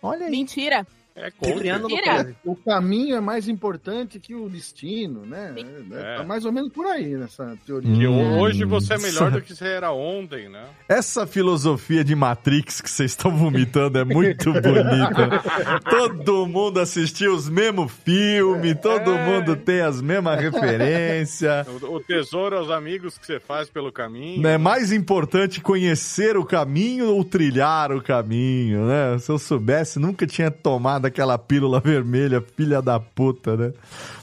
Olha 0.03 0.27
aí. 0.27 0.31
Mentira. 0.31 0.87
É 1.21 1.31
Cipriano 1.31 1.89
Mentira. 1.89 2.35
O 2.45 2.55
caminho 2.57 3.17
é 3.17 3.21
mais 3.21 3.49
importante 3.49 4.19
que 4.21 4.35
o 4.35 4.49
destino, 4.49 5.25
né? 5.27 5.55
É, 5.57 6.15
É. 6.15 6.17
Tá 6.19 6.25
mais 6.25 6.45
ou 6.45 6.53
menos 6.53 6.73
por 6.73 6.87
aí 6.87 7.17
nessa 7.17 7.57
teoria. 7.67 7.93
Que 7.95 8.07
Hum. 8.07 8.39
hoje 8.39 8.65
você 8.65 8.95
é 8.95 8.99
melhor 8.99 9.31
do 9.31 9.41
que 9.43 9.55
você 9.55 9.67
era 9.67 9.93
ontem, 9.93 10.49
né? 10.49 10.65
Essa 10.89 11.27
filosofia 11.27 12.05
de 12.05 12.15
Matrix 12.15 12.81
que 12.81 12.91
vocês 12.91 13.11
estão 13.13 13.37
vomitando 13.37 13.99
é 13.99 14.05
muito 14.05 14.53
bonita. 14.53 15.43
todo 15.91 16.47
mundo 16.47 16.79
assistiu 16.81 17.35
os 17.35 17.49
mesmos 17.49 17.91
filmes, 18.05 18.77
todo 18.81 19.11
É. 19.13 19.25
mundo 19.27 19.57
tem 19.57 19.81
as 19.81 20.01
mesmas 20.01 20.41
referências. 20.41 21.67
O, 21.89 21.97
o 21.97 22.01
tesouro 22.01 22.57
é 22.57 22.61
os 22.61 22.71
amigos 22.71 23.17
que 23.19 23.27
você 23.27 23.39
faz 23.41 23.69
pelo 23.69 23.91
caminho. 23.93 24.47
É 24.47 24.59
mais 24.59 24.93
importante 24.93 25.61
conhecer 25.61 26.37
o 26.37 26.45
caminho 26.45 27.07
ou 27.15 27.25
trilhar 27.25 27.93
o 27.93 28.03
caminho, 28.03 28.87
né? 28.87 29.19
Se 29.19 29.31
eu 29.31 29.39
soubesse, 29.39 29.99
nunca 29.99 30.27
tinha 30.27 30.51
tomado 30.51 31.07
daquela 31.09 31.39
pílula 31.39 31.81
vermelha, 31.81 32.41
filha 32.41 32.81
da 32.83 33.01
puta, 33.01 33.57
né? 33.57 33.73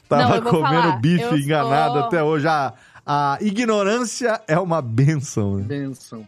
Tava 0.07 0.39
Não, 0.41 0.51
comendo 0.51 0.81
falar, 0.81 0.97
bife 0.99 1.23
eu 1.23 1.37
enganado 1.37 1.93
sou- 1.95 2.03
até 2.03 2.23
hoje. 2.23 2.47
A, 2.47 2.73
a 3.05 3.37
ignorância 3.41 4.41
é 4.47 4.57
uma 4.59 4.81
benção. 4.81 5.55
Né? 5.57 5.63
Benção. 5.63 6.27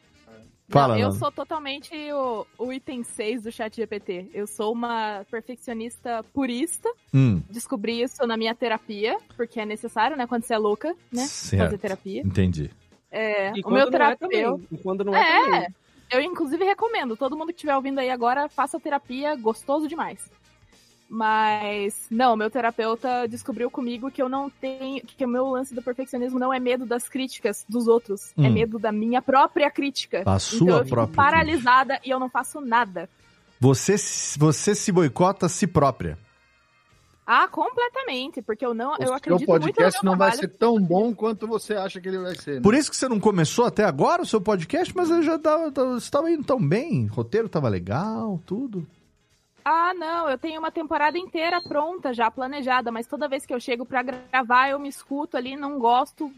Fala, 0.70 0.96
Não, 0.96 1.00
eu 1.02 1.08
Nando. 1.08 1.20
sou 1.20 1.32
totalmente 1.32 1.94
o, 2.12 2.46
o 2.58 2.74
item 2.74 3.02
6 3.02 3.44
do 3.44 3.52
chat 3.54 3.74
GPT. 3.74 4.30
Eu 4.34 4.46
sou 4.46 4.74
uma 4.74 5.26
perfeccionista 5.32 6.26
purista. 6.34 6.90
Hum. 7.14 7.42
Descobri 7.50 8.02
isso 8.02 8.28
na 8.28 8.36
minha 8.36 8.54
terapia, 8.54 9.18
porque 9.38 9.62
é 9.62 9.66
necessário, 9.66 10.18
né? 10.18 10.28
Quando 10.28 10.44
você 10.44 10.54
é 10.56 10.58
louca, 10.58 10.94
né? 11.10 11.26
Certo. 11.26 11.64
Fazer 11.64 11.78
terapia. 11.78 12.22
Entendi. 12.22 12.70
É, 13.10 13.52
E 13.52 13.52
o 13.52 13.54
meu 13.54 13.64
quando 13.64 13.74
não 13.78 13.86
é 13.88 13.92
terapeuta. 13.92 14.64
E 14.70 14.78
quando 14.80 15.04
não 15.06 15.16
é, 15.16 15.22
É, 15.22 15.44
também. 15.46 15.68
eu 16.12 16.20
inclusive 16.22 16.66
recomendo. 16.66 17.16
Todo 17.16 17.38
mundo 17.38 17.48
que 17.48 17.54
estiver 17.54 17.74
ouvindo 17.76 18.00
aí 18.00 18.10
agora, 18.10 18.50
faça 18.50 18.78
terapia, 18.78 19.38
gostoso 19.38 19.88
demais. 19.88 20.30
Mas, 21.10 22.06
não, 22.12 22.36
meu 22.36 22.50
terapeuta 22.50 23.28
descobriu 23.30 23.72
comigo 23.72 24.12
que 24.12 24.22
eu 24.22 24.28
não 24.28 24.50
tenho. 24.50 25.02
que 25.06 25.24
o 25.24 25.28
meu 25.28 25.48
lance 25.48 25.74
do 25.74 25.82
perfeccionismo 25.82 26.38
não 26.38 26.54
é 26.54 26.60
medo 26.60 26.86
das 26.86 27.08
críticas 27.08 27.66
dos 27.68 27.88
outros. 27.88 28.34
É 28.38 28.42
Hum. 28.48 28.52
medo 28.54 28.78
da 28.78 28.92
minha 28.92 29.22
própria 29.22 29.72
crítica. 29.72 30.20
A 30.20 30.22
então 30.22 30.40
sua 30.40 30.70
eu 30.72 30.78
fico 30.84 30.90
própria 30.90 31.16
paralisada 31.16 32.00
e 32.06 32.10
eu 32.10 32.20
não 32.20 32.30
faço 32.30 32.60
nada. 32.60 33.10
Você, 33.60 33.96
você 34.38 34.76
se 34.76 34.92
boicota 34.92 35.46
a 35.46 35.50
si 35.50 35.66
própria. 35.66 36.18
Ah, 37.26 37.48
completamente, 37.48 38.42
porque 38.42 38.66
eu 38.66 38.74
não. 38.74 38.92
O 38.92 38.96
eu 39.02 39.08
seu 39.08 39.14
acredito 39.16 39.48
muito 39.50 39.62
no 39.66 39.74
podcast 39.74 40.04
meu 40.04 40.12
não 40.12 40.18
vai 40.18 40.32
trabalho. 40.32 40.50
ser 40.52 40.58
tão 40.58 40.80
bom 40.82 41.14
quanto 41.14 41.46
você 41.48 41.74
acha 41.74 42.00
que 42.00 42.08
ele 42.08 42.20
vai 42.20 42.36
ser. 42.36 42.56
né? 42.56 42.62
Por 42.62 42.74
isso 42.74 42.90
que 42.90 42.96
você 42.96 43.10
não 43.10 43.20
começou 43.20 43.66
até 43.66 43.84
agora 43.84 44.22
o 44.22 44.26
seu 44.26 44.40
podcast, 44.40 44.94
mas 44.96 45.10
eu 45.10 45.22
já 45.22 45.38
tava, 45.40 45.70
tava- 45.72 45.92
você 46.00 46.06
estava 46.06 46.32
indo 46.32 46.44
tão 46.44 46.62
bem, 46.66 47.06
o 47.08 47.14
roteiro 47.14 47.50
tava 47.50 47.68
legal, 47.68 48.40
tudo. 48.46 48.88
Ah, 49.70 49.94
não, 49.94 50.30
eu 50.30 50.38
tenho 50.38 50.60
uma 50.60 50.72
temporada 50.72 51.18
inteira 51.18 51.62
pronta, 51.62 52.14
já 52.14 52.32
planejada, 52.32 52.90
mas 52.90 53.06
toda 53.06 53.28
vez 53.28 53.46
que 53.46 53.54
eu 53.54 53.60
chego 53.60 53.86
pra 53.86 54.02
gravar, 54.02 54.70
eu 54.70 54.80
me 54.80 54.88
escuto 54.88 55.36
ali, 55.36 55.58
não 55.58 55.78
gosto, 55.78 56.32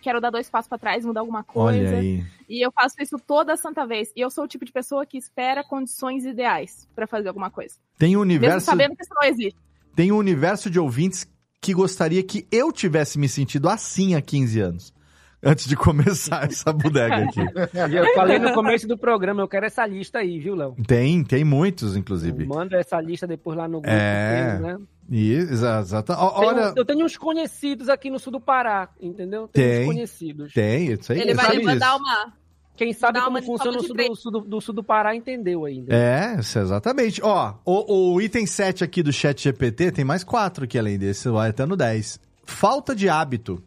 quero 0.00 0.18
dar 0.18 0.30
dois 0.30 0.48
passos 0.48 0.66
pra 0.66 0.78
trás, 0.78 1.04
mudar 1.04 1.20
alguma 1.20 1.44
coisa. 1.44 1.90
Olha 1.90 1.98
aí. 1.98 2.24
E 2.48 2.64
eu 2.64 2.72
faço 2.72 2.94
isso 3.02 3.18
toda 3.18 3.54
santa 3.58 3.86
vez. 3.86 4.10
E 4.16 4.20
eu 4.22 4.30
sou 4.30 4.44
o 4.44 4.48
tipo 4.48 4.64
de 4.64 4.72
pessoa 4.72 5.04
que 5.04 5.18
espera 5.18 5.62
condições 5.62 6.24
ideais 6.24 6.88
pra 6.96 7.06
fazer 7.06 7.28
alguma 7.28 7.50
coisa. 7.50 7.74
Tem 7.98 8.16
um 8.16 8.20
Mesmo 8.20 8.22
universo, 8.22 8.64
sabendo 8.64 8.96
que 8.96 9.02
isso 9.02 9.14
não 9.14 9.28
existe. 9.28 9.58
tem 9.94 10.10
um 10.10 10.16
universo 10.16 10.70
de 10.70 10.80
ouvintes 10.80 11.30
que 11.60 11.74
gostaria 11.74 12.22
que 12.22 12.46
eu 12.50 12.72
tivesse 12.72 13.18
me 13.18 13.28
sentido 13.28 13.68
assim 13.68 14.14
há 14.14 14.22
15 14.22 14.58
anos. 14.58 14.94
Antes 15.42 15.66
de 15.66 15.74
começar 15.74 16.44
essa 16.44 16.70
bodega 16.72 17.16
aqui. 17.24 17.40
Eu 17.96 18.14
falei 18.14 18.38
no 18.38 18.52
começo 18.52 18.86
do 18.86 18.98
programa, 18.98 19.40
eu 19.40 19.48
quero 19.48 19.64
essa 19.64 19.86
lista 19.86 20.18
aí, 20.18 20.38
viu, 20.38 20.54
Léo? 20.54 20.76
Tem, 20.86 21.24
tem 21.24 21.44
muitos, 21.44 21.96
inclusive. 21.96 22.44
Manda 22.46 22.76
essa 22.76 23.00
lista 23.00 23.26
depois 23.26 23.56
lá 23.56 23.66
no 23.66 23.80
grupo. 23.80 23.88
É. 23.96 24.44
deles, 24.46 24.60
né? 24.60 24.78
E, 25.10 25.32
exa- 25.32 25.80
exata. 25.80 26.14
ó, 26.18 26.30
Tem 26.40 26.42
um- 26.44 26.52
Olha, 26.52 26.72
eu 26.76 26.84
tenho 26.84 27.04
uns 27.06 27.16
conhecidos 27.16 27.88
aqui 27.88 28.10
no 28.10 28.18
sul 28.18 28.32
do 28.32 28.40
Pará, 28.40 28.90
entendeu? 29.00 29.48
Tem, 29.48 29.64
Tem. 29.64 29.82
uns 29.82 29.86
conhecidos. 29.94 30.52
tem, 30.52 30.92
isso 30.92 31.10
aí. 31.12 31.20
Ele 31.20 31.34
vai 31.34 31.56
lhe 31.56 31.64
mandar 31.64 31.96
uma. 31.96 32.32
Quem 32.76 32.92
sabe 32.92 33.20
como 33.20 33.42
funciona 33.42 33.78
o 33.78 33.82
sul 33.82 33.94
do, 33.96 34.14
sul 34.16 34.32
do- 34.32 34.40
do 34.40 34.60
sul 34.60 34.74
do 34.74 34.84
Pará 34.84 35.14
entendeu 35.16 35.64
ainda. 35.64 35.94
É, 35.94 36.38
isso, 36.38 36.58
exatamente. 36.58 37.20
Ó, 37.22 37.54
o, 37.64 38.12
o 38.14 38.20
item 38.20 38.46
7 38.46 38.84
aqui 38.84 39.02
do 39.02 39.12
chat 39.12 39.42
GPT 39.42 39.90
tem 39.90 40.04
mais 40.04 40.22
quatro 40.22 40.64
aqui 40.64 40.78
além 40.78 40.98
desse, 40.98 41.28
vai 41.30 41.48
até 41.50 41.64
no 41.66 41.76
10. 41.76 42.20
Falta 42.44 42.94
de 42.94 43.08
hábito. 43.08 43.62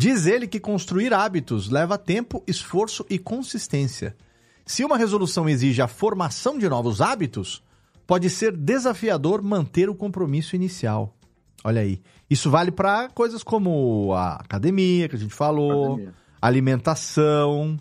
Diz 0.00 0.26
ele 0.26 0.48
que 0.48 0.58
construir 0.58 1.12
hábitos 1.12 1.68
leva 1.68 1.98
tempo, 1.98 2.42
esforço 2.46 3.04
e 3.10 3.18
consistência. 3.18 4.16
Se 4.64 4.82
uma 4.82 4.96
resolução 4.96 5.46
exige 5.46 5.82
a 5.82 5.86
formação 5.86 6.58
de 6.58 6.66
novos 6.70 7.02
hábitos, 7.02 7.62
pode 8.06 8.30
ser 8.30 8.56
desafiador 8.56 9.42
manter 9.42 9.90
o 9.90 9.94
compromisso 9.94 10.56
inicial. 10.56 11.14
Olha 11.62 11.82
aí. 11.82 12.00
Isso 12.30 12.50
vale 12.50 12.70
para 12.70 13.10
coisas 13.10 13.42
como 13.42 14.14
a 14.14 14.36
academia, 14.36 15.06
que 15.06 15.16
a 15.16 15.18
gente 15.18 15.34
falou, 15.34 15.88
Academia. 15.88 16.14
alimentação, 16.40 17.78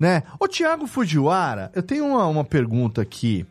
né? 0.00 0.22
Ô, 0.40 0.48
Tiago 0.48 0.86
Fujiwara, 0.86 1.70
eu 1.74 1.82
tenho 1.82 2.06
uma, 2.06 2.26
uma 2.28 2.44
pergunta 2.44 3.02
aqui. 3.02 3.44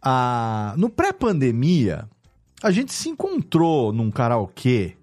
Ah, 0.00 0.74
no 0.76 0.88
pré-pandemia, 0.88 2.08
a 2.62 2.70
gente 2.70 2.92
se 2.92 3.08
encontrou 3.08 3.92
num 3.92 4.12
karaokê 4.12 4.96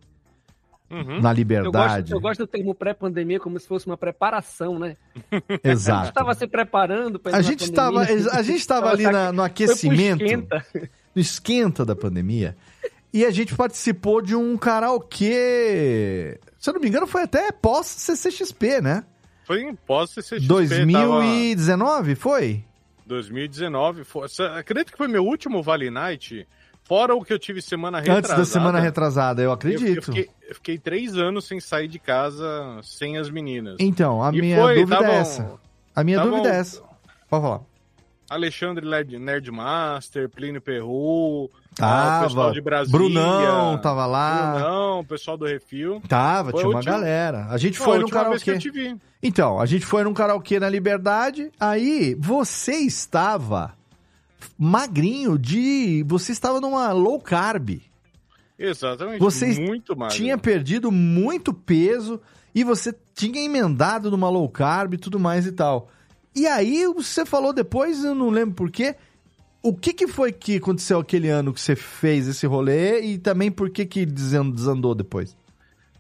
Uhum. 0.92 1.06
na 1.06 1.14
Eu 1.14 1.22
gosto, 1.22 1.38
Liberdade. 1.38 2.12
eu 2.12 2.20
gosto 2.20 2.40
do 2.40 2.48
termo 2.48 2.74
pré-pandemia 2.74 3.40
como 3.40 3.60
se 3.60 3.68
fosse 3.68 3.86
uma 3.86 3.96
preparação, 3.98 4.80
né? 4.80 4.96
A 5.32 5.36
gente 5.38 5.60
Exato. 5.64 6.08
estava 6.10 6.34
se 6.34 6.48
preparando 6.48 7.20
para 7.20 7.38
A 7.38 7.42
gente 7.42 7.64
estava 7.64 8.02
a 8.02 8.42
gente 8.42 8.60
estava 8.60 8.90
ali 8.90 9.04
na- 9.04 9.32
no 9.32 9.44
aquecimento, 9.44 10.24
esquenta. 10.24 10.66
no 11.16 11.22
esquenta 11.22 11.86
da 11.86 11.96
pandemia, 11.96 12.56
e 13.14 13.24
a 13.26 13.32
gente 13.32 13.56
participou 13.56 14.22
de 14.22 14.36
um 14.36 14.58
karaokê, 14.58 16.40
se 16.60 16.70
eu 16.70 16.74
não 16.74 16.82
me 16.82 16.88
engano, 16.88 17.08
foi 17.08 17.24
até 17.24 17.52
pós 17.52 17.86
CCXP, 17.88 18.82
né? 18.82 19.04
Foi 19.46 19.64
em 19.64 19.74
pós-CCXP. 19.76 20.48
2019, 20.48 22.14
foi? 22.14 22.64
2019. 23.08 24.04
Foi, 24.04 24.28
acredito 24.56 24.92
que 24.92 24.98
foi 24.98 25.08
meu 25.08 25.26
último 25.26 25.64
Vale 25.64 25.90
Night, 25.90 26.48
fora 26.90 27.14
o 27.16 27.24
que 27.24 27.32
eu 27.32 27.38
tive 27.40 27.62
semana 27.62 28.00
retrasada. 28.00 28.20
Antes 28.34 28.36
da 28.38 28.46
semana 28.46 28.80
retrasada, 28.80 29.42
eu 29.44 29.52
acredito. 29.52 29.86
Eu, 29.98 30.02
fiquei, 30.02 30.30
eu 30.50 30.56
fiquei 30.56 30.78
três 30.80 31.16
anos 31.16 31.46
sem 31.46 31.60
sair 31.60 31.88
de 31.88 32.00
casa 32.00 32.80
sem 32.84 33.18
as 33.18 33.30
meninas. 33.30 33.76
Então, 33.80 34.22
a 34.24 34.30
E 34.36 34.42
minha 34.42 34.58
foi, 34.60 34.76
dúvida 34.80 34.98
tavam- 34.98 35.12
é 35.14 35.18
essa. 35.20 35.52
A 35.96 36.04
minha 36.04 36.18
tavam 36.18 36.32
dúvida 36.32 36.50
é 36.56 36.60
essa. 36.60 36.82
Pode 37.30 37.44
falar. 37.44 37.62
Alexandre 38.30 38.86
Nerd- 38.88 39.18
Nerdmaster, 39.18 40.30
Plínio 40.30 40.62
Perru, 40.62 41.50
ah, 41.74 41.76
Tava. 41.76 42.20
o 42.26 42.28
pessoal 42.28 42.52
de 42.52 42.62
Brasília. 42.62 43.00
Brunão 43.00 43.78
tava 43.80 44.06
lá. 44.06 44.52
Brunão, 44.54 45.00
o 45.00 45.04
pessoal 45.06 45.36
do 45.38 45.46
Refil. 45.46 46.02
Tava, 46.08 46.52
Foi 46.52 46.60
tinha 46.60 46.70
uma 46.70 46.78
última- 46.78 46.94
galera. 46.96 47.48
A 47.50 47.58
gente 47.58 47.78
Foi 47.80 47.86
foi 47.88 48.02
a 48.02 48.04
que 48.06 48.12
karaokê. 48.12 48.60
Então, 49.22 49.60
a 49.60 49.66
gente 49.66 49.84
foi 49.86 50.04
num 50.04 50.14
karaokê 50.14 50.60
na 50.60 50.70
Liberdade, 50.70 51.52
aí 51.60 52.16
você 52.20 52.74
estava 52.76 53.74
magrinho 54.58 55.38
de... 55.38 56.04
Você 56.08 56.32
estava 56.32 56.60
numa 56.60 56.92
low 56.92 57.20
carb. 57.20 57.82
Exatamente. 58.58 59.20
Você 59.20 59.60
muito 59.60 59.96
mais. 59.96 60.14
tinha 60.14 60.38
perdido 60.38 60.92
muito 60.92 61.54
peso 61.54 62.20
e 62.54 62.64
você 62.64 62.94
tinha 63.16 63.42
emendado 63.44 64.12
numa 64.12 64.30
low 64.30 64.48
carb 64.50 64.94
e 64.94 64.98
tudo 64.98 65.20
mais 65.20 65.46
e 65.46 65.52
tal. 65.52 65.90
E 66.36 66.46
aí 66.46 66.86
você 66.88 67.26
falou 67.26 67.54
depois, 67.54 68.04
eu 68.04 68.14
não 68.14 68.30
lembro 68.30 68.56
porquê, 68.56 68.96
o 69.62 69.74
que, 69.74 69.94
que 69.94 70.08
foi 70.08 70.32
que 70.32 70.58
aconteceu 70.58 71.00
aquele 71.00 71.30
ano 71.30 71.54
que 71.54 71.60
você 71.62 71.76
fez 71.76 72.28
esse 72.28 72.46
rolê 72.46 73.02
e 73.02 73.18
também 73.18 73.52
por 73.52 73.70
que 73.70 73.86
que 73.86 74.06
desan- 74.06 74.50
desandou 74.50 74.94
depois? 74.94 75.36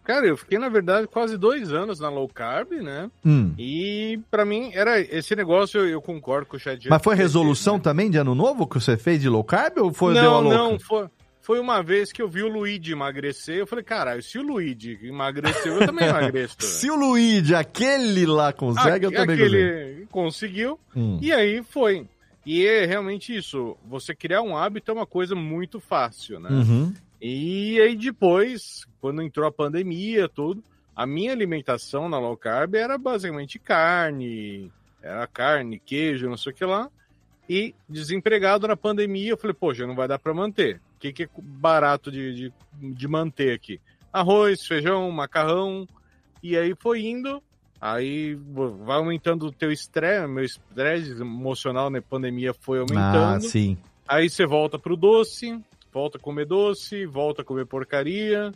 Cara, 0.09 0.25
eu 0.25 0.35
fiquei, 0.35 0.57
na 0.57 0.69
verdade, 0.69 1.05
quase 1.05 1.37
dois 1.37 1.71
anos 1.71 1.99
na 1.99 2.09
low 2.09 2.27
carb, 2.27 2.71
né? 2.71 3.11
Hum. 3.23 3.53
E 3.59 4.19
pra 4.31 4.43
mim, 4.43 4.71
era 4.73 4.99
esse 4.99 5.35
negócio, 5.35 5.85
eu, 5.85 6.01
concordo 6.01 6.47
com 6.47 6.57
o 6.57 6.59
chat. 6.59 6.89
Mas 6.89 7.03
foi 7.03 7.13
resolução 7.13 7.79
também 7.79 8.09
de 8.09 8.17
ano 8.17 8.33
novo 8.33 8.65
que 8.65 8.81
você 8.81 8.97
fez 8.97 9.21
de 9.21 9.29
low 9.29 9.43
carb 9.43 9.77
ou 9.77 9.93
foi 9.93 10.15
deu 10.15 10.35
a 10.35 10.41
Não, 10.41 10.49
não, 10.49 10.79
foi, 10.79 11.07
foi 11.39 11.59
uma 11.59 11.83
vez 11.83 12.11
que 12.11 12.23
eu 12.23 12.27
vi 12.27 12.41
o 12.41 12.47
Luigi 12.47 12.91
emagrecer, 12.91 13.57
eu 13.57 13.67
falei, 13.67 13.85
caralho, 13.85 14.23
se 14.23 14.39
o 14.39 14.41
Luigi 14.41 14.97
emagreceu, 15.03 15.79
eu 15.79 15.85
também 15.85 16.07
emagreço. 16.07 16.55
Se 16.65 16.89
o 16.89 16.95
Luigi, 16.95 17.53
aquele 17.53 18.25
lá 18.25 18.51
consegue, 18.51 19.05
eu 19.05 19.11
também. 19.11 19.35
Aquele 19.35 20.07
conseguiu, 20.09 20.79
Hum. 20.95 21.19
e 21.21 21.31
aí 21.31 21.61
foi. 21.61 22.07
E 22.43 22.65
é 22.65 22.83
realmente 22.83 23.35
isso, 23.37 23.77
você 23.87 24.15
criar 24.15 24.41
um 24.41 24.57
hábito 24.57 24.89
é 24.89 24.93
uma 24.95 25.05
coisa 25.05 25.35
muito 25.35 25.79
fácil, 25.79 26.39
né? 26.39 26.49
Uhum. 26.49 26.93
E 27.21 27.79
aí 27.81 27.95
depois, 27.95 28.85
quando 29.01 29.21
entrou 29.21 29.47
a 29.47 29.51
pandemia, 29.51 30.29
tudo, 30.29 30.63
a 30.95 31.05
minha 31.05 31.31
alimentação 31.31 32.07
na 32.07 32.19
low 32.19 32.35
carb 32.37 32.75
era 32.75 32.97
basicamente 32.97 33.59
carne, 33.59 34.71
era 35.01 35.25
carne, 35.27 35.79
queijo, 35.79 36.29
não 36.29 36.37
sei 36.37 36.51
o 36.51 36.55
que 36.55 36.65
lá. 36.65 36.89
E 37.49 37.73
desempregado 37.87 38.67
na 38.67 38.77
pandemia, 38.77 39.31
eu 39.31 39.37
falei, 39.37 39.55
poxa, 39.55 39.87
não 39.87 39.95
vai 39.95 40.07
dar 40.07 40.19
para 40.19 40.33
manter. 40.33 40.81
O 40.95 40.99
que, 40.99 41.11
que 41.11 41.23
é 41.23 41.29
barato 41.37 42.11
de, 42.11 42.35
de, 42.35 42.53
de 42.93 43.07
manter 43.07 43.53
aqui? 43.53 43.81
Arroz, 44.13 44.65
feijão, 44.67 45.09
macarrão. 45.09 45.87
E 46.43 46.57
aí 46.57 46.75
foi 46.75 47.01
indo, 47.05 47.41
aí 47.81 48.35
vai 48.85 48.97
aumentando 48.97 49.47
o 49.47 49.51
teu 49.51 49.71
estresse, 49.71 50.27
meu 50.27 50.43
estresse 50.43 51.11
emocional 51.11 51.89
na 51.89 52.01
pandemia 52.01 52.53
foi 52.53 52.79
aumentando. 52.79 53.37
Ah, 53.37 53.39
sim. 53.41 53.77
Aí 54.07 54.29
você 54.29 54.45
volta 54.45 54.77
pro 54.77 54.95
doce, 54.95 55.59
volta 55.99 56.17
a 56.17 56.21
comer 56.21 56.45
doce, 56.45 57.05
volta 57.05 57.41
a 57.41 57.45
comer 57.45 57.65
porcaria, 57.65 58.53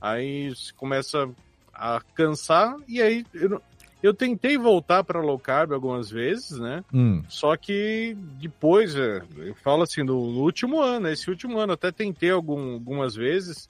aí 0.00 0.48
você 0.48 0.72
começa 0.72 1.28
a 1.74 2.00
cansar, 2.14 2.74
e 2.88 3.02
aí 3.02 3.22
eu, 3.34 3.60
eu 4.02 4.14
tentei 4.14 4.56
voltar 4.56 5.04
para 5.04 5.20
low 5.20 5.38
carb 5.38 5.72
algumas 5.72 6.10
vezes, 6.10 6.58
né? 6.58 6.82
Hum. 6.92 7.22
Só 7.28 7.54
que 7.54 8.16
depois, 8.40 8.96
é, 8.96 9.22
eu 9.36 9.54
falo 9.56 9.82
assim, 9.82 10.02
no, 10.02 10.32
no 10.32 10.40
último 10.40 10.80
ano, 10.80 11.08
esse 11.08 11.28
último 11.28 11.58
ano, 11.58 11.74
até 11.74 11.92
tentei 11.92 12.30
algum- 12.30 12.74
algumas 12.74 13.14
vezes, 13.14 13.68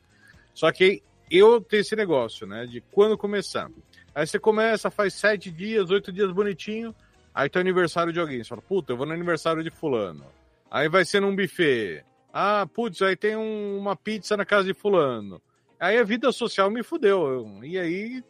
só 0.54 0.70
que 0.70 1.02
eu 1.28 1.60
tenho 1.60 1.80
esse 1.80 1.96
negócio, 1.96 2.46
né? 2.46 2.64
De 2.64 2.80
quando 2.92 3.18
começar. 3.18 3.68
Aí 4.14 4.24
você 4.24 4.38
começa, 4.38 4.88
faz 4.88 5.14
sete 5.14 5.50
dias, 5.50 5.90
oito 5.90 6.12
dias 6.12 6.30
bonitinho, 6.30 6.94
aí 7.34 7.48
tem 7.48 7.60
aniversário 7.60 8.12
de 8.12 8.20
alguém. 8.20 8.38
Você 8.38 8.48
fala, 8.50 8.62
puta, 8.62 8.92
eu 8.92 8.96
vou 8.96 9.04
no 9.04 9.12
aniversário 9.12 9.64
de 9.64 9.70
fulano. 9.70 10.24
Aí 10.70 10.88
vai 10.88 11.04
ser 11.04 11.20
num 11.20 11.34
buffet. 11.34 12.04
Ah, 12.39 12.66
putz, 12.66 13.01
aí 13.01 13.16
tem 13.16 13.34
um- 13.34 13.78
uma 13.78 13.97
pizza 13.97 14.37
na 14.37 14.45
casa 14.45 14.64
de 14.66 14.74
fulano. 14.74 15.41
Aí 15.80 15.97
a 15.97 16.05
vida 16.05 16.30
social 16.32 16.70
me 16.70 16.82
fudeu. 16.82 17.26
Eu- 17.26 17.64
e 17.64 17.78
aí 17.78 18.22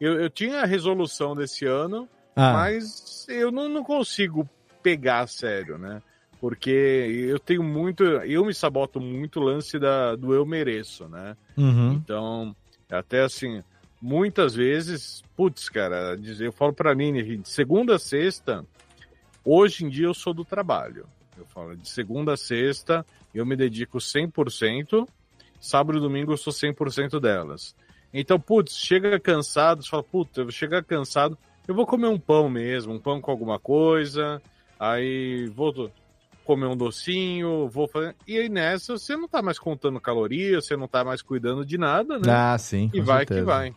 eu, 0.00 0.18
eu 0.22 0.30
tinha 0.30 0.62
a 0.62 0.64
resolução 0.66 1.36
desse 1.36 1.66
ano, 1.66 2.08
Ah. 2.34 2.52
mas 2.54 3.26
eu 3.28 3.52
não, 3.52 3.68
não 3.68 3.84
consigo 3.84 4.48
pegar 4.82 5.20
a 5.20 5.26
sério, 5.26 5.76
né? 5.76 6.00
Porque 6.40 6.70
eu 7.28 7.38
tenho 7.38 7.62
muito. 7.62 8.02
Eu 8.02 8.42
me 8.44 8.54
saboto 8.54 8.98
muito 8.98 9.38
o 9.38 9.42
lance 9.44 9.78
da, 9.78 10.16
do 10.16 10.32
eu 10.32 10.46
mereço, 10.46 11.06
né? 11.08 11.36
Uhum. 11.56 11.92
Então, 11.92 12.56
até 12.90 13.20
assim, 13.20 13.62
muitas 14.00 14.54
vezes, 14.54 15.22
putz, 15.36 15.68
cara, 15.68 16.18
eu 16.40 16.52
falo 16.52 16.72
pra 16.72 16.94
mim, 16.94 17.12
de 17.12 17.48
segunda 17.48 17.96
a 17.96 17.98
sexta, 17.98 18.64
hoje 19.44 19.84
em 19.84 19.90
dia 19.90 20.06
eu 20.06 20.14
sou 20.14 20.32
do 20.32 20.44
trabalho. 20.44 21.06
Eu 21.38 21.46
falo, 21.46 21.76
de 21.76 21.88
segunda 21.88 22.32
a 22.32 22.36
sexta, 22.36 23.06
eu 23.34 23.46
me 23.46 23.56
dedico 23.56 23.98
100%, 23.98 25.06
sábado 25.60 25.98
e 25.98 26.00
domingo 26.00 26.32
eu 26.32 26.36
sou 26.36 26.52
100% 26.52 27.20
delas. 27.20 27.74
Então, 28.12 28.38
putz, 28.38 28.76
chega 28.76 29.18
cansado, 29.18 29.82
você 29.82 29.88
fala, 29.88 30.02
puta, 30.02 30.40
eu 30.40 30.44
vou 30.44 30.52
chegar 30.52 30.82
cansado, 30.84 31.38
eu 31.66 31.74
vou 31.74 31.86
comer 31.86 32.08
um 32.08 32.18
pão 32.18 32.48
mesmo, 32.50 32.92
um 32.92 32.98
pão 32.98 33.20
com 33.20 33.30
alguma 33.30 33.58
coisa, 33.58 34.42
aí 34.78 35.46
vou 35.54 35.90
comer 36.44 36.66
um 36.66 36.76
docinho, 36.76 37.68
vou 37.68 37.88
fazer. 37.88 38.14
E 38.26 38.36
aí 38.36 38.48
nessa 38.48 38.98
você 38.98 39.16
não 39.16 39.28
tá 39.28 39.40
mais 39.40 39.58
contando 39.58 40.00
calorias, 40.00 40.66
você 40.66 40.76
não 40.76 40.88
tá 40.88 41.04
mais 41.04 41.22
cuidando 41.22 41.64
de 41.64 41.78
nada, 41.78 42.18
né? 42.18 42.30
Ah, 42.30 42.58
sim. 42.58 42.90
E 42.92 43.00
vai 43.00 43.18
certeza. 43.18 43.40
que 43.40 43.46
vai. 43.46 43.74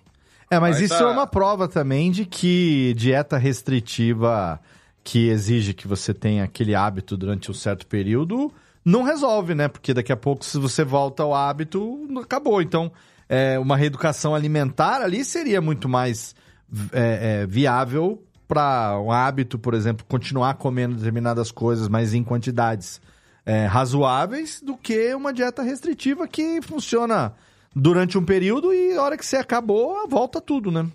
É, 0.49 0.59
mas 0.59 0.77
Vai 0.77 0.85
isso 0.85 0.97
tá- 0.97 1.03
é 1.03 1.07
uma 1.07 1.25
prova 1.25 1.67
também 1.67 2.11
de 2.11 2.25
que 2.25 2.93
dieta 2.95 3.37
restritiva 3.37 4.59
que 5.03 5.27
exige 5.27 5.73
que 5.73 5.87
você 5.87 6.13
tenha 6.13 6.43
aquele 6.43 6.75
hábito 6.75 7.15
durante 7.15 7.49
um 7.49 7.53
certo 7.53 7.85
período 7.87 8.51
não 8.85 9.01
resolve, 9.01 9.55
né? 9.55 9.67
Porque 9.67 9.93
daqui 9.93 10.11
a 10.11 10.17
pouco, 10.17 10.45
se 10.45 10.59
você 10.59 10.83
volta 10.83 11.23
ao 11.23 11.33
hábito, 11.33 12.07
acabou. 12.21 12.61
Então, 12.61 12.91
é, 13.27 13.57
uma 13.57 13.75
reeducação 13.75 14.35
alimentar 14.35 15.01
ali 15.01 15.25
seria 15.25 15.59
muito 15.59 15.89
mais 15.89 16.35
é, 16.93 17.41
é, 17.41 17.45
viável 17.47 18.23
para 18.47 18.99
um 19.01 19.11
hábito, 19.11 19.57
por 19.57 19.73
exemplo, 19.73 20.05
continuar 20.07 20.53
comendo 20.55 20.95
determinadas 20.95 21.51
coisas, 21.51 21.87
mas 21.87 22.13
em 22.13 22.23
quantidades 22.23 23.01
é, 23.43 23.65
razoáveis, 23.65 24.61
do 24.61 24.77
que 24.77 25.13
uma 25.15 25.33
dieta 25.33 25.63
restritiva 25.63 26.27
que 26.27 26.61
funciona 26.61 27.33
durante 27.75 28.17
um 28.17 28.23
período 28.23 28.71
e 28.71 28.95
a 28.95 29.01
hora 29.01 29.17
que 29.17 29.25
você 29.25 29.37
acabou, 29.37 30.07
volta 30.07 30.39
tudo, 30.39 30.71
né? 30.71 30.87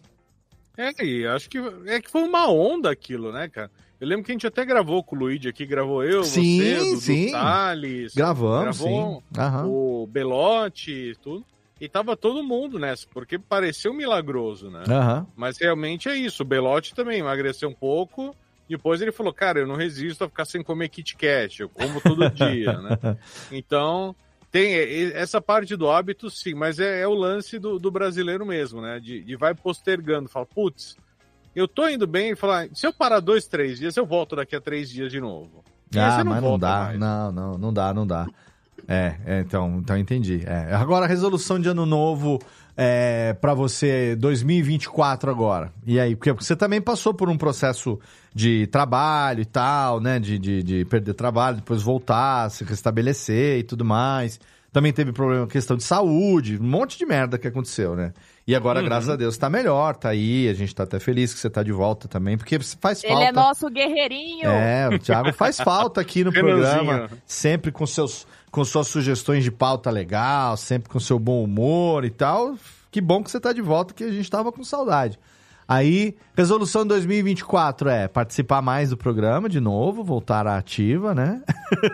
É, 0.77 1.05
e 1.05 1.27
acho 1.27 1.51
que 1.51 1.59
é 1.87 2.01
que 2.01 2.11
foi 2.11 2.23
uma 2.23 2.51
onda 2.51 2.91
aquilo, 2.91 3.33
né, 3.33 3.49
cara? 3.49 3.71
Eu 4.01 4.09
lembro 4.09 4.25
que 4.25 4.33
a 4.33 4.35
gente 4.35 4.47
até 4.47 4.65
gravou 4.65 5.05
com 5.05 5.15
o 5.15 5.19
Luigi 5.19 5.49
aqui, 5.49 5.67
gravou 5.67 6.03
eu, 6.03 6.25
Sim, 6.25 6.59
você, 6.59 6.79
Dudu 6.79 7.01
sim. 7.01 7.29
Salles, 7.29 8.15
Gravamos, 8.15 8.79
gravou 8.79 9.23
sim. 9.23 9.39
Aham. 9.39 9.67
o 9.67 10.07
Belotti, 10.07 11.15
tudo. 11.23 11.45
E 11.79 11.89
tava 11.89 12.17
todo 12.17 12.43
mundo 12.43 12.79
nessa, 12.79 13.07
porque 13.13 13.39
pareceu 13.39 13.93
milagroso, 13.93 14.71
né? 14.71 14.85
Aham. 14.89 15.27
Mas 15.37 15.59
realmente 15.59 16.09
é 16.09 16.17
isso. 16.17 16.43
O 16.43 16.47
Belotti 16.47 16.95
também 16.95 17.21
emagreceu 17.21 17.69
um 17.69 17.75
pouco. 17.75 18.35
Depois 18.69 19.03
ele 19.03 19.13
falou, 19.13 19.33
cara, 19.33 19.61
eu 19.61 19.67
não 19.67 19.77
resisto 19.77 20.23
a 20.25 20.29
ficar 20.29 20.45
sem 20.45 20.63
comer 20.63 20.89
Kit 20.89 21.17
Kat, 21.17 21.61
eu 21.61 21.69
como 21.69 22.01
todo 22.01 22.29
dia, 22.31 22.81
né? 22.81 23.19
Então, 23.51 24.15
tem 24.51 24.75
essa 25.13 25.41
parte 25.41 25.75
do 25.75 25.91
hábito, 25.91 26.31
sim, 26.31 26.55
mas 26.55 26.79
é, 26.79 27.01
é 27.01 27.07
o 27.07 27.15
lance 27.15 27.59
do, 27.59 27.79
do 27.79 27.91
brasileiro 27.91 28.47
mesmo, 28.47 28.81
né? 28.81 29.01
De, 29.01 29.23
de 29.23 29.37
vai 29.37 29.55
postergando, 29.55 30.29
fala, 30.29 30.47
putz, 30.47 30.97
eu 31.55 31.67
tô 31.67 31.89
indo 31.89 32.07
bem, 32.07 32.33
e 32.33 32.37
fala, 32.37 32.69
se 32.75 32.87
eu 32.87 32.93
parar 32.93 33.21
dois, 33.21 33.47
três 33.47 33.79
dias, 33.79 33.97
eu 33.97 34.07
volto 34.07 34.37
daqui 34.37 34.55
a 34.55 34.61
três 34.61 34.89
dias 34.89 35.11
de 35.11 35.21
novo. 35.21 35.65
Ah, 35.97 36.19
você 36.19 36.25
mas 36.25 36.43
não 36.43 36.59
dá, 36.59 36.79
mais. 36.79 36.99
não, 36.99 37.33
não, 37.33 37.59
não 37.59 37.73
dá, 37.73 37.93
não 37.95 38.07
dá. 38.07 38.27
É, 38.87 39.17
é, 39.27 39.41
então, 39.41 39.79
então 39.79 39.97
entendi. 39.97 40.43
É. 40.47 40.75
Agora, 40.75 41.05
a 41.05 41.09
resolução 41.09 41.59
de 41.61 41.69
ano 41.69 41.85
novo 41.85 42.41
é, 42.77 43.35
para 43.35 43.55
você 43.55 44.17
2024 44.17 45.31
agora. 45.31 45.73
E 45.87 45.99
aí, 45.99 46.17
porque 46.17 46.33
você 46.33 46.57
também 46.57 46.81
passou 46.81 47.13
por 47.13 47.29
um 47.29 47.37
processo 47.37 47.99
de 48.35 48.67
trabalho 48.69 49.43
e 49.43 49.45
tal, 49.45 50.01
né? 50.01 50.19
De, 50.19 50.39
de, 50.39 50.63
de 50.63 50.85
perder 50.85 51.15
trabalho, 51.15 51.57
depois 51.57 51.83
voltar, 51.83 52.51
se 52.51 52.65
restabelecer 52.65 53.59
e 53.59 53.63
tudo 53.63 53.85
mais. 53.85 54.41
Também 54.73 54.93
teve 54.93 55.13
problema 55.13 55.47
com 55.47 55.53
questão 55.53 55.77
de 55.77 55.83
saúde, 55.83 56.59
um 56.61 56.65
monte 56.65 56.97
de 56.97 57.05
merda 57.05 57.37
que 57.37 57.49
aconteceu, 57.49 57.97
né? 57.97 58.13
E 58.47 58.55
agora, 58.57 58.81
Uhum. 58.81 58.85
graças 58.87 59.09
a 59.09 59.17
Deus, 59.17 59.37
tá 59.39 59.49
melhor, 59.49 59.95
tá 59.97 60.09
aí. 60.09 60.49
A 60.49 60.55
gente 60.55 60.75
tá 60.75 60.83
até 60.83 60.99
feliz 60.99 61.33
que 61.33 61.39
você 61.39 61.49
tá 61.49 61.63
de 61.63 61.71
volta 61.73 62.09
também, 62.09 62.37
porque 62.37 62.59
faz 62.81 63.01
falta. 63.03 63.17
Ele 63.17 63.25
é 63.25 63.33
nosso 63.33 63.69
guerreirinho. 63.71 64.49
É, 64.49 64.89
o 64.89 64.99
Thiago 64.99 65.33
faz 65.33 65.59
falta 65.61 66.01
aqui 66.01 66.25
no 66.25 66.33
programa, 66.33 67.09
sempre 67.27 67.71
com 67.71 67.87
seus 67.87 68.27
com 68.51 68.65
suas 68.65 68.89
sugestões 68.89 69.45
de 69.45 69.51
pauta 69.53 69.91
legal, 69.91 70.57
sempre 70.57 70.89
com 70.89 70.99
seu 70.99 71.19
bom 71.21 71.45
humor 71.45 72.05
e 72.05 72.11
tal. 72.11 72.57
Que 72.91 73.01
bom 73.01 73.23
que 73.23 73.31
você 73.31 73.39
tá 73.39 73.53
de 73.53 73.63
volta, 73.63 73.95
que 73.95 74.03
a 74.03 74.11
gente 74.11 74.29
tava 74.29 74.51
com 74.51 74.65
saudade. 74.65 75.17
Aí, 75.69 76.17
resolução 76.37 76.85
2024 76.85 77.89
é 77.89 78.09
participar 78.09 78.61
mais 78.61 78.91
do 78.91 78.97
programa 78.97 79.49
de 79.49 79.61
novo, 79.61 80.03
voltar 80.03 80.45
à 80.49 80.57
ativa, 80.59 81.15
né? 81.15 81.41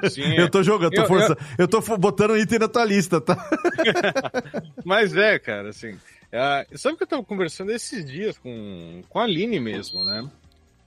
Sim, 0.09 0.33
eu 0.41 0.49
tô 0.49 0.63
jogando, 0.63 0.95
eu 0.95 0.97
tô 0.97 1.03
Eu- 1.03 1.07
forçando, 1.07 1.39
eu, 1.59 1.69
tô 1.69 1.83
fo- 1.83 1.99
botando 1.99 2.31
um 2.31 2.37
item 2.39 2.59
na 2.61 2.69
tua 2.69 2.87
lista, 2.87 3.21
tá? 3.21 3.37
Mas 4.83 5.15
é, 5.15 5.39
cara, 5.39 5.69
assim. 5.69 5.95
É, 6.31 6.67
sabe 6.75 6.97
que 6.97 7.03
eu 7.03 7.09
tava 7.09 7.25
conversando 7.25 7.71
esses 7.73 8.05
dias 8.05 8.39
com, 8.39 9.03
com 9.09 9.19
a 9.19 9.25
Aline 9.25 9.61
mesmo, 9.61 10.05
né? 10.05 10.29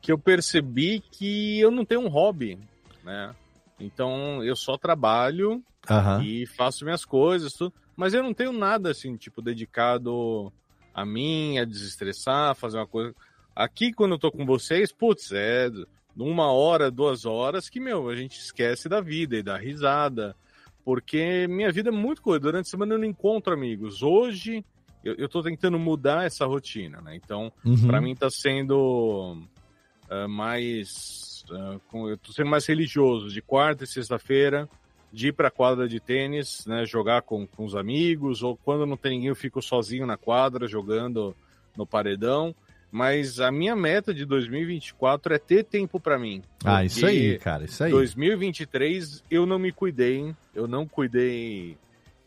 Que 0.01 0.11
eu 0.11 0.17
percebi 0.17 0.99
que 0.99 1.59
eu 1.59 1.71
não 1.71 1.85
tenho 1.85 2.01
um 2.01 2.07
hobby, 2.07 2.57
né? 3.03 3.35
Então 3.79 4.43
eu 4.43 4.55
só 4.55 4.77
trabalho 4.77 5.63
e 6.23 6.45
faço 6.45 6.83
minhas 6.83 7.05
coisas, 7.05 7.53
tudo, 7.53 7.73
mas 7.95 8.13
eu 8.13 8.21
não 8.21 8.33
tenho 8.33 8.51
nada 8.51 8.91
assim, 8.91 9.15
tipo, 9.15 9.41
dedicado 9.41 10.51
a 10.93 11.05
mim, 11.05 11.57
a 11.57 11.65
desestressar, 11.65 12.55
fazer 12.55 12.77
uma 12.77 12.87
coisa. 12.87 13.15
Aqui, 13.55 13.91
quando 13.91 14.13
eu 14.13 14.19
tô 14.19 14.31
com 14.31 14.45
vocês, 14.45 14.91
putz, 14.91 15.31
é 15.31 15.69
uma 16.15 16.51
hora, 16.51 16.91
duas 16.91 17.25
horas 17.25 17.69
que, 17.69 17.79
meu, 17.79 18.09
a 18.09 18.15
gente 18.15 18.39
esquece 18.39 18.87
da 18.87 19.01
vida 19.01 19.37
e 19.37 19.43
da 19.43 19.57
risada. 19.57 20.35
Porque 20.83 21.47
minha 21.47 21.71
vida 21.71 21.89
é 21.89 21.91
muito 21.91 22.21
coisa. 22.21 22.39
Durante 22.39 22.67
a 22.67 22.69
semana 22.69 22.93
eu 22.93 22.97
não 22.99 23.05
encontro 23.05 23.53
amigos. 23.53 24.01
Hoje 24.01 24.63
eu, 25.03 25.15
eu 25.15 25.29
tô 25.29 25.41
tentando 25.41 25.77
mudar 25.79 26.25
essa 26.25 26.45
rotina, 26.45 27.01
né? 27.01 27.15
Então, 27.15 27.51
Uhum. 27.65 27.87
pra 27.87 28.01
mim 28.01 28.15
tá 28.15 28.29
sendo 28.29 29.37
ah, 30.09 30.27
mais. 30.27 31.43
ah, 31.51 31.77
com- 31.89 32.09
eu 32.09 32.17
tô 32.17 32.31
sendo 32.31 32.49
mais 32.49 32.65
religioso. 32.65 33.29
De 33.29 33.41
quarta 33.41 33.83
e 33.83 33.87
sexta-feira, 33.87 34.67
de 35.11 35.29
ir 35.29 35.33
pra 35.33 35.49
quadra 35.51 35.87
de 35.87 35.99
tênis, 35.99 36.65
né? 36.65 36.85
Jogar 36.85 37.21
com, 37.21 37.45
com 37.47 37.65
os 37.65 37.75
amigos. 37.75 38.43
Ou 38.43 38.57
quando 38.57 38.85
não 38.85 38.97
tem 38.97 39.11
ninguém, 39.13 39.29
eu 39.29 39.35
fico 39.35 39.61
sozinho 39.61 40.05
na 40.05 40.17
quadra, 40.17 40.67
jogando 40.67 41.35
no 41.77 41.85
paredão. 41.85 42.53
Mas 42.91 43.39
a 43.39 43.51
minha 43.51 43.75
meta 43.75 44.11
de 44.11 44.25
2024 44.25 45.35
é 45.35 45.37
ter 45.37 45.63
tempo 45.63 45.99
pra 45.99 46.17
mim. 46.17 46.41
Ah, 46.65 46.83
isso 46.83 47.05
aí, 47.05 47.37
cara, 47.37 47.65
isso 47.65 47.83
aí. 47.83 47.91
2023 47.91 49.23
eu 49.29 49.45
não 49.45 49.59
me 49.59 49.71
cuidei, 49.71 50.33
eu 50.55 50.67
não 50.67 50.87
cuidei 50.87 51.77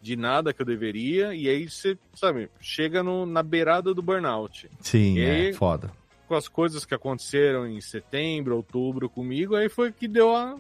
de 0.02 0.16
nada 0.16 0.52
que 0.52 0.60
eu 0.60 0.66
deveria, 0.66 1.32
e 1.32 1.48
aí 1.48 1.70
você, 1.70 1.96
sabe, 2.12 2.50
chega 2.60 3.02
no- 3.04 3.24
na 3.24 3.40
beirada 3.42 3.94
do 3.94 4.02
burnout. 4.02 4.68
Sim, 4.80 5.16
E 5.18 5.22
é 5.24 5.30
aí, 5.46 5.52
foda. 5.54 5.92
Com 6.26 6.34
as 6.34 6.48
coisas 6.48 6.84
que 6.84 6.92
aconteceram 6.94 7.66
em 7.68 7.80
setembro, 7.80 8.56
outubro 8.56 9.08
comigo, 9.08 9.54
aí 9.54 9.68
foi 9.68 9.92
que 9.92 10.08
deu 10.08 10.34
a. 10.34 10.56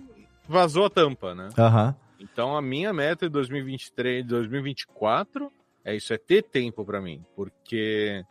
vazou 0.48 0.84
a 0.86 0.90
tampa, 0.90 1.34
né? 1.34 1.48
Aham. 1.58 1.94
Então 2.20 2.56
a 2.56 2.62
minha 2.62 2.92
meta 2.92 3.26
de 3.26 3.32
2023, 3.32 4.24
2024 4.24 5.50
é 5.84 5.96
isso, 5.96 6.12
é 6.14 6.18
ter 6.18 6.42
tempo 6.42 6.84
pra 6.84 7.00
mim, 7.00 7.24
porque 7.34 8.24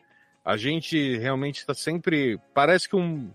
a 0.45 0.55
gente 0.55 1.17
realmente 1.17 1.57
está 1.59 1.73
sempre, 1.73 2.39
parece 2.53 2.87
que 2.87 2.95
um 2.95 3.29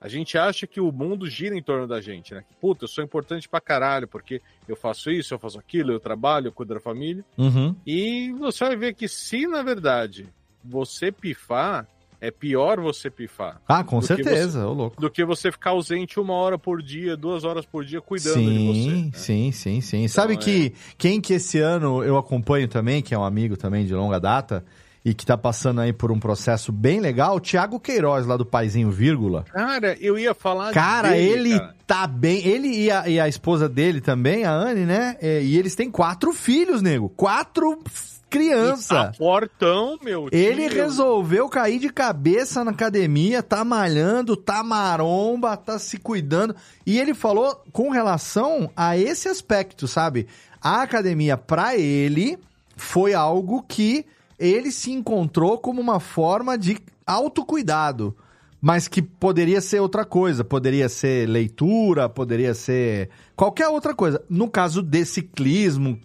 a 0.00 0.08
gente 0.08 0.38
acha 0.38 0.66
que 0.66 0.80
o 0.80 0.90
mundo 0.90 1.28
gira 1.28 1.54
em 1.56 1.62
torno 1.62 1.86
da 1.86 2.00
gente, 2.00 2.32
né? 2.32 2.42
Puta, 2.60 2.84
eu 2.84 2.88
sou 2.88 3.04
importante 3.04 3.48
pra 3.48 3.60
caralho, 3.60 4.08
porque 4.08 4.40
eu 4.66 4.74
faço 4.76 5.10
isso, 5.10 5.34
eu 5.34 5.38
faço 5.38 5.58
aquilo, 5.58 5.92
eu 5.92 6.00
trabalho, 6.00 6.46
eu 6.48 6.52
cuido 6.52 6.74
da 6.74 6.80
família. 6.80 7.24
Uhum. 7.36 7.74
E 7.86 8.32
você 8.38 8.64
vai 8.64 8.76
ver 8.76 8.94
que 8.94 9.06
se 9.08 9.46
na 9.46 9.62
verdade 9.62 10.26
você 10.64 11.10
pifar, 11.12 11.86
é 12.22 12.30
pior 12.30 12.78
você 12.80 13.08
pifar. 13.10 13.60
Ah, 13.66 13.82
com 13.82 14.00
certeza, 14.02 14.60
você- 14.60 14.64
ô 14.66 14.72
louco. 14.74 15.00
Do 15.00 15.10
que 15.10 15.24
você 15.24 15.50
ficar 15.50 15.70
ausente 15.70 16.20
uma 16.20 16.34
hora 16.34 16.58
por 16.58 16.82
dia, 16.82 17.16
duas 17.16 17.44
horas 17.44 17.64
por 17.64 17.82
dia 17.84 18.00
cuidando 18.00 18.34
de 18.42 18.66
você. 18.66 18.80
Sim, 18.80 19.10
sim, 19.14 19.52
sim, 19.52 19.80
sim. 19.80 20.08
Sabe 20.08 20.34
Então, 20.34 20.44
que 20.44 20.74
quem 20.98 21.18
que 21.20 21.32
esse 21.34 21.58
ano 21.58 22.04
eu 22.04 22.18
acompanho 22.18 22.68
também, 22.68 23.00
que 23.02 23.14
é 23.14 23.18
um 23.18 23.24
amigo 23.24 23.56
também 23.56 23.86
de 23.86 23.94
longa 23.94 24.20
data, 24.20 24.62
e 25.04 25.14
que 25.14 25.24
tá 25.24 25.36
passando 25.36 25.80
aí 25.80 25.92
por 25.92 26.12
um 26.12 26.20
processo 26.20 26.70
bem 26.70 27.00
legal, 27.00 27.36
o 27.36 27.40
Thiago 27.40 27.80
Queiroz, 27.80 28.26
lá 28.26 28.36
do 28.36 28.44
Paizinho 28.44 28.90
Vírgula. 28.90 29.44
Cara, 29.52 29.96
eu 30.00 30.18
ia 30.18 30.34
falar 30.34 30.72
Cara, 30.72 31.10
dele, 31.10 31.52
ele 31.52 31.58
cara. 31.58 31.74
tá 31.86 32.06
bem. 32.06 32.46
Ele 32.46 32.68
e 32.68 32.90
a, 32.90 33.08
e 33.08 33.18
a 33.18 33.26
esposa 33.26 33.68
dele 33.68 34.00
também, 34.00 34.44
a 34.44 34.52
Anne, 34.52 34.84
né? 34.84 35.16
É, 35.20 35.42
E 35.42 35.56
eles 35.56 35.74
têm 35.74 35.90
quatro 35.90 36.32
filhos, 36.34 36.82
nego. 36.82 37.08
Quatro 37.08 37.82
crianças. 38.28 38.86
Tá 38.88 39.12
fortão, 39.12 39.98
meu 40.04 40.28
Ele 40.30 40.68
tio. 40.68 40.82
resolveu 40.82 41.48
cair 41.48 41.78
de 41.80 41.88
cabeça 41.90 42.62
na 42.62 42.70
academia, 42.70 43.42
tá 43.42 43.64
malhando, 43.64 44.36
tá 44.36 44.62
maromba, 44.62 45.56
tá 45.56 45.78
se 45.78 45.96
cuidando. 45.98 46.54
E 46.86 46.98
ele 46.98 47.14
falou 47.14 47.62
com 47.72 47.90
relação 47.90 48.70
a 48.76 48.96
esse 48.96 49.28
aspecto, 49.28 49.88
sabe? 49.88 50.26
A 50.60 50.82
academia, 50.82 51.36
pra 51.36 51.76
ele, 51.76 52.38
foi 52.76 53.14
algo 53.14 53.64
que 53.66 54.06
ele 54.40 54.72
se 54.72 54.90
encontrou 54.90 55.58
como 55.58 55.80
uma 55.80 56.00
forma 56.00 56.56
de 56.56 56.78
autocuidado. 57.06 58.16
Mas 58.62 58.88
que 58.88 59.00
poderia 59.00 59.60
ser 59.60 59.80
outra 59.80 60.04
coisa. 60.04 60.42
Poderia 60.42 60.88
ser 60.88 61.28
leitura, 61.28 62.08
poderia 62.08 62.54
ser 62.54 63.10
qualquer 63.36 63.68
outra 63.68 63.94
coisa. 63.94 64.22
No 64.28 64.48
caso 64.50 64.82
de 64.82 65.04
ciclismo, 65.04 65.98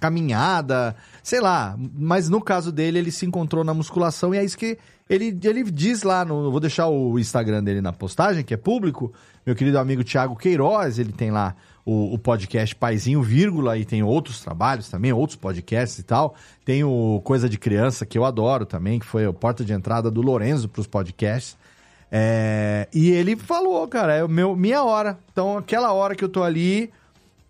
caminhada, 0.00 0.96
sei 1.22 1.40
lá. 1.40 1.76
Mas 1.78 2.28
no 2.28 2.40
caso 2.40 2.72
dele, 2.72 2.98
ele 2.98 3.10
se 3.10 3.26
encontrou 3.26 3.62
na 3.62 3.74
musculação 3.74 4.34
e 4.34 4.38
é 4.38 4.44
isso 4.44 4.56
que 4.56 4.78
ele, 5.08 5.38
ele 5.42 5.64
diz 5.64 6.02
lá 6.02 6.24
no. 6.24 6.50
Vou 6.50 6.60
deixar 6.60 6.88
o 6.88 7.18
Instagram 7.18 7.62
dele 7.62 7.80
na 7.80 7.92
postagem, 7.92 8.44
que 8.44 8.54
é 8.54 8.56
público. 8.56 9.12
Meu 9.46 9.54
querido 9.54 9.78
amigo 9.78 10.04
Thiago 10.04 10.36
Queiroz, 10.36 10.98
ele 10.98 11.12
tem 11.12 11.30
lá 11.30 11.54
o, 11.88 12.12
o 12.12 12.18
podcast 12.18 12.76
Paizinho, 12.76 13.22
vírgula, 13.22 13.78
e 13.78 13.84
tem 13.84 14.02
outros 14.02 14.42
trabalhos 14.42 14.90
também, 14.90 15.10
outros 15.10 15.36
podcasts 15.36 15.98
e 15.98 16.02
tal. 16.02 16.34
Tem 16.62 16.84
o 16.84 17.22
Coisa 17.24 17.48
de 17.48 17.56
Criança, 17.56 18.04
que 18.04 18.18
eu 18.18 18.26
adoro 18.26 18.66
também, 18.66 18.98
que 18.98 19.06
foi 19.06 19.24
a 19.24 19.32
porta 19.32 19.64
de 19.64 19.72
entrada 19.72 20.10
do 20.10 20.20
Lorenzo 20.20 20.68
para 20.68 20.82
os 20.82 20.86
podcasts. 20.86 21.56
É, 22.12 22.86
e 22.92 23.08
ele 23.08 23.36
falou, 23.36 23.88
cara, 23.88 24.16
é 24.16 24.28
meu, 24.28 24.54
minha 24.54 24.84
hora. 24.84 25.18
Então, 25.32 25.56
aquela 25.56 25.90
hora 25.94 26.14
que 26.14 26.22
eu 26.22 26.28
tô 26.28 26.42
ali, 26.42 26.90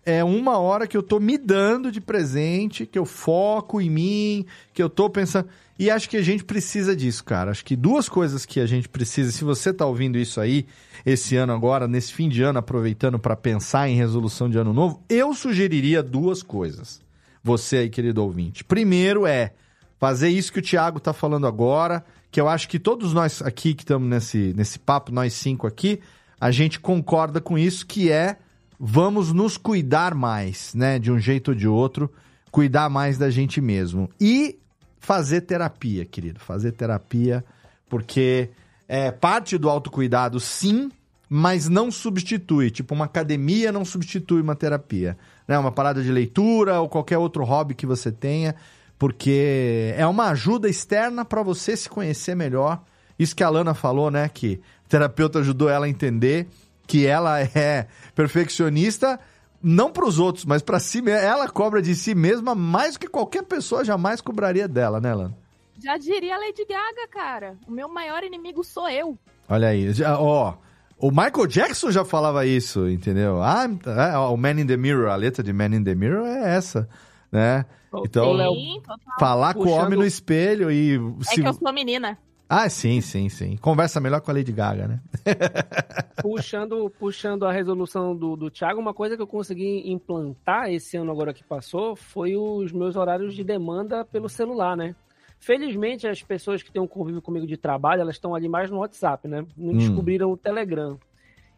é 0.05 0.23
uma 0.23 0.57
hora 0.57 0.87
que 0.87 0.97
eu 0.97 1.03
tô 1.03 1.19
me 1.19 1.37
dando 1.37 1.91
de 1.91 2.01
presente, 2.01 2.85
que 2.85 2.97
eu 2.97 3.05
foco 3.05 3.81
em 3.81 3.89
mim, 3.89 4.45
que 4.73 4.81
eu 4.81 4.89
tô 4.89 5.09
pensando. 5.09 5.47
E 5.77 5.89
acho 5.89 6.09
que 6.09 6.17
a 6.17 6.21
gente 6.21 6.43
precisa 6.43 6.95
disso, 6.95 7.23
cara. 7.23 7.51
Acho 7.51 7.63
que 7.63 7.75
duas 7.75 8.09
coisas 8.09 8.45
que 8.45 8.59
a 8.59 8.65
gente 8.65 8.89
precisa, 8.89 9.31
se 9.31 9.43
você 9.43 9.73
tá 9.73 9.85
ouvindo 9.85 10.17
isso 10.17 10.41
aí, 10.41 10.65
esse 11.05 11.35
ano 11.35 11.53
agora, 11.53 11.87
nesse 11.87 12.13
fim 12.13 12.27
de 12.27 12.43
ano, 12.43 12.59
aproveitando 12.59 13.17
para 13.17 13.35
pensar 13.35 13.87
em 13.87 13.95
resolução 13.95 14.49
de 14.49 14.57
ano 14.57 14.73
novo, 14.73 15.01
eu 15.07 15.33
sugeriria 15.33 16.03
duas 16.03 16.43
coisas. 16.43 17.01
Você 17.43 17.77
aí, 17.77 17.89
querido 17.89 18.23
ouvinte. 18.23 18.63
Primeiro 18.63 19.25
é 19.25 19.53
fazer 19.97 20.29
isso 20.29 20.51
que 20.51 20.59
o 20.59 20.61
Thiago 20.61 20.99
tá 20.99 21.13
falando 21.13 21.47
agora, 21.47 22.03
que 22.31 22.39
eu 22.39 22.47
acho 22.47 22.67
que 22.67 22.79
todos 22.79 23.13
nós 23.13 23.41
aqui 23.41 23.73
que 23.73 23.83
estamos 23.83 24.07
nesse, 24.09 24.53
nesse 24.55 24.79
papo, 24.79 25.11
nós 25.11 25.33
cinco 25.33 25.65
aqui, 25.65 25.99
a 26.39 26.51
gente 26.51 26.79
concorda 26.79 27.39
com 27.39 27.57
isso, 27.57 27.85
que 27.85 28.11
é 28.11 28.37
vamos 28.79 29.33
nos 29.33 29.57
cuidar 29.57 30.15
mais, 30.15 30.73
né? 30.73 30.97
De 30.97 31.11
um 31.11 31.19
jeito 31.19 31.49
ou 31.49 31.55
de 31.55 31.67
outro, 31.67 32.09
cuidar 32.49 32.89
mais 32.89 33.17
da 33.17 33.29
gente 33.29 33.59
mesmo. 33.59 34.09
E 34.19 34.57
fazer 34.99 35.41
terapia, 35.41 36.05
querido. 36.05 36.39
Fazer 36.39 36.71
terapia, 36.71 37.43
porque 37.89 38.49
é 38.87 39.11
parte 39.11 39.57
do 39.57 39.69
autocuidado, 39.69 40.39
sim, 40.39 40.89
mas 41.27 41.67
não 41.67 41.91
substitui. 41.91 42.71
Tipo, 42.71 42.95
uma 42.95 43.05
academia 43.05 43.71
não 43.71 43.83
substitui 43.83 44.41
uma 44.41 44.55
terapia. 44.55 45.17
Né? 45.47 45.57
Uma 45.59 45.71
parada 45.71 46.01
de 46.01 46.11
leitura 46.11 46.79
ou 46.79 46.87
qualquer 46.87 47.17
outro 47.17 47.43
hobby 47.43 47.75
que 47.75 47.85
você 47.85 48.11
tenha, 48.11 48.55
porque 48.97 49.93
é 49.95 50.07
uma 50.07 50.29
ajuda 50.29 50.69
externa 50.69 51.25
para 51.25 51.43
você 51.43 51.75
se 51.75 51.89
conhecer 51.89 52.35
melhor. 52.35 52.81
Isso 53.17 53.35
que 53.35 53.43
a 53.43 53.49
Lana 53.49 53.73
falou, 53.73 54.09
né? 54.09 54.29
Que 54.29 54.61
o 54.85 54.89
terapeuta 54.89 55.39
ajudou 55.39 55.69
ela 55.69 55.85
a 55.85 55.89
entender 55.89 56.47
que 56.89 57.05
ela 57.05 57.39
é 57.55 57.87
perfeccionista, 58.15 59.19
não 59.61 59.91
para 59.91 60.05
os 60.05 60.17
outros, 60.19 60.43
mas 60.45 60.61
para 60.61 60.79
si 60.79 61.01
mesma. 61.01 61.21
Ela 61.25 61.47
cobra 61.49 61.81
de 61.81 61.93
si 61.95 62.15
mesma 62.15 62.55
mais 62.55 62.93
do 62.93 62.99
que 62.99 63.07
qualquer 63.07 63.43
pessoa 63.43 63.85
jamais 63.85 64.21
cobraria 64.21 64.67
dela, 64.67 64.99
né, 64.99 65.13
Lana? 65.13 65.37
Já 65.81 65.97
diria 65.97 66.35
a 66.35 66.39
Lady 66.39 66.65
Gaga, 66.65 67.07
cara. 67.11 67.55
O 67.67 67.71
meu 67.71 67.87
maior 67.87 68.23
inimigo 68.23 68.63
sou 68.63 68.89
eu. 68.89 69.17
Olha 69.47 69.69
aí, 69.69 69.93
já- 69.93 70.19
ó. 70.19 70.55
O 70.97 71.11
Michael 71.11 71.47
Jackson 71.47 71.91
já 71.91 72.03
falava 72.03 72.45
isso, 72.45 72.89
entendeu? 72.89 73.41
Ah, 73.41 73.65
é, 74.11 74.17
ó, 74.17 74.33
o 74.33 74.37
Man 74.37 74.59
in 74.59 74.67
the 74.67 74.75
Mirror, 74.75 75.09
a 75.09 75.15
letra 75.15 75.41
de 75.41 75.53
Man 75.53 75.67
in 75.73 75.81
the 75.83 75.95
Mirror 75.95 76.25
é 76.25 76.55
essa, 76.55 76.89
né? 77.31 77.65
Então, 78.03 78.35
Sim, 78.53 78.81
falar 79.17 79.53
com 79.53 79.61
o 79.61 79.63
Puxando- 79.63 79.85
homem 79.85 79.97
no 79.99 80.05
espelho 80.05 80.69
e... 80.69 80.95
É 80.97 81.23
se- 81.23 81.41
que 81.41 81.47
eu 81.47 81.53
sou 81.53 81.71
menina. 81.71 82.17
Ah, 82.51 82.67
sim, 82.67 82.99
sim, 82.99 83.29
sim. 83.29 83.55
Conversa 83.57 83.99
melhor 84.01 84.21
com 84.21 84.31
a 84.31 84.33
Lady 84.33 84.51
Gaga, 84.51 84.87
né? 84.87 84.99
puxando, 86.21 86.89
puxando 86.99 87.45
a 87.45 87.51
resolução 87.51 88.15
do, 88.15 88.35
do 88.35 88.49
Thiago, 88.49 88.79
uma 88.81 88.93
coisa 88.93 89.15
que 89.15 89.21
eu 89.21 89.27
consegui 89.27 89.89
implantar 89.91 90.69
esse 90.71 90.97
ano 90.97 91.11
agora 91.11 91.31
que 91.33 91.43
passou 91.43 91.95
foi 91.95 92.35
os 92.35 92.71
meus 92.71 92.95
horários 92.95 93.35
de 93.35 93.43
demanda 93.43 94.03
pelo 94.03 94.27
celular, 94.27 94.75
né? 94.75 94.95
Felizmente, 95.39 96.07
as 96.07 96.21
pessoas 96.23 96.61
que 96.63 96.71
têm 96.71 96.81
um 96.81 96.87
convívio 96.87 97.21
comigo 97.21 97.45
de 97.47 97.55
trabalho, 97.55 98.01
elas 98.01 98.15
estão 98.15 98.33
ali 98.35 98.49
mais 98.49 98.69
no 98.71 98.79
WhatsApp, 98.79 99.27
né? 99.27 99.45
Não 99.55 99.73
Hum. 99.73 99.77
descobriram 99.77 100.31
o 100.31 100.35
Telegram. 100.35 100.97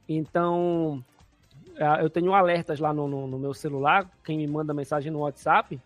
Então, 0.08 1.04
ah, 1.80 2.00
eu 2.02 2.10
tenho 2.10 2.34
alertas 2.34 2.80
lá 2.80 2.94
no, 2.94 3.08
no- 3.08 3.28
no 3.28 3.40
meu 3.40 3.54
celular, 3.54 4.08
quem 4.24 4.38
me 4.38 4.46
manda 4.48 4.74
mensagem 4.74 5.12
no 5.12 5.20
WhatsApp, 5.20 5.80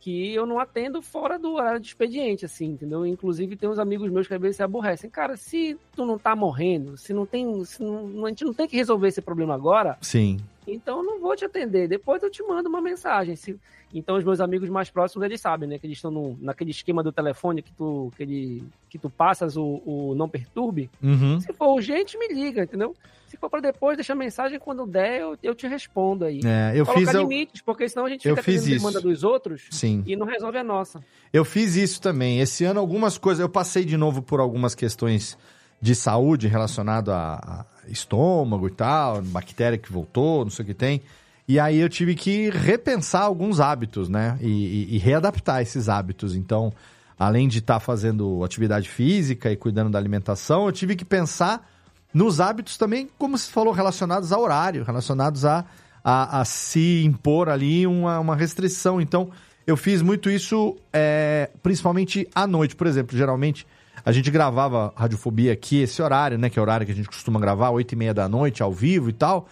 que 0.00 0.34
eu 0.34 0.46
não 0.46 0.58
atendo 0.58 1.02
fora 1.02 1.38
do 1.38 1.52
horário 1.52 1.78
de 1.78 1.88
expediente, 1.88 2.46
assim, 2.46 2.66
entendeu? 2.66 3.04
Inclusive, 3.04 3.54
tem 3.54 3.68
uns 3.68 3.78
amigos 3.78 4.10
meus 4.10 4.26
que 4.26 4.34
às 4.34 4.40
vezes 4.40 4.56
se 4.56 4.62
aborrecem. 4.62 5.10
Cara, 5.10 5.36
se 5.36 5.76
tu 5.94 6.06
não 6.06 6.18
tá 6.18 6.34
morrendo, 6.34 6.96
se 6.96 7.12
não 7.12 7.26
tem. 7.26 7.64
Se 7.64 7.82
não, 7.82 8.24
a 8.24 8.28
gente 8.30 8.44
não 8.44 8.54
tem 8.54 8.66
que 8.66 8.76
resolver 8.76 9.08
esse 9.08 9.20
problema 9.20 9.54
agora, 9.54 9.98
Sim. 10.00 10.38
Então 10.74 10.98
eu 10.98 11.04
não 11.04 11.20
vou 11.20 11.34
te 11.36 11.44
atender. 11.44 11.88
Depois 11.88 12.22
eu 12.22 12.30
te 12.30 12.42
mando 12.42 12.68
uma 12.68 12.80
mensagem. 12.80 13.36
Se- 13.36 13.58
Então 13.92 14.16
os 14.16 14.22
meus 14.24 14.40
amigos 14.40 14.68
mais 14.68 14.88
próximos, 14.88 15.24
eles 15.24 15.40
sabem, 15.40 15.68
né? 15.68 15.76
Que 15.78 15.86
eles 15.86 15.98
estão 15.98 16.10
no- 16.12 16.38
naquele 16.40 16.70
esquema 16.70 17.02
do 17.02 17.10
telefone 17.12 17.60
que 17.62 17.72
tu, 17.72 18.12
que 18.16 18.22
ele, 18.22 18.64
que 18.88 18.98
tu 18.98 19.10
passas 19.10 19.56
o, 19.56 19.82
o 19.84 20.14
não 20.14 20.28
perturbe. 20.28 20.88
Uhum. 21.02 21.40
Se 21.40 21.52
for 21.52 21.74
urgente, 21.74 22.16
me 22.16 22.28
liga, 22.28 22.62
entendeu? 22.62 22.94
Se 23.26 23.36
for 23.36 23.50
para 23.50 23.60
depois, 23.60 23.96
deixa 23.96 24.12
a 24.12 24.16
mensagem 24.16 24.58
quando 24.60 24.86
der, 24.86 25.20
eu, 25.20 25.36
eu 25.42 25.54
te 25.56 25.66
respondo 25.66 26.24
aí. 26.24 26.40
É, 26.44 26.72
eu 26.78 26.84
Coloca 26.86 27.04
fiz 27.04 27.14
eu- 27.14 27.22
limites, 27.22 27.62
porque 27.62 27.88
senão 27.88 28.06
a 28.06 28.08
gente 28.08 28.26
eu 28.28 28.34
fica 28.36 28.44
fiz 28.44 28.60
atendendo 28.62 28.76
isso. 28.76 28.86
demanda 28.86 29.00
dos 29.00 29.24
outros 29.24 29.66
Sim. 29.70 30.02
e 30.06 30.14
não 30.16 30.26
resolve 30.26 30.58
a 30.58 30.64
nossa. 30.64 31.02
Eu 31.32 31.44
fiz 31.44 31.74
isso 31.76 32.00
também. 32.00 32.40
Esse 32.40 32.64
ano, 32.64 32.78
algumas 32.78 33.18
coisas. 33.18 33.40
Eu 33.40 33.48
passei 33.48 33.84
de 33.84 33.96
novo 33.96 34.22
por 34.22 34.38
algumas 34.40 34.74
questões 34.74 35.36
de 35.80 35.94
saúde 35.94 36.46
relacionado 36.46 37.10
a, 37.10 37.64
a 37.84 37.90
estômago 37.90 38.68
e 38.68 38.70
tal, 38.70 39.22
bactéria 39.22 39.78
que 39.78 39.92
voltou, 39.92 40.44
não 40.44 40.50
sei 40.50 40.62
o 40.62 40.66
que 40.66 40.74
tem. 40.74 41.00
E 41.48 41.58
aí 41.58 41.78
eu 41.78 41.88
tive 41.88 42.14
que 42.14 42.50
repensar 42.50 43.22
alguns 43.22 43.58
hábitos, 43.58 44.08
né? 44.08 44.38
E, 44.40 44.46
e- 44.92 44.94
e 44.96 44.98
readaptar 44.98 45.60
esses 45.62 45.88
hábitos. 45.88 46.36
Então, 46.36 46.72
além 47.18 47.48
de 47.48 47.58
estar 47.58 47.80
fazendo 47.80 48.44
atividade 48.44 48.88
física 48.88 49.50
e 49.50 49.56
cuidando 49.56 49.90
da 49.90 49.98
alimentação, 49.98 50.66
eu 50.66 50.72
tive 50.72 50.94
que 50.94 51.04
pensar 51.04 51.68
nos 52.14 52.40
hábitos 52.40 52.76
também, 52.76 53.08
como 53.18 53.36
se 53.36 53.50
falou, 53.50 53.72
relacionados 53.72 54.32
a 54.32 54.38
horário, 54.38 54.84
relacionados 54.84 55.44
a, 55.44 55.64
a, 56.04 56.40
a 56.40 56.44
se 56.44 57.02
impor 57.04 57.48
ali 57.48 57.86
uma, 57.86 58.20
uma 58.20 58.36
restrição. 58.36 59.00
Então, 59.00 59.30
eu 59.66 59.76
fiz 59.76 60.02
muito 60.02 60.30
isso, 60.30 60.76
é, 60.92 61.50
principalmente 61.62 62.28
à 62.34 62.46
noite, 62.46 62.76
por 62.76 62.86
exemplo. 62.86 63.16
Geralmente, 63.16 63.66
a 64.04 64.12
gente 64.12 64.30
gravava 64.30 64.92
Radiofobia 64.96 65.52
aqui, 65.52 65.82
esse 65.82 66.00
horário, 66.00 66.38
né? 66.38 66.48
Que 66.48 66.58
é 66.58 66.62
o 66.62 66.64
horário 66.64 66.86
que 66.86 66.92
a 66.92 66.94
gente 66.94 67.08
costuma 67.08 67.40
gravar, 67.40 67.70
8 67.70 67.92
e 67.92 67.96
meia 67.96 68.14
da 68.14 68.28
noite, 68.28 68.62
ao 68.62 68.72
vivo 68.72 69.08
e 69.10 69.12
tal. 69.12 69.48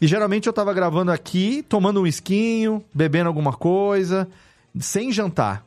E 0.00 0.06
geralmente 0.06 0.46
eu 0.46 0.52
tava 0.52 0.74
gravando 0.74 1.10
aqui, 1.10 1.64
tomando 1.68 2.02
um 2.02 2.06
esquinho, 2.06 2.84
bebendo 2.92 3.28
alguma 3.28 3.52
coisa, 3.52 4.28
sem 4.78 5.10
jantar. 5.10 5.64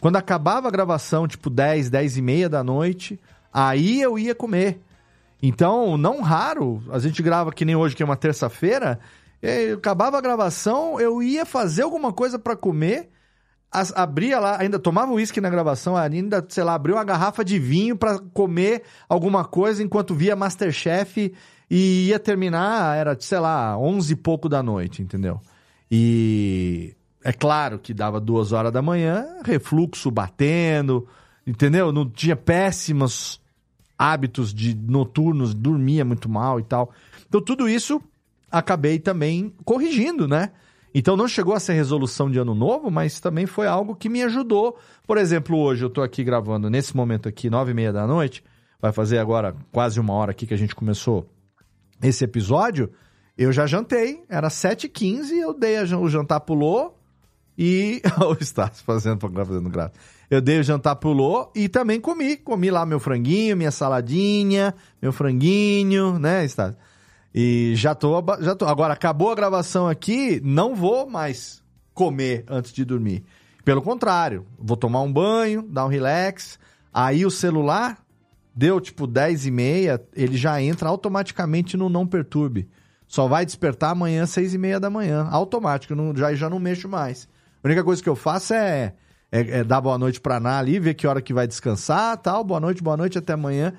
Quando 0.00 0.16
acabava 0.16 0.68
a 0.68 0.70
gravação, 0.70 1.28
tipo 1.28 1.50
10, 1.50 1.90
10 1.90 2.16
e 2.16 2.22
meia 2.22 2.48
da 2.48 2.64
noite, 2.64 3.20
aí 3.52 4.00
eu 4.00 4.18
ia 4.18 4.34
comer. 4.34 4.80
Então, 5.42 5.98
não 5.98 6.22
raro, 6.22 6.82
a 6.90 6.98
gente 6.98 7.22
grava 7.22 7.52
que 7.52 7.64
nem 7.64 7.76
hoje, 7.76 7.94
que 7.94 8.02
é 8.02 8.06
uma 8.06 8.16
terça-feira, 8.16 8.98
eh, 9.42 9.72
acabava 9.72 10.16
a 10.16 10.20
gravação, 10.20 10.98
eu 10.98 11.22
ia 11.22 11.44
fazer 11.44 11.82
alguma 11.82 12.12
coisa 12.12 12.38
pra 12.38 12.56
comer, 12.56 13.10
as- 13.80 13.92
abria 13.96 14.38
lá, 14.40 14.60
ainda 14.60 14.78
tomava 14.78 15.12
uísque 15.12 15.40
na 15.40 15.50
gravação, 15.50 15.96
ainda, 15.96 16.44
sei 16.48 16.64
lá, 16.64 16.74
abria 16.74 16.96
uma 16.96 17.04
garrafa 17.04 17.44
de 17.44 17.58
vinho 17.58 17.96
pra 17.96 18.18
comer 18.32 18.82
alguma 19.08 19.44
coisa 19.44 19.82
enquanto 19.82 20.14
via 20.14 20.34
Masterchef 20.34 21.32
e 21.70 22.06
ia 22.08 22.18
terminar, 22.18 22.96
era, 22.96 23.16
sei 23.20 23.38
lá, 23.38 23.76
11 23.78 24.12
e 24.12 24.16
pouco 24.16 24.48
da 24.48 24.62
noite, 24.62 25.02
entendeu? 25.02 25.40
E 25.90 26.94
é 27.24 27.32
claro 27.32 27.78
que 27.78 27.92
dava 27.94 28.20
duas 28.20 28.52
horas 28.52 28.72
da 28.72 28.82
manhã, 28.82 29.24
refluxo 29.44 30.10
batendo, 30.10 31.06
entendeu? 31.46 31.92
Não 31.92 32.08
tinha 32.08 32.36
péssimos 32.36 33.40
hábitos 33.98 34.52
de 34.52 34.74
noturnos, 34.74 35.54
dormia 35.54 36.04
muito 36.04 36.28
mal 36.28 36.60
e 36.60 36.62
tal. 36.62 36.90
Então 37.28 37.40
tudo 37.40 37.68
isso 37.68 38.00
acabei 38.50 38.98
também 38.98 39.52
corrigindo, 39.64 40.28
né? 40.28 40.50
Então 40.98 41.14
não 41.14 41.28
chegou 41.28 41.52
a 41.52 41.60
ser 41.60 41.74
resolução 41.74 42.30
de 42.30 42.38
ano 42.38 42.54
novo, 42.54 42.90
mas 42.90 43.20
também 43.20 43.44
foi 43.44 43.66
algo 43.66 43.94
que 43.94 44.08
me 44.08 44.22
ajudou. 44.22 44.78
Por 45.06 45.18
exemplo, 45.18 45.58
hoje 45.58 45.84
eu 45.84 45.90
tô 45.90 46.00
aqui 46.00 46.24
gravando, 46.24 46.70
nesse 46.70 46.96
momento 46.96 47.28
aqui, 47.28 47.50
nove 47.50 47.72
e 47.72 47.74
meia 47.74 47.92
da 47.92 48.06
noite, 48.06 48.42
vai 48.80 48.90
fazer 48.92 49.18
agora 49.18 49.54
quase 49.70 50.00
uma 50.00 50.14
hora 50.14 50.30
aqui 50.30 50.46
que 50.46 50.54
a 50.54 50.56
gente 50.56 50.74
começou 50.74 51.28
esse 52.02 52.24
episódio, 52.24 52.90
eu 53.36 53.52
já 53.52 53.66
jantei, 53.66 54.24
era 54.26 54.48
7h15, 54.48 55.32
eu 55.32 55.52
dei 55.52 55.76
a 55.76 55.82
o 55.98 56.08
jantar 56.08 56.40
pulou 56.40 56.98
e... 57.58 58.00
o 58.18 58.42
Estácio 58.42 58.82
fazendo, 58.82 59.20
fazendo 59.20 59.68
graça. 59.68 59.92
Eu 60.30 60.40
dei 60.40 60.60
o 60.60 60.62
jantar 60.62 60.96
pulou 60.96 61.52
e 61.54 61.68
também 61.68 62.00
comi. 62.00 62.38
Comi 62.38 62.70
lá 62.70 62.86
meu 62.86 62.98
franguinho, 62.98 63.54
minha 63.54 63.70
saladinha, 63.70 64.74
meu 65.02 65.12
franguinho, 65.12 66.18
né, 66.18 66.42
Estácio? 66.42 66.78
E 67.38 67.74
já 67.76 67.94
tô, 67.94 68.24
já 68.40 68.56
tô. 68.56 68.64
Agora, 68.64 68.94
acabou 68.94 69.30
a 69.30 69.34
gravação 69.34 69.86
aqui, 69.86 70.40
não 70.42 70.74
vou 70.74 71.06
mais 71.06 71.62
comer 71.92 72.46
antes 72.48 72.72
de 72.72 72.82
dormir. 72.82 73.24
Pelo 73.62 73.82
contrário, 73.82 74.46
vou 74.58 74.74
tomar 74.74 75.02
um 75.02 75.12
banho, 75.12 75.60
dar 75.60 75.84
um 75.84 75.88
relax. 75.88 76.58
Aí 76.94 77.26
o 77.26 77.30
celular, 77.30 77.98
deu 78.54 78.80
tipo 78.80 79.06
10 79.06 79.44
e 79.44 79.50
meia, 79.50 80.02
ele 80.14 80.34
já 80.34 80.62
entra 80.62 80.88
automaticamente 80.88 81.76
no 81.76 81.90
não 81.90 82.06
perturbe. 82.06 82.70
Só 83.06 83.28
vai 83.28 83.44
despertar 83.44 83.90
amanhã, 83.90 84.24
6 84.24 84.54
e 84.54 84.58
meia 84.58 84.80
da 84.80 84.88
manhã. 84.88 85.28
Automático, 85.30 85.94
não, 85.94 86.16
já, 86.16 86.34
já 86.34 86.48
não 86.48 86.58
mexo 86.58 86.88
mais. 86.88 87.28
A 87.62 87.68
única 87.68 87.84
coisa 87.84 88.02
que 88.02 88.08
eu 88.08 88.16
faço 88.16 88.54
é, 88.54 88.94
é, 89.30 89.58
é 89.58 89.64
dar 89.64 89.82
boa 89.82 89.98
noite 89.98 90.22
pra 90.22 90.38
Ana 90.38 90.58
ali, 90.58 90.78
ver 90.78 90.94
que 90.94 91.06
hora 91.06 91.20
que 91.20 91.34
vai 91.34 91.46
descansar, 91.46 92.16
tal. 92.16 92.42
Boa 92.42 92.60
noite, 92.60 92.82
boa 92.82 92.96
noite, 92.96 93.18
até 93.18 93.34
amanhã. 93.34 93.74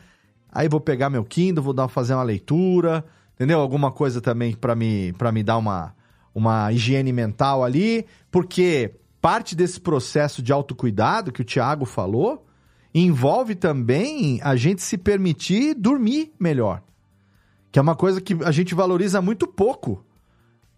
Aí 0.52 0.70
vou 0.70 0.80
pegar 0.80 1.10
meu 1.10 1.24
Kindle, 1.24 1.64
vou 1.64 1.74
dar, 1.74 1.88
fazer 1.88 2.14
uma 2.14 2.24
leitura, 2.24 3.04
entendeu? 3.38 3.61
Alguma 3.61 3.91
coisa 3.91 4.19
também 4.19 4.53
pra 4.53 4.76
me, 4.76 5.14
pra 5.14 5.31
me 5.31 5.41
dar 5.43 5.57
uma, 5.57 5.95
uma 6.35 6.72
higiene 6.73 7.14
mental 7.14 7.64
ali, 7.64 8.05
porque 8.30 8.91
parte 9.22 9.55
desse 9.55 9.80
processo 9.80 10.41
de 10.41 10.51
autocuidado 10.51 11.31
que 11.31 11.41
o 11.41 11.45
Thiago 11.45 11.85
falou 11.85 12.45
envolve 12.93 13.53
também 13.53 14.39
a 14.43 14.55
gente 14.55 14.81
se 14.81 14.97
permitir 14.97 15.76
dormir 15.76 16.34
melhor. 16.39 16.81
Que 17.72 17.77
é 17.77 17.81
uma 17.81 17.95
coisa 17.95 18.19
que 18.19 18.35
a 18.43 18.51
gente 18.51 18.73
valoriza 18.73 19.22
muito 19.22 19.45
pouco. 19.45 20.03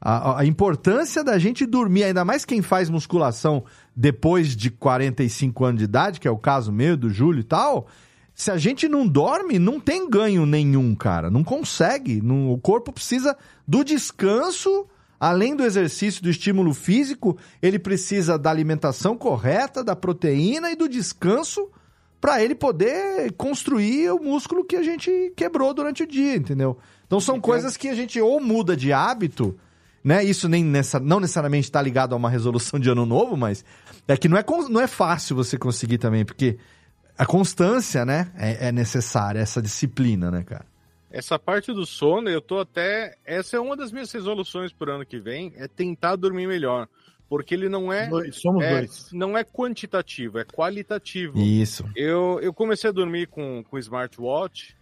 A- 0.02 0.40
a 0.42 0.46
importância 0.46 1.24
da 1.24 1.38
gente 1.38 1.66
dormir, 1.66 2.04
ainda 2.04 2.26
mais 2.26 2.44
quem 2.46 2.62
faz 2.62 2.90
musculação 2.90 3.64
depois 3.96 4.56
de 4.56 4.70
45 4.70 5.64
anos 5.66 5.80
de 5.80 5.86
idade, 5.86 6.20
que 6.20 6.28
é 6.28 6.32
o 6.32 6.38
caso 6.38 6.72
meu, 6.72 6.98
do 6.98 7.10
Júlio 7.10 7.42
e 7.42 7.44
tal. 7.44 7.88
Se 8.40 8.50
a 8.50 8.58
gente 8.58 8.88
não 8.88 9.06
dorme, 9.06 9.60
não 9.60 9.82
tem 9.82 10.10
ganho 10.10 10.46
nenhum, 10.46 10.96
cara. 10.96 11.30
Não 11.30 11.44
consegue. 11.44 12.22
Não- 12.22 12.54
o 12.54 12.58
corpo 12.58 12.94
precisa 12.94 13.36
do 13.68 13.84
descanso, 13.84 14.88
além 15.20 15.58
do 15.58 15.66
exercício, 15.66 16.24
do 16.24 16.30
estímulo 16.30 16.74
físico, 16.74 17.38
ele 17.62 17.78
precisa 17.78 18.40
da 18.40 18.50
alimentação 18.50 19.18
correta, 19.18 19.84
da 19.84 19.94
proteína 19.94 20.72
e 20.72 20.76
do 20.78 20.88
descanso 20.88 21.68
para 22.22 22.42
ele 22.42 22.56
poder 22.56 23.30
construir 23.34 24.10
o 24.14 24.24
músculo 24.24 24.64
que 24.64 24.78
a 24.78 24.84
gente 24.84 25.34
quebrou 25.36 25.74
durante 25.74 26.04
o 26.04 26.08
dia, 26.08 26.38
entendeu? 26.38 26.78
Então 27.08 27.20
são 27.20 27.42
coisas 27.42 27.76
que 27.76 27.90
a 27.90 27.94
gente 27.94 28.22
ou 28.22 28.40
muda 28.40 28.74
de 28.74 28.94
hábito, 28.94 29.54
né? 30.02 30.24
Isso 30.24 30.48
nem 30.48 30.64
nessa, 30.64 30.98
não 30.98 31.20
necessariamente 31.20 31.68
está 31.68 31.82
ligado 31.82 32.14
a 32.14 32.18
uma 32.18 32.30
resolução 32.32 32.80
de 32.80 32.90
ano 32.90 33.06
novo, 33.06 33.36
mas 33.36 33.66
é 34.08 34.16
que 34.16 34.30
não 34.30 34.38
é, 34.38 34.46
não 34.70 34.80
é 34.80 34.88
fácil 34.88 35.36
você 35.36 35.58
conseguir 35.58 35.98
também, 35.98 36.24
porque 36.24 36.58
a 37.20 37.26
constância, 37.26 38.06
né, 38.06 38.32
é, 38.38 38.70
é 38.70 38.72
necessária, 38.72 39.40
essa 39.40 39.62
disciplina, 39.62 40.32
né, 40.32 40.44
cara? 40.44 40.66
Essa 41.12 41.38
parte 41.38 41.74
do 41.74 41.86
sono, 41.86 42.30
eu 42.30 42.40
tô 42.40 42.60
até. 42.60 43.16
Essa 43.26 43.58
é 43.58 43.60
uma 43.60 43.76
das 43.76 43.92
minhas 43.92 44.12
resoluções 44.12 44.72
pro 44.72 44.94
ano 44.94 45.06
que 45.06 45.20
vem, 45.20 45.52
é 45.58 45.68
tentar 45.68 46.16
dormir 46.16 46.48
melhor. 46.48 46.88
Porque 47.28 47.54
ele 47.54 47.68
não 47.68 47.92
é. 47.92 48.08
Dois, 48.08 48.36
somos 48.38 48.64
é- 48.64 48.78
dois. 48.78 49.10
Não 49.12 49.38
é 49.38 49.44
quantitativo, 49.44 50.40
é 50.40 50.46
qualitativo. 50.46 51.38
Isso. 51.38 51.84
Eu, 51.96 52.40
eu 52.42 52.54
comecei 52.54 52.90
a 52.90 52.94
dormir 52.94 53.28
com, 53.28 53.64
com 53.70 53.78
smartwatch. 53.78 54.76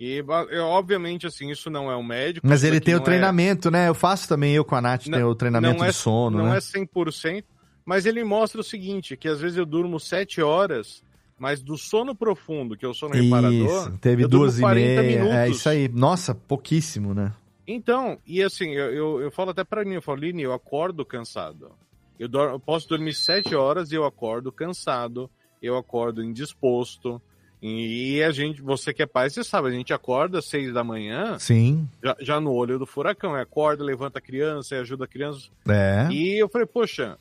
E, 0.00 0.24
eu, 0.50 0.64
obviamente, 0.64 1.26
assim, 1.26 1.50
isso 1.50 1.68
não 1.70 1.90
é 1.90 1.96
um 1.96 2.02
médico. 2.02 2.46
Mas 2.46 2.64
ele 2.64 2.80
tem 2.80 2.94
o 2.94 2.96
não 2.96 3.02
é- 3.02 3.04
treinamento, 3.04 3.70
né? 3.70 3.88
Eu 3.88 3.94
faço 3.94 4.28
também, 4.28 4.54
eu 4.54 4.64
com 4.64 4.74
a 4.74 4.80
Nath, 4.80 5.04
tem 5.04 5.22
o 5.22 5.34
treinamento 5.34 5.78
não 5.78 5.84
é, 5.84 5.88
de 5.90 5.94
sono, 5.94 6.38
Não 6.38 6.46
né? 6.50 6.56
é 6.56 6.60
100%, 6.60 7.44
mas 7.84 8.04
ele 8.06 8.24
mostra 8.24 8.60
o 8.60 8.64
seguinte, 8.64 9.16
que 9.16 9.28
às 9.28 9.40
vezes 9.40 9.56
eu 9.58 9.66
durmo 9.66 10.00
7 10.00 10.40
horas, 10.42 11.04
mas 11.42 11.60
do 11.60 11.76
sono 11.76 12.14
profundo, 12.14 12.76
que 12.76 12.84
é 12.86 12.88
o 12.88 12.94
sono 12.94 13.14
reparador, 13.16 13.50
Isso, 13.88 13.98
teve 14.00 14.22
eu 14.22 14.28
durmo 14.28 14.44
duas 14.46 14.58
e 14.58 14.60
40 14.60 15.02
meia. 15.02 15.16
minutos. 15.18 15.34
É 15.36 15.48
isso 15.48 15.68
aí. 15.68 15.88
Nossa, 15.88 16.32
pouquíssimo, 16.36 17.12
né? 17.12 17.32
Então, 17.66 18.16
e 18.24 18.40
assim, 18.40 18.70
eu, 18.70 18.94
eu, 18.94 19.20
eu 19.22 19.30
falo 19.32 19.50
até 19.50 19.64
pra 19.64 19.84
mim, 19.84 19.94
eu 19.94 20.02
falo, 20.02 20.20
Line, 20.20 20.40
eu 20.40 20.52
acordo 20.52 21.04
cansado. 21.04 21.72
Eu, 22.16 22.28
dor- 22.28 22.50
eu 22.50 22.60
posso 22.60 22.88
dormir 22.88 23.12
7 23.12 23.56
horas 23.56 23.90
e 23.90 23.96
eu 23.96 24.04
acordo 24.04 24.52
cansado, 24.52 25.28
eu 25.60 25.76
acordo 25.76 26.22
indisposto. 26.22 27.20
E 27.60 28.22
a 28.22 28.30
gente, 28.30 28.62
você 28.62 28.94
que 28.94 29.02
é 29.02 29.06
pai, 29.06 29.28
você 29.28 29.42
sabe, 29.42 29.66
a 29.66 29.72
gente 29.72 29.92
acorda 29.92 30.38
às 30.38 30.44
6 30.46 30.72
da 30.72 30.84
manhã, 30.84 31.36
Sim. 31.40 31.88
já, 32.00 32.16
já 32.20 32.40
no 32.40 32.52
olho 32.52 32.78
do 32.78 32.86
furacão, 32.86 33.36
é, 33.36 33.42
acorda, 33.42 33.82
levanta 33.82 34.20
a 34.20 34.22
criança, 34.22 34.76
ajuda 34.76 35.06
a 35.06 35.08
criança. 35.08 35.48
É. 35.68 36.06
E 36.12 36.40
eu 36.40 36.48
falei, 36.48 36.68
poxa, 36.68 37.18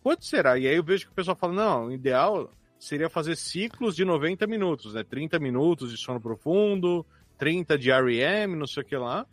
quanto 0.00 0.24
será? 0.24 0.56
E 0.58 0.68
aí 0.68 0.76
eu 0.76 0.82
vejo 0.84 1.06
que 1.06 1.12
o 1.12 1.14
pessoal 1.14 1.36
fala, 1.36 1.52
não, 1.54 1.86
o 1.86 1.92
ideal 1.92 2.48
seria 2.84 3.08
fazer 3.08 3.36
ciclos 3.36 3.96
de 3.96 4.04
90 4.04 4.46
minutos, 4.46 4.92
né? 4.92 5.02
30 5.02 5.38
minutos 5.38 5.90
de 5.90 5.96
sono 5.96 6.20
profundo, 6.20 7.04
30 7.38 7.78
de 7.78 7.90
REM, 7.90 8.54
não 8.56 8.66
sei 8.66 8.82
o 8.82 8.86
que 8.86 8.96
lá. 8.96 9.26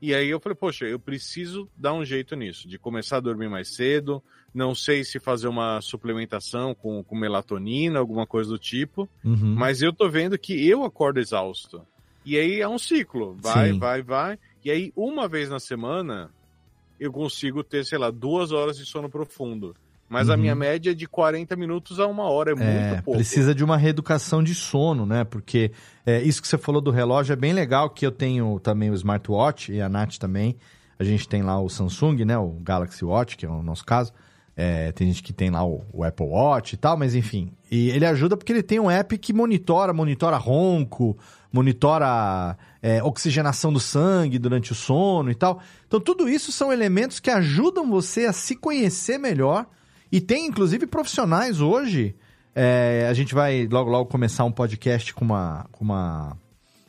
E 0.00 0.14
aí 0.14 0.28
eu 0.28 0.38
falei, 0.38 0.54
poxa, 0.54 0.84
eu 0.84 0.98
preciso 0.98 1.68
dar 1.76 1.92
um 1.92 2.04
jeito 2.04 2.36
nisso, 2.36 2.68
de 2.68 2.78
começar 2.78 3.16
a 3.16 3.20
dormir 3.20 3.48
mais 3.48 3.74
cedo. 3.74 4.22
Não 4.54 4.74
sei 4.74 5.02
se 5.02 5.18
fazer 5.18 5.48
uma 5.48 5.80
suplementação 5.80 6.74
com, 6.74 7.02
com 7.02 7.16
melatonina, 7.16 7.98
alguma 7.98 8.26
coisa 8.26 8.50
do 8.50 8.58
tipo. 8.58 9.08
Uhum. 9.24 9.54
Mas 9.56 9.82
eu 9.82 9.92
tô 9.92 10.08
vendo 10.08 10.38
que 10.38 10.68
eu 10.68 10.84
acordo 10.84 11.18
exausto. 11.18 11.82
E 12.24 12.36
aí 12.36 12.60
é 12.60 12.68
um 12.68 12.78
ciclo. 12.78 13.36
Vai, 13.40 13.72
Sim. 13.72 13.78
vai, 13.78 14.02
vai. 14.02 14.38
E 14.64 14.70
aí, 14.70 14.92
uma 14.94 15.26
vez 15.26 15.48
na 15.48 15.58
semana, 15.58 16.30
eu 17.00 17.10
consigo 17.10 17.64
ter, 17.64 17.84
sei 17.84 17.98
lá, 17.98 18.10
duas 18.10 18.52
horas 18.52 18.76
de 18.76 18.84
sono 18.84 19.08
profundo. 19.08 19.74
Mas 20.08 20.30
a 20.30 20.34
Uhum. 20.34 20.40
minha 20.40 20.54
média 20.54 20.92
é 20.92 20.94
de 20.94 21.06
40 21.06 21.54
minutos 21.54 22.00
a 22.00 22.06
uma 22.06 22.24
hora, 22.24 22.50
é, 22.50 22.54
É, 22.54 22.88
muito 22.90 23.04
pouco. 23.04 23.18
precisa 23.18 23.54
de 23.54 23.62
uma 23.62 23.76
reeducação 23.76 24.42
de 24.42 24.54
sono, 24.54 25.04
né? 25.04 25.24
Porque 25.24 25.70
é, 26.06 26.22
isso 26.22 26.40
que 26.40 26.48
você 26.48 26.56
falou 26.56 26.80
do 26.80 26.90
relógio 26.90 27.32
é 27.32 27.36
bem 27.36 27.52
legal, 27.52 27.90
que 27.90 28.06
eu 28.06 28.10
tenho 28.10 28.58
também 28.60 28.90
o 28.90 28.94
smartwatch 28.94 29.72
e 29.72 29.80
a 29.82 29.88
Nath 29.88 30.16
também. 30.18 30.56
A 30.98 31.04
gente 31.04 31.28
tem 31.28 31.42
lá 31.42 31.60
o 31.60 31.68
Samsung, 31.68 32.24
né? 32.24 32.38
O 32.38 32.56
Galaxy 32.62 33.04
Watch, 33.04 33.36
que 33.36 33.44
é 33.46 33.48
o 33.48 33.62
nosso 33.62 33.84
caso. 33.84 34.12
É, 34.56 34.90
tem 34.90 35.06
gente 35.06 35.22
que 35.22 35.32
tem 35.32 35.50
lá 35.50 35.64
o, 35.64 35.84
o 35.92 36.02
Apple 36.02 36.26
Watch 36.26 36.74
e 36.74 36.76
tal, 36.76 36.96
mas 36.96 37.14
enfim. 37.14 37.52
E 37.70 37.90
ele 37.90 38.04
ajuda 38.04 38.36
porque 38.36 38.50
ele 38.52 38.62
tem 38.62 38.80
um 38.80 38.90
app 38.90 39.16
que 39.18 39.32
monitora, 39.32 39.92
monitora 39.92 40.36
ronco, 40.36 41.16
monitora 41.52 42.56
é, 42.82 43.02
oxigenação 43.02 43.72
do 43.72 43.78
sangue 43.78 44.38
durante 44.38 44.72
o 44.72 44.74
sono 44.74 45.30
e 45.30 45.34
tal. 45.34 45.60
Então 45.86 46.00
tudo 46.00 46.28
isso 46.28 46.50
são 46.50 46.72
elementos 46.72 47.20
que 47.20 47.30
ajudam 47.30 47.88
você 47.90 48.24
a 48.26 48.32
se 48.32 48.56
conhecer 48.56 49.18
melhor. 49.18 49.66
E 50.10 50.20
tem 50.20 50.46
inclusive 50.46 50.86
profissionais 50.86 51.60
hoje. 51.60 52.14
é, 52.54 53.06
a 53.08 53.12
gente 53.12 53.34
vai 53.34 53.68
logo 53.70 53.90
logo 53.90 54.10
começar 54.10 54.44
um 54.44 54.52
podcast 54.52 55.14
com 55.14 55.24
uma, 55.24 55.66
com 55.70 55.84
uma, 55.84 56.36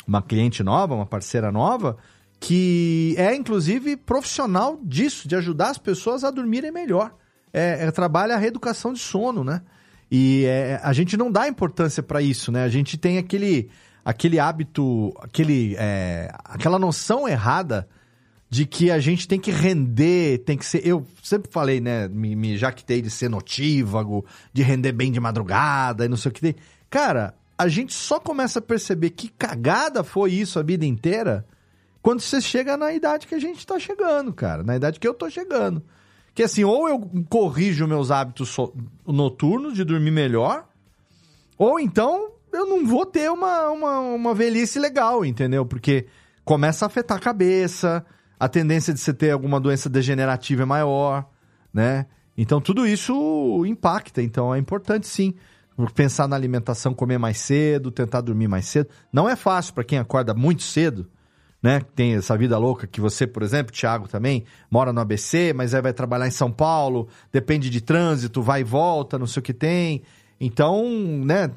uma 0.08 0.22
cliente 0.22 0.64
nova, 0.64 0.96
uma 0.96 1.06
parceira 1.06 1.52
nova, 1.52 1.98
que 2.40 3.14
é 3.18 3.36
inclusive 3.36 3.98
profissional 3.98 4.80
disso, 4.82 5.28
de 5.28 5.36
ajudar 5.36 5.70
as 5.70 5.78
pessoas 5.78 6.24
a 6.24 6.32
dormirem 6.32 6.72
melhor. 6.72 7.14
É, 7.52 7.86
é, 7.86 7.92
trabalha 7.92 8.36
a 8.36 8.38
reeducação 8.38 8.94
de 8.94 9.00
sono, 9.00 9.44
né? 9.44 9.62
E 10.10 10.46
é, 10.46 10.80
a 10.82 10.94
gente 10.94 11.18
não 11.18 11.32
dá 11.32 11.48
importância 11.48 12.02
para 12.02 12.22
isso, 12.22 12.52
né? 12.52 12.64
A 12.64 12.70
gente 12.70 12.98
tem 12.98 13.18
aquele, 13.18 13.70
aquele 14.04 14.40
hábito, 14.40 15.14
aquele, 15.22 15.76
é, 15.78 16.32
aquela 16.46 16.80
noção 16.80 17.28
errada 17.28 17.88
de 18.50 18.66
que 18.66 18.90
a 18.90 19.00
gente 19.00 19.28
tem 19.28 19.40
que 19.40 19.52
render, 19.52 20.40
tem 20.40 20.58
que 20.58 20.66
ser. 20.66 20.86
Eu 20.86 21.06
sempre 21.22 21.52
falei, 21.52 21.80
né? 21.80 22.08
Me, 22.08 22.36
me 22.36 22.58
jactei 22.58 23.02
de 23.02 23.10
ser 23.10 23.30
notívago, 23.30 24.26
de 24.52 24.64
render 24.64 24.92
bem 24.92 25.12
de 25.12 25.20
madrugada 25.20 26.06
e 26.06 26.10
não 26.10 26.18
sei 26.18 26.32
o 26.32 26.34
que. 26.34 26.56
Cara, 26.90 27.36
a 27.58 27.68
gente 27.68 27.94
só 27.94 28.20
começa 28.20 28.58
a 28.60 28.62
perceber 28.62 29.12
que 29.12 29.28
cagada 29.28 30.04
foi 30.04 30.32
isso 30.32 30.58
a 30.58 30.64
vida 30.64 30.86
inteira 30.86 31.46
quando 32.02 32.22
você 32.22 32.42
chega 32.42 32.76
na 32.76 32.92
idade 32.92 33.28
que 33.28 33.36
a 33.36 33.40
gente 33.40 33.68
tá 33.68 33.78
chegando, 33.78 34.34
cara. 34.34 34.64
Na 34.64 34.76
idade 34.76 35.00
que 35.00 35.08
eu 35.08 35.14
tô 35.14 35.30
chegando. 35.30 35.84
Que 36.34 36.44
assim, 36.44 36.64
ou 36.64 36.88
eu 36.88 37.00
corrijo 37.30 37.88
meus 37.88 38.10
hábitos 38.10 38.56
noturnos 39.06 39.76
de 39.76 39.84
dormir 39.84 40.12
melhor, 40.12 40.66
ou 41.58 41.80
então 41.80 42.32
eu 42.52 42.66
não 42.66 42.86
vou 42.86 43.06
ter 43.06 43.30
uma, 43.30 43.70
uma, 43.70 44.00
uma 44.00 44.34
velhice 44.34 44.80
legal, 44.80 45.26
entendeu? 45.26 45.66
Porque 45.66 46.08
começa 46.46 46.86
a 46.86 46.88
afetar 46.88 47.18
a 47.18 47.22
cabeça, 47.22 48.06
a 48.40 48.48
tendência 48.48 48.94
de 48.94 49.00
você 49.00 49.14
ter 49.14 49.32
alguma 49.32 49.60
doença 49.60 49.90
degenerativa 49.90 50.64
é 50.64 50.66
maior, 50.66 51.28
né? 51.74 52.06
Então 52.38 52.62
tudo 52.62 52.88
isso 52.88 53.64
impacta, 53.66 54.22
então 54.22 54.56
é 54.56 54.58
importante 54.58 55.08
sim 55.08 55.34
pensar 55.94 56.28
na 56.28 56.36
alimentação, 56.36 56.94
comer 56.94 57.18
mais 57.18 57.38
cedo, 57.38 57.92
tentar 57.92 58.22
dormir 58.22 58.48
mais 58.48 58.66
cedo. 58.66 58.90
Não 59.14 59.30
é 59.30 59.36
fácil 59.36 59.74
para 59.74 59.84
quem 59.84 59.98
acorda 59.98 60.34
muito 60.34 60.64
cedo, 60.64 61.08
né? 61.62 61.82
Tem 61.96 62.16
essa 62.16 62.38
vida 62.38 62.58
louca 62.58 62.88
que 62.88 63.00
você, 63.00 63.28
por 63.28 63.44
exemplo, 63.44 63.74
Thiago 63.74 64.08
também, 64.08 64.46
mora 64.70 64.92
no 64.92 65.00
ABC, 65.00 65.54
mas 65.54 65.74
aí 65.74 65.82
vai 65.82 65.94
trabalhar 65.94 66.28
em 66.28 66.32
São 66.32 66.52
Paulo, 66.52 67.08
depende 67.32 67.70
de 67.70 67.82
trânsito, 67.82 68.42
vai 68.42 68.62
e 68.62 68.64
volta, 68.64 69.20
não 69.20 69.28
sei 69.28 69.40
o 69.40 69.44
que 69.44 69.54
tem. 69.54 70.02
Então, 70.40 70.86
né, 71.24 71.52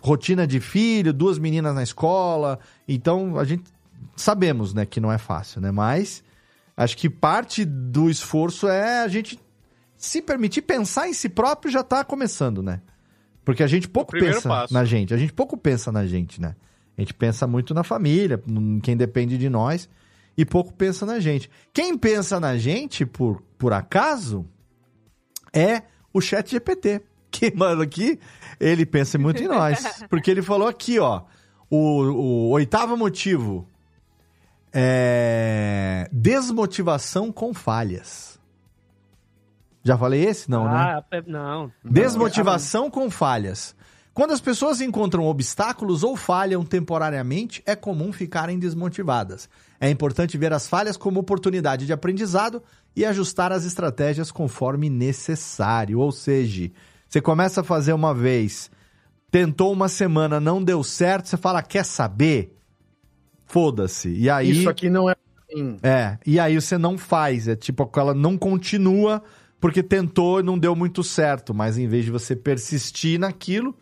rotina 0.00 0.46
de 0.46 0.60
filho, 0.60 1.12
duas 1.12 1.38
meninas 1.38 1.74
na 1.74 1.82
escola. 1.82 2.58
Então, 2.86 3.38
a 3.38 3.44
gente 3.44 3.64
sabemos, 4.16 4.74
né, 4.74 4.86
que 4.86 5.00
não 5.00 5.12
é 5.12 5.18
fácil, 5.18 5.60
né? 5.60 5.70
Mas 5.70 6.22
acho 6.76 6.96
que 6.96 7.08
parte 7.08 7.64
do 7.64 8.10
esforço 8.10 8.68
é 8.68 9.02
a 9.02 9.08
gente 9.08 9.38
se 9.96 10.20
permitir 10.20 10.62
pensar 10.62 11.08
em 11.08 11.12
si 11.12 11.28
próprio 11.28 11.72
já 11.72 11.82
tá 11.82 12.04
começando, 12.04 12.62
né? 12.62 12.80
Porque 13.44 13.62
a 13.62 13.66
gente 13.66 13.88
pouco 13.88 14.10
primeiro 14.10 14.36
pensa 14.36 14.48
passo. 14.48 14.72
na 14.74 14.84
gente, 14.84 15.12
a 15.12 15.16
gente 15.16 15.32
pouco 15.32 15.56
pensa 15.56 15.92
na 15.92 16.06
gente, 16.06 16.40
né? 16.40 16.54
A 16.96 17.00
gente 17.00 17.12
pensa 17.12 17.46
muito 17.46 17.74
na 17.74 17.82
família, 17.82 18.40
em 18.46 18.80
quem 18.80 18.96
depende 18.96 19.36
de 19.36 19.48
nós, 19.48 19.88
e 20.36 20.44
pouco 20.44 20.72
pensa 20.72 21.04
na 21.04 21.18
gente. 21.18 21.50
Quem 21.72 21.96
pensa 21.96 22.38
na 22.38 22.56
gente, 22.56 23.04
por, 23.04 23.42
por 23.58 23.72
acaso, 23.72 24.46
é 25.52 25.82
o 26.12 26.20
Chat 26.20 26.50
GPT. 26.50 27.02
Que, 27.34 27.52
mano, 27.52 27.82
aqui, 27.82 28.20
ele 28.60 28.86
pensa 28.86 29.18
muito 29.18 29.42
em 29.42 29.48
nós. 29.48 29.84
Porque 30.08 30.30
ele 30.30 30.40
falou 30.40 30.68
aqui, 30.68 31.00
ó, 31.00 31.22
o, 31.68 31.78
o 31.78 32.50
oitavo 32.50 32.96
motivo 32.96 33.68
é 34.74 36.08
desmotivação 36.12 37.30
com 37.30 37.54
falhas. 37.54 38.38
Já 39.84 39.96
falei 39.96 40.24
esse? 40.24 40.50
Não, 40.50 40.64
né? 40.64 40.70
ah, 40.74 41.02
pe- 41.02 41.22
não. 41.26 41.70
Desmotivação 41.84 42.90
com 42.90 43.10
falhas. 43.10 43.76
Quando 44.14 44.32
as 44.32 44.40
pessoas 44.40 44.80
encontram 44.80 45.24
obstáculos 45.26 46.02
ou 46.02 46.16
falham 46.16 46.64
temporariamente, 46.64 47.62
é 47.66 47.74
comum 47.76 48.12
ficarem 48.12 48.58
desmotivadas. 48.58 49.48
É 49.80 49.90
importante 49.90 50.38
ver 50.38 50.52
as 50.52 50.68
falhas 50.68 50.96
como 50.96 51.20
oportunidade 51.20 51.84
de 51.84 51.92
aprendizado 51.92 52.62
e 52.96 53.04
ajustar 53.04 53.52
as 53.52 53.64
estratégias 53.64 54.30
conforme 54.30 54.88
necessário. 54.88 55.98
Ou 55.98 56.12
seja, 56.12 56.70
você 57.08 57.20
começa 57.20 57.60
a 57.60 57.64
fazer 57.64 57.92
uma 57.92 58.14
vez, 58.14 58.70
tentou 59.30 59.72
uma 59.72 59.88
semana, 59.88 60.40
não 60.40 60.62
deu 60.62 60.82
certo, 60.84 61.28
você 61.28 61.36
fala, 61.36 61.60
quer 61.60 61.84
saber? 61.84 62.56
Foda-se. 63.54 64.08
E 64.08 64.28
aí. 64.28 64.50
Isso 64.50 64.68
aqui 64.68 64.90
não 64.90 65.08
é 65.08 65.14
assim. 65.48 65.76
É, 65.80 66.18
e 66.26 66.40
aí 66.40 66.60
você 66.60 66.76
não 66.76 66.98
faz, 66.98 67.46
é 67.46 67.54
tipo, 67.54 67.88
ela 67.96 68.12
não 68.12 68.36
continua 68.36 69.22
porque 69.60 69.80
tentou 69.80 70.40
e 70.40 70.42
não 70.42 70.58
deu 70.58 70.74
muito 70.74 71.04
certo, 71.04 71.54
mas 71.54 71.78
em 71.78 71.86
vez 71.86 72.04
de 72.04 72.10
você 72.10 72.34
persistir 72.34 73.16
naquilo, 73.16 73.72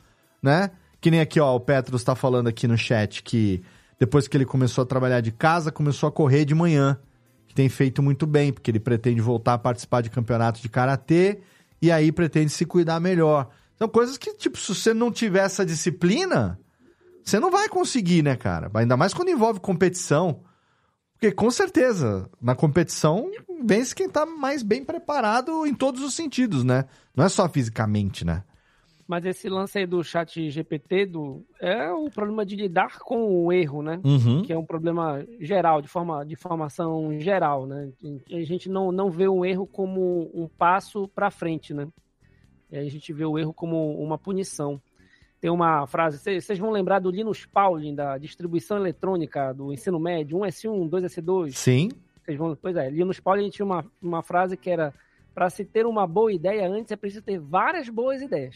né? 0.43 0.73
Que 1.01 1.11
nem 1.11 1.21
aqui, 1.21 1.41
ó, 1.41 1.57
o 1.57 1.59
Petros 1.61 2.05
tá 2.05 2.15
falando 2.15 2.49
aqui 2.49 2.69
no 2.69 2.77
chat 2.77 3.23
que 3.23 3.63
depois 3.99 4.29
que 4.29 4.37
ele 4.37 4.45
começou 4.45 4.83
a 4.83 4.87
trabalhar 4.87 5.23
de 5.23 5.33
casa, 5.33 5.73
começou 5.73 6.07
a 6.07 6.13
correr 6.13 6.45
de 6.45 6.55
manhã, 6.55 6.99
que 7.49 7.55
tem 7.55 7.71
feito 7.71 8.03
muito 8.03 8.27
bem, 8.27 8.53
porque 8.53 8.71
ele 8.71 8.79
pretende 8.79 9.23
voltar 9.23 9.55
a 9.55 9.59
participar 9.59 10.03
de 10.03 10.11
campeonatos 10.11 10.61
de 10.61 10.69
karatê 10.69 11.41
e 11.81 11.91
aí 11.91 12.13
pretende 12.13 12.51
se 12.51 12.67
cuidar 12.67 13.01
melhor. 13.01 13.49
São 13.79 13.89
coisas 13.89 14.19
que, 14.19 14.35
tipo, 14.35 14.59
se 14.59 14.75
você 14.75 14.93
não 14.93 15.11
tiver 15.11 15.47
essa 15.47 15.65
disciplina, 15.65 16.61
você 17.25 17.39
não 17.39 17.51
vai 17.51 17.69
conseguir, 17.69 18.23
né, 18.23 18.37
cara? 18.37 18.71
Ainda 18.75 18.97
mais 18.97 19.15
quando 19.15 19.31
envolve 19.31 19.61
competição. 19.61 20.41
Porque 21.15 21.31
com 21.31 21.51
certeza, 21.51 22.29
na 22.41 22.55
competição, 22.55 23.31
vence 23.65 23.95
quem 23.95 24.09
tá 24.09 24.27
mais 24.27 24.63
bem 24.63 24.85
preparado 24.85 25.65
em 25.67 25.75
todos 25.75 26.03
os 26.03 26.15
sentidos, 26.15 26.65
né? 26.65 26.85
Não 27.17 27.25
é 27.25 27.29
só 27.29 27.49
fisicamente, 27.49 28.25
né? 28.25 28.43
Mas 29.07 29.25
esse 29.27 29.49
lance 29.49 29.79
aí 29.79 29.87
do 29.87 30.03
chat 30.03 30.51
GPT 30.51 31.07
do, 31.07 31.45
é 31.61 31.93
o 31.93 32.11
problema 32.11 32.47
de 32.47 32.57
lidar 32.57 32.99
com 33.01 33.45
o 33.45 33.53
erro, 33.53 33.83
né? 33.83 34.01
Uhum. 34.03 34.43
Que 34.43 34.53
é 34.53 34.59
um 34.59 34.65
problema 34.65 35.25
geral, 35.39 35.83
de, 35.83 35.89
forma, 35.89 36.25
de 36.25 36.35
formação 36.35 37.13
geral, 37.21 37.67
né? 37.67 37.93
A 38.31 38.43
gente 38.43 38.69
não, 38.69 38.91
não 38.91 39.11
vê 39.11 39.29
o 39.29 39.45
erro 39.45 39.67
como 39.67 40.31
um 40.35 40.49
passo 40.49 41.07
para 41.09 41.31
frente, 41.31 41.75
né? 41.75 41.89
A 42.73 42.89
gente 42.89 43.13
vê 43.13 43.25
o 43.25 43.39
erro 43.39 43.53
como 43.53 43.95
uma 44.03 44.17
punição. 44.17 44.81
Tem 45.43 45.51
uma 45.51 45.89
frase, 45.89 46.19
vocês 46.41 46.57
vão 46.57 46.71
lembrar 46.71 47.01
do 47.01 47.11
Linus 47.11 47.45
Pauling, 47.45 47.97
da 47.97 48.17
distribuição 48.17 48.77
eletrônica 48.77 49.53
do 49.53 49.73
ensino 49.73 49.99
médio, 49.99 50.39
1S1, 50.39 50.89
2S2. 50.89 51.51
Sim. 51.51 51.89
Vocês 52.25 52.39
vão, 52.39 52.55
pois 52.55 52.77
é, 52.77 52.89
Linus 52.89 53.19
Pauling 53.19 53.51
tinha 53.51 53.67
uma, 53.67 53.85
uma 54.01 54.23
frase 54.23 54.57
que 54.57 54.71
era 54.71 54.95
para 55.35 55.51
se 55.51 55.65
ter 55.65 55.85
uma 55.85 56.07
boa 56.07 56.33
ideia 56.33 56.69
antes 56.69 56.93
é 56.93 56.97
preciso 56.97 57.23
ter 57.23 57.41
várias 57.41 57.89
boas 57.89 58.23
ideias 58.23 58.55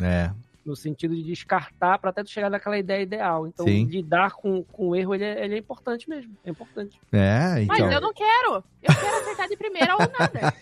É. 0.00 0.30
no 0.68 0.76
sentido 0.76 1.14
de 1.14 1.22
descartar 1.22 1.98
para 1.98 2.10
até 2.10 2.22
tu 2.22 2.30
chegar 2.30 2.50
naquela 2.50 2.78
ideia 2.78 3.02
ideal. 3.02 3.46
Então, 3.46 3.66
Sim. 3.66 3.84
lidar 3.86 4.32
com, 4.32 4.62
com 4.64 4.90
o 4.90 4.96
erro, 4.96 5.14
ele 5.14 5.24
é, 5.24 5.44
ele 5.44 5.54
é 5.54 5.58
importante 5.58 6.08
mesmo. 6.08 6.36
É 6.44 6.50
importante. 6.50 7.00
É, 7.10 7.64
Mas 7.66 7.78
então. 7.78 7.92
eu 7.92 8.00
não 8.00 8.12
quero. 8.12 8.62
Eu 8.82 8.94
quero 8.94 9.16
acertar 9.16 9.48
de 9.48 9.56
primeira 9.56 9.94
ou 9.94 9.98
nada. 9.98 10.54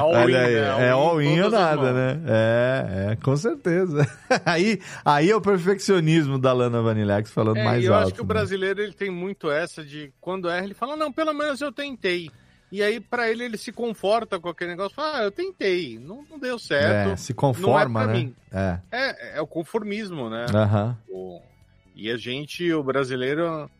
Olha 0.02 0.40
aí, 0.46 0.54
né? 0.54 0.86
é 0.86 0.90
All-in 0.90 1.26
all-in 1.26 1.40
ou 1.40 1.50
nada, 1.50 1.92
né? 1.92 2.22
É, 2.28 3.12
é, 3.12 3.16
com 3.16 3.36
certeza. 3.36 4.06
aí, 4.46 4.80
aí 5.04 5.30
é 5.30 5.36
o 5.36 5.40
perfeccionismo 5.40 6.38
da 6.38 6.52
Lana 6.52 6.80
Vanilex 6.80 7.30
falando 7.30 7.58
É, 7.58 7.64
mais 7.64 7.82
e 7.82 7.86
eu 7.86 7.94
alto. 7.94 8.04
acho 8.06 8.14
que 8.14 8.20
o 8.20 8.24
né? 8.24 8.28
brasileiro 8.28 8.80
ele 8.80 8.92
tem 8.92 9.10
muito 9.10 9.50
essa 9.50 9.84
de 9.84 10.12
quando 10.20 10.48
erra, 10.48 10.64
ele 10.64 10.74
fala, 10.74 10.96
não, 10.96 11.12
pelo 11.12 11.34
menos 11.34 11.60
eu 11.60 11.72
tentei. 11.72 12.30
E 12.70 12.82
aí, 12.82 12.98
pra 12.98 13.30
ele, 13.30 13.44
ele 13.44 13.56
se 13.56 13.70
conforta 13.70 14.40
com 14.40 14.48
aquele 14.48 14.70
negócio, 14.70 15.00
ah, 15.00 15.22
eu 15.22 15.30
tentei, 15.30 15.98
não, 16.00 16.24
não 16.28 16.38
deu 16.38 16.58
certo. 16.58 17.10
É, 17.12 17.16
se 17.16 17.32
conforma, 17.32 18.04
não 18.06 18.12
é 18.12 18.24
né? 18.24 18.32
É. 18.52 18.80
É, 18.90 19.38
é 19.38 19.40
o 19.40 19.46
conformismo, 19.46 20.28
né? 20.28 20.46
Aham. 20.52 20.98
O- 21.08 21.40
E 21.94 22.10
a 22.10 22.16
gente, 22.16 22.70
o 22.72 22.82
brasileiro, 22.82 23.70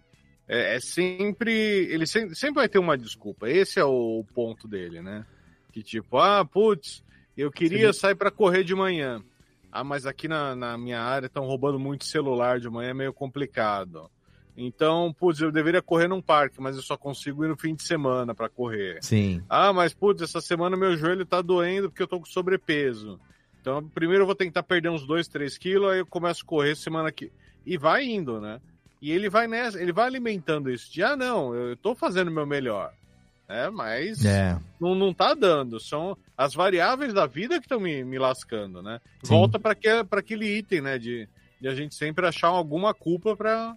é, 0.48 0.76
é 0.76 0.80
sempre. 0.80 1.52
Ele 1.90 2.06
sempre, 2.06 2.34
sempre 2.34 2.54
vai 2.54 2.68
ter 2.68 2.78
uma 2.78 2.96
desculpa. 2.96 3.50
Esse 3.50 3.78
é 3.80 3.84
o 3.84 4.24
ponto 4.34 4.66
dele, 4.68 5.02
né? 5.02 5.26
Que 5.72 5.82
tipo, 5.82 6.16
ah, 6.18 6.42
putz, 6.44 7.02
eu 7.36 7.50
queria 7.50 7.92
sair 7.92 8.14
pra 8.14 8.30
correr 8.30 8.64
de 8.64 8.74
manhã. 8.74 9.22
Ah, 9.70 9.84
mas 9.84 10.06
aqui 10.06 10.26
na, 10.28 10.56
na 10.56 10.78
minha 10.78 11.00
área 11.02 11.26
estão 11.26 11.44
roubando 11.44 11.78
muito 11.78 12.06
celular 12.06 12.58
de 12.58 12.70
manhã, 12.70 12.90
é 12.90 12.94
meio 12.94 13.12
complicado. 13.12 14.08
Então, 14.56 15.14
putz, 15.18 15.40
eu 15.40 15.52
deveria 15.52 15.82
correr 15.82 16.08
num 16.08 16.22
parque, 16.22 16.60
mas 16.60 16.76
eu 16.76 16.82
só 16.82 16.96
consigo 16.96 17.44
ir 17.44 17.48
no 17.48 17.56
fim 17.56 17.74
de 17.74 17.82
semana 17.82 18.34
pra 18.34 18.48
correr. 18.48 18.98
Sim. 19.02 19.42
Ah, 19.48 19.72
mas 19.72 19.92
putz, 19.92 20.22
essa 20.22 20.40
semana 20.40 20.76
meu 20.76 20.96
joelho 20.96 21.26
tá 21.26 21.42
doendo 21.42 21.90
porque 21.90 22.02
eu 22.02 22.06
tô 22.08 22.18
com 22.18 22.24
sobrepeso. 22.26 23.20
Então, 23.60 23.86
primeiro 23.88 24.22
eu 24.22 24.26
vou 24.26 24.34
tentar 24.34 24.62
perder 24.62 24.88
uns 24.88 25.06
2, 25.06 25.28
3 25.28 25.58
quilos, 25.58 25.90
aí 25.90 25.98
eu 25.98 26.06
começo 26.06 26.42
a 26.42 26.46
correr 26.46 26.74
semana 26.76 27.12
que. 27.12 27.30
E 27.66 27.76
vai 27.76 28.04
indo, 28.04 28.40
né? 28.40 28.60
E 29.02 29.10
ele 29.10 29.28
vai 29.28 29.46
nessa, 29.46 29.80
ele 29.80 29.92
vai 29.92 30.06
alimentando 30.06 30.70
isso 30.70 30.90
de, 30.92 31.02
ah, 31.02 31.16
não, 31.16 31.54
eu 31.54 31.76
tô 31.76 31.94
fazendo 31.94 32.28
o 32.28 32.32
meu 32.32 32.46
melhor. 32.46 32.92
É, 33.48 33.68
mas 33.70 34.24
É. 34.24 34.58
não, 34.80 34.94
não 34.94 35.12
tá 35.12 35.34
dando. 35.34 35.78
São 35.78 36.16
as 36.36 36.54
variáveis 36.54 37.12
da 37.12 37.26
vida 37.26 37.58
que 37.60 37.66
estão 37.66 37.78
me, 37.78 38.02
me 38.04 38.18
lascando, 38.18 38.82
né? 38.82 39.00
Sim. 39.22 39.34
Volta 39.34 39.58
para 39.58 39.72
aquele 40.18 40.46
item, 40.58 40.80
né? 40.80 40.98
De, 40.98 41.28
de 41.60 41.68
a 41.68 41.74
gente 41.74 41.94
sempre 41.94 42.26
achar 42.26 42.48
alguma 42.48 42.92
culpa 42.94 43.36
para 43.36 43.76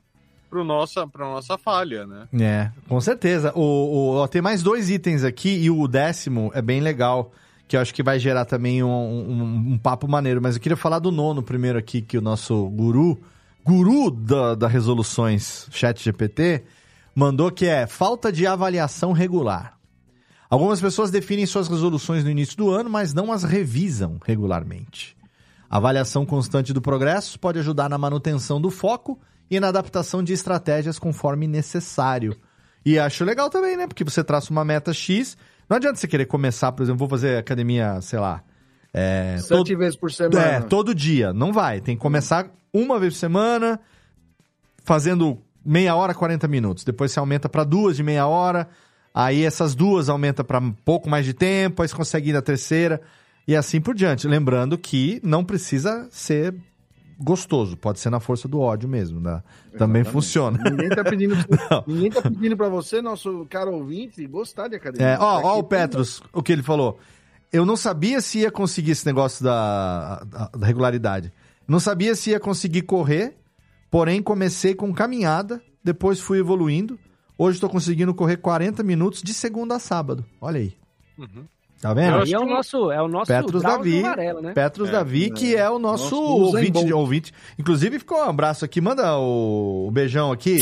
pro 0.49 0.63
nossa, 0.63 1.05
pra 1.07 1.25
nossa 1.25 1.57
falha, 1.57 2.05
né? 2.07 2.27
É, 2.39 2.71
com 2.87 2.99
certeza. 2.99 3.51
O, 3.55 3.61
o- 3.61 4.15
ó, 4.17 4.27
tem 4.27 4.41
mais 4.41 4.63
dois 4.63 4.89
itens 4.89 5.23
aqui 5.23 5.49
e 5.49 5.69
o 5.69 5.87
décimo 5.87 6.51
é 6.53 6.61
bem 6.61 6.81
legal, 6.81 7.31
que 7.67 7.77
eu 7.77 7.81
acho 7.81 7.93
que 7.93 8.01
vai 8.03 8.17
gerar 8.19 8.45
também 8.45 8.81
um, 8.83 8.89
um- 8.89 9.73
um 9.73 9.77
papo 9.77 10.07
maneiro. 10.07 10.41
Mas 10.41 10.55
eu 10.55 10.61
queria 10.61 10.75
falar 10.77 10.99
do 10.99 11.11
nono 11.11 11.43
primeiro 11.43 11.77
aqui, 11.77 12.01
que 12.01 12.17
o 12.17 12.21
nosso 12.21 12.67
guru, 12.69 13.19
guru 13.63 14.09
da, 14.09 14.55
da 14.55 14.67
resoluções 14.67 15.67
chat 15.71 16.03
GPT, 16.03 16.63
mandou 17.13 17.51
que 17.51 17.65
é 17.65 17.85
falta 17.85 18.31
de 18.31 18.47
avaliação 18.47 19.11
regular. 19.11 19.77
Algumas 20.49 20.81
pessoas 20.81 21.11
definem 21.11 21.45
suas 21.45 21.67
resoluções 21.67 22.23
no 22.23 22.29
início 22.31 22.57
do 22.57 22.71
ano, 22.71 22.89
mas 22.89 23.13
não 23.13 23.31
as 23.31 23.43
revisam 23.43 24.17
regularmente. 24.25 25.15
A 25.69 25.77
avaliação 25.77 26.25
constante 26.25 26.73
do 26.73 26.81
progresso 26.81 27.39
pode 27.39 27.59
ajudar 27.59 27.89
na 27.89 27.97
manutenção 27.97 28.59
do 28.59 28.71
foco 28.71 29.19
e 29.49 29.59
na 29.59 29.67
adaptação 29.67 30.23
de 30.23 30.33
estratégias 30.33 30.97
conforme 30.97 31.47
necessário. 31.47 32.35
E 32.85 32.97
acho 32.97 33.23
legal 33.23 33.49
também, 33.49 33.77
né? 33.77 33.87
Porque 33.87 34.03
você 34.03 34.23
traça 34.23 34.51
uma 34.51 34.65
meta 34.65 34.93
X. 34.93 35.37
Não 35.69 35.77
adianta 35.77 35.97
você 35.97 36.07
querer 36.07 36.25
começar, 36.25 36.71
por 36.71 36.83
exemplo, 36.83 36.99
vou 36.99 37.09
fazer 37.09 37.37
academia, 37.37 38.01
sei 38.01 38.19
lá. 38.19 38.41
É, 38.93 39.37
Sete 39.39 39.75
vezes 39.75 39.95
por 39.95 40.11
semana. 40.11 40.41
é, 40.41 40.61
todo 40.61 40.95
dia. 40.95 41.31
Não 41.33 41.53
vai. 41.53 41.79
Tem 41.81 41.95
que 41.95 42.01
começar 42.01 42.47
uma 42.73 42.99
vez 42.99 43.13
por 43.13 43.19
semana, 43.19 43.79
fazendo 44.83 45.39
meia 45.63 45.95
hora, 45.95 46.13
40 46.13 46.47
minutos. 46.47 46.83
Depois 46.83 47.11
você 47.11 47.19
aumenta 47.19 47.47
para 47.47 47.63
duas 47.63 47.95
de 47.95 48.03
meia 48.03 48.25
hora. 48.25 48.67
Aí 49.13 49.43
essas 49.43 49.75
duas 49.75 50.09
aumenta 50.09 50.43
para 50.43 50.59
um 50.59 50.71
pouco 50.71 51.09
mais 51.09 51.25
de 51.25 51.33
tempo. 51.33 51.81
Aí 51.81 51.87
você 51.87 51.95
consegue 51.95 52.29
ir 52.29 52.33
na 52.33 52.41
terceira. 52.41 53.01
E 53.49 53.55
assim 53.55 53.81
por 53.81 53.95
diante. 53.95 54.27
Lembrando 54.27 54.77
que 54.77 55.19
não 55.23 55.43
precisa 55.43 56.07
ser 56.11 56.53
gostoso. 57.19 57.75
Pode 57.75 57.99
ser 57.99 58.09
na 58.11 58.19
força 58.19 58.47
do 58.47 58.59
ódio 58.59 58.87
mesmo. 58.87 59.19
Né? 59.19 59.41
Também 59.77 60.01
Exatamente. 60.01 60.09
funciona. 60.11 60.63
Ninguém 60.69 60.89
tá 60.89 61.03
pedindo, 61.03 61.35
ninguém 61.87 62.11
tá 62.11 62.21
pedindo 62.21 62.55
pra 62.55 62.69
você, 62.69 63.01
nosso 63.01 63.47
caro 63.49 63.73
ouvinte, 63.73 64.25
gostar 64.27 64.67
de 64.67 64.75
academia. 64.75 65.07
É, 65.13 65.17
ó, 65.19 65.41
ó 65.41 65.57
o 65.59 65.63
Petros, 65.63 66.21
o 66.31 66.43
que 66.43 66.51
ele 66.51 66.61
falou. 66.61 66.99
Eu 67.51 67.65
não 67.65 67.75
sabia 67.75 68.21
se 68.21 68.39
ia 68.39 68.51
conseguir 68.51 68.91
esse 68.91 69.05
negócio 69.07 69.43
da, 69.43 70.23
da- 70.25 70.49
da 70.55 70.67
regularidade. 70.67 71.33
Não 71.67 71.79
sabia 71.79 72.13
se 72.13 72.29
ia 72.29 72.39
conseguir 72.39 72.83
correr, 72.83 73.35
porém 73.89 74.21
comecei 74.21 74.75
com 74.75 74.93
caminhada, 74.93 75.59
depois 75.83 76.19
fui 76.19 76.37
evoluindo. 76.39 76.99
Hoje 77.35 77.55
estou 77.57 77.69
conseguindo 77.69 78.13
correr 78.13 78.37
40 78.37 78.83
minutos 78.83 79.23
de 79.23 79.33
segunda 79.33 79.75
a 79.75 79.79
sábado. 79.79 80.23
Olha 80.39 80.59
aí. 80.59 80.73
Uhum. 81.17 81.45
Tá 81.81 81.93
vendo? 81.93 82.25
E 82.27 82.33
é 82.33 82.39
o 82.39 82.45
nosso, 82.45 82.91
é 82.91 83.01
o 83.01 83.07
nosso 83.07 83.27
Petros 83.27 83.61
Davi, 83.61 84.01
Varela, 84.01 84.41
né? 84.41 84.53
Petros 84.53 84.89
É, 84.89 84.91
Davi, 84.91 85.29
que 85.31 85.55
é 85.55 85.69
o 85.69 85.79
nosso, 85.79 86.15
Nosso 86.15 86.35
Usain 86.35 86.55
ouvinte, 86.65 86.71
Bolt. 86.73 86.91
ouvinte. 86.91 87.33
Inclusive, 87.57 87.99
ficou 87.99 88.17
um 88.19 88.29
abraço 88.29 88.65
aqui, 88.65 88.81
manda 88.81 89.17
o, 89.17 89.87
o 89.87 89.91
beijão 89.91 90.29
aqui 90.29 90.59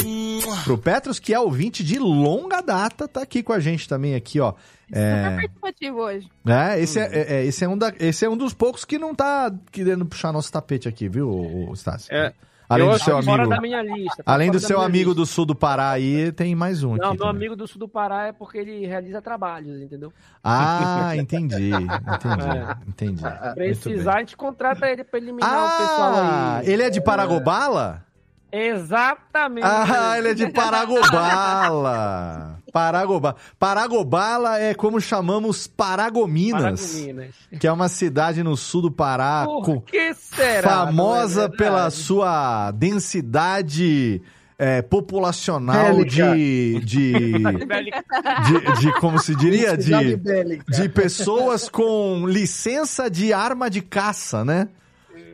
pro 0.63 0.77
Petros, 0.77 1.17
que 1.17 1.33
é 1.33 1.39
ouvinte 1.39 1.83
de 1.83 1.97
longa 1.97 2.61
data, 2.61 3.07
tá 3.07 3.21
aqui 3.23 3.41
com 3.41 3.51
a 3.51 3.59
gente 3.59 3.89
também 3.89 4.13
aqui, 4.13 4.39
ó. 4.39 4.53
Super 4.87 4.99
É, 4.99 5.35
participativo 5.35 5.97
hoje. 5.97 6.29
é, 6.47 6.79
esse, 6.79 6.99
é, 6.99 7.09
é, 7.39 7.45
esse, 7.45 7.65
é 7.65 7.67
um 7.67 7.77
da, 7.77 7.91
esse 7.99 8.23
é 8.23 8.29
um 8.29 8.37
dos 8.37 8.53
poucos 8.53 8.85
que 8.85 8.99
não 8.99 9.15
tá 9.15 9.51
querendo 9.71 10.05
puxar 10.05 10.31
nosso 10.31 10.51
tapete 10.51 10.87
aqui, 10.87 11.09
viu, 11.09 11.27
o, 11.29 11.73
Stassi? 11.75 12.07
É, 12.11 12.31
Além 12.69 12.85
eu 12.87 12.93
do 12.93 12.99
seu 12.99 13.17
amigo. 13.17 13.47
da 13.47 13.61
minha 13.61 13.81
lista. 13.81 14.23
tá 14.23 14.33
Além 14.33 14.51
do 14.51 14.59
seu 14.59 14.81
amigo 14.81 15.11
lista. 15.11 15.21
do 15.21 15.25
sul 15.25 15.45
do 15.45 15.55
Pará 15.55 15.91
aí, 15.91 16.31
tem 16.33 16.53
mais 16.53 16.83
um 16.83 16.95
Não, 16.97 17.09
meu 17.11 17.17
também. 17.17 17.29
amigo 17.29 17.55
do 17.55 17.65
sul 17.67 17.79
do 17.79 17.87
Pará 17.87 18.27
é 18.27 18.31
porque 18.33 18.57
ele 18.57 18.85
realiza 18.85 19.21
trabalhos, 19.21 19.81
entendeu? 19.81 20.11
Ah, 20.43 21.15
entendi. 21.15 21.71
Entendi. 21.71 21.87
É. 22.57 22.77
Entendi. 22.87 23.23
Precisar, 23.55 24.15
a 24.15 24.19
gente 24.19 24.35
contrata 24.35 24.89
ele 24.89 25.03
pra 25.03 25.17
eliminar 25.19 25.49
o 25.49 25.77
pessoal 25.77 26.13
Ah, 26.15 26.57
aí. 26.57 26.69
ele 26.69 26.83
é 26.83 26.89
de 26.89 26.99
Paragobala? 27.01 28.03
Exatamente. 28.51 29.65
Ah, 29.65 30.17
ele 30.17 30.29
é 30.29 30.33
de 30.33 30.47
Paragobala. 30.51 32.55
Paragobala. 32.77 33.35
Paragobala 33.57 34.59
é 34.59 34.75
como 34.75 35.01
chamamos 35.01 35.65
Paragominas, 35.65 36.91
Paragominas. 36.93 37.35
que 37.59 37.65
é 37.65 37.71
uma 37.71 37.89
cidade 37.89 38.43
no 38.43 38.55
sul 38.55 38.83
do 38.83 38.91
Pará, 38.91 39.45
Por 39.45 39.81
que 39.81 40.13
será? 40.13 40.85
famosa 40.85 41.47
Não 41.47 41.55
é 41.55 41.57
pela 41.57 41.89
sua 41.89 42.69
densidade 42.69 44.21
é, 44.59 44.83
populacional 44.83 46.05
de, 46.05 46.79
de, 46.79 46.79
de, 46.79 47.31
de, 48.79 48.93
como 48.99 49.17
se 49.17 49.35
diria, 49.35 49.75
de, 49.75 50.17
de 50.67 50.89
pessoas 50.89 51.67
com 51.67 52.27
licença 52.27 53.09
de 53.09 53.33
arma 53.33 53.71
de 53.71 53.81
caça, 53.81 54.45
né? 54.45 54.69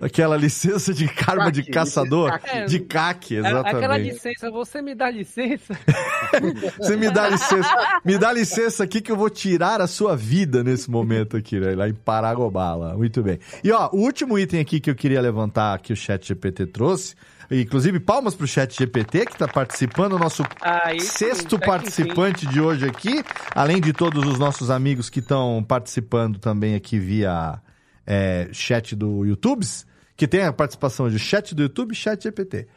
Aquela 0.02 0.36
licença 0.36 0.94
de 0.94 1.10
arma 1.28 1.52
de 1.52 1.62
CAC, 1.62 1.72
caçador, 1.72 2.32
CAC. 2.40 2.66
de 2.68 2.76
É, 2.76 3.40
Aquela 3.40 3.60
exatamente. 3.62 4.12
licença, 4.12 4.52
você 4.52 4.82
me 4.82 4.94
dá 4.96 5.10
licença? 5.10 5.74
Você 6.78 6.98
me 6.98 7.10
dá 7.12 7.30
licença, 7.30 7.70
me 8.04 8.18
dá 8.18 8.32
licença 8.34 8.84
aqui 8.84 9.02
que 9.02 9.12
eu 9.12 9.16
vou 9.16 9.30
tirar 9.30 9.80
a 9.82 9.88
sua 9.88 10.16
vida 10.16 10.64
nesse 10.64 10.90
momento 10.90 11.38
aqui, 11.38 11.60
né? 11.60 11.76
lá 11.76 11.88
em 11.88 11.94
Paragobala. 11.94 12.96
Muito 12.98 13.22
bem. 13.22 13.40
E 13.64 13.72
ó, 13.72 13.90
o 13.94 13.98
último 13.98 14.38
item 14.38 14.60
aqui 14.60 14.80
que 14.80 14.90
eu 14.90 14.96
queria 14.96 15.22
levantar 15.22 15.80
que 15.80 15.94
o 15.94 15.96
Chat 15.96 16.28
GPT 16.28 16.68
trouxe, 16.68 17.16
inclusive 17.52 18.00
palmas 18.00 18.34
pro 18.36 18.48
Chat 18.48 18.76
GPT 18.78 19.26
que 19.28 19.38
tá 19.38 19.48
participando, 19.48 20.14
o 20.14 20.20
nosso 20.20 20.44
sim, 20.44 21.00
sexto 21.00 21.60
participante 21.60 22.46
de 22.48 22.60
hoje 22.60 22.86
aqui, 22.86 23.24
além 23.54 23.80
de 23.80 23.94
todos 23.94 24.26
os 24.26 24.40
nossos 24.40 24.70
amigos 24.70 25.10
que 25.10 25.20
estão 25.20 25.64
participando 25.68 26.40
também 26.40 26.76
aqui 26.76 26.98
via 27.00 27.60
é, 28.06 28.50
chat 28.52 28.96
do 28.96 29.26
YouTube, 29.26 29.66
que 30.16 30.28
tem 30.28 30.44
a 30.44 30.54
participação 30.54 31.10
de 31.10 31.18
chat 31.18 31.56
do 31.56 31.64
YouTube 31.64 31.92
e 31.92 31.96
chat 31.96 32.22
GPT. 32.22 32.68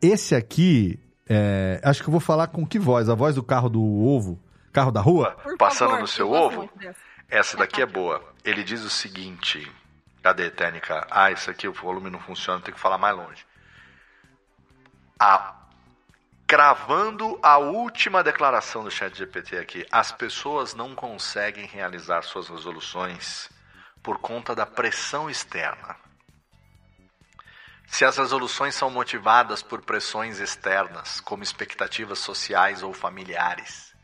Esse 0.00 0.34
aqui, 0.34 0.98
é, 1.28 1.80
acho 1.82 2.02
que 2.02 2.08
eu 2.08 2.12
vou 2.12 2.20
falar 2.20 2.48
com 2.48 2.66
que 2.66 2.78
voz? 2.78 3.08
A 3.08 3.14
voz 3.14 3.34
do 3.34 3.42
carro 3.42 3.68
do 3.68 3.82
ovo? 3.82 4.40
Carro 4.72 4.90
da 4.90 5.00
rua? 5.00 5.32
Por 5.42 5.56
Passando 5.56 5.90
favor, 5.90 6.00
no 6.02 6.08
seu 6.08 6.30
ovo? 6.30 6.68
Essa 7.28 7.56
daqui 7.56 7.80
é 7.80 7.86
boa. 7.86 8.22
Ele 8.44 8.62
diz 8.64 8.82
o 8.82 8.90
seguinte. 8.90 9.70
Cadê, 10.22 10.50
Técnica? 10.50 11.06
Ah, 11.10 11.30
isso 11.30 11.50
aqui 11.50 11.68
o 11.68 11.72
volume 11.72 12.10
não 12.10 12.18
funciona, 12.18 12.60
tem 12.60 12.74
que 12.74 12.80
falar 12.80 12.98
mais 12.98 13.16
longe. 13.16 13.46
A... 15.18 15.60
Cravando 16.46 17.38
a 17.42 17.56
última 17.56 18.22
declaração 18.22 18.84
do 18.84 18.90
chat 18.90 19.16
GPT 19.16 19.56
aqui, 19.56 19.86
as 19.90 20.12
pessoas 20.12 20.74
não 20.74 20.94
conseguem 20.94 21.66
realizar 21.66 22.20
suas 22.22 22.48
resoluções 22.48 23.48
por 24.04 24.18
conta 24.18 24.54
da 24.54 24.66
pressão 24.66 25.30
externa. 25.30 25.96
Se 27.86 28.04
as 28.04 28.18
resoluções 28.18 28.74
são 28.74 28.90
motivadas 28.90 29.62
por 29.62 29.80
pressões 29.80 30.38
externas, 30.38 31.20
como 31.20 31.42
expectativas 31.42 32.18
sociais 32.18 32.82
ou 32.82 32.92
familiares, 32.92 33.94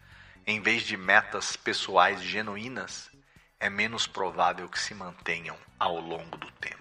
em 0.47 0.61
vez 0.61 0.85
de 0.85 0.97
metas 0.97 1.55
pessoais 1.55 2.23
genuínas, 2.23 3.11
é 3.59 3.69
menos 3.69 4.07
provável 4.07 4.69
que 4.71 4.81
se 4.81 4.95
mantenham 4.95 5.57
ao 5.79 6.01
longo 6.01 6.39
do 6.39 6.51
tempo. 6.53 6.81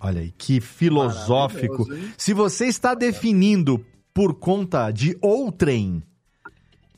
Olha 0.00 0.22
aí, 0.22 0.32
que 0.32 0.60
filosófico. 0.60 1.86
Se 2.18 2.34
você 2.34 2.66
está 2.66 2.94
definindo 2.94 3.78
por 4.12 4.34
conta 4.34 4.90
de 4.90 5.16
outrem 5.22 6.02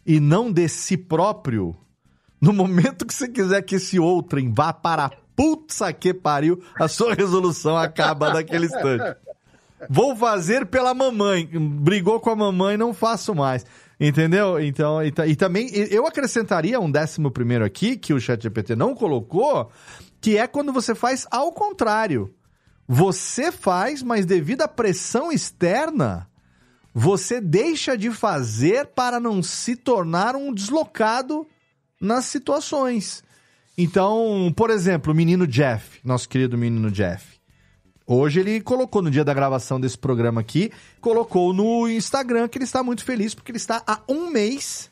e 0.04 0.18
não 0.18 0.50
de 0.50 0.66
si 0.66 0.96
próprio, 0.96 1.76
no 2.46 2.52
momento 2.52 3.04
que 3.04 3.12
você 3.12 3.26
quiser 3.26 3.60
que 3.62 3.74
esse 3.74 3.98
outrem 3.98 4.52
vá 4.54 4.72
para 4.72 5.10
a 5.80 5.92
que 5.92 6.14
pariu, 6.14 6.62
a 6.78 6.86
sua 6.86 7.12
resolução 7.12 7.76
acaba 7.76 8.32
naquele 8.32 8.66
instante. 8.66 9.16
Vou 9.90 10.14
fazer 10.16 10.64
pela 10.66 10.94
mamãe. 10.94 11.46
Brigou 11.52 12.20
com 12.20 12.30
a 12.30 12.36
mamãe, 12.36 12.76
não 12.76 12.94
faço 12.94 13.34
mais. 13.34 13.66
Entendeu? 13.98 14.60
Então, 14.60 15.02
e, 15.02 15.12
e 15.26 15.36
também 15.36 15.68
eu 15.90 16.06
acrescentaria 16.06 16.78
um 16.80 16.90
décimo 16.90 17.30
primeiro 17.30 17.64
aqui, 17.64 17.96
que 17.96 18.14
o 18.14 18.20
ChatGPT 18.20 18.76
não 18.76 18.94
colocou, 18.94 19.70
que 20.20 20.38
é 20.38 20.46
quando 20.46 20.72
você 20.72 20.94
faz 20.94 21.26
ao 21.30 21.52
contrário. 21.52 22.32
Você 22.86 23.50
faz, 23.50 24.02
mas 24.02 24.24
devido 24.24 24.62
à 24.62 24.68
pressão 24.68 25.32
externa, 25.32 26.28
você 26.94 27.40
deixa 27.40 27.96
de 27.98 28.10
fazer 28.10 28.86
para 28.86 29.18
não 29.18 29.42
se 29.42 29.74
tornar 29.74 30.36
um 30.36 30.54
deslocado 30.54 31.46
nas 32.00 32.24
situações. 32.26 33.22
Então, 33.76 34.52
por 34.56 34.70
exemplo, 34.70 35.12
o 35.12 35.16
menino 35.16 35.46
Jeff, 35.46 36.00
nosso 36.02 36.28
querido 36.28 36.56
menino 36.56 36.90
Jeff. 36.90 37.36
Hoje 38.06 38.40
ele 38.40 38.60
colocou 38.60 39.02
no 39.02 39.10
dia 39.10 39.24
da 39.24 39.34
gravação 39.34 39.80
desse 39.80 39.98
programa 39.98 40.40
aqui, 40.40 40.70
colocou 41.00 41.52
no 41.52 41.88
Instagram 41.88 42.48
que 42.48 42.56
ele 42.56 42.64
está 42.64 42.82
muito 42.82 43.04
feliz 43.04 43.34
porque 43.34 43.50
ele 43.50 43.58
está 43.58 43.82
há 43.86 44.00
um 44.08 44.30
mês 44.30 44.88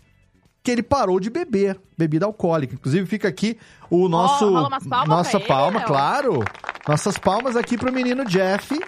que 0.64 0.70
ele 0.70 0.82
parou 0.82 1.20
de 1.20 1.31
beber 1.31 1.78
bebida 1.97 2.26
alcoólica. 2.26 2.74
Inclusive 2.74 3.06
fica 3.06 3.28
aqui 3.28 3.56
o 3.89 4.09
nosso 4.09 4.51
umas 4.51 4.86
palmas 4.86 5.09
nossa 5.09 5.36
ele, 5.36 5.47
palma, 5.47 5.78
Léo? 5.78 5.86
claro. 5.86 6.44
Nossas 6.89 7.16
palmas 7.16 7.56
aqui 7.56 7.78
pro 7.78 7.93
menino 7.93 8.24
Jeff, 8.24 8.78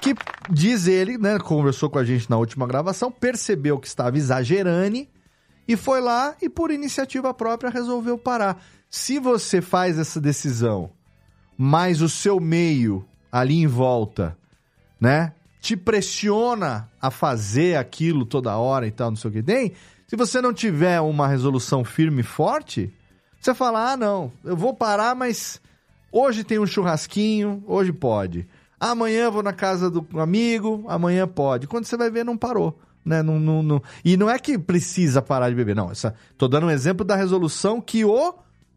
que 0.00 0.14
diz 0.50 0.86
ele, 0.86 1.18
né, 1.18 1.38
conversou 1.38 1.90
com 1.90 1.98
a 1.98 2.04
gente 2.04 2.28
na 2.30 2.36
última 2.36 2.66
gravação, 2.66 3.12
percebeu 3.12 3.78
que 3.78 3.86
estava 3.86 4.16
exagerando 4.16 5.06
e 5.66 5.76
foi 5.76 6.00
lá 6.00 6.34
e 6.40 6.48
por 6.48 6.70
iniciativa 6.70 7.32
própria 7.32 7.70
resolveu 7.70 8.18
parar. 8.18 8.62
Se 8.90 9.18
você 9.18 9.60
faz 9.60 9.98
essa 9.98 10.20
decisão, 10.20 10.90
mas 11.56 12.02
o 12.02 12.08
seu 12.08 12.40
meio 12.40 13.04
ali 13.30 13.54
em 13.54 13.66
volta, 13.66 14.36
né, 15.00 15.32
te 15.60 15.76
pressiona 15.76 16.90
a 17.00 17.10
fazer 17.10 17.76
aquilo 17.76 18.26
toda 18.26 18.56
hora 18.56 18.86
e 18.86 18.90
tal, 18.90 19.10
não 19.10 19.16
sei 19.16 19.30
o 19.30 19.32
que 19.32 19.42
tem, 19.42 19.72
se 20.06 20.16
você 20.16 20.42
não 20.42 20.52
tiver 20.52 21.00
uma 21.00 21.26
resolução 21.26 21.84
firme 21.84 22.20
e 22.20 22.24
forte, 22.24 22.92
você 23.40 23.54
fala: 23.54 23.92
"Ah, 23.92 23.96
não, 23.96 24.30
eu 24.44 24.56
vou 24.56 24.74
parar, 24.74 25.14
mas 25.14 25.60
hoje 26.10 26.44
tem 26.44 26.58
um 26.58 26.66
churrasquinho, 26.66 27.62
hoje 27.66 27.92
pode. 27.92 28.46
Amanhã 28.78 29.30
vou 29.30 29.42
na 29.42 29.52
casa 29.52 29.88
do 29.88 30.04
amigo, 30.20 30.84
amanhã 30.88 31.26
pode. 31.26 31.68
Quando 31.68 31.84
você 31.84 31.96
vai 31.96 32.10
ver, 32.10 32.24
não 32.24 32.36
parou. 32.36 32.78
Né? 33.04 33.22
Não, 33.22 33.38
não, 33.40 33.62
não- 33.62 33.82
E 34.04 34.16
não 34.16 34.30
é 34.30 34.38
que 34.38 34.58
precisa 34.58 35.20
parar 35.20 35.48
de 35.50 35.56
beber, 35.56 35.74
não. 35.74 35.90
Essa... 35.90 36.14
Tô 36.38 36.46
dando 36.48 36.66
um 36.66 36.70
exemplo 36.70 37.04
da 37.04 37.16
resolução 37.16 37.80
que 37.80 38.04
o 38.04 38.34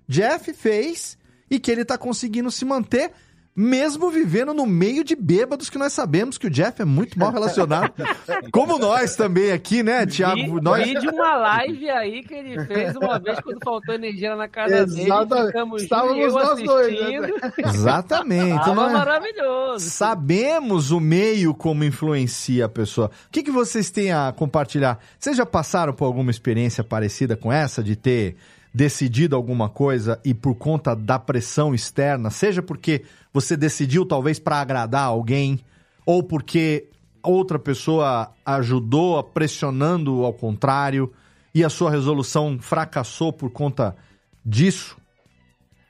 Jeff 0.07 0.53
fez 0.53 1.18
e 1.49 1.60
que 1.60 1.69
ele 1.72 1.85
tá 1.85 1.97
conseguindo 1.97 2.49
se 2.49 2.65
manter, 2.65 3.11
mesmo 3.56 4.10
vivendo 4.10 4.53
no 4.53 4.65
meio 4.65 5.02
de 5.02 5.15
bêbados, 5.15 5.69
que 5.69 5.77
nós 5.77 5.94
sabemos 5.94 6.38
que 6.38 6.48
o 6.48 6.49
Jeff 6.49 6.82
é 6.82 6.86
muito 6.86 7.18
mal 7.18 7.32
relacionado. 7.32 7.94
Como 8.52 8.77
nós 8.77 9.15
também 9.15 9.52
aqui, 9.52 9.82
né, 9.82 10.06
Thiago? 10.06 10.36
Vi, 10.36 10.61
Nós... 10.61 10.84
vi 10.84 10.99
de 10.99 11.07
uma 11.07 11.36
live 11.38 11.90
aí 11.90 12.23
que 12.23 12.34
ele 12.34 12.65
fez 12.65 12.95
uma 12.98 13.18
vez 13.18 13.40
quando 13.40 13.60
faltou 13.64 13.95
energia 13.95 14.32
lá 14.32 14.36
na 14.36 14.48
casa 14.49 14.80
Exatamente. 14.80 15.30
dele. 15.30 15.48
Ficamos 15.48 15.84
Estávamos 15.84 16.34
nós 16.34 16.64
dois, 16.64 16.94
né? 16.94 17.18
assistindo. 17.18 17.69
Exatamente. 17.69 18.69
É- 18.69 18.73
maravilhoso. 18.73 19.90
Sabemos 19.90 20.91
o 20.91 20.99
meio 20.99 21.53
como 21.53 21.84
influencia 21.84 22.65
a 22.65 22.69
pessoa. 22.69 23.07
O 23.07 23.32
que, 23.32 23.41
que 23.41 23.52
vocês 23.52 23.90
têm 23.90 24.11
a 24.11 24.34
compartilhar? 24.36 24.99
Vocês 25.18 25.38
já 25.38 25.45
passaram 25.45 25.94
por 25.94 26.06
alguma 26.06 26.30
experiência 26.32 26.84
parecida 26.84 27.38
com 27.38 27.52
essa 27.52 27.82
de 27.82 27.95
ter 27.95 28.36
decidido 28.76 29.38
alguma 29.38 29.69
coisa 29.69 30.19
e 30.26 30.34
por 30.34 30.53
conta 30.56 30.93
da 30.93 31.18
pressão 31.18 31.73
externa, 31.73 32.30
seja 32.30 32.61
porque 32.61 33.06
você 33.31 33.56
decidiu 33.56 34.06
talvez 34.06 34.38
para 34.38 34.60
agradar 34.60 35.06
alguém 35.06 35.61
ou 36.06 36.22
porque 36.22 36.89
outra 37.23 37.57
pessoa 37.57 38.34
ajudou 38.45 39.23
pressionando 39.23 40.26
ao 40.26 40.34
contrário 40.34 41.10
e 41.53 41.64
a 41.64 41.69
sua 41.69 41.89
resolução 41.89 42.60
fracassou 42.60 43.31
por 43.31 43.49
conta 43.49 43.95
disso? 44.45 44.97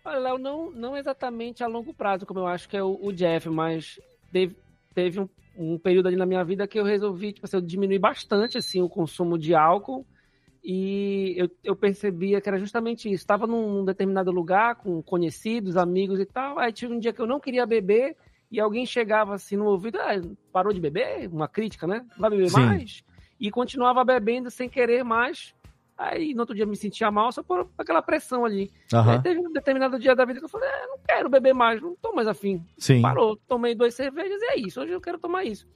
Olha, 0.05 0.19
Léo, 0.19 0.37
não, 0.37 0.69
não 0.69 0.95
exatamente 0.95 1.63
a 1.63 1.67
longo 1.67 1.91
prazo, 1.91 2.23
como 2.23 2.41
eu 2.41 2.45
acho 2.45 2.69
que 2.69 2.77
é 2.77 2.83
o, 2.83 2.99
o 3.01 3.11
Jeff, 3.11 3.49
mas 3.49 3.99
teve, 4.31 4.55
teve 4.93 5.19
um, 5.19 5.29
um 5.57 5.79
período 5.79 6.05
ali 6.05 6.17
na 6.17 6.25
minha 6.27 6.43
vida 6.43 6.67
que 6.67 6.79
eu 6.79 6.83
resolvi, 6.83 7.33
tipo 7.33 7.47
assim, 7.47 7.57
eu 7.57 7.61
diminuir 7.61 7.97
bastante, 7.97 8.59
assim, 8.59 8.79
o 8.79 8.87
consumo 8.87 9.39
de 9.39 9.55
álcool 9.55 10.05
e 10.67 11.35
eu, 11.37 11.47
eu 11.63 11.75
percebia 11.75 12.41
que 12.41 12.49
era 12.49 12.57
justamente 12.57 13.07
isso. 13.07 13.21
Estava 13.21 13.45
num, 13.45 13.71
num 13.71 13.85
determinado 13.85 14.31
lugar 14.31 14.75
com 14.75 14.99
conhecidos, 15.03 15.77
amigos 15.77 16.19
e 16.19 16.25
tal, 16.25 16.57
aí 16.57 16.73
tive 16.73 16.91
um 16.91 16.97
dia 16.97 17.13
que 17.13 17.21
eu 17.21 17.27
não 17.27 17.39
queria 17.39 17.67
beber 17.67 18.17
e 18.49 18.59
alguém 18.59 18.83
chegava 18.83 19.35
assim 19.35 19.55
no 19.55 19.65
ouvido, 19.65 19.99
ah, 19.99 20.19
parou 20.51 20.73
de 20.73 20.81
beber? 20.81 21.29
Uma 21.31 21.47
crítica, 21.47 21.85
né? 21.85 22.03
Vai 22.17 22.31
beber 22.31 22.49
Sim. 22.49 22.65
mais? 22.65 23.03
E 23.39 23.51
continuava 23.51 24.03
bebendo 24.03 24.49
sem 24.49 24.67
querer 24.67 25.03
mais. 25.03 25.53
Aí 25.95 26.33
no 26.33 26.39
outro 26.41 26.55
dia 26.55 26.65
me 26.65 26.75
sentia 26.75 27.11
mal 27.11 27.31
só 27.31 27.43
por 27.43 27.69
aquela 27.77 28.01
pressão 28.01 28.43
ali. 28.43 28.71
Aham. 28.91 29.11
Aí 29.11 29.21
teve 29.21 29.39
um 29.39 29.53
determinado 29.53 29.99
dia 29.99 30.15
da 30.15 30.25
vida 30.25 30.39
que 30.39 30.45
eu 30.45 30.49
falei, 30.49 30.67
é, 30.67 30.87
não 30.87 30.97
quero 31.07 31.29
beber 31.29 31.53
mais, 31.53 31.79
não 31.79 31.95
tô 31.95 32.11
mais 32.11 32.27
afim. 32.27 32.65
Sim. 32.75 33.03
Parou, 33.03 33.37
tomei 33.47 33.75
duas 33.75 33.93
cervejas 33.93 34.41
e 34.41 34.45
é 34.45 34.59
isso, 34.59 34.81
hoje 34.81 34.93
eu 34.93 35.01
quero 35.01 35.19
tomar 35.19 35.43
isso. 35.43 35.67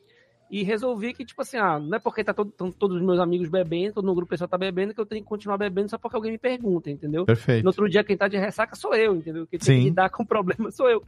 E 0.52 0.64
resolvi 0.64 1.14
que, 1.14 1.24
tipo 1.24 1.42
assim, 1.44 1.58
ah, 1.58 1.78
não 1.80 1.96
é 1.96 2.00
porque 2.00 2.24
tá 2.24 2.34
todo, 2.34 2.50
tão 2.52 2.72
todos 2.72 2.98
os 2.98 3.04
meus 3.04 3.20
amigos 3.20 3.50
bebendo, 3.50 3.94
todo 3.94 4.06
no 4.06 4.16
grupo 4.16 4.32
pessoal 4.32 4.48
tá 4.48 4.58
bebendo, 4.58 4.94
que 4.96 5.00
eu 5.00 5.06
tenho 5.06 5.22
que 5.22 5.28
continuar 5.30 5.58
bebendo 5.58 5.90
só 5.90 5.98
porque 5.98 6.16
alguém 6.16 6.32
me 6.32 6.38
pergunta, 6.40 6.90
entendeu? 6.90 7.24
Perfeito. 7.26 7.64
No 7.64 7.70
outro 7.70 7.88
dia, 7.88 8.04
quem 8.04 8.18
tá 8.18 8.28
de 8.28 8.36
ressaca 8.38 8.76
sou 8.76 8.96
eu, 8.96 9.16
entendeu? 9.16 9.46
Quem 9.46 9.60
tem 9.60 9.66
Sim. 9.76 9.80
que 9.84 9.90
lidar 9.90 10.10
com 10.10 10.24
o 10.24 10.26
problema 10.26 10.72
sou 10.72 10.90
eu. 10.90 11.04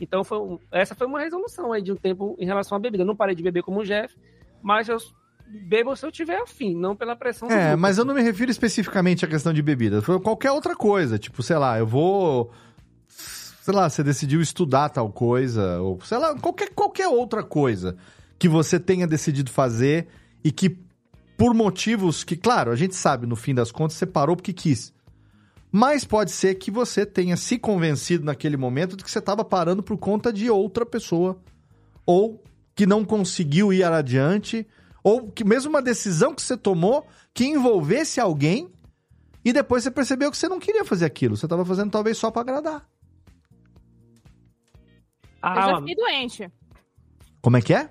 Então, 0.00 0.24
foi 0.24 0.38
um- 0.38 0.58
essa 0.72 0.94
foi 0.94 1.06
uma 1.06 1.20
resolução 1.20 1.72
aí 1.72 1.82
de 1.82 1.92
um 1.92 1.96
tempo 1.96 2.34
em 2.38 2.46
relação 2.46 2.76
à 2.76 2.78
bebida. 2.80 3.02
Eu 3.02 3.06
não 3.06 3.16
parei 3.16 3.34
de 3.34 3.42
beber 3.42 3.62
como 3.62 3.80
o 3.80 3.84
Jeff, 3.84 4.14
mas 4.62 4.88
eu 4.88 4.96
bebo 5.46 5.94
se 5.94 6.06
eu 6.06 6.10
tiver 6.10 6.40
afim, 6.40 6.74
não 6.74 6.96
pela 6.96 7.14
pressão 7.14 7.50
É, 7.50 7.76
mas 7.76 7.98
eu 7.98 8.04
não 8.04 8.14
me 8.14 8.22
refiro 8.22 8.50
especificamente 8.50 9.24
à 9.24 9.28
questão 9.28 9.52
de 9.52 9.60
bebida. 9.62 10.00
Foi 10.00 10.18
qualquer 10.20 10.52
outra 10.52 10.74
coisa. 10.74 11.18
Tipo, 11.18 11.42
sei 11.42 11.56
lá, 11.56 11.78
eu 11.78 11.86
vou. 11.86 12.50
Sei 13.08 13.74
lá, 13.74 13.88
você 13.90 14.02
decidiu 14.02 14.40
estudar 14.40 14.88
tal 14.90 15.10
coisa, 15.12 15.80
ou 15.80 16.00
sei 16.02 16.18
lá, 16.18 16.34
qualquer, 16.38 16.70
qualquer 16.70 17.08
outra 17.08 17.42
coisa 17.42 17.96
que 18.38 18.48
você 18.48 18.78
tenha 18.78 19.06
decidido 19.06 19.50
fazer 19.50 20.08
e 20.44 20.52
que, 20.52 20.78
por 21.36 21.54
motivos 21.54 22.24
que, 22.24 22.36
claro, 22.36 22.70
a 22.70 22.76
gente 22.76 22.94
sabe, 22.94 23.26
no 23.26 23.36
fim 23.36 23.54
das 23.54 23.70
contas, 23.70 23.96
você 23.96 24.06
parou 24.06 24.36
porque 24.36 24.52
quis. 24.52 24.94
Mas 25.70 26.04
pode 26.04 26.30
ser 26.30 26.54
que 26.54 26.70
você 26.70 27.04
tenha 27.04 27.36
se 27.36 27.58
convencido 27.58 28.24
naquele 28.24 28.56
momento 28.56 28.96
de 28.96 29.04
que 29.04 29.10
você 29.10 29.18
estava 29.18 29.44
parando 29.44 29.82
por 29.82 29.98
conta 29.98 30.32
de 30.32 30.48
outra 30.48 30.86
pessoa. 30.86 31.38
Ou 32.06 32.42
que 32.74 32.86
não 32.86 33.04
conseguiu 33.04 33.72
ir 33.72 33.84
adiante. 33.84 34.66
Ou 35.02 35.30
que 35.30 35.44
mesmo 35.44 35.70
uma 35.70 35.82
decisão 35.82 36.34
que 36.34 36.40
você 36.40 36.56
tomou 36.56 37.06
que 37.34 37.44
envolvesse 37.44 38.20
alguém 38.20 38.70
e 39.44 39.52
depois 39.52 39.84
você 39.84 39.90
percebeu 39.92 40.30
que 40.30 40.36
você 40.36 40.48
não 40.48 40.58
queria 40.58 40.84
fazer 40.84 41.04
aquilo. 41.04 41.36
Você 41.36 41.46
estava 41.46 41.64
fazendo 41.64 41.90
talvez 41.90 42.18
só 42.18 42.30
para 42.30 42.42
agradar. 42.42 42.88
Eu 45.40 45.50
Ah, 45.50 45.70
já 45.70 45.78
fiquei 45.78 45.94
doente. 45.94 46.52
Como 47.40 47.56
é 47.56 47.62
que 47.62 47.72
é? 47.72 47.90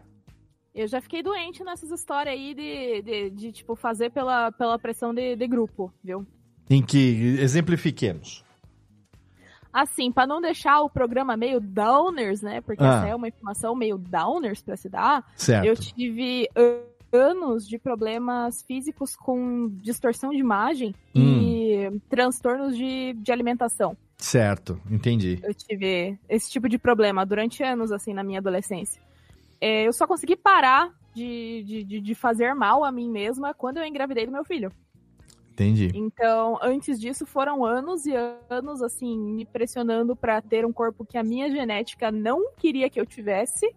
Eu 0.76 0.88
já 0.88 1.00
fiquei 1.00 1.24
doente 1.24 1.64
nessas 1.64 1.90
histórias 1.90 2.34
aí 2.36 2.54
de, 2.54 3.02
de, 3.02 3.30
de, 3.30 3.52
tipo, 3.54 3.76
fazer 3.76 4.12
pela, 4.12 4.52
pela 4.52 4.78
pressão 4.78 5.14
de, 5.14 5.36
de 5.36 5.48
grupo, 5.48 5.92
viu? 6.04 6.28
Em 6.70 6.84
que 6.84 7.38
exemplifiquemos. 7.40 8.44
Assim, 9.72 10.12
pra 10.12 10.26
não 10.28 10.40
deixar 10.42 10.82
o 10.82 10.90
programa 10.90 11.36
meio 11.38 11.60
downers, 11.60 12.42
né? 12.42 12.62
Porque 12.62 12.84
Ah. 12.84 12.98
essa 12.98 13.08
é 13.08 13.16
uma 13.16 13.28
informação 13.28 13.76
meio 13.76 13.98
downers 13.98 14.62
pra 14.62 14.76
se 14.78 14.90
dar. 14.90 15.26
Certo. 15.36 15.66
Eu 15.66 15.76
tive 15.76 16.50
an- 16.56 16.82
anos 17.12 17.68
de 17.68 17.78
problemas 17.78 18.62
físicos 18.64 19.16
com 19.16 19.70
distorção 19.82 20.32
de 20.32 20.38
imagem 20.38 20.94
e 21.14 21.90
transtornos 22.10 22.76
de, 22.76 23.14
de 23.14 23.32
alimentação. 23.32 23.96
Certo, 24.18 24.80
entendi. 24.90 25.40
Eu 25.44 25.54
tive 25.54 26.18
esse 26.28 26.50
tipo 26.52 26.68
de 26.70 26.78
problema 26.78 27.26
durante 27.26 27.62
anos, 27.64 27.92
assim, 27.92 28.14
na 28.14 28.24
minha 28.24 28.40
adolescência. 28.40 29.02
É, 29.60 29.88
eu 29.88 29.94
só 29.94 30.06
consegui 30.06 30.36
parar 30.36 30.92
de, 31.14 31.84
de, 31.86 32.02
de- 32.02 32.16
fazer 32.16 32.54
mal 32.54 32.84
a 32.84 32.92
mim 32.92 33.10
mesma 33.10 33.54
quando 33.54 33.78
eu 33.78 33.86
engravidei 33.86 34.26
do 34.26 34.32
meu 34.32 34.44
filho. 34.44 34.72
Entendi. 35.54 35.90
Então, 35.96 36.60
antes 36.62 37.00
disso, 37.00 37.26
foram 37.26 37.64
anos 37.64 38.06
e 38.06 38.14
anos, 38.50 38.82
assim, 38.82 39.18
me 39.18 39.46
pressionando 39.46 40.14
pra 40.14 40.42
ter 40.42 40.66
um 40.66 40.74
corpo 40.74 41.06
que 41.06 41.18
a 41.18 41.24
minha 41.24 41.50
genética 41.50 42.12
não 42.12 42.52
queria 42.58 42.90
que 42.90 43.00
eu 43.00 43.06
tivesse. 43.06 43.74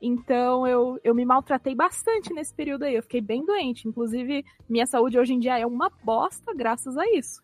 Então, 0.00 0.64
eu, 0.64 1.00
eu 1.02 1.12
me 1.12 1.24
maltratei 1.24 1.74
bastante 1.74 2.32
nesse 2.32 2.54
período 2.54 2.84
aí. 2.84 2.94
Eu 2.94 3.02
fiquei 3.02 3.20
bem 3.20 3.44
doente. 3.44 3.88
Inclusive, 3.88 4.44
minha 4.68 4.86
saúde 4.86 5.18
hoje 5.18 5.34
em 5.34 5.40
dia 5.40 5.58
é 5.58 5.66
uma 5.66 5.90
bosta 6.04 6.54
graças 6.54 6.96
a 6.96 7.04
isso. 7.10 7.42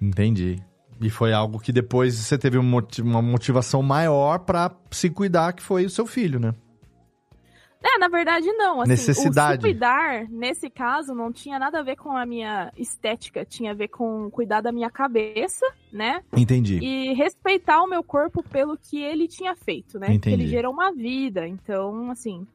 Entendi. 0.00 0.62
E 1.00 1.08
foi 1.08 1.32
algo 1.32 1.58
que 1.58 1.72
depois 1.72 2.14
você 2.14 2.36
teve 2.36 2.58
um 2.58 2.80
uma 3.02 3.22
motivação 3.22 3.82
maior 3.82 4.40
pra 4.40 4.70
se 4.90 5.08
cuidar, 5.08 5.54
que 5.54 5.62
foi 5.62 5.86
o 5.86 5.90
seu 5.90 6.04
filho, 6.04 6.38
né? 6.38 6.54
É, 7.82 7.98
na 7.98 8.08
verdade, 8.08 8.46
não. 8.52 8.80
Assim, 8.80 8.90
Necessidade. 8.90 9.58
O 9.58 9.62
cuidar, 9.62 10.28
nesse 10.28 10.68
caso, 10.68 11.14
não 11.14 11.32
tinha 11.32 11.58
nada 11.58 11.78
a 11.78 11.82
ver 11.82 11.96
com 11.96 12.16
a 12.16 12.26
minha 12.26 12.72
estética. 12.76 13.44
Tinha 13.44 13.70
a 13.70 13.74
ver 13.74 13.88
com 13.88 14.28
cuidar 14.30 14.60
da 14.60 14.72
minha 14.72 14.90
cabeça, 14.90 15.64
né? 15.92 16.22
Entendi. 16.36 16.78
E 16.78 17.14
respeitar 17.14 17.82
o 17.82 17.88
meu 17.88 18.02
corpo 18.02 18.42
pelo 18.42 18.76
que 18.76 19.00
ele 19.00 19.28
tinha 19.28 19.54
feito, 19.54 19.98
né? 19.98 20.06
Porque 20.06 20.30
Entendi. 20.30 20.42
ele 20.42 20.48
gerou 20.48 20.72
uma 20.72 20.92
vida. 20.92 21.46
Então, 21.46 22.10
assim, 22.10 22.46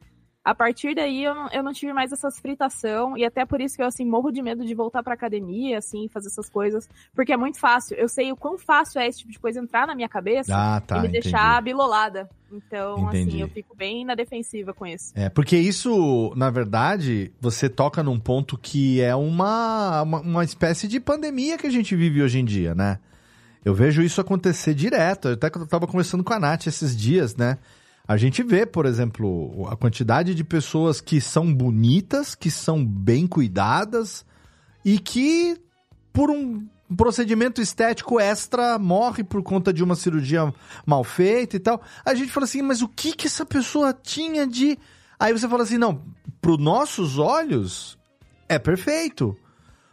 a 0.45 0.53
partir 0.53 0.93
daí 0.93 1.23
eu 1.23 1.33
não, 1.33 1.47
eu 1.51 1.63
não 1.63 1.71
tive 1.71 1.93
mais 1.93 2.11
essas 2.11 2.37
fritação. 2.37 3.17
E 3.17 3.23
até 3.23 3.45
por 3.45 3.61
isso 3.61 3.75
que 3.77 3.81
eu, 3.81 3.87
assim, 3.87 4.05
morro 4.05 4.29
de 4.31 4.41
medo 4.41 4.65
de 4.65 4.73
voltar 4.75 5.01
pra 5.01 5.13
academia, 5.13 5.77
assim, 5.77 6.09
fazer 6.09 6.27
essas 6.27 6.49
coisas. 6.49 6.89
Porque 7.15 7.31
é 7.31 7.37
muito 7.37 7.59
fácil. 7.59 7.95
Eu 7.95 8.09
sei 8.09 8.31
o 8.31 8.35
quão 8.35 8.57
fácil 8.57 8.99
é 8.99 9.07
esse 9.07 9.19
tipo 9.19 9.31
de 9.31 9.39
coisa 9.39 9.59
entrar 9.61 9.87
na 9.87 9.95
minha 9.95 10.09
cabeça 10.09 10.53
Ah, 10.53 10.81
tá, 10.81 10.97
e 10.97 11.01
me 11.01 11.07
entendi. 11.07 11.23
deixar 11.23 11.61
bilolada. 11.61 12.29
Então, 12.51 13.07
Entendi. 13.07 13.29
assim, 13.29 13.41
eu 13.41 13.47
fico 13.47 13.75
bem 13.75 14.05
na 14.05 14.13
defensiva 14.15 14.73
com 14.73 14.85
isso. 14.85 15.11
É, 15.15 15.27
porque 15.29 15.57
isso, 15.57 16.31
na 16.35 16.51
verdade, 16.51 17.31
você 17.41 17.67
toca 17.69 18.03
num 18.03 18.19
ponto 18.19 18.57
que 18.57 19.01
é 19.01 19.15
uma, 19.15 20.01
uma, 20.03 20.19
uma 20.21 20.43
espécie 20.43 20.87
de 20.87 20.99
pandemia 20.99 21.57
que 21.57 21.65
a 21.65 21.71
gente 21.71 21.95
vive 21.95 22.21
hoje 22.21 22.39
em 22.39 22.45
dia, 22.45 22.75
né? 22.75 22.99
Eu 23.65 23.73
vejo 23.73 24.01
isso 24.03 24.19
acontecer 24.19 24.73
direto. 24.73 25.29
Eu 25.29 25.33
até 25.35 25.49
que 25.49 25.57
eu 25.57 25.65
tava 25.65 25.87
conversando 25.87 26.23
com 26.23 26.33
a 26.33 26.39
Nath 26.39 26.67
esses 26.67 26.95
dias, 26.95 27.35
né? 27.35 27.57
A 28.05 28.17
gente 28.17 28.43
vê, 28.43 28.65
por 28.65 28.85
exemplo, 28.85 29.65
a 29.69 29.77
quantidade 29.77 30.35
de 30.35 30.43
pessoas 30.43 30.99
que 30.99 31.21
são 31.21 31.53
bonitas, 31.53 32.35
que 32.35 32.51
são 32.51 32.85
bem 32.85 33.25
cuidadas 33.25 34.25
e 34.83 34.99
que, 34.99 35.57
por 36.11 36.29
um 36.29 36.67
procedimento 36.97 37.61
estético 37.61 38.19
extra, 38.19 38.77
morre 38.77 39.23
por 39.23 39.41
conta 39.41 39.71
de 39.71 39.81
uma 39.81 39.95
cirurgia 39.95 40.53
mal 40.85 41.03
feita 41.03 41.55
e 41.55 41.59
tal. 41.59 41.81
A 42.03 42.13
gente 42.13 42.29
fala 42.29 42.43
assim, 42.43 42.61
mas 42.61 42.81
o 42.81 42.89
que 42.89 43.13
que 43.13 43.27
essa 43.27 43.45
pessoa 43.45 43.93
tinha 43.93 44.45
de. 44.45 44.77
Aí 45.17 45.31
você 45.31 45.47
fala 45.47 45.63
assim, 45.63 45.77
não, 45.77 46.01
pro 46.41 46.57
nossos 46.57 47.17
olhos 47.17 47.97
é 48.49 48.59
perfeito. 48.59 49.33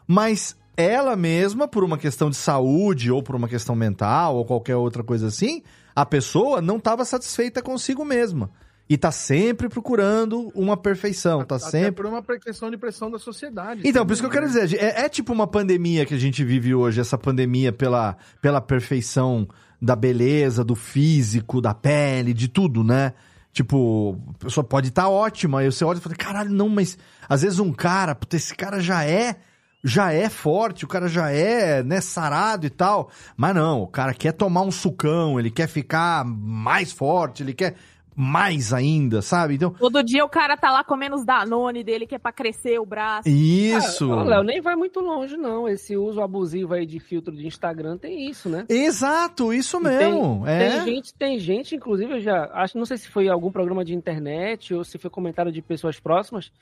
Mas 0.05 0.57
ela 0.77 1.15
mesma, 1.15 1.69
por 1.69 1.85
uma 1.85 1.97
questão 1.97 2.29
de 2.29 2.37
saúde, 2.37 3.13
ou 3.13 3.23
por 3.23 3.37
uma 3.37 3.49
questão 3.49 3.77
mental, 3.77 4.37
ou 4.37 4.45
qualquer 4.45 4.75
outra 4.75 5.05
coisa 5.05 5.29
assim, 5.29 5.63
a 5.95 6.07
pessoa 6.07 6.61
não 6.61 6.77
estava 6.77 7.05
satisfeita 7.05 7.63
consigo 7.63 8.05
mesma. 8.05 8.51
E 8.89 8.99
tá 8.99 9.13
sempre 9.13 9.69
procurando 9.69 10.51
uma 10.53 10.77
perfeição, 10.77 11.45
tá 11.45 11.55
Até 11.55 11.71
sempre. 11.71 11.93
por 11.93 12.07
uma 12.07 12.21
questão 12.23 12.69
de 12.69 12.77
pressão 12.77 13.09
da 13.09 13.21
sociedade. 13.21 13.83
Então, 13.85 14.05
por 14.05 14.13
isso 14.13 14.21
que 14.21 14.27
eu 14.27 14.31
também, 14.31 14.51
quero 14.51 14.61
né? 14.61 14.67
dizer, 14.67 14.83
é, 14.83 15.05
é 15.05 15.09
tipo 15.09 15.33
uma 15.33 15.47
pandemia 15.47 16.05
que 16.05 16.13
a 16.13 16.19
gente 16.19 16.43
vive 16.43 16.75
hoje, 16.75 17.01
essa 17.01 17.17
pandemia 17.17 17.73
pela, 17.73 18.17
pela 18.43 18.61
perfeição 18.61 19.47
da 19.81 19.95
beleza, 19.95 20.65
do 20.65 20.75
físico, 20.75 21.61
da 21.61 21.73
pele, 21.73 22.35
de 22.35 22.49
tudo, 22.49 22.83
né? 22.83 23.13
Tipo, 23.53 24.19
a 24.35 24.45
pessoa 24.45 24.65
pode 24.65 24.89
estar 24.89 25.09
ótima, 25.09 25.61
aí 25.61 25.71
você 25.71 25.85
olha 25.85 25.99
e 25.99 26.01
fala, 26.01 26.15
caralho, 26.15 26.51
não, 26.51 26.69
mas 26.69 26.99
às 27.29 27.43
vezes 27.43 27.59
um 27.59 27.73
cara, 27.73 28.15
puta, 28.15 28.37
esse 28.37 28.55
cara 28.55 28.81
já 28.81 29.05
é, 29.05 29.37
já 29.83 30.13
é 30.13 30.29
forte, 30.29 30.85
o 30.85 30.89
cara 30.89 31.09
já 31.09 31.31
é, 31.31 31.83
né, 31.83 32.01
sarado 32.01 32.67
e 32.67 32.71
tal. 32.71 33.11
Mas 33.37 33.55
não, 33.55 33.83
o 33.83 33.87
cara 33.87 34.15
quer 34.15 34.33
tomar 34.33 34.63
um 34.63 34.71
sucão, 34.71 35.39
ele 35.39 35.51
quer 35.51 35.69
ficar 35.69 36.25
mais 36.25 36.93
forte, 36.93 37.43
ele 37.43 37.55
quer 37.55 37.75
mais 38.15 38.73
ainda, 38.73 39.23
sabe? 39.23 39.55
Então, 39.55 39.71
Todo 39.71 40.03
dia 40.03 40.23
o 40.25 40.29
cara 40.29 40.55
tá 40.57 40.71
lá 40.71 40.85
comendo 40.85 41.17
os 41.17 41.25
Danone 41.25 41.83
dele, 41.83 42.07
que 42.07 42.15
é 42.15 42.19
pra 42.19 42.33
crescer 42.33 42.79
o 42.79 42.85
braço. 42.85 43.27
isso. 43.27 44.13
Ah, 44.13 44.23
Léo, 44.23 44.43
nem 44.43 44.61
vai 44.61 44.77
muito 44.77 45.01
longe, 45.01 45.39
não. 45.39 45.67
Esse 45.67 45.97
uso 45.97 46.21
abusivo 46.21 46.75
aí 46.75 46.85
de 46.85 47.01
filtro 47.01 47.35
de 47.35 47.47
Instagram 47.47 47.97
tem 47.97 48.29
isso, 48.29 48.49
né? 48.51 48.67
Exato, 48.69 49.55
isso 49.55 49.79
E 49.79 49.85
mesmo. 49.85 50.43
Tem, 50.45 50.55
é. 50.55 50.69
tem 50.69 50.95
gente, 50.95 51.15
tem 51.15 51.39
gente, 51.39 51.75
inclusive, 51.75 52.15
eu 52.15 52.21
já 52.21 52.51
acho, 52.53 52.77
não 52.77 52.85
sei 52.85 52.99
se 52.99 53.09
foi 53.09 53.29
algum 53.29 53.51
programa 53.51 53.85
de 53.85 53.95
internet 53.95 54.75
ou 54.75 54.85
se 54.85 54.99
foi 54.99 55.09
comentário 55.09 55.51
de 55.51 55.63
pessoas 55.63 55.99
próximas, 55.99 56.53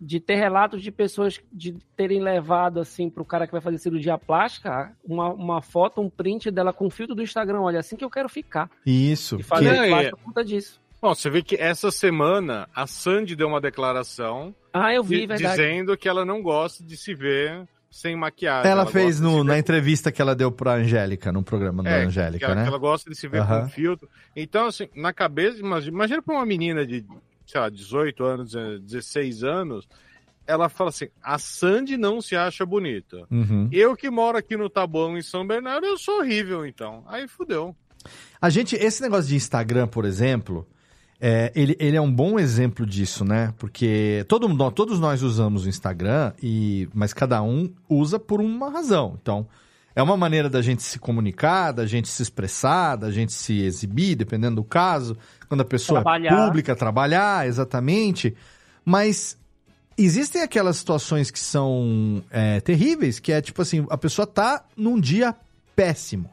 de 0.00 0.20
ter 0.20 0.36
relatos 0.36 0.82
de 0.82 0.90
pessoas 0.90 1.40
de 1.52 1.72
terem 1.96 2.20
levado 2.22 2.78
assim 2.80 3.10
pro 3.10 3.24
cara 3.24 3.46
que 3.46 3.52
vai 3.52 3.60
fazer 3.60 3.78
cirurgia 3.78 4.16
plástica 4.16 4.92
uma, 5.04 5.28
uma 5.32 5.60
foto, 5.62 6.00
um 6.00 6.08
print 6.08 6.50
dela 6.50 6.72
com 6.72 6.86
o 6.86 6.90
filtro 6.90 7.14
do 7.14 7.22
Instagram. 7.22 7.60
Olha, 7.60 7.80
assim 7.80 7.96
que 7.96 8.04
eu 8.04 8.10
quero 8.10 8.28
ficar. 8.28 8.70
Isso. 8.86 9.36
E 9.40 9.42
fazer 9.42 9.70
Que- 9.80 9.88
plástica 9.88 10.16
por 10.16 10.24
conta 10.24 10.44
disso. 10.44 10.80
Bom, 11.00 11.14
você 11.14 11.30
vê 11.30 11.42
que 11.42 11.54
essa 11.56 11.90
semana 11.92 12.68
a 12.74 12.86
Sandy 12.86 13.36
deu 13.36 13.46
uma 13.48 13.60
declaração 13.60 14.54
Ah, 14.72 14.92
eu 14.92 15.02
vi, 15.04 15.26
verdade. 15.26 15.42
dizendo 15.42 15.96
que 15.96 16.08
ela 16.08 16.24
não 16.24 16.42
gosta 16.42 16.82
de 16.82 16.96
se 16.96 17.14
ver 17.14 17.66
sem 17.90 18.16
maquiagem. 18.16 18.70
Ela, 18.70 18.84
fez 18.84 19.18
gosta 19.20 19.30
de 19.30 19.36
no, 19.38 19.44
na 19.44 19.58
entrevista 19.58 20.10
que 20.12 20.20
ela 20.20 20.34
deu 20.34 20.50
pra 20.52 20.74
Angélica, 20.74 21.30
no 21.32 21.42
programa 21.42 21.82
da 21.84 21.90
É, 21.90 22.04
Angélica, 22.04 22.38
que 22.38 22.44
ela, 22.44 22.54
né? 22.56 22.62
que 22.62 22.68
ela 22.68 22.78
gosta 22.78 23.08
de 23.08 23.16
se 23.16 23.28
ver 23.28 23.40
Aham. 23.40 23.62
com 23.62 23.68
filtro. 23.68 24.08
Então, 24.36 24.66
assim, 24.66 24.88
na 24.94 25.12
cabeça, 25.12 25.58
imagina, 25.60 25.94
imagina 25.96 26.20
pra 26.22 26.34
uma 26.34 26.44
menina 26.44 26.84
de 26.84 27.04
sei 27.48 27.60
lá, 27.60 27.68
18 27.70 28.24
anos, 28.24 28.54
eh, 28.54 28.78
16 28.78 29.42
anos, 29.42 29.88
ela 30.46 30.68
fala 30.68 30.90
assim: 30.90 31.08
a 31.22 31.38
Sandy 31.38 31.96
não 31.96 32.20
se 32.20 32.36
acha 32.36 32.64
bonita. 32.64 33.26
Uhum. 33.30 33.68
Eu 33.72 33.96
que 33.96 34.10
moro 34.10 34.36
aqui 34.38 34.56
no 34.56 34.68
Taboão, 34.68 35.16
em 35.16 35.22
São 35.22 35.46
Bernardo, 35.46 35.86
eu 35.86 35.98
sou 35.98 36.20
horrível, 36.20 36.64
então. 36.64 37.02
Aí 37.06 37.26
fudeu. 37.26 37.74
A 38.40 38.48
gente, 38.50 38.76
esse 38.76 39.02
negócio 39.02 39.28
de 39.28 39.34
Instagram, 39.34 39.88
por 39.88 40.04
exemplo, 40.04 40.66
é, 41.20 41.50
ele, 41.54 41.76
ele 41.80 41.96
é 41.96 42.00
um 42.00 42.12
bom 42.12 42.38
exemplo 42.38 42.86
disso, 42.86 43.24
né? 43.24 43.52
Porque 43.58 44.24
todo 44.28 44.48
mundo, 44.48 44.70
todos 44.70 45.00
nós 45.00 45.22
usamos 45.22 45.64
o 45.64 45.68
Instagram, 45.68 46.32
e, 46.42 46.88
mas 46.94 47.12
cada 47.12 47.42
um 47.42 47.72
usa 47.88 48.18
por 48.18 48.40
uma 48.40 48.70
razão. 48.70 49.18
Então, 49.20 49.48
é 49.98 50.02
uma 50.02 50.16
maneira 50.16 50.48
da 50.48 50.62
gente 50.62 50.80
se 50.80 50.96
comunicar, 50.96 51.72
da 51.72 51.84
gente 51.84 52.06
se 52.06 52.22
expressar, 52.22 52.94
da 52.94 53.10
gente 53.10 53.32
se 53.32 53.64
exibir, 53.64 54.14
dependendo 54.14 54.54
do 54.54 54.62
caso. 54.62 55.18
Quando 55.48 55.62
a 55.62 55.64
pessoa 55.64 56.02
Trabalhar. 56.02 56.30
é 56.30 56.46
pública, 56.46 56.76
trabalhar, 56.76 57.48
exatamente. 57.48 58.32
Mas 58.84 59.36
existem 59.98 60.40
aquelas 60.40 60.76
situações 60.76 61.32
que 61.32 61.40
são 61.40 62.22
é, 62.30 62.60
terríveis, 62.60 63.18
que 63.18 63.32
é 63.32 63.42
tipo 63.42 63.60
assim, 63.60 63.88
a 63.90 63.98
pessoa 63.98 64.24
tá 64.24 64.64
num 64.76 65.00
dia 65.00 65.34
péssimo. 65.74 66.30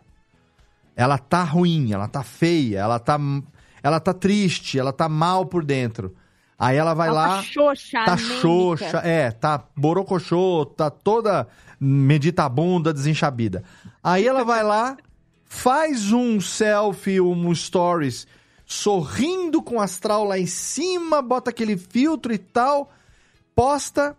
Ela 0.96 1.18
tá 1.18 1.44
ruim, 1.44 1.92
ela 1.92 2.08
tá 2.08 2.22
feia, 2.22 2.82
ela 2.82 3.00
tá, 3.00 3.20
ela 3.82 4.00
tá 4.00 4.14
triste, 4.14 4.78
ela 4.78 4.94
tá 4.94 5.10
mal 5.10 5.44
por 5.44 5.66
dentro. 5.66 6.16
Aí 6.58 6.78
ela 6.78 6.94
vai 6.94 7.10
Ela 7.10 7.28
lá. 7.28 7.36
tá 7.38 7.44
xoxa, 7.44 8.06
Tá 8.06 8.18
xoxa, 8.18 8.98
é, 9.04 9.30
tá 9.32 9.64
borocochô, 9.76 10.66
tá 10.66 10.90
toda 10.90 11.48
meditabunda, 11.80 12.94
desenxabida. 12.94 13.64
Aí 14.02 14.26
ela 14.26 14.44
vai 14.46 14.64
lá, 14.64 14.96
faz 15.44 16.12
um 16.14 16.40
selfie, 16.40 17.20
um 17.20 17.54
stories, 17.54 18.26
sorrindo 18.66 19.62
com 19.62 19.76
o 19.76 19.82
astral 19.82 20.24
lá 20.24 20.40
em 20.40 20.46
cima, 20.46 21.22
bota 21.22 21.50
aquele 21.50 21.76
filtro 21.78 22.34
e 22.34 22.38
tal, 22.38 22.90
posta, 23.54 24.16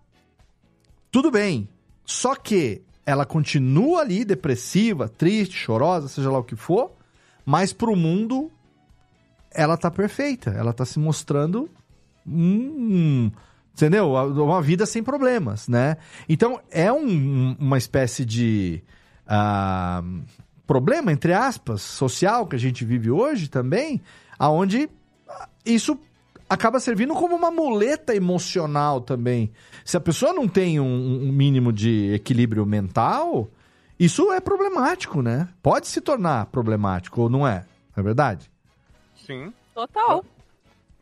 tudo 1.11 1.31
bem. 1.31 1.69
Só 2.05 2.35
que 2.35 2.83
ela 3.07 3.25
continua 3.25 4.01
ali 4.03 4.25
depressiva, 4.25 5.09
triste, 5.09 5.57
chorosa, 5.57 6.07
seja 6.09 6.31
lá 6.31 6.39
o 6.39 6.45
que 6.45 6.55
for, 6.57 6.93
mas 7.47 7.73
pro 7.73 7.97
mundo 7.97 8.51
ela 9.51 9.77
tá 9.77 9.91
perfeita, 9.91 10.51
ela 10.51 10.73
tá 10.75 10.85
se 10.85 10.99
mostrando 10.99 11.71
hum, 12.27 13.31
entendeu? 13.75 14.13
Uma 14.13 14.61
vida 14.63 14.85
sem 14.87 15.03
problemas, 15.03 15.69
né? 15.69 15.97
Então 16.29 16.61
é 16.71 16.93
um- 16.93 17.57
uma 17.59 17.79
espécie 17.79 18.25
de 18.25 18.83
ah, 19.27 20.03
problema 20.67 21.13
entre 21.13 21.33
aspas 21.33 21.83
social 21.83 22.47
que 22.47 22.57
a 22.57 22.59
gente 22.59 22.85
vive 22.85 23.11
hoje 23.11 23.49
também, 23.49 24.01
aonde 24.39 24.89
isso 25.65 25.99
acaba 26.49 26.79
servindo 26.79 27.13
como 27.15 27.35
uma 27.35 27.51
muleta 27.51 28.15
emocional 28.15 29.01
também. 29.01 29.51
Se 29.85 29.97
a 29.97 30.01
pessoa 30.01 30.33
não 30.33 30.47
tem 30.47 30.79
um, 30.79 31.25
um 31.29 31.33
mínimo 31.33 31.73
de 31.73 32.13
equilíbrio 32.15 32.65
mental, 32.65 33.49
isso 33.99 34.33
é 34.33 34.41
problemático, 34.41 35.21
né? 35.23 35.49
Pode 35.63 35.89
se 35.89 36.01
tornar 36.01 36.47
problemático 36.47 37.23
ou 37.23 37.29
não 37.29 37.47
é? 37.47 37.65
Não 37.97 38.01
é 38.01 38.03
verdade? 38.03 38.49
Sim. 39.27 39.53
Total. 39.75 40.25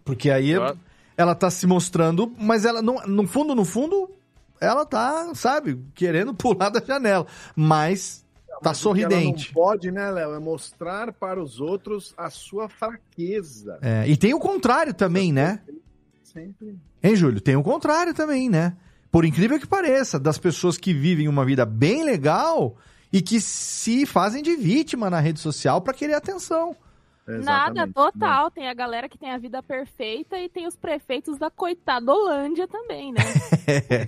Porque 0.04 0.30
aí 0.30 0.50
Eu- 0.50 0.76
ela 1.16 1.34
tá 1.34 1.50
se 1.50 1.66
mostrando, 1.66 2.32
mas 2.38 2.64
ela 2.64 2.82
não, 2.82 2.96
no 3.06 3.26
fundo, 3.26 3.54
no 3.54 3.64
fundo, 3.64 4.10
ela 4.60 4.84
tá, 4.84 5.34
sabe, 5.34 5.80
querendo 5.94 6.32
pular 6.34 6.70
da 6.70 6.84
janela, 6.84 7.26
mas 7.54 8.24
tá 8.62 8.70
Mas 8.70 8.78
sorridente. 8.78 9.48
não 9.48 9.54
pode, 9.54 9.90
né, 9.90 10.10
Léo? 10.10 10.34
É 10.34 10.38
mostrar 10.38 11.12
para 11.12 11.42
os 11.42 11.60
outros 11.60 12.14
a 12.16 12.30
sua 12.30 12.68
fraqueza. 12.68 13.78
É, 13.82 14.08
e 14.08 14.16
tem 14.16 14.32
o 14.34 14.38
contrário 14.38 14.94
também, 14.94 15.32
né? 15.32 15.60
Sempre. 16.22 16.78
Hein, 17.02 17.16
Júlio? 17.16 17.40
Tem 17.40 17.56
o 17.56 17.62
contrário 17.62 18.14
também, 18.14 18.48
né? 18.48 18.76
Por 19.10 19.24
incrível 19.24 19.60
que 19.60 19.66
pareça, 19.66 20.18
das 20.18 20.38
pessoas 20.38 20.76
que 20.76 20.92
vivem 20.92 21.28
uma 21.28 21.44
vida 21.44 21.64
bem 21.64 22.02
legal 22.02 22.76
e 23.12 23.22
que 23.22 23.40
se 23.40 24.04
fazem 24.06 24.42
de 24.42 24.56
vítima 24.56 25.08
na 25.08 25.20
rede 25.20 25.38
social 25.38 25.80
pra 25.80 25.94
querer 25.94 26.14
atenção. 26.14 26.74
Nada, 27.26 27.88
total. 27.88 28.50
Tem 28.50 28.68
a 28.68 28.74
galera 28.74 29.08
que 29.08 29.16
tem 29.16 29.30
a 29.30 29.38
vida 29.38 29.62
perfeita 29.62 30.38
e 30.38 30.48
tem 30.48 30.66
os 30.66 30.76
prefeitos 30.76 31.38
da 31.38 31.50
coitadolândia 31.50 32.68
também, 32.68 33.12
né? 33.12 33.22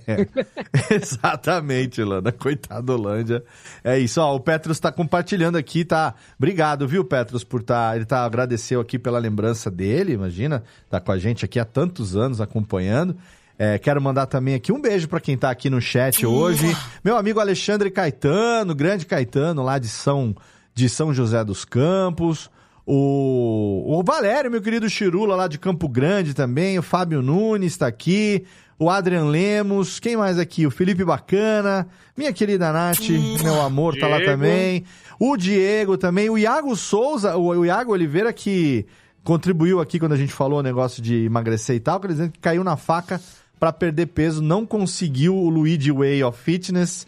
Exatamente, 0.90 2.02
Lana. 2.02 2.30
Coitado 2.30 2.92
Holândia. 2.92 3.42
É 3.82 3.98
isso, 3.98 4.20
ó. 4.20 4.34
O 4.34 4.40
Petros 4.40 4.78
tá 4.78 4.92
compartilhando 4.92 5.56
aqui, 5.56 5.84
tá? 5.84 6.14
Obrigado, 6.38 6.86
viu, 6.86 7.04
Petros, 7.04 7.42
por 7.42 7.62
tá. 7.62 7.96
Ele 7.96 8.04
tá 8.04 8.24
agradeceu 8.24 8.80
aqui 8.80 8.98
pela 8.98 9.18
lembrança 9.18 9.70
dele, 9.70 10.12
imagina. 10.12 10.62
Tá 10.90 11.00
com 11.00 11.12
a 11.12 11.18
gente 11.18 11.44
aqui 11.44 11.58
há 11.58 11.64
tantos 11.64 12.16
anos 12.16 12.40
acompanhando. 12.40 13.16
É, 13.58 13.78
quero 13.78 14.02
mandar 14.02 14.26
também 14.26 14.54
aqui 14.54 14.70
um 14.70 14.80
beijo 14.80 15.08
pra 15.08 15.18
quem 15.20 15.38
tá 15.38 15.50
aqui 15.50 15.70
no 15.70 15.80
chat 15.80 16.26
hoje. 16.26 16.76
Meu 17.02 17.16
amigo 17.16 17.40
Alexandre 17.40 17.90
Caetano, 17.90 18.74
grande 18.74 19.06
Caetano, 19.06 19.62
lá 19.62 19.78
de 19.78 19.88
São, 19.88 20.36
de 20.74 20.90
São 20.90 21.14
José 21.14 21.42
dos 21.42 21.64
Campos. 21.64 22.50
O, 22.88 23.98
o 23.98 24.02
Valério, 24.04 24.48
meu 24.48 24.62
querido 24.62 24.88
Chirula, 24.88 25.34
lá 25.34 25.48
de 25.48 25.58
Campo 25.58 25.88
Grande 25.88 26.32
também. 26.32 26.78
O 26.78 26.82
Fábio 26.82 27.20
Nunes 27.20 27.72
está 27.72 27.88
aqui. 27.88 28.44
O 28.78 28.88
Adrian 28.88 29.24
Lemos. 29.24 29.98
Quem 29.98 30.16
mais 30.16 30.38
aqui? 30.38 30.64
O 30.66 30.70
Felipe 30.70 31.04
Bacana. 31.04 31.88
Minha 32.16 32.32
querida 32.32 32.72
Nath, 32.72 33.08
meu 33.42 33.60
amor, 33.60 33.98
tá 33.98 34.06
lá 34.06 34.20
também. 34.20 34.84
O 35.18 35.36
Diego 35.36 35.98
também. 35.98 36.30
O 36.30 36.38
Iago 36.38 36.76
Souza, 36.76 37.36
o, 37.36 37.48
o 37.48 37.66
Iago 37.66 37.92
Oliveira, 37.92 38.32
que 38.32 38.86
contribuiu 39.24 39.80
aqui 39.80 39.98
quando 39.98 40.12
a 40.12 40.16
gente 40.16 40.32
falou 40.32 40.60
o 40.60 40.62
negócio 40.62 41.02
de 41.02 41.24
emagrecer 41.24 41.74
e 41.74 41.80
tal, 41.80 41.98
que 41.98 42.06
ele 42.06 42.14
dizendo 42.14 42.30
que 42.30 42.38
caiu 42.38 42.62
na 42.62 42.76
faca 42.76 43.20
para 43.58 43.72
perder 43.72 44.06
peso, 44.06 44.40
não 44.40 44.64
conseguiu 44.64 45.34
o 45.34 45.48
Luigi 45.48 45.90
Way 45.90 46.22
of 46.22 46.40
Fitness. 46.40 47.06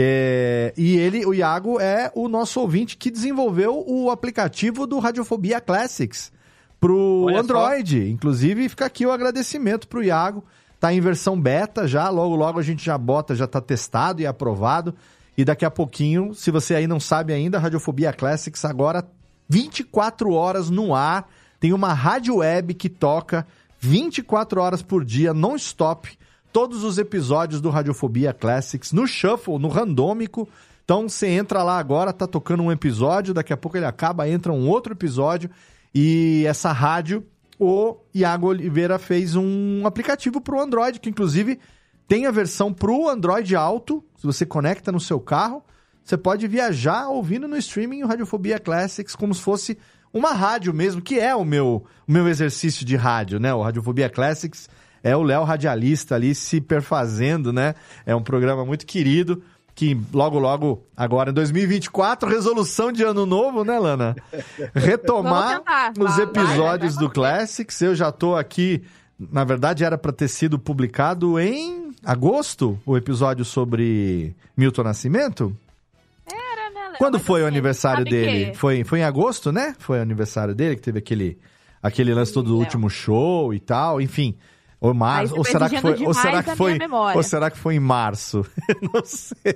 É, 0.00 0.72
e 0.76 0.96
ele, 0.96 1.26
o 1.26 1.34
Iago, 1.34 1.80
é 1.80 2.12
o 2.14 2.28
nosso 2.28 2.60
ouvinte 2.60 2.96
que 2.96 3.10
desenvolveu 3.10 3.84
o 3.84 4.12
aplicativo 4.12 4.86
do 4.86 5.00
Radiofobia 5.00 5.60
Classics 5.60 6.30
pro 6.78 7.24
Olha 7.24 7.34
só. 7.34 7.40
Android. 7.40 8.08
Inclusive, 8.08 8.68
fica 8.68 8.86
aqui 8.86 9.04
o 9.04 9.10
agradecimento 9.10 9.88
pro 9.88 10.04
Iago. 10.04 10.44
Tá 10.78 10.94
em 10.94 11.00
versão 11.00 11.40
beta 11.40 11.88
já, 11.88 12.08
logo 12.08 12.36
logo 12.36 12.60
a 12.60 12.62
gente 12.62 12.84
já 12.84 12.96
bota, 12.96 13.34
já 13.34 13.48
tá 13.48 13.60
testado 13.60 14.22
e 14.22 14.26
aprovado. 14.26 14.94
E 15.36 15.44
daqui 15.44 15.64
a 15.64 15.70
pouquinho, 15.70 16.32
se 16.32 16.52
você 16.52 16.76
aí 16.76 16.86
não 16.86 17.00
sabe 17.00 17.32
ainda, 17.32 17.58
Radiofobia 17.58 18.12
Classics 18.12 18.64
agora 18.64 19.04
24 19.48 20.32
horas 20.32 20.70
no 20.70 20.94
ar. 20.94 21.28
Tem 21.58 21.72
uma 21.72 21.92
rádio 21.92 22.36
web 22.36 22.72
que 22.74 22.88
toca 22.88 23.44
24 23.80 24.60
horas 24.60 24.80
por 24.80 25.04
dia, 25.04 25.34
non-stop, 25.34 26.16
todos 26.52 26.84
os 26.84 26.98
episódios 26.98 27.60
do 27.60 27.70
Radiofobia 27.70 28.32
Classics 28.32 28.92
no 28.92 29.06
shuffle, 29.06 29.58
no 29.58 29.68
randômico. 29.68 30.48
Então 30.84 31.08
você 31.08 31.28
entra 31.28 31.62
lá 31.62 31.78
agora, 31.78 32.12
tá 32.12 32.26
tocando 32.26 32.62
um 32.62 32.72
episódio, 32.72 33.34
daqui 33.34 33.52
a 33.52 33.56
pouco 33.56 33.76
ele 33.76 33.86
acaba, 33.86 34.28
entra 34.28 34.52
um 34.52 34.68
outro 34.68 34.92
episódio. 34.92 35.50
E 35.94 36.44
essa 36.46 36.72
rádio, 36.72 37.26
o 37.58 37.96
Iago 38.14 38.48
Oliveira 38.48 38.98
fez 38.98 39.36
um 39.36 39.86
aplicativo 39.86 40.40
pro 40.40 40.60
Android, 40.60 41.00
que 41.00 41.10
inclusive 41.10 41.58
tem 42.06 42.24
a 42.24 42.30
versão 42.30 42.72
pro 42.72 43.08
Android 43.08 43.54
alto. 43.54 44.02
Se 44.16 44.26
você 44.26 44.46
conecta 44.46 44.90
no 44.90 45.00
seu 45.00 45.20
carro, 45.20 45.62
você 46.02 46.16
pode 46.16 46.46
viajar 46.48 47.08
ouvindo 47.08 47.46
no 47.46 47.56
streaming 47.58 48.02
o 48.02 48.06
Radiofobia 48.06 48.58
Classics 48.58 49.14
como 49.14 49.34
se 49.34 49.42
fosse 49.42 49.78
uma 50.10 50.32
rádio 50.32 50.72
mesmo, 50.72 51.02
que 51.02 51.20
é 51.20 51.34
o 51.34 51.44
meu, 51.44 51.84
o 52.06 52.12
meu 52.12 52.26
exercício 52.26 52.84
de 52.86 52.96
rádio, 52.96 53.38
né? 53.38 53.52
O 53.52 53.60
Radiofobia 53.60 54.08
Classics 54.08 54.68
é 55.02 55.16
o 55.16 55.22
Léo 55.22 55.44
radialista 55.44 56.14
ali 56.14 56.34
se 56.34 56.60
perfazendo, 56.60 57.52
né? 57.52 57.74
É 58.06 58.14
um 58.14 58.22
programa 58.22 58.64
muito 58.64 58.86
querido 58.86 59.42
que 59.74 59.96
logo, 60.12 60.40
logo, 60.40 60.82
agora 60.96 61.30
em 61.30 61.32
2024, 61.34 62.28
resolução 62.28 62.90
de 62.90 63.04
ano 63.04 63.24
novo, 63.24 63.62
né, 63.64 63.78
Lana? 63.78 64.16
Retomar 64.74 65.62
Vamos 65.64 65.64
tentar. 65.64 65.92
os 65.98 66.16
Vai, 66.16 66.24
episódios 66.24 66.96
do 66.96 67.08
Classics. 67.08 67.80
Eu 67.80 67.94
já 67.94 68.10
tô 68.10 68.34
aqui, 68.34 68.82
na 69.18 69.44
verdade 69.44 69.84
era 69.84 69.96
para 69.96 70.10
ter 70.12 70.26
sido 70.26 70.58
publicado 70.58 71.38
em 71.38 71.92
agosto, 72.04 72.76
o 72.84 72.96
episódio 72.96 73.44
sobre 73.44 74.34
Milton 74.56 74.82
Nascimento. 74.82 75.56
Era, 76.26 76.70
né, 76.74 76.88
Léo? 76.88 76.98
Quando 76.98 77.20
foi 77.20 77.42
o 77.42 77.44
assim, 77.44 77.54
aniversário 77.54 78.04
dele? 78.04 78.50
que- 78.50 78.58
Foi, 78.58 78.82
foi 78.82 78.98
em 78.98 79.04
agosto, 79.04 79.52
né? 79.52 79.76
Foi 79.78 79.98
o 80.00 80.02
aniversário 80.02 80.56
dele, 80.56 80.74
que 80.74 80.82
teve 80.82 80.98
aquele, 80.98 81.38
aquele 81.80 82.12
lance 82.12 82.32
todo 82.32 82.48
do 82.48 82.58
último 82.58 82.90
show 82.90 83.54
e 83.54 83.60
tal, 83.60 84.00
enfim. 84.00 84.34
Ou 84.80 84.94
março, 84.94 85.36
ou 85.36 85.44
será 85.44 85.68
foi 85.68 85.76
que 85.76 85.82
foi, 85.82 86.06
ou 86.06 86.14
será 86.14 86.42
que 86.42 86.54
foi, 86.54 86.78
ou 87.16 87.22
será 87.24 87.50
que 87.50 87.58
foi 87.58 87.74
em 87.74 87.80
março? 87.80 88.46
Não 88.94 89.04
sei. 89.04 89.52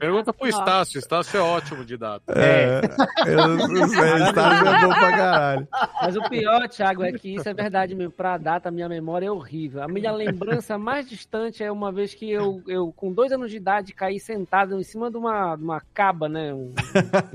Pergunta 0.00 0.32
pro 0.32 0.48
Estácio. 0.48 0.98
Estácio 0.98 1.38
é 1.38 1.40
ótimo 1.40 1.84
de 1.84 1.96
data. 1.96 2.32
É, 2.36 2.80
eu 3.24 3.68
não 3.68 3.88
sei, 3.88 4.14
Estácio 4.26 4.66
é 4.66 4.80
bom 4.80 4.88
pra 4.88 5.10
caralho. 5.10 5.68
Mas 6.02 6.16
o 6.16 6.28
pior, 6.28 6.68
Thiago, 6.68 7.04
é 7.04 7.12
que 7.12 7.36
isso 7.36 7.48
é 7.48 7.54
verdade 7.54 7.94
mesmo. 7.94 8.12
Pra 8.12 8.36
data, 8.36 8.68
a 8.68 8.72
minha 8.72 8.88
memória 8.88 9.26
é 9.26 9.30
horrível. 9.30 9.82
A 9.82 9.88
minha 9.88 10.10
lembrança 10.10 10.76
mais 10.76 11.08
distante 11.08 11.62
é 11.62 11.70
uma 11.70 11.92
vez 11.92 12.12
que 12.12 12.28
eu, 12.28 12.60
eu 12.66 12.92
com 12.96 13.12
dois 13.12 13.30
anos 13.30 13.50
de 13.50 13.58
idade, 13.58 13.94
caí 13.94 14.18
sentado 14.18 14.78
em 14.78 14.82
cima 14.82 15.08
de 15.08 15.16
uma, 15.16 15.54
uma 15.54 15.82
caba, 15.94 16.28
né? 16.28 16.52
Um, 16.52 16.74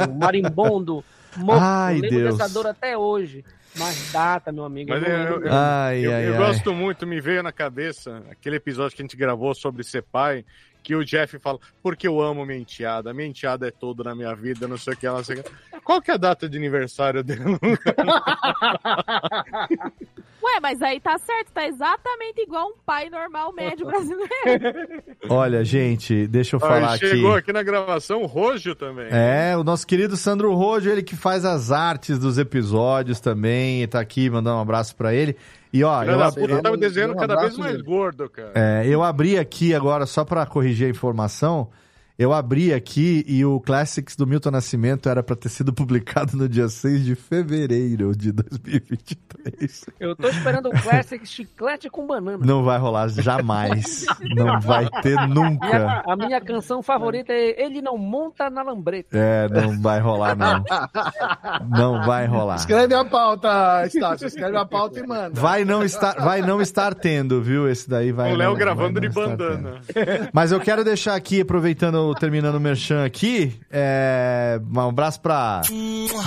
um 0.10 0.14
marimbondo 0.20 1.04
morto. 1.38 1.64
Ai, 1.64 1.98
eu 1.98 2.02
lembro 2.02 2.20
Deus. 2.20 2.38
dessa 2.38 2.54
dor 2.54 2.68
até 2.68 2.98
hoje. 2.98 3.46
Mais 3.78 4.12
data, 4.12 4.52
meu 4.52 4.66
amigo. 4.66 4.90
Mas 4.90 5.04
eu, 5.04 5.10
eu, 5.10 5.41
eu. 5.44 5.54
Ai, 5.54 6.06
eu- 6.06 6.14
ai, 6.14 6.28
eu 6.28 6.34
ai. 6.34 6.38
gosto 6.40 6.74
muito, 6.74 7.06
me 7.08 7.20
veio 7.22 7.41
na 7.44 7.52
cabeça 7.52 8.24
aquele 8.30 8.58
episódio 8.58 8.95
que 8.95 9.02
a 9.02 9.06
gente 9.06 9.18
gravou 9.18 9.54
sobre 9.56 9.84
ser 9.84 10.04
pai, 10.04 10.44
que 10.84 10.95
o 10.95 11.04
Jeff 11.04 11.38
fala, 11.40 11.60
porque 11.84 12.08
eu 12.08 12.22
amo 12.22 12.45
minha 12.45 12.60
enteada, 12.60 13.14
minha 13.14 13.28
enteada 13.28 13.68
é 13.68 13.72
tudo 13.72 14.04
na 14.04 14.16
minha 14.16 14.34
vida, 14.36 14.68
não 14.68 14.78
sei 14.78 14.94
o 14.94 14.98
que, 14.98 15.06
ela 15.06 15.24
sei 15.24 15.40
o 15.40 15.44
que. 15.44 15.52
Qual 15.84 16.02
que 16.02 16.12
é 16.12 16.14
a 16.14 16.18
data 16.18 16.48
de 16.49 16.58
aniversário 16.58 17.24
dela? 17.24 17.60
Ué, 20.53 20.60
mas 20.61 20.82
aí 20.82 20.99
tá 20.99 21.18
certo, 21.18 21.52
tá 21.52 21.68
exatamente 21.68 22.41
igual 22.41 22.68
um 22.69 22.74
pai 22.86 23.10
normal 23.10 23.52
médio 23.53 23.86
brasileiro. 23.88 25.03
Olha, 25.30 25.64
gente, 25.64 26.26
deixa 26.28 26.56
eu 26.56 26.60
falar 26.60 26.91
Aí 26.94 26.99
chegou 26.99 27.32
aqui. 27.32 27.40
aqui 27.40 27.53
na 27.53 27.64
gravação 27.64 28.22
o 28.24 28.26
Rojo 28.26 28.74
também. 28.76 29.07
É, 29.11 29.56
o 29.57 29.64
nosso 29.64 29.86
querido 29.86 30.15
Sandro 30.15 30.53
Rojo, 30.53 30.90
ele 30.90 31.03
que 31.03 31.15
faz 31.15 31.44
as 31.44 31.72
artes 31.72 32.18
dos 32.18 32.38
episódios 32.38 33.19
também, 33.19 33.88
tá 33.88 33.99
aqui, 33.99 34.30
mandar 34.30 34.56
um 34.56 34.61
abraço 34.61 34.95
pra 34.95 35.14
ele. 35.14 35.36
E 35.74 35.84
ó, 35.84 35.99
Filha 35.99 36.11
eu, 36.11 36.24
ab- 36.24 36.36
puta 36.40 36.61
tava 36.61 36.78
desenhando 36.78 37.14
um 37.14 37.18
cada 37.18 37.36
vez 37.41 37.57
mais 37.57 37.72
nele. 37.74 37.84
gordo, 37.84 38.30
cara. 38.30 38.52
é, 38.56 38.88
eu 38.88 39.03
abri 39.03 39.38
aqui 39.38 39.76
agora, 39.76 40.06
só 40.06 40.24
pra 40.24 40.45
corrigir 40.45 40.88
a 40.88 40.90
informação, 40.90 41.68
eu 42.18 42.34
abri 42.34 42.73
aqui 42.73 43.23
e 43.27 43.45
o 43.45 43.60
Classics 43.60 44.15
do 44.15 44.26
Milton 44.26 44.52
Nascimento 44.52 45.07
era 45.10 45.22
pra 45.22 45.35
ter 45.35 45.49
sido 45.49 45.72
publicado 45.73 46.35
no 46.35 46.48
dia 46.49 46.68
6 46.68 47.06
de 47.06 47.15
fevereiro 47.15 48.15
de 48.15 48.31
2023. 48.31 49.85
Eu 49.99 50.15
tô 50.15 50.27
esperando 50.27 50.69
o 50.69 50.81
Classic 50.81 51.26
chiclete 51.26 51.89
com 51.89 52.06
banana. 52.07 52.44
Não 52.45 52.64
vai 52.64 52.77
rolar 52.80 53.07
jamais. 53.10 54.06
Não 54.35 54.60
vai 54.60 54.88
ter 55.02 55.15
Minha- 55.15 55.27
nunca. 55.27 56.03
a 56.07 56.15
minha 56.15 56.41
canção 56.41 56.81
favorita 56.81 57.31
é 57.34 57.61
Ele 57.64 57.81
Não 57.81 57.98
Monta 57.98 58.49
na 58.49 58.64
Lambreta. 58.64 59.18
É, 59.18 59.48
não 59.49 59.80
vai 59.81 59.99
rolar, 59.99 60.35
não. 60.35 60.64
Não 61.69 62.06
vai 62.06 62.26
rolar. 62.26 62.56
Escreve 62.56 62.94
a 62.94 63.06
pauta, 63.06 63.85
Estácio. 63.85 64.27
Escreve 64.27 64.57
a 64.57 64.65
pauta 64.65 64.99
e 64.99 65.06
manda. 65.07 65.39
Vai 65.39 65.64
não 65.65 65.84
estar, 65.84 66.14
vai 66.15 66.41
não 66.41 66.61
estar 66.61 66.94
tendo, 66.94 67.41
viu? 67.41 67.69
Esse 67.69 67.89
daí 67.89 68.11
vai. 68.11 68.31
o 68.34 68.35
Léo 68.35 68.56
gravando 68.56 68.99
vai 68.99 69.07
de 69.10 69.14
bandana. 69.14 69.80
tendo. 69.94 70.30
Mas 70.34 70.52
eu 70.52 70.60
quero 70.60 70.84
deixar 70.84 71.15
aqui, 71.15 71.41
aproveitando, 71.41 72.07
terminando 72.16 72.56
o 72.56 72.60
merchan 72.60 73.06
aqui, 73.06 73.54
é, 73.72 74.60
um 74.74 74.80
abraço 74.80 75.22
pra 75.22 75.62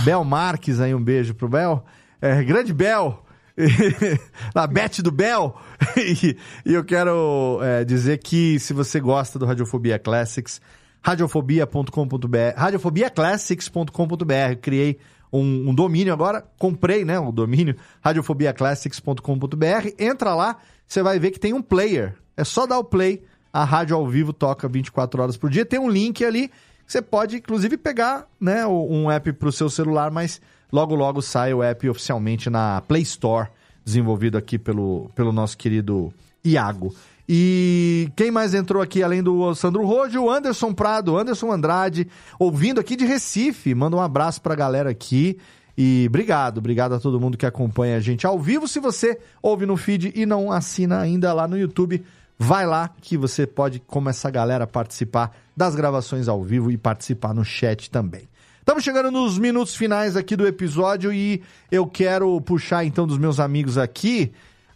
Bel 0.05 0.24
Marques 0.24 0.81
aí, 0.81 0.94
um 0.94 1.02
beijo 1.02 1.35
pro 1.35 1.48
Bel. 1.48 1.85
É, 2.20 2.43
grande 2.43 2.73
Bel! 2.73 3.24
a 4.55 4.66
Beth 4.66 5.02
do 5.02 5.11
Bel! 5.11 5.57
e, 5.97 6.36
eu 6.65 6.85
quero 6.85 7.61
é, 7.62 7.85
dizer 7.85 8.19
que 8.19 8.59
se 8.59 8.73
você 8.73 9.01
gosta 9.01 9.39
do 9.39 9.47
Radiofobia 9.47 9.98
Classics, 9.98 10.61
radiofobia.com.br, 11.02 12.57
radiofobiaclassics.com.br, 12.57 14.57
criei 14.61 14.98
um, 15.32 15.70
um 15.70 15.74
domínio 15.74 16.12
agora, 16.12 16.44
comprei, 16.59 17.05
né, 17.05 17.19
o 17.19 17.32
domínio 17.32 17.77
radiofobiaclassics.com.br, 18.02 19.89
entra 19.98 20.35
lá, 20.35 20.57
você 20.86 21.02
vai 21.02 21.19
ver 21.19 21.31
que 21.31 21.40
tem 21.40 21.52
um 21.52 21.62
player, 21.62 22.15
é 22.36 22.44
só 22.44 22.66
dar 22.66 22.78
o 22.78 22.85
play, 22.85 23.23
a 23.52 23.64
rádio 23.64 23.97
ao 23.97 24.06
vivo 24.06 24.32
toca 24.32 24.68
24 24.68 25.22
horas 25.22 25.36
por 25.36 25.51
dia, 25.51 25.64
tem 25.64 25.78
um 25.78 25.89
link 25.89 26.24
ali, 26.24 26.51
você 26.86 27.01
pode 27.01 27.36
inclusive 27.36 27.77
pegar, 27.77 28.27
né, 28.40 28.66
um 28.66 29.10
app 29.10 29.32
para 29.32 29.48
o 29.48 29.52
seu 29.52 29.68
celular, 29.68 30.10
mas 30.10 30.40
logo 30.72 30.94
logo 30.94 31.20
sai 31.22 31.55
o 31.55 31.62
app 31.62 31.89
oficialmente 31.89 32.48
na 32.51 32.81
Play 32.82 33.02
Store, 33.02 33.48
desenvolvido 33.85 34.36
aqui 34.36 34.59
pelo, 34.59 35.10
pelo 35.14 35.32
nosso 35.32 35.56
querido 35.56 36.12
Iago. 36.44 36.94
E 37.32 38.10
quem 38.16 38.28
mais 38.28 38.55
entrou 38.55 38.82
aqui 38.82 39.05
além 39.05 39.22
do 39.22 39.55
Sandro 39.55 39.86
Rojo? 39.86 40.28
Anderson 40.28 40.74
Prado, 40.74 41.16
Anderson 41.16 41.52
Andrade, 41.52 42.09
ouvindo 42.40 42.81
aqui 42.81 42.97
de 42.97 43.05
Recife. 43.05 43.72
Manda 43.72 43.97
um 43.97 44.01
abraço 44.01 44.43
pra 44.43 44.56
galera 44.56 44.90
aqui. 44.90 45.39
E 45.78 46.06
obrigado, 46.09 46.59
obrigado 46.59 46.93
a 46.93 46.98
todo 46.98 47.20
mundo 47.20 47.39
que 47.39 47.47
acompanha 47.47 47.97
a 47.97 48.01
gente 48.01 48.27
ao 48.27 48.36
vivo. 48.36 48.66
Se 48.66 48.81
você 48.81 49.16
ouve 49.40 49.64
no 49.64 49.77
feed 49.77 50.12
e 50.14 50.27
não 50.27 50.51
assina 50.51 50.98
ainda 50.98 51.32
lá 51.32 51.47
no 51.47 51.56
YouTube, 51.56 52.02
vai 52.42 52.66
lá 52.66 52.88
que 52.88 53.18
você 53.18 53.46
pode, 53.46 53.80
como 53.80 54.08
essa 54.08 54.30
galera, 54.30 54.66
participar 54.66 55.36
das 55.54 55.74
gravações 55.74 56.26
ao 56.26 56.42
vivo 56.42 56.70
e 56.70 56.78
participar 56.78 57.34
no 57.34 57.44
chat 57.44 57.90
também. 57.90 58.26
Estamos 58.60 58.82
chegando 58.82 59.10
nos 59.10 59.36
minutos 59.38 59.76
finais 59.76 60.16
aqui 60.16 60.34
do 60.34 60.46
episódio 60.46 61.12
e 61.12 61.42
eu 61.70 61.86
quero 61.86 62.40
puxar 62.40 62.82
então 62.82 63.06
dos 63.06 63.18
meus 63.18 63.38
amigos 63.38 63.76
aqui 63.76 64.32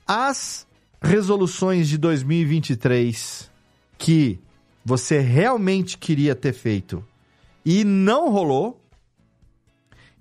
as 0.07 0.67
resoluções 1.01 1.89
de 1.89 1.97
2023 1.97 3.51
que 3.97 4.39
você 4.85 5.21
realmente 5.21 5.97
queria 5.97 6.35
ter 6.35 6.53
feito 6.53 7.03
e 7.65 7.83
não 7.83 8.31
rolou. 8.31 8.79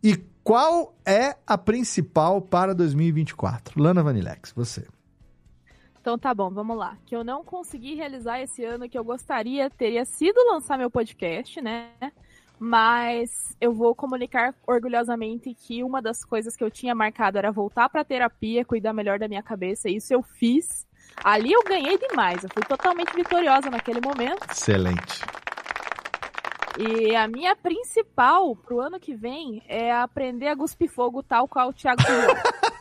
E 0.01 0.15
qual 0.45 0.95
é 1.05 1.35
a 1.45 1.57
principal 1.57 2.41
para 2.41 2.73
2024? 2.73 3.81
Lana 3.81 4.01
Vanilex, 4.01 4.53
você. 4.55 4.85
Então 6.03 6.19
tá 6.19 6.33
bom, 6.33 6.49
vamos 6.49 6.75
lá. 6.75 6.97
Que 7.05 7.15
eu 7.15 7.23
não 7.23 7.45
consegui 7.45 7.95
realizar 7.95 8.41
esse 8.41 8.61
ano 8.61 8.89
que 8.89 8.97
eu 8.97 9.05
gostaria 9.05 9.69
teria 9.69 10.03
sido 10.03 10.35
lançar 10.51 10.77
meu 10.77 10.91
podcast, 10.91 11.61
né? 11.61 11.91
Mas 12.59 13.55
eu 13.61 13.71
vou 13.71 13.95
comunicar 13.95 14.53
orgulhosamente 14.67 15.53
que 15.53 15.81
uma 15.81 16.01
das 16.01 16.25
coisas 16.25 16.57
que 16.57 16.63
eu 16.63 16.69
tinha 16.69 16.93
marcado 16.93 17.37
era 17.37 17.53
voltar 17.53 17.87
pra 17.87 18.03
terapia, 18.03 18.65
cuidar 18.65 18.91
melhor 18.91 19.17
da 19.17 19.29
minha 19.29 19.41
cabeça, 19.41 19.89
e 19.89 19.95
isso 19.95 20.13
eu 20.13 20.21
fiz. 20.21 20.85
Ali 21.23 21.53
eu 21.53 21.63
ganhei 21.63 21.97
demais, 21.97 22.43
eu 22.43 22.49
fui 22.53 22.63
totalmente 22.63 23.15
vitoriosa 23.15 23.69
naquele 23.69 24.01
momento. 24.01 24.45
Excelente. 24.51 25.21
E 26.79 27.15
a 27.15 27.27
minha 27.27 27.55
principal 27.55 28.55
pro 28.55 28.79
ano 28.81 28.99
que 28.99 29.13
vem 29.15 29.61
é 29.67 29.91
aprender 29.91 30.47
a 30.47 30.57
cuspir 30.57 30.89
fogo 30.89 31.21
tal 31.21 31.47
qual 31.47 31.69
o 31.69 31.73
Thiago. 31.73 32.01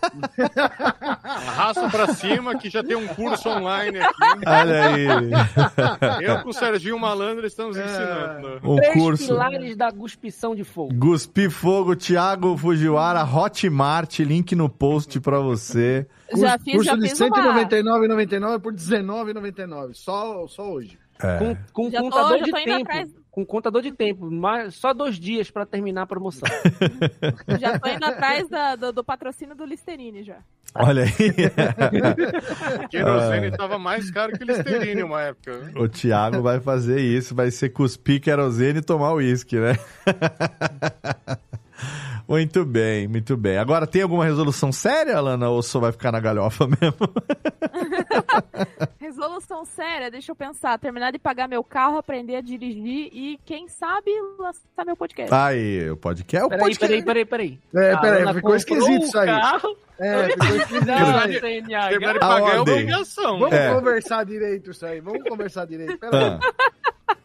Arrasta 1.22 1.88
pra 1.88 2.08
cima 2.14 2.56
que 2.58 2.68
já 2.70 2.82
tem 2.82 2.96
um 2.96 3.06
curso 3.08 3.48
online 3.48 3.98
aqui. 3.98 4.46
Olha 4.46 4.86
aí. 4.86 5.06
Eu 6.24 6.42
com 6.42 6.50
o 6.50 6.52
Serginho 6.52 6.98
Malandro 6.98 7.46
estamos 7.46 7.76
ensinando. 7.76 8.60
Um 8.64 8.76
Três 8.76 8.94
curso. 8.94 9.26
pilares 9.26 9.76
da 9.76 9.90
guspição 9.90 10.54
de 10.54 10.64
fogo. 10.64 10.92
Guspi 10.94 11.48
Fogo, 11.50 11.94
Thiago 11.94 12.56
Fujiwara, 12.56 13.22
Hotmart, 13.24 14.18
link 14.20 14.54
no 14.56 14.68
post 14.68 15.20
pra 15.20 15.38
você. 15.38 16.06
Já 16.34 16.58
Curso- 16.58 16.64
fiz, 16.64 16.74
curso 16.74 16.84
já 16.90 16.96
de 16.96 17.08
fiz 17.10 17.20
uma... 17.20 17.64
199,99 17.64 18.60
por 18.60 18.72
19,99. 18.74 19.94
Só, 19.94 20.46
só 20.48 20.70
hoje. 20.70 20.98
É. 21.22 21.38
Com, 21.38 21.56
com 21.84 21.90
Já 21.90 21.98
tô- 21.98 22.04
contador 22.04 22.38
já 22.38 22.44
de 22.44 22.50
tô 22.50 22.58
indo 22.58 22.64
tempo. 22.64 22.90
atrás. 22.90 23.21
Com 23.32 23.46
contador 23.46 23.80
de 23.80 23.90
tempo. 23.90 24.30
Mas 24.30 24.74
só 24.74 24.92
dois 24.92 25.18
dias 25.18 25.50
pra 25.50 25.64
terminar 25.66 26.02
a 26.02 26.06
promoção. 26.06 26.46
Já 27.58 27.78
tô 27.78 27.88
indo 27.88 28.04
atrás 28.04 28.46
da- 28.48 28.76
do, 28.76 28.92
do 28.92 29.02
patrocínio 29.02 29.56
do 29.56 29.64
Listerine 29.64 30.22
já. 30.22 30.36
Olha 30.74 31.04
aí. 31.04 31.10
O 32.84 32.88
querosene 32.88 33.50
tava 33.56 33.78
mais 33.78 34.10
caro 34.10 34.32
que 34.32 34.44
o 34.44 34.46
Listerine 34.46 35.02
uma 35.02 35.22
época. 35.22 35.56
né? 35.58 35.72
O 35.76 35.88
Thiago 35.88 36.42
vai 36.42 36.60
fazer 36.60 37.00
isso, 37.00 37.34
vai 37.34 37.50
ser 37.50 37.70
cuspir 37.70 38.20
querosene 38.20 38.80
e 38.80 38.82
tomar 38.82 39.14
uísque, 39.14 39.58
né? 39.58 39.78
muito 42.28 42.64
bem, 42.64 43.08
muito 43.08 43.36
bem. 43.36 43.58
Agora, 43.58 43.86
tem 43.86 44.02
alguma 44.02 44.24
resolução 44.24 44.70
séria, 44.72 45.16
Alana, 45.16 45.48
ou 45.50 45.62
só 45.62 45.80
vai 45.80 45.92
ficar 45.92 46.12
na 46.12 46.20
galhofa 46.20 46.66
mesmo? 46.66 47.08
Resolução 49.52 49.64
séria, 49.66 50.10
deixa 50.10 50.32
eu 50.32 50.36
pensar. 50.36 50.78
Terminar 50.78 51.10
de 51.12 51.18
pagar 51.18 51.46
meu 51.46 51.62
carro, 51.62 51.98
aprender 51.98 52.36
a 52.36 52.40
dirigir 52.40 53.10
e, 53.12 53.38
quem 53.44 53.68
sabe, 53.68 54.10
lançar 54.38 54.84
meu 54.86 54.96
podcast. 54.96 55.32
Aí, 55.32 55.90
o 55.90 55.96
podcast. 55.96 56.46
O 56.46 56.48
Peraí, 56.48 56.62
podcast... 56.64 57.02
peraí, 57.04 57.04
peraí, 57.26 57.58
peraí. 57.70 57.88
É, 57.92 57.96
peraí, 57.98 58.34
ficou 58.34 58.56
esquisito 58.56 59.04
isso 59.04 59.18
aí. 59.18 59.26
carro, 59.26 59.76
É, 59.98 60.28
ficou 60.30 60.56
esquisito. 60.56 60.84
Terminar 60.86 61.28
de 61.28 62.18
pagar 62.18 62.54
é 62.56 62.60
obrigação. 62.60 63.38
Vamos 63.38 63.52
É. 63.54 63.74
conversar 63.74 64.24
direito 64.24 64.70
isso 64.70 64.86
aí. 64.86 65.00
Vamos 65.00 65.22
conversar 65.28 65.66
direito. 65.66 65.98
Peraí. 65.98 66.24
Ah, 66.24 67.16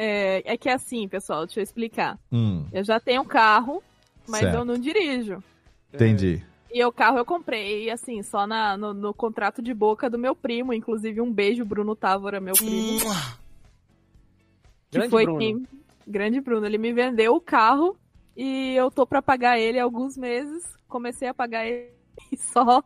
É, 0.00 0.52
é 0.52 0.56
que 0.56 0.68
assim, 0.68 1.08
pessoal, 1.08 1.44
deixa 1.44 1.58
eu 1.58 1.64
explicar. 1.64 2.16
hum, 2.30 2.64
Eu 2.72 2.84
já 2.84 3.00
tenho 3.00 3.22
um 3.22 3.24
carro, 3.24 3.82
mas 4.28 4.42
Certo. 4.42 4.54
eu 4.58 4.64
não 4.64 4.78
dirijo. 4.78 5.42
entendi. 5.92 6.40
E 6.72 6.84
o 6.84 6.92
carro 6.92 7.16
eu 7.18 7.24
comprei, 7.24 7.90
assim, 7.90 8.22
só 8.22 8.46
na, 8.46 8.76
no, 8.76 8.92
no 8.92 9.14
contrato 9.14 9.62
de 9.62 9.72
boca 9.72 10.10
do 10.10 10.18
meu 10.18 10.34
primo. 10.36 10.72
Inclusive, 10.74 11.20
um 11.20 11.32
beijo, 11.32 11.64
Bruno 11.64 11.96
Távora, 11.96 12.40
meu 12.40 12.54
primo. 12.54 12.98
Que 14.90 14.98
Grande 14.98 15.10
foi 15.10 15.24
Bruno. 15.24 15.38
quem. 15.38 15.62
Grande 16.06 16.40
Bruno. 16.40 16.66
Ele 16.66 16.78
me 16.78 16.92
vendeu 16.92 17.34
o 17.34 17.40
carro 17.40 17.96
e 18.36 18.74
eu 18.74 18.90
tô 18.90 19.06
pra 19.06 19.20
pagar 19.22 19.58
ele 19.58 19.78
há 19.78 19.84
alguns 19.84 20.16
meses. 20.16 20.64
Comecei 20.88 21.28
a 21.28 21.34
pagar 21.34 21.66
ele 21.66 21.90
só. 22.36 22.82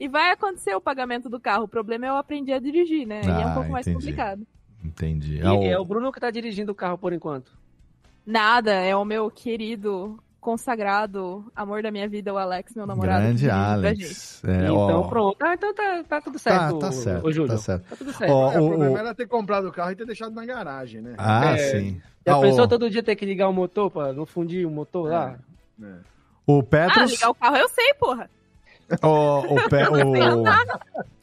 E 0.00 0.06
vai 0.08 0.30
acontecer 0.30 0.74
o 0.74 0.80
pagamento 0.80 1.28
do 1.28 1.40
carro. 1.40 1.64
O 1.64 1.68
problema 1.68 2.06
é 2.06 2.08
eu 2.10 2.16
aprendi 2.16 2.52
a 2.52 2.58
dirigir, 2.60 3.06
né? 3.06 3.22
e 3.24 3.28
é 3.28 3.30
um 3.46 3.48
Ah, 3.50 3.54
pouco 3.54 3.70
mais 3.70 3.86
entendi. 3.86 4.04
complicado. 4.06 4.46
Entendi. 4.84 5.38
E 5.38 5.42
Ah, 5.42 5.54
o- 5.54 5.62
é 5.64 5.78
o 5.78 5.84
Bruno 5.84 6.12
que 6.12 6.20
tá 6.20 6.30
dirigindo 6.30 6.72
o 6.72 6.74
carro 6.74 6.96
por 6.96 7.12
enquanto. 7.12 7.52
Nada, 8.24 8.72
é 8.72 8.94
o 8.94 9.04
meu 9.04 9.30
querido, 9.30 10.22
consagrado, 10.40 11.44
amor 11.54 11.82
da 11.82 11.90
minha 11.90 12.08
vida, 12.08 12.32
o 12.32 12.38
Alex, 12.38 12.74
meu 12.74 12.86
namorado. 12.86 13.22
Grande. 13.22 13.50
Alex. 13.50 14.42
É, 14.44 14.64
então, 14.64 15.00
ó, 15.00 15.08
pronto. 15.08 15.36
Ah, 15.42 15.54
então 15.54 15.74
tá, 15.74 16.04
tá 16.08 16.20
tudo 16.20 16.34
Tá, 16.34 16.38
certo. 16.38 16.78
tá 16.78 16.88
ô- 16.88 16.92
certo, 16.92 17.26
ô, 17.26 17.32
Júlio. 17.32 17.50
tá 17.52 17.58
certo. 17.58 17.84
Tá 17.88 17.96
tudo 17.96 18.12
certo. 18.12 18.30
Ó, 18.32 18.52
É, 18.52 18.58
o 18.60 18.64
o- 18.64 18.68
problema 18.68 18.92
o- 18.94 18.98
era 18.98 19.14
ter 19.14 19.26
comprado 19.26 19.68
o 19.68 19.72
carro 19.72 19.92
e 19.92 19.96
ter 19.96 20.06
deixado 20.06 20.32
na 20.34 20.44
garagem, 20.46 21.00
né? 21.00 21.14
Ah, 21.18 21.54
É. 21.54 21.56
sim. 21.58 22.00
Já 22.26 22.36
Ah, 22.36 22.40
pensou 22.40 22.64
o- 22.64 22.68
todo 22.68 22.90
dia 22.90 23.02
ter 23.02 23.16
que 23.16 23.24
ligar 23.26 23.48
o 23.48 23.52
motor 23.52 23.90
pra 23.90 24.12
não 24.12 24.26
fundir 24.26 24.66
o 24.66 24.70
motor 24.70 25.10
lá? 25.10 25.36
É. 25.82 25.86
O 26.46 26.60
Ah, 26.60 26.62
Petros, 26.62 27.10
ligar 27.10 27.30
o 27.30 27.34
carro 27.34 27.56
eu 27.56 27.68
sei, 27.68 27.94
porra. 27.94 28.30
o, 29.02 29.06
o, 29.54 29.68
Pe- 29.68 29.88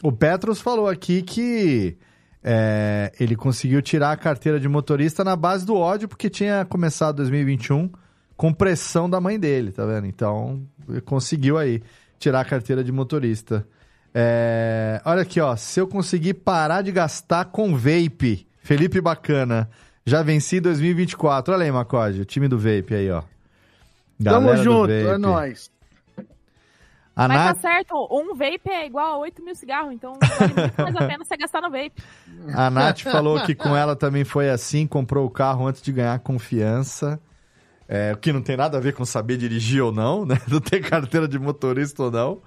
o, 0.04 0.10
o 0.10 0.12
Petros 0.12 0.62
falou 0.62 0.88
aqui 0.88 1.22
que 1.24 1.98
é, 2.44 3.12
ele 3.20 3.36
conseguiu 3.36 3.82
tirar 3.82 4.12
a 4.12 4.18
carteira 4.18 4.60
de 4.60 4.68
motorista 4.68 5.24
na 5.24 5.36
base 5.36 5.66
do 5.66 5.76
ódio, 5.76 6.08
porque 6.08 6.30
tinha 6.30 6.64
começado 6.66 7.16
2021 7.18 7.90
com 8.38 8.54
pressão 8.54 9.10
da 9.10 9.20
mãe 9.22 9.40
dele, 9.40 9.72
tá 9.72 9.86
vendo? 9.86 10.08
Então, 10.08 10.62
ele 10.90 11.02
conseguiu 11.02 11.58
aí 11.58 11.82
tirar 12.20 12.42
a 12.42 12.46
carteira 12.46 12.84
de 12.84 12.92
motorista. 12.92 13.68
É, 14.14 15.02
olha 15.06 15.22
aqui, 15.22 15.40
ó. 15.42 15.56
Se 15.56 15.80
eu 15.80 15.88
conseguir 15.88 16.36
parar 16.36 16.82
de 16.82 16.92
gastar 16.92 17.46
com 17.46 17.76
vape, 17.76 18.48
Felipe 18.60 19.02
Bacana, 19.02 19.70
já 20.06 20.22
venci 20.24 20.60
2024. 20.60 21.54
Olha 21.54 21.64
aí, 21.66 21.72
Macode, 21.72 22.22
o 22.22 22.26
time 22.26 22.48
do 22.48 22.58
vape 22.58 22.94
aí, 22.96 23.12
ó. 23.12 23.22
Tamo 24.24 24.48
Galera 24.48 24.58
do 24.58 24.64
junto, 24.64 24.92
é 24.92 25.18
nóis. 25.18 25.70
A 27.18 27.30
Mas 27.30 27.38
Nath- 27.38 27.56
tá 27.56 27.62
certo, 27.62 28.08
um 28.12 28.36
vape 28.36 28.70
é 28.70 28.86
igual 28.86 29.14
a 29.14 29.18
8 29.20 29.42
mil 29.42 29.56
cigarros, 29.56 29.94
então 29.94 30.14
vale 30.20 30.54
muito 30.54 30.82
mais 30.82 30.96
a 30.98 31.08
pena 31.08 31.24
você 31.24 31.38
gastar 31.38 31.62
no 31.62 31.72
vape. 31.72 31.94
A 32.54 32.70
Nath 32.70 33.00
falou 33.02 33.40
que 33.42 33.56
com 33.56 33.74
ela 33.74 33.96
também 33.96 34.26
foi 34.26 34.50
assim, 34.50 34.86
comprou 34.86 35.26
o 35.26 35.30
carro 35.30 35.66
antes 35.66 35.82
de 35.82 35.94
ganhar 35.94 36.20
confiança. 36.20 37.18
É, 37.88 38.14
o 38.14 38.18
que 38.18 38.34
não 38.34 38.42
tem 38.42 38.58
nada 38.58 38.78
a 38.78 38.82
ver 38.82 38.94
com 38.94 39.06
saber 39.06 39.38
dirigir 39.38 39.82
ou 39.84 39.92
não, 39.92 40.26
né? 40.26 40.40
Não 40.50 40.60
ter 40.60 40.82
carteira 40.82 41.28
de 41.28 41.38
motorista 41.38 42.04
ou 42.04 42.12
não. 42.12 42.42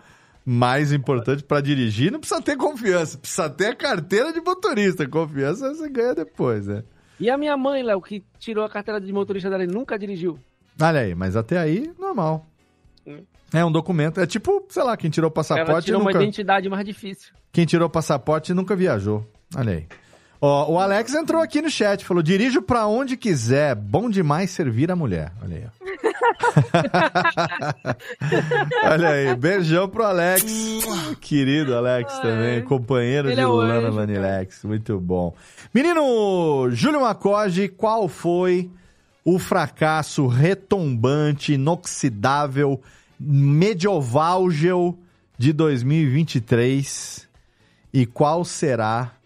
Mais 0.45 0.93
importante 0.93 1.45
para 1.45 1.61
dirigir, 1.61 2.11
não 2.11 2.19
precisa 2.21 2.41
ter 2.41 2.57
confiança, 2.57 3.19
precisa 3.19 3.51
ter 3.51 3.67
a 3.67 3.75
carteira 3.77 4.33
de 4.33 4.41
motorista. 4.41 5.07
Confiança 5.07 5.75
você 5.75 5.89
ganha 5.91 6.15
depois, 6.15 6.67
né? 6.67 6.83
E 7.21 7.29
a 7.29 7.37
minha 7.37 7.55
mãe, 7.57 7.83
Léo, 7.83 8.01
que 8.01 8.25
tirou 8.39 8.65
a 8.65 8.69
carteira 8.69 8.99
de 9.01 9.13
motorista 9.13 9.51
dela 9.51 9.65
e 9.65 9.67
nunca 9.67 9.99
dirigiu. 9.99 10.39
Olha 10.81 11.01
aí, 11.01 11.15
mas 11.15 11.37
até 11.37 11.59
aí, 11.59 11.93
normal. 11.99 12.47
É 13.53 13.65
um 13.65 13.71
documento. 13.73 14.21
É 14.21 14.27
tipo, 14.27 14.65
sei 14.71 14.83
lá, 14.83 14.97
quem 14.97 15.11
tirou 15.11 15.29
o 15.29 15.31
Hum. 15.31 15.35
Ela 15.35 15.35
passaporte 15.35 15.85
tirou 15.87 16.01
uma 16.01 16.11
nunca. 16.11 16.23
identidade 16.23 16.69
mais 16.69 16.85
difícil. 16.85 17.33
Quem 17.53 17.67
tirou 17.67 17.87
o 17.87 17.91
passaporte 17.91 18.55
nunca 18.55 18.75
viajou. 18.75 19.27
Olha 19.57 19.73
aí. 19.75 19.87
Ó, 20.41 20.73
o 20.73 20.79
Alex 20.79 21.15
entrou 21.15 21.43
aqui 21.43 21.61
no 21.61 21.69
chat, 21.69 22.05
falou: 22.05 22.23
dirijo 22.23 22.63
pra 22.63 22.87
onde 22.87 23.17
quiser, 23.17 23.75
bom 23.75 24.09
demais 24.09 24.51
servir 24.51 24.91
a 24.91 24.97
mulher. 24.97 25.33
Olha 25.43 25.57
aí. 25.57 25.65
ó. 25.67 25.79
Olha 28.93 29.09
aí, 29.11 29.35
beijão 29.35 29.89
pro 29.89 30.05
Alex. 30.05 30.45
Querido 31.21 31.75
Alex 31.77 32.19
também, 32.19 32.63
companheiro 32.63 33.35
de 33.35 33.41
é 33.41 33.47
Lulana 33.47 33.89
anjo, 33.89 33.97
Vanilex. 33.97 34.63
Muito 34.65 35.01
bom. 35.01 35.35
Menino 35.75 36.71
Júlio 36.71 37.01
Macode, 37.01 37.69
qual 37.69 38.07
foi 38.09 38.71
o 39.25 39.39
fracasso 39.39 40.27
retombante, 40.27 41.55
inoxidável, 41.55 42.81
medievalgel 43.19 44.97
de 45.37 45.53
2023 45.53 47.29
e 47.93 48.07
qual 48.07 48.45
será 48.45 49.18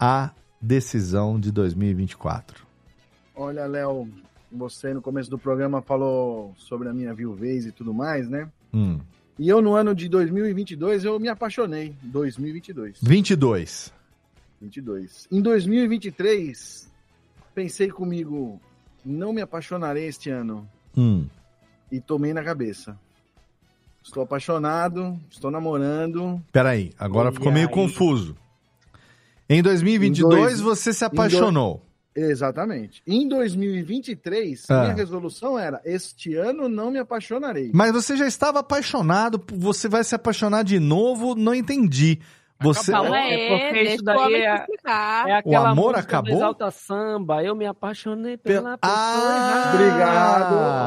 a 0.00 0.30
decisão 0.60 1.38
de 1.38 1.52
2024? 1.52 2.66
Olha, 3.36 3.66
Léo, 3.66 4.08
você 4.50 4.92
no 4.94 5.00
começo 5.02 5.30
do 5.30 5.38
programa 5.38 5.80
falou 5.82 6.54
sobre 6.56 6.88
a 6.88 6.92
minha 6.92 7.12
viuvez 7.14 7.66
e 7.66 7.72
tudo 7.72 7.92
mais, 7.94 8.28
né? 8.28 8.48
Hum, 8.72 8.98
E 9.38 9.48
eu 9.48 9.62
no 9.62 9.74
ano 9.74 9.94
de 9.94 10.08
2022 10.08 11.04
eu 11.04 11.18
me 11.20 11.28
apaixonei. 11.28 11.94
2022. 12.02 12.98
22. 13.02 13.92
22. 14.60 15.28
Em 15.32 15.40
2023 15.40 16.90
pensei 17.54 17.88
comigo, 17.90 18.60
não 19.04 19.32
me 19.32 19.40
apaixonarei 19.40 20.06
este 20.06 20.28
ano 20.30 20.68
Hum. 20.96 21.26
e 21.90 22.00
tomei 22.00 22.32
na 22.34 22.42
cabeça. 22.44 22.98
Estou 24.02 24.22
apaixonado, 24.22 25.18
estou 25.30 25.50
namorando. 25.50 26.40
Peraí, 26.52 26.92
agora 26.98 27.30
E 27.30 27.32
ficou 27.32 27.52
meio 27.52 27.68
aí? 27.68 27.74
confuso. 27.74 28.34
Em 29.50 29.60
2022 29.62 30.32
Em 30.34 30.40
dois- 30.42 30.60
você 30.60 30.92
se 30.92 31.04
em 31.04 31.08
dois- 31.08 31.32
apaixonou. 31.34 31.84
Exatamente. 32.16 33.02
Em 33.06 33.28
2023, 33.28 34.64
Ah. 34.70 34.82
minha 34.82 34.94
resolução 34.94 35.58
era: 35.58 35.80
este 35.84 36.34
ano 36.34 36.68
não 36.68 36.90
me 36.90 36.98
apaixonarei. 36.98 37.70
Mas 37.74 37.92
você 37.92 38.16
já 38.16 38.26
estava 38.26 38.60
apaixonado, 38.60 39.42
você 39.52 39.88
vai 39.88 40.02
se 40.04 40.14
apaixonar 40.14 40.62
de 40.64 40.78
novo, 40.78 41.34
não 41.34 41.54
entendi. 41.54 42.18
Você 42.62 42.92
Calma 42.92 43.16
É 43.18 43.22
aí, 43.22 43.48
porque 43.70 43.80
isso 43.82 44.02
o 44.02 44.04
daí 44.04 44.34
é-. 44.34 44.66
É 45.26 45.32
aquela 45.34 45.70
amor 45.70 45.92
música 45.92 46.00
acabou? 46.00 46.34
Exalta 46.34 46.70
Samba. 46.70 47.42
Eu 47.42 47.54
me 47.54 47.64
apaixonei 47.66 48.36
pela 48.36 48.76
pessoa 48.76 48.96
Ah! 48.98 49.72
Obrigado, 49.74 50.54
Ah. 50.54 50.86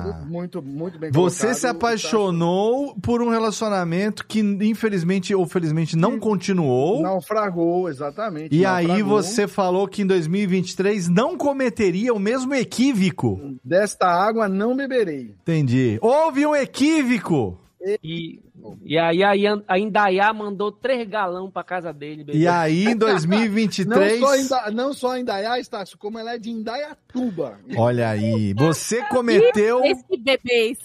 obrigado. 0.00 0.26
Muito, 0.30 0.62
muito 0.62 0.98
bem 0.98 1.10
Você 1.10 1.40
colocado. 1.46 1.60
se 1.60 1.66
apaixonou 1.66 2.94
por 3.00 3.22
um 3.22 3.28
relacionamento 3.30 4.26
que 4.26 4.40
infelizmente 4.40 5.34
ou 5.34 5.46
felizmente 5.46 5.96
não 5.96 6.18
continuou. 6.18 7.02
Naufragou, 7.02 7.88
exatamente. 7.88 8.54
E 8.54 8.64
aí 8.66 8.86
naufragou. 8.86 9.22
você 9.22 9.48
falou 9.48 9.88
que 9.88 10.02
em 10.02 10.06
2023 10.06 11.08
não 11.08 11.36
cometeria 11.36 12.12
o 12.12 12.18
mesmo 12.18 12.54
equívoco. 12.54 13.40
Desta 13.64 14.06
água 14.06 14.48
não 14.48 14.76
beberei. 14.76 15.34
Entendi. 15.42 15.98
Houve 16.02 16.46
um 16.46 16.54
equívoco. 16.54 17.58
E, 18.02 18.40
e 18.84 18.98
aí 18.98 19.22
a, 19.24 19.32
a 19.68 19.78
Indaiá 19.78 20.32
mandou 20.32 20.72
três 20.72 21.08
galão 21.08 21.50
pra 21.50 21.62
casa 21.64 21.92
dele. 21.92 22.24
bebê. 22.24 22.38
E 22.38 22.46
aí 22.48 22.84
em 22.86 22.94
Não 22.94 22.98
2023, 22.98 24.20
só, 24.20 24.36
Inda, 24.36 24.70
não 24.70 24.92
só 24.92 25.18
Indaiá, 25.18 25.58
Estácio, 25.58 25.98
como 25.98 26.18
ela 26.18 26.34
é 26.34 26.38
de 26.38 26.50
Indaiatuba. 26.50 27.58
olha 27.76 28.10
aí, 28.10 28.54
você 28.54 29.02
cometeu 29.06 29.82
Esse 29.84 30.16
bebês. 30.18 30.78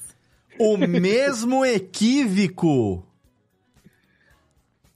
o 0.60 0.78
mesmo 0.78 1.66
equívoco 1.66 3.06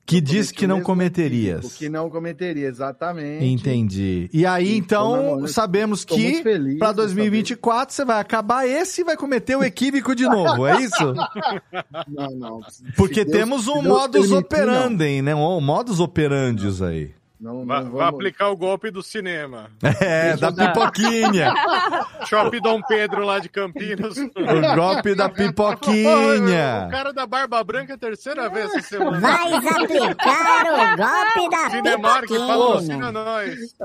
que 0.05 0.19
diz 0.19 0.51
que 0.51 0.67
não 0.67 0.81
cometerias. 0.81 1.63
O 1.65 1.69
que 1.77 1.88
não 1.88 2.09
cometeria, 2.09 2.67
exatamente. 2.67 3.45
Entendi. 3.45 4.30
E 4.34 4.45
aí, 4.45 4.75
então, 4.77 5.47
sabemos 5.47 6.03
que 6.03 6.43
para 6.77 6.89
de 6.91 6.95
2024 6.97 7.95
você 7.95 8.03
vai 8.03 8.19
acabar 8.19 8.67
esse 8.67 9.01
e 9.01 9.03
vai 9.03 9.15
cometer 9.15 9.55
o 9.55 9.63
equívoco 9.63 10.13
de 10.13 10.23
novo, 10.23 10.67
é 10.67 10.81
isso? 10.81 11.13
Não, 12.07 12.30
não. 12.31 12.61
Porque 12.95 13.23
Deus- 13.23 13.38
temos 13.38 13.67
um 13.67 13.81
modus 13.81 14.27
permitir, 14.30 14.35
operandi, 14.35 15.21
né? 15.21 15.34
Um 15.35 15.61
modus 15.61 15.99
operandios 15.99 16.81
aí. 16.81 17.11
Não, 17.43 17.65
Vai, 17.65 17.83
não 17.83 17.91
vai 17.91 18.05
vamos- 18.05 18.13
aplicar 18.15 18.47
o 18.49 18.55
golpe 18.55 18.89
do 18.89 19.03
cinema. 19.03 19.69
É, 19.99 20.35
da 20.37 20.49
pipoquinha. 20.51 21.53
Shopping 22.25 22.61
Dom 22.61 22.81
Pedro 22.83 23.25
lá 23.25 23.39
de 23.39 23.49
Campinas. 23.49 24.15
O 24.17 24.75
golpe 24.75 25.13
da 25.13 25.25
O 25.25 25.29
pipoquinha. 25.29 26.87
cara 26.89 27.11
da 27.11 27.25
Barba 27.25 27.61
Branca 27.63 27.93
é 27.93 27.95
a 27.95 27.97
terceira 27.97 28.47
vez 28.49 28.73
essa 28.73 28.81
semana. 28.87 29.19
Vais 29.19 29.67
aplicar 29.67 30.63
o 30.65 30.95
golpe 30.95 31.49
da 31.49 31.69
Cinemark 31.69 32.27
patrocina 32.29 33.07
pipoquinha. 33.07 33.11
nós. 33.11 33.75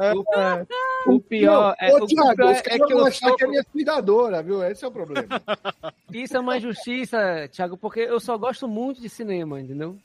O 1.07 1.21
pior, 1.21 1.75
é, 1.81 1.93
Ô, 1.93 2.05
o 2.05 2.07
Thiago, 2.07 2.37
pior 2.37 2.51
os 2.53 2.59
é 2.59 2.63
caras 2.63 2.87
que 2.87 2.93
eu 2.93 3.07
achar 3.07 3.29
sou... 3.29 3.37
que 3.37 3.45
é 3.45 3.47
minha 3.49 3.65
cuidadora, 3.65 4.43
viu? 4.43 4.63
Esse 4.65 4.85
é 4.85 4.89
o 4.89 4.93
problema. 4.93 5.27
Isso 6.13 6.37
é 6.37 6.41
uma 6.41 6.57
injustiça, 6.59 7.49
Thiago, 7.51 7.77
porque 7.77 8.01
eu 8.01 8.21
só 8.21 8.37
gosto 8.39 8.69
muito 8.69 9.01
de 9.01 9.09
cinema, 9.09 9.61
entendeu? 9.61 9.97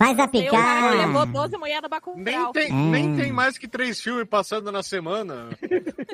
Um 0.00 0.46
cara 0.46 0.90
que 0.90 0.96
levou 0.96 1.20
aplicar. 1.20 1.26
12 1.26 1.56
mulheres 1.58 1.82
no 1.82 2.16
Nem 2.16 2.52
tem, 2.52 2.72
nem 2.72 3.16
tem 3.16 3.32
mais 3.32 3.58
que 3.58 3.68
três 3.68 4.00
filmes 4.00 4.26
passando 4.28 4.72
na 4.72 4.82
semana. 4.82 5.50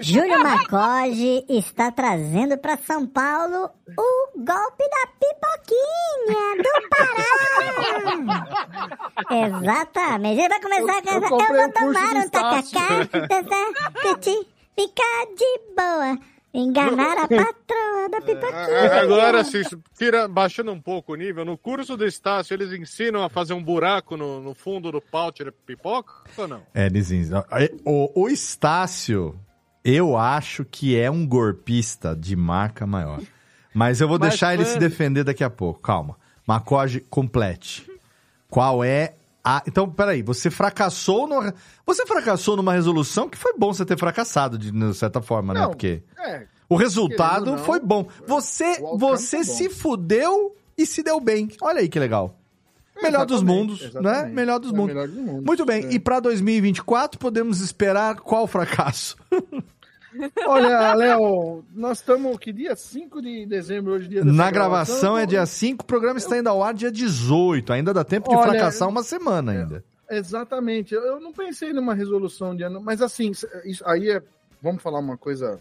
Júlio 0.00 0.42
Marcoge 0.42 1.44
está 1.48 1.92
trazendo 1.92 2.58
para 2.58 2.76
São 2.78 3.06
Paulo 3.06 3.70
o 3.96 4.32
golpe 4.36 4.84
da 4.90 5.06
pipoquinha 5.20 6.56
do 6.58 6.88
Pará. 6.90 8.46
Exatamente. 9.30 10.40
Ele 10.40 10.48
vai 10.48 10.60
começar 10.60 11.02
com 11.02 11.08
Eu 11.08 11.16
essa. 11.16 11.26
Eu, 11.26 11.30
comprei 11.30 11.60
vou 11.62 11.72
tomar 11.72 12.16
um 12.16 12.28
tacacá, 12.28 13.06
tacati, 13.28 14.48
ficar 14.74 15.26
de 15.36 15.60
boa. 15.76 16.35
Enganar 16.58 17.18
a 17.18 17.28
patroa 17.28 18.08
da 18.10 18.20
pipoquinha. 18.20 19.02
Agora, 19.02 19.44
se 19.44 19.62
tira, 19.98 20.26
baixando 20.26 20.72
um 20.72 20.80
pouco 20.80 21.12
o 21.12 21.16
nível, 21.16 21.44
no 21.44 21.58
curso 21.58 21.96
do 21.96 22.06
Estácio, 22.06 22.54
eles 22.54 22.72
ensinam 22.72 23.22
a 23.22 23.28
fazer 23.28 23.52
um 23.52 23.62
buraco 23.62 24.16
no, 24.16 24.40
no 24.40 24.54
fundo 24.54 24.90
do 24.90 25.00
pau 25.00 25.30
de 25.30 25.50
pipoca 25.66 26.12
ou 26.36 26.48
não? 26.48 26.62
É, 26.74 26.86
eles 26.86 27.10
ensinam. 27.10 27.44
O, 27.84 28.22
o 28.22 28.28
Estácio, 28.28 29.38
eu 29.84 30.16
acho 30.16 30.64
que 30.64 30.98
é 30.98 31.10
um 31.10 31.26
golpista 31.26 32.16
de 32.16 32.34
marca 32.34 32.86
maior. 32.86 33.20
Mas 33.74 34.00
eu 34.00 34.08
vou 34.08 34.18
Mas, 34.18 34.30
deixar 34.30 34.54
ele 34.54 34.64
se 34.64 34.76
mano- 34.76 34.80
defender 34.88 35.24
daqui 35.24 35.44
a 35.44 35.50
pouco. 35.50 35.80
Calma. 35.80 36.16
Macoge, 36.46 37.00
complete. 37.00 37.86
Qual 38.48 38.82
é 38.82 39.14
a. 39.46 39.62
Então, 39.66 39.88
peraí, 39.88 40.22
você 40.22 40.50
fracassou 40.50 41.26
no... 41.28 41.52
Você 41.86 42.04
fracassou 42.06 42.56
numa 42.56 42.72
resolução 42.72 43.28
que 43.28 43.38
foi 43.38 43.54
bom 43.56 43.72
você 43.72 43.84
ter 43.84 43.98
fracassado, 43.98 44.58
de, 44.58 44.70
de 44.70 44.94
certa 44.94 45.22
forma, 45.22 45.54
né? 45.54 45.60
Não, 45.60 45.70
Porque 45.70 46.02
É, 46.18 46.46
o 46.68 46.74
resultado 46.76 47.52
não, 47.52 47.58
foi 47.58 47.78
bom. 47.80 48.06
Você, 48.26 48.80
você 48.98 49.36
foi 49.38 49.46
bom. 49.46 49.54
se 49.54 49.68
fudeu 49.70 50.56
e 50.76 50.84
se 50.84 51.02
deu 51.02 51.20
bem. 51.20 51.48
Olha 51.62 51.80
aí 51.80 51.88
que 51.88 51.98
legal. 51.98 52.36
Melhor 53.02 53.26
dos 53.26 53.42
mundos, 53.42 53.92
né? 53.94 54.24
Melhor 54.24 54.58
dos 54.58 54.72
É, 54.72 54.74
mundos. 54.74 54.94
melhor 54.94 55.06
dos 55.08 55.18
mundos. 55.18 55.44
Muito 55.44 55.64
bem. 55.66 55.84
É. 55.84 55.92
E 55.92 55.98
pra 55.98 56.18
2024 56.18 57.18
podemos 57.18 57.60
esperar 57.60 58.16
qual 58.16 58.46
fracasso? 58.46 59.16
Olha, 60.46 60.94
Léo, 60.94 61.64
nós 61.74 61.98
estamos 61.98 62.36
que 62.38 62.52
dia 62.52 62.74
5 62.76 63.20
de 63.22 63.46
dezembro 63.46 63.92
hoje, 63.92 64.08
dia 64.08 64.24
Na 64.24 64.50
gravação 64.50 65.16
é 65.18 65.26
dia 65.26 65.44
5, 65.46 65.82
o 65.82 65.86
programa 65.86 66.18
está 66.18 66.38
indo 66.38 66.48
ao 66.48 66.62
ar 66.62 66.74
dia 66.74 66.90
18. 66.90 67.72
Ainda 67.72 67.92
dá 67.94 68.04
tempo 68.04 68.28
de 68.28 68.36
Olha, 68.36 68.44
fracassar 68.50 68.88
uma 68.88 69.02
semana 69.02 69.52
ainda. 69.52 69.84
Exatamente. 70.10 70.94
Eu- 70.94 71.02
Eu 71.02 71.20
não 71.20 71.32
pensei 71.32 71.72
numa 71.72 71.94
resolução 71.94 72.54
de 72.54 72.62
ano, 72.62 72.80
mas 72.80 73.00
assim, 73.02 73.32
isso 73.64 73.82
aí 73.84 74.10
é. 74.10 74.22
Vamos 74.62 74.82
falar 74.82 74.98
uma 75.00 75.16
coisa 75.16 75.60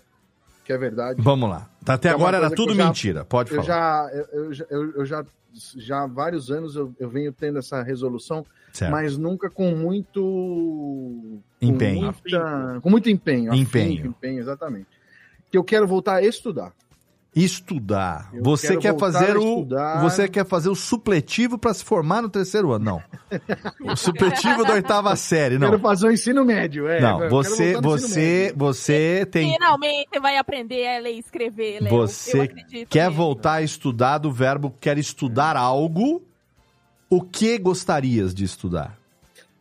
que 0.63 0.71
é 0.73 0.77
verdade. 0.77 1.21
Vamos 1.21 1.49
lá. 1.49 1.69
Tá, 1.85 1.93
Até 1.93 2.09
É 2.09 2.11
agora 2.11 2.37
era 2.37 2.49
tudo 2.49 2.71
eu 2.71 2.75
já- 2.75 2.85
mentira. 2.87 3.23
Pode 3.23 3.51
eu 3.53 3.63
falar. 3.63 3.67
já, 4.09 4.09
eu, 4.13 4.25
eu 4.45 4.53
já- 4.53 4.65
eu, 4.69 4.91
eu 4.95 5.05
já, 5.05 5.25
já 5.77 6.03
há 6.03 6.07
vários 6.07 6.49
anos 6.51 6.75
eu, 6.75 6.93
eu 6.99 7.07
venho 7.09 7.31
tendo 7.31 7.59
essa 7.59 7.81
resolução, 7.83 8.43
Certo. 8.73 8.91
mas 8.91 9.17
nunca 9.17 9.49
com 9.49 9.71
muito 9.75 11.39
Empenho. 11.61 12.11
Com, 12.13 12.19
muita- 12.29 12.79
com 12.81 12.89
muito 12.89 13.09
empenho. 13.09 13.53
Empenho. 13.53 13.93
afinco, 13.93 14.07
empenho, 14.07 14.39
exatamente. 14.39 14.87
Que 15.51 15.57
eu 15.57 15.63
quero 15.63 15.87
voltar 15.87 16.15
a 16.15 16.21
estudar. 16.23 16.73
Estudar. 17.35 18.29
Eu 18.33 18.41
Você 18.43 18.77
quer 18.77 18.97
fazer 18.97 19.35
o 19.37 19.67
você 20.01 20.27
quer 20.29 20.45
fazer 20.45 20.69
o 20.69 20.75
supletivo 20.75 21.57
para 21.57 21.73
se 21.73 21.83
formar 21.83 22.21
no 22.21 22.29
terceiro 22.29 22.71
ano? 22.71 22.85
Não. 22.85 23.03
O 23.91 23.95
supletivo 23.95 24.63
da 24.63 24.73
oitava 24.73 25.13
série, 25.15 25.57
não. 25.57 25.69
Quero 25.69 25.81
fazer 25.81 26.07
o 26.07 26.11
ensino 26.11 26.45
médio, 26.45 26.87
é. 26.87 27.01
Não, 27.01 27.29
você 27.29 27.79
você 27.81 28.43
médio. 28.43 28.57
você 28.57 29.27
tem 29.29 29.51
Finalmente 29.51 30.19
vai 30.19 30.37
aprender 30.37 30.87
a 30.87 30.99
ler 30.99 31.15
e 31.15 31.19
escrever, 31.19 31.83
você 31.89 32.47
quer 32.89 33.05
nele. 33.05 33.15
voltar 33.15 33.53
a 33.55 33.61
estudar 33.61 34.17
do 34.17 34.31
verbo 34.31 34.73
quer 34.79 34.97
estudar 34.97 35.57
algo? 35.57 36.23
O 37.09 37.21
que 37.21 37.57
gostarias 37.57 38.33
de 38.33 38.45
estudar? 38.45 38.97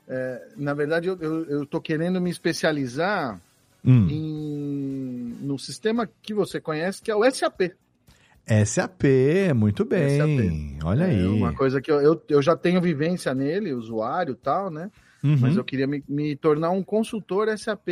É, 0.09 0.43
na 0.57 0.75
verdade, 0.75 1.09
eu, 1.09 1.17
eu, 1.21 1.45
eu 1.47 1.67
tô 1.67 1.81
querendo 1.81 2.21
me 2.21 2.31
especializar 2.31 3.41
Hum. 3.87 4.09
em, 4.09 4.15
no 5.55 5.59
sistema 5.59 6.09
que 6.21 6.35
você 6.35 6.61
conhece, 6.61 7.01
que 7.01 7.11
é 7.11 7.15
o 7.17 7.25
SAP. 7.31 7.71
SAP, 8.67 9.05
muito 9.55 9.85
bem. 9.85 10.79
Olha 10.85 11.07
aí. 11.07 11.25
É 11.25 11.29
uma 11.29 11.55
coisa 11.55 11.81
que 11.81 11.91
eu, 11.91 12.01
eu, 12.01 12.23
eu 12.29 12.43
já 12.43 12.57
tenho 12.57 12.81
vivência 12.81 13.33
nele, 13.35 13.73
usuário 13.73 14.33
e 14.33 14.37
tal, 14.37 14.71
né? 14.71 14.91
Uhum. 15.23 15.39
Mas 15.41 15.57
eu 15.57 15.65
queria 15.65 15.87
me, 15.87 16.05
me 16.07 16.37
tornar 16.37 16.69
um 16.71 16.83
consultor 16.83 17.49
SAP. 17.57 17.89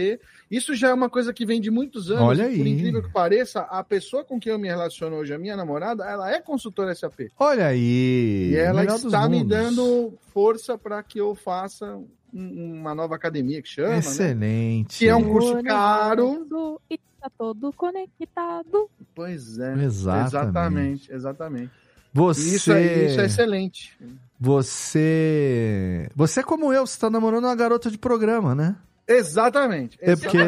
Isso 0.50 0.74
já 0.74 0.90
é 0.90 0.92
uma 0.94 1.08
coisa 1.08 1.32
que 1.32 1.46
vem 1.46 1.58
de 1.58 1.70
muitos 1.70 2.10
anos. 2.10 2.22
Olha 2.24 2.44
Por 2.44 2.50
aí. 2.50 2.68
incrível 2.68 3.02
que 3.02 3.10
pareça, 3.10 3.60
a 3.60 3.82
pessoa 3.82 4.22
com 4.22 4.38
quem 4.38 4.52
eu 4.52 4.58
me 4.58 4.68
relaciono 4.68 5.16
hoje, 5.16 5.32
a 5.32 5.38
minha 5.38 5.56
namorada, 5.56 6.04
ela 6.04 6.30
é 6.30 6.40
consultora 6.42 6.94
SAP. 6.94 7.20
Olha 7.38 7.68
aí. 7.68 8.50
E 8.50 8.56
ela 8.56 8.84
está 8.84 9.26
me 9.30 9.42
dando 9.42 10.12
força 10.34 10.76
para 10.76 11.02
que 11.02 11.18
eu 11.18 11.34
faça 11.34 11.96
um- 12.34 12.80
uma 12.80 12.94
nova 12.94 13.14
academia 13.14 13.62
que 13.62 13.68
chama, 13.70 13.88
né? 13.92 13.98
Excelente. 14.00 14.98
Que 14.98 15.08
é 15.08 15.16
um 15.16 15.24
curso 15.24 15.62
caro. 15.62 16.78
E 16.90 17.00
tá 17.22 17.30
todo 17.38 17.72
conectado. 17.72 18.90
Pois 19.14 19.58
é. 19.58 19.74
Exatamente. 19.84 20.26
Exatamente, 20.26 21.12
exatamente. 21.12 21.70
Você 22.14 22.56
Isso, 22.56 22.72
é, 22.72 23.06
isso 23.06 23.20
é 23.20 23.24
excelente. 23.24 23.98
Você 24.38 26.08
você 26.14 26.40
é 26.40 26.42
como 26.42 26.72
eu, 26.72 26.86
você 26.86 26.98
tá 26.98 27.08
namorando 27.08 27.44
uma 27.44 27.54
garota 27.54 27.90
de 27.90 27.96
programa, 27.96 28.54
né? 28.54 28.76
Exatamente. 29.06 29.98
É 30.00 30.14
porque 30.16 30.38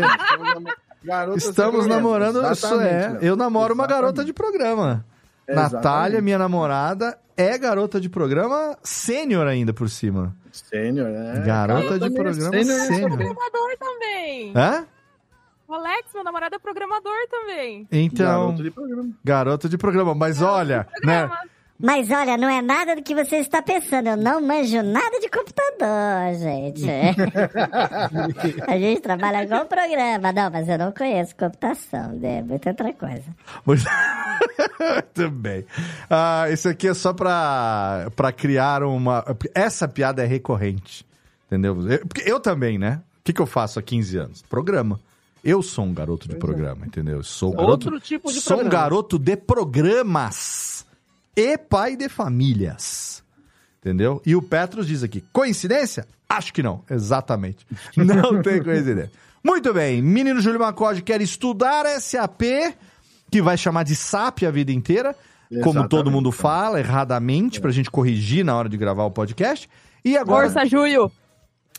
Garotas 1.03 1.45
estamos 1.45 1.83
de 1.85 1.89
programa. 1.89 1.95
namorando, 1.97 2.43
isso 2.53 2.67
Exatamente, 2.67 2.89
é. 2.89 3.09
Léo. 3.09 3.19
Eu 3.23 3.37
namoro 3.37 3.75
uma 3.75 3.85
Exatamente. 3.85 4.03
garota 4.03 4.25
de 4.25 4.33
programa. 4.33 5.05
Exatamente. 5.47 5.75
Natália, 5.75 6.21
minha 6.23 6.39
namorada, 6.39 7.19
é 7.37 7.57
garota 7.59 8.01
de 8.01 8.09
programa 8.09 8.77
sênior 8.83 9.47
ainda 9.47 9.73
por 9.73 9.89
cima. 9.91 10.35
Sênior, 10.51 11.09
é. 11.09 11.41
Garota 11.41 11.99
de 11.99 12.07
é 12.07 12.11
programa 12.11 12.51
sênior 12.51 12.65
nesse 12.65 12.87
sênior. 12.87 13.11
Programador 13.11 13.77
também. 13.79 14.53
Hã? 14.57 14.87
Alex, 15.75 16.09
meu 16.15 16.25
namorado, 16.25 16.55
é 16.57 16.59
programador 16.59 17.29
também. 17.31 17.87
Então, 17.91 18.47
Garoto 18.49 18.63
de 18.63 18.71
programa. 18.71 19.09
garota 19.25 19.69
de 19.69 19.79
programa, 19.79 20.15
mas 20.15 20.41
olha, 20.43 20.87
né? 21.03 21.31
Mas 21.79 22.09
olha, 22.11 22.37
não 22.37 22.49
é 22.49 22.63
nada 22.63 22.95
do 22.95 23.03
que 23.03 23.15
você 23.15 23.37
está 23.39 23.61
pensando. 23.61 24.09
Eu 24.09 24.17
não 24.17 24.41
manjo 24.41 24.81
nada 24.83 25.19
de 25.21 25.29
computador, 25.29 26.35
gente. 26.39 26.85
a 28.67 28.79
gente 28.79 29.01
trabalha 29.01 29.47
com 29.47 29.67
programa. 29.67 30.33
Não, 30.33 30.51
mas 30.51 30.69
eu 30.69 30.79
não 30.79 30.93
conheço 30.93 31.35
computação, 31.35 32.13
né? 32.13 32.43
Muita 32.43 32.71
outra 32.71 32.93
coisa. 32.93 33.25
Muito 33.67 35.31
bem. 35.31 35.67
Ah, 36.09 36.47
isso 36.49 36.69
aqui 36.69 36.87
é 36.89 36.95
só 36.95 37.13
pra, 37.13 38.09
pra 38.15 38.31
criar 38.31 38.85
uma. 38.85 39.25
Essa 39.53 39.89
piada 39.89 40.23
é 40.23 40.27
recorrente. 40.27 41.05
Entendeu? 41.47 41.77
Eu, 41.91 42.01
eu 42.25 42.41
também, 42.41 42.79
né? 42.79 43.01
O 43.21 43.25
que, 43.25 43.33
que 43.33 43.43
eu 43.43 43.47
faço 43.47 43.81
há 43.81 43.83
15 43.83 44.17
anos? 44.17 44.43
Programa. 44.43 45.01
Eu 45.45 45.63
sou 45.63 45.85
um 45.85 45.93
garoto 45.93 46.27
de 46.27 46.37
programa, 46.37 46.87
entendeu? 46.87 47.23
Sou 47.23 47.53
um 47.53 47.57
garoto, 47.57 47.71
Outro 47.71 48.01
tipo 48.01 48.33
de 48.33 48.41
Sou 48.41 48.61
um 48.61 48.69
garoto 48.69 49.19
de 49.19 49.37
programas. 49.37 50.87
E 51.37 51.59
pai 51.59 51.97
de 51.97 52.09
famílias. 52.09 53.23
Entendeu? 53.81 54.23
E 54.25 54.35
o 54.35 54.41
Petros 54.41 54.87
diz 54.87 55.03
aqui: 55.03 55.23
coincidência? 55.33 56.07
Acho 56.27 56.53
que 56.53 56.63
não. 56.63 56.83
Exatamente. 56.91 57.67
Não 57.95 58.41
tem 58.41 58.63
coincidência. 58.63 59.13
Muito 59.45 59.75
bem. 59.75 60.01
Menino 60.01 60.41
Júlio 60.41 60.59
Macode 60.59 61.03
quer 61.03 61.21
estudar 61.21 61.85
SAP, 62.01 62.43
que 63.31 63.43
vai 63.43 63.59
chamar 63.59 63.83
de 63.83 63.95
SAP 63.95 64.45
a 64.45 64.51
vida 64.51 64.73
inteira, 64.73 65.15
como 65.49 65.59
Exatamente. 65.59 65.91
todo 65.91 66.11
mundo 66.11 66.33
fala, 66.33 66.81
erradamente, 66.81 67.61
pra 67.61 67.71
gente 67.71 67.91
corrigir 67.91 68.43
na 68.43 68.57
hora 68.57 68.71
de 68.71 68.79
gravar 68.79 69.05
o 69.05 69.11
podcast. 69.11 69.69
E 70.03 70.17
agora, 70.17 70.51
Força, 70.51 70.65
Júlio. 70.67 71.13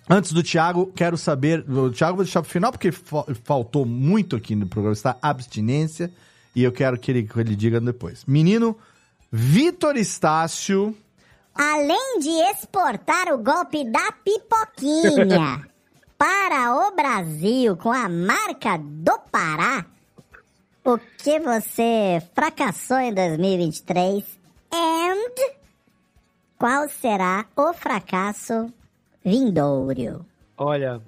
Antes 0.09 0.31
do 0.33 0.43
Thiago, 0.43 0.91
quero 0.95 1.17
saber. 1.17 1.59
O 1.69 1.91
Thiago 1.91 2.17
vou 2.17 2.25
deixar 2.25 2.41
pro 2.41 2.51
final, 2.51 2.71
porque 2.71 2.91
fa- 2.91 3.25
faltou 3.43 3.85
muito 3.85 4.35
aqui 4.35 4.55
no 4.55 4.67
programa, 4.67 4.93
está 4.93 5.17
abstinência. 5.21 6.11
E 6.55 6.63
eu 6.63 6.71
quero 6.71 6.97
que 6.97 7.11
ele, 7.11 7.23
que 7.23 7.39
ele 7.39 7.55
diga 7.55 7.81
depois. 7.81 8.23
Menino 8.25 8.77
Vitor 9.31 9.97
Estácio. 9.97 10.95
Além 11.53 12.19
de 12.19 12.29
exportar 12.51 13.27
o 13.33 13.37
golpe 13.37 13.83
da 13.89 14.11
pipoquinha 14.11 15.65
para 16.17 16.73
o 16.87 16.95
Brasil 16.95 17.77
com 17.77 17.91
a 17.91 18.07
marca 18.09 18.77
do 18.77 19.17
Pará, 19.31 19.85
o 20.83 20.97
que 21.17 21.39
você 21.39 22.21
fracassou 22.33 22.97
em 22.99 23.13
2023 23.13 24.23
and 24.73 25.53
qual 26.57 26.87
será 26.89 27.45
o 27.55 27.73
fracasso 27.73 28.71
vindouro? 29.25 30.25
Olha, 30.57 31.01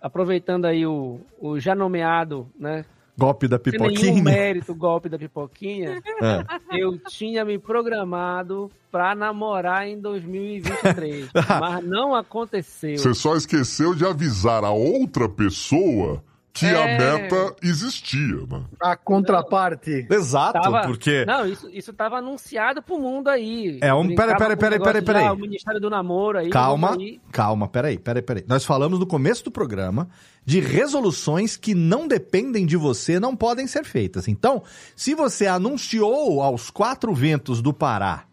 aproveitando 0.00 0.66
aí 0.66 0.86
o, 0.86 1.20
o 1.40 1.58
já 1.58 1.74
nomeado, 1.74 2.46
né? 2.58 2.84
Golpe 3.16 3.48
da 3.48 3.56
Sem 3.56 3.72
pipoquinha. 3.72 4.12
nenhum 4.12 4.22
mérito, 4.22 4.72
golpe 4.72 5.08
da 5.08 5.18
pipoquinha. 5.18 6.00
É. 6.20 6.82
Eu 6.82 6.98
tinha 6.98 7.44
me 7.44 7.58
programado 7.60 8.68
pra 8.90 9.14
namorar 9.14 9.86
em 9.86 10.00
2023, 10.00 11.28
mas 11.60 11.84
não 11.84 12.12
aconteceu. 12.12 12.98
Você 12.98 13.14
só 13.14 13.36
esqueceu 13.36 13.94
de 13.94 14.04
avisar 14.04 14.64
a 14.64 14.70
outra 14.72 15.28
pessoa 15.28 16.20
que 16.58 16.66
a 16.66 16.88
É. 16.88 16.98
meta 16.98 17.56
existia, 17.62 18.36
né? 18.50 18.64
A 18.80 18.96
contraparte. 18.96 20.06
Exato, 20.10 20.60
Tava- 20.60 20.82
porque. 20.86 21.24
Não, 21.24 21.46
isso, 21.46 21.68
isso 21.70 21.92
tava 21.92 22.18
anunciado 22.18 22.82
pro 22.82 22.98
mundo 22.98 23.28
aí. 23.28 23.78
É 23.80 23.92
um- 23.94 24.06
Brincava 24.06 24.28
pera, 24.28 24.38
pera, 24.38 24.48
com 24.48 24.54
o 24.54 24.58
pera, 24.58 24.70
negócio 24.70 24.92
pera, 24.92 25.04
pera 25.04 25.20
já, 25.20 25.30
aí. 25.30 25.36
O 25.36 25.40
Ministério 25.40 25.80
do 25.80 25.90
Namoro 25.90 26.38
aí. 26.38 26.50
Calma, 26.50 26.94
aí. 26.94 27.20
calma, 27.30 27.68
peraí, 27.68 27.98
peraí, 27.98 28.22
peraí. 28.22 28.44
Nós 28.48 28.64
falamos 28.64 28.98
no 28.98 29.06
começo 29.06 29.44
do 29.44 29.50
programa 29.50 30.08
de 30.44 30.60
resoluções 30.60 31.56
que 31.56 31.74
não 31.74 32.08
dependem 32.08 32.64
de 32.66 32.76
você, 32.76 33.20
não 33.20 33.36
podem 33.36 33.66
ser 33.66 33.84
feitas. 33.84 34.26
Então, 34.28 34.62
se 34.96 35.14
você 35.14 35.46
anunciou 35.46 36.42
aos 36.42 36.70
quatro 36.70 37.14
ventos 37.14 37.60
do 37.60 37.72
Pará 37.72 38.24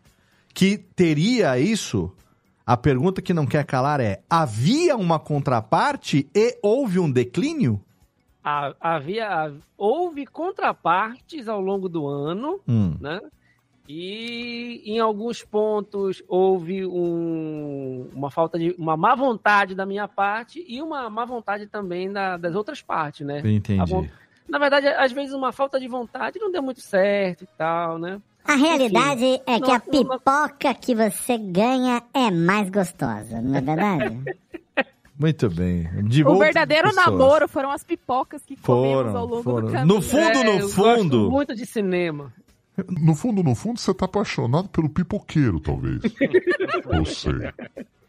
que 0.53 0.77
teria 0.77 1.59
isso, 1.59 2.11
a 2.65 2.77
pergunta 2.77 3.21
que 3.21 3.33
não 3.33 3.45
quer 3.45 3.65
calar 3.65 3.99
é: 3.99 4.21
havia 4.29 4.95
uma 4.95 5.19
contraparte 5.19 6.29
e 6.33 6.57
houve 6.63 6.97
um 6.99 7.11
declínio? 7.11 7.81
Ha- 8.45 8.75
Havia, 8.79 9.27
ha- 9.27 9.51
houve 9.75 10.25
contrapartes 10.27 11.47
ao 11.47 11.59
longo 11.59 11.89
do 11.89 12.05
ano, 12.07 12.59
Hum. 12.67 12.95
né? 13.01 13.19
E 13.87 14.81
em 14.85 14.99
alguns 14.99 15.43
pontos 15.43 16.21
houve 16.27 16.85
um- 16.85 18.07
uma 18.13 18.29
falta 18.31 18.57
de 18.57 18.75
uma 18.77 18.95
má 18.97 19.15
vontade 19.15 19.73
da 19.75 19.85
minha 19.85 20.07
parte 20.07 20.63
e 20.67 20.81
uma 20.81 21.09
má 21.09 21.23
vontade 21.25 21.67
também 21.67 22.11
da- 22.11 22.35
das 22.37 22.55
outras 22.55 22.81
partes, 22.81 23.25
né? 23.25 23.39
Entendi. 23.43 23.79
A 23.79 23.85
von- 23.85 24.07
Na 24.47 24.59
verdade, 24.59 24.87
às 24.87 25.11
vezes 25.11 25.33
uma 25.33 25.51
falta 25.51 25.79
de 25.79 25.87
vontade 25.87 26.37
não 26.39 26.51
deu 26.51 26.61
muito 26.61 26.79
certo 26.79 27.43
e 27.45 27.47
tal, 27.57 27.97
né? 27.97 28.21
A 28.47 28.53
realidade 28.53 29.23
Enfim, 29.25 29.41
é 29.47 29.59
que 29.59 29.67
não- 29.67 29.73
a 29.73 29.79
pipoca 29.79 30.73
que 30.75 30.93
você 30.93 31.35
ganha 31.35 32.03
é 32.13 32.29
mais 32.29 32.69
gostosa, 32.69 33.41
não 33.41 33.55
é 33.55 33.61
verdade? 33.61 34.05
Muito 35.17 35.49
bem. 35.49 35.89
De 36.03 36.23
O 36.25 36.37
verdadeiro 36.37 36.89
pessoas. 36.89 37.05
namoro 37.05 37.47
foram 37.47 37.71
as 37.71 37.83
pipocas 37.83 38.41
que 38.45 38.55
comemos 38.57 38.95
Foram, 39.11 39.17
ao 39.17 39.25
longo 39.25 39.43
foram. 39.43 39.67
do 39.67 39.71
caminho. 39.73 39.95
No 39.95 40.01
fundo, 40.01 40.37
É, 40.39 40.43
no 40.43 40.51
eu 40.59 40.69
fundo. 40.69 41.17
gosto 41.19 41.31
muito 41.31 41.55
de 41.55 41.65
cinema. 41.65 42.33
No 43.01 43.15
fundo, 43.15 43.41
no 43.41 43.55
fundo, 43.55 43.79
você 43.79 43.93
tá 43.93 44.03
apaixonado 44.05 44.67
pelo 44.67 44.89
pipoqueiro, 44.89 45.59
talvez. 45.61 46.01
Não 46.91 47.05
sei. 47.05 47.33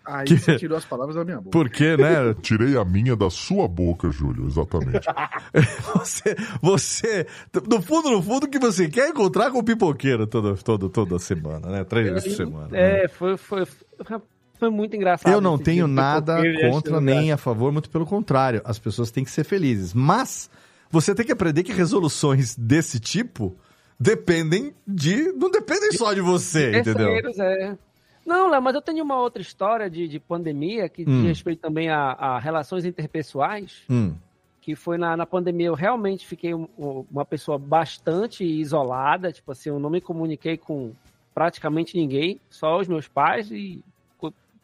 Aí 0.05 0.25
Que- 0.27 0.39
você 0.39 0.57
tirou 0.57 0.77
as 0.79 0.85
palavras 0.85 1.15
da 1.17 1.25
minha 1.25 1.37
boca. 1.39 1.51
Por 1.51 1.69
quê, 1.71 1.97
né? 1.97 2.35
Tirei 2.43 2.77
a 2.77 2.85
minha 2.85 3.15
da 3.17 3.29
sua 3.31 3.67
boca, 3.69 4.11
Júlio, 4.11 4.47
exatamente. 4.47 5.07
Você, 5.95 6.37
você, 6.63 7.27
no 7.69 7.81
fundo, 7.83 8.11
no 8.11 8.23
fundo, 8.23 8.49
que 8.49 8.59
você 8.59 8.89
quer 8.89 9.09
encontrar 9.09 9.51
com 9.51 9.59
o 9.59 9.65
pipoqueiro 9.65 10.27
toda, 10.27 10.55
toda, 10.57 10.89
toda 10.89 11.19
semana, 11.19 11.69
né? 11.69 11.85
Três 11.85 12.09
vezes 12.13 12.29
por 12.29 12.37
semana. 12.37 12.69
né? 12.69 13.05
É, 13.05 13.09
foi, 13.09 13.37
foi, 13.37 13.65
foi 14.59 14.71
muito 14.71 14.97
engraçado. 14.97 15.33
Eu 15.33 15.41
não 15.41 15.57
tenho 15.59 15.87
dia, 15.87 15.95
nada 15.95 16.37
contra 16.71 17.01
nem 17.01 17.33
a 17.33 17.37
favor, 17.37 17.73
muito 17.73 17.89
pelo 17.91 18.07
contrário. 18.07 18.61
As 18.65 18.79
pessoas 18.79 19.11
têm 19.11 19.25
que 19.25 19.31
ser 19.31 19.45
felizes. 19.45 19.93
Mas 19.95 20.51
você 20.91 21.15
tem 21.15 21.25
que 21.27 21.33
aprender 21.33 21.63
que 21.63 21.73
resoluções 21.73 22.55
desse 22.57 22.99
tipo 23.01 23.55
dependem 23.99 24.75
de. 24.87 25.33
Não 25.33 25.51
dependem 25.51 25.93
só 25.93 26.13
de 26.13 26.21
você, 26.21 26.79
entendeu? 26.79 27.07
Terceiros, 27.23 27.39
é. 27.39 27.77
Não, 28.27 28.51
Léo, 28.51 28.61
mas 28.61 28.75
eu 28.75 28.83
tenho 28.83 29.05
uma 29.05 29.21
outra 29.21 29.41
história 29.41 29.89
de, 29.89 30.09
de 30.09 30.19
pandemia 30.19 30.89
que 30.89 31.03
Hum. 31.03 31.21
diz 31.21 31.29
respeito 31.29 31.61
também 31.61 31.89
a, 31.89 32.11
a 32.13 32.39
relações 32.41 32.85
interpessoais. 32.85 33.83
Hum. 33.89 34.15
Que 34.61 34.75
foi 34.75 34.99
na, 34.99 35.17
na 35.17 35.25
pandemia, 35.25 35.69
eu 35.69 35.75
realmente 35.75 36.27
fiquei 36.27 36.53
um- 36.53 36.67
um- 36.77 37.05
uma 37.09 37.25
pessoa 37.25 37.57
bastante 37.57 38.43
isolada. 38.45 39.31
Tipo 39.33 39.53
assim, 39.53 39.69
eu 39.69 39.79
não 39.79 39.89
me 39.89 40.01
comuniquei 40.01 40.57
com 40.57 40.91
praticamente 41.33 41.97
ninguém, 41.97 42.41
só 42.51 42.81
os 42.81 42.89
meus 42.89 43.07
pais 43.07 43.51
e 43.53 43.81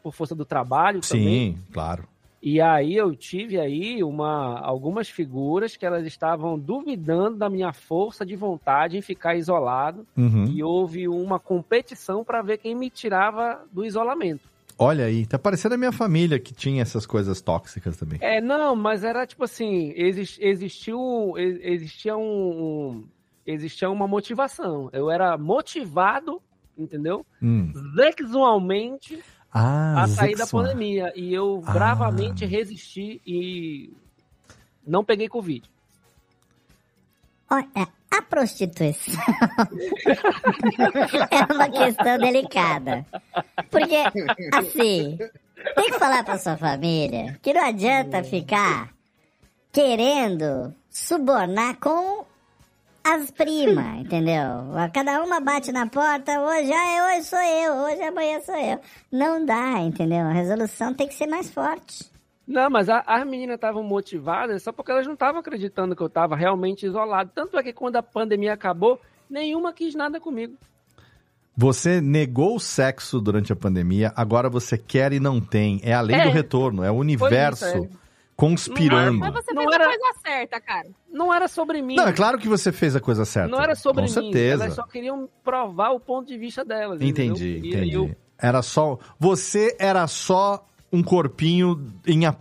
por 0.02 0.12
força 0.12 0.34
do 0.34 0.44
trabalho 0.44 1.00
também. 1.00 1.54
Sim, 1.54 1.58
claro. 1.72 2.04
E 2.44 2.60
aí 2.60 2.96
eu 2.96 3.14
tive 3.14 3.56
aí 3.60 4.02
uma, 4.02 4.58
algumas 4.58 5.08
figuras 5.08 5.76
que 5.76 5.86
elas 5.86 6.04
estavam 6.04 6.58
duvidando 6.58 7.36
da 7.38 7.48
minha 7.48 7.72
força 7.72 8.26
de 8.26 8.34
vontade 8.34 8.96
em 8.96 9.00
ficar 9.00 9.36
isolado. 9.36 10.04
Uhum. 10.16 10.46
E 10.46 10.60
houve 10.60 11.06
uma 11.06 11.38
competição 11.38 12.24
para 12.24 12.42
ver 12.42 12.58
quem 12.58 12.74
me 12.74 12.90
tirava 12.90 13.60
do 13.70 13.84
isolamento. 13.84 14.50
Olha 14.76 15.04
aí, 15.04 15.24
tá 15.24 15.38
parecendo 15.38 15.76
a 15.76 15.78
minha 15.78 15.92
família 15.92 16.40
que 16.40 16.52
tinha 16.52 16.82
essas 16.82 17.06
coisas 17.06 17.40
tóxicas 17.40 17.96
também. 17.96 18.18
É, 18.20 18.40
não, 18.40 18.74
mas 18.74 19.04
era 19.04 19.24
tipo 19.24 19.44
assim, 19.44 19.92
exis- 19.94 20.38
existiu, 20.40 21.34
ex- 21.36 21.60
existia 21.62 22.16
um, 22.16 22.22
um- 22.24 23.04
existia 23.46 23.88
uma 23.88 24.08
motivação. 24.08 24.90
Eu 24.92 25.08
era 25.08 25.38
motivado, 25.38 26.42
entendeu? 26.76 27.24
Hum. 27.40 27.70
Sexualmente 27.94 29.22
Ah, 29.54 30.04
a 30.04 30.08
sair 30.08 30.34
da 30.36 30.46
pandemia. 30.46 31.12
E 31.14 31.32
eu 31.34 31.62
Ah. 31.66 31.72
bravamente 31.72 32.46
resisti 32.46 33.20
e 33.26 33.92
não 34.86 35.04
peguei 35.04 35.28
Covid. 35.28 35.68
Olha, 37.50 37.66
a 38.10 38.22
prostituição 38.22 39.14
é 41.30 41.52
uma 41.52 41.68
questão 41.68 42.18
delicada. 42.18 43.04
Porque, 43.70 43.96
assim, 44.54 45.18
tem 45.74 45.90
que 45.90 45.98
falar 45.98 46.24
pra 46.24 46.38
sua 46.38 46.56
família 46.56 47.38
que 47.42 47.52
não 47.52 47.62
adianta 47.64 48.22
ficar 48.24 48.90
querendo 49.70 50.74
subornar 50.90 51.76
com 51.78 52.24
as 53.04 53.30
primas, 53.30 53.98
entendeu? 54.00 54.44
Cada 54.92 55.22
uma 55.22 55.40
bate 55.40 55.72
na 55.72 55.86
porta, 55.86 56.40
hoje, 56.40 56.72
ah, 56.72 57.08
hoje 57.16 57.24
sou 57.26 57.38
eu, 57.38 57.72
hoje 57.84 58.02
amanhã 58.02 58.40
sou 58.40 58.56
eu. 58.56 58.78
Não 59.10 59.44
dá, 59.44 59.78
entendeu? 59.80 60.26
A 60.26 60.32
resolução 60.32 60.94
tem 60.94 61.08
que 61.08 61.14
ser 61.14 61.26
mais 61.26 61.50
forte. 61.50 62.10
Não, 62.46 62.68
mas 62.68 62.88
a- 62.88 63.04
as 63.06 63.24
meninas 63.26 63.54
estavam 63.54 63.82
motivadas 63.84 64.62
só 64.62 64.72
porque 64.72 64.90
elas 64.90 65.06
não 65.06 65.14
estavam 65.14 65.40
acreditando 65.40 65.94
que 65.94 66.02
eu 66.02 66.08
estava 66.08 66.34
realmente 66.36 66.84
isolado. 66.84 67.30
Tanto 67.34 67.56
é 67.56 67.62
que 67.62 67.72
quando 67.72 67.96
a 67.96 68.02
pandemia 68.02 68.52
acabou, 68.52 69.00
nenhuma 69.30 69.72
quis 69.72 69.94
nada 69.94 70.20
comigo. 70.20 70.54
Você 71.56 72.00
negou 72.00 72.56
o 72.56 72.60
sexo 72.60 73.20
durante 73.20 73.52
a 73.52 73.56
pandemia, 73.56 74.10
agora 74.16 74.48
você 74.48 74.78
quer 74.78 75.12
e 75.12 75.20
não 75.20 75.38
tem. 75.40 75.80
É 75.84 75.92
a 75.92 76.00
lei 76.00 76.16
É. 76.16 76.24
do 76.24 76.30
retorno, 76.30 76.82
é 76.82 76.90
o 76.90 76.94
universo 76.94 77.88
Conspirando. 78.46 79.20
Mas 79.20 79.32
você 79.34 79.52
Não 79.54 79.62
fez 79.62 79.74
era- 79.74 79.84
a 79.84 79.88
coisa 79.88 80.18
certa, 80.20 80.60
cara. 80.60 80.88
Não 81.08 81.32
era 81.32 81.46
sobre 81.46 81.80
mim. 81.80 81.94
Não, 81.94 82.08
é 82.08 82.12
claro 82.12 82.38
que 82.38 82.48
você 82.48 82.72
fez 82.72 82.96
a 82.96 83.00
coisa 83.00 83.24
certa. 83.24 83.48
Não 83.48 83.62
era 83.62 83.76
sobre 83.76 84.02
Com 84.02 84.08
mim. 84.08 84.12
certeza. 84.12 84.64
Elas 84.64 84.74
só 84.74 84.82
queriam 84.82 85.28
provar 85.44 85.90
o 85.90 86.00
ponto 86.00 86.26
de 86.26 86.36
vista 86.36 86.64
delas. 86.64 87.00
Entendi, 87.00 87.58
entendeu? 87.58 87.78
Entendi. 87.78 87.94
eu- 87.94 88.16
Era 88.36 88.60
só. 88.60 88.98
Você 89.20 89.76
era 89.78 90.04
só 90.08 90.66
um 90.92 91.04
corpinho 91.04 91.92
em 92.04 92.26
a- 92.26 92.34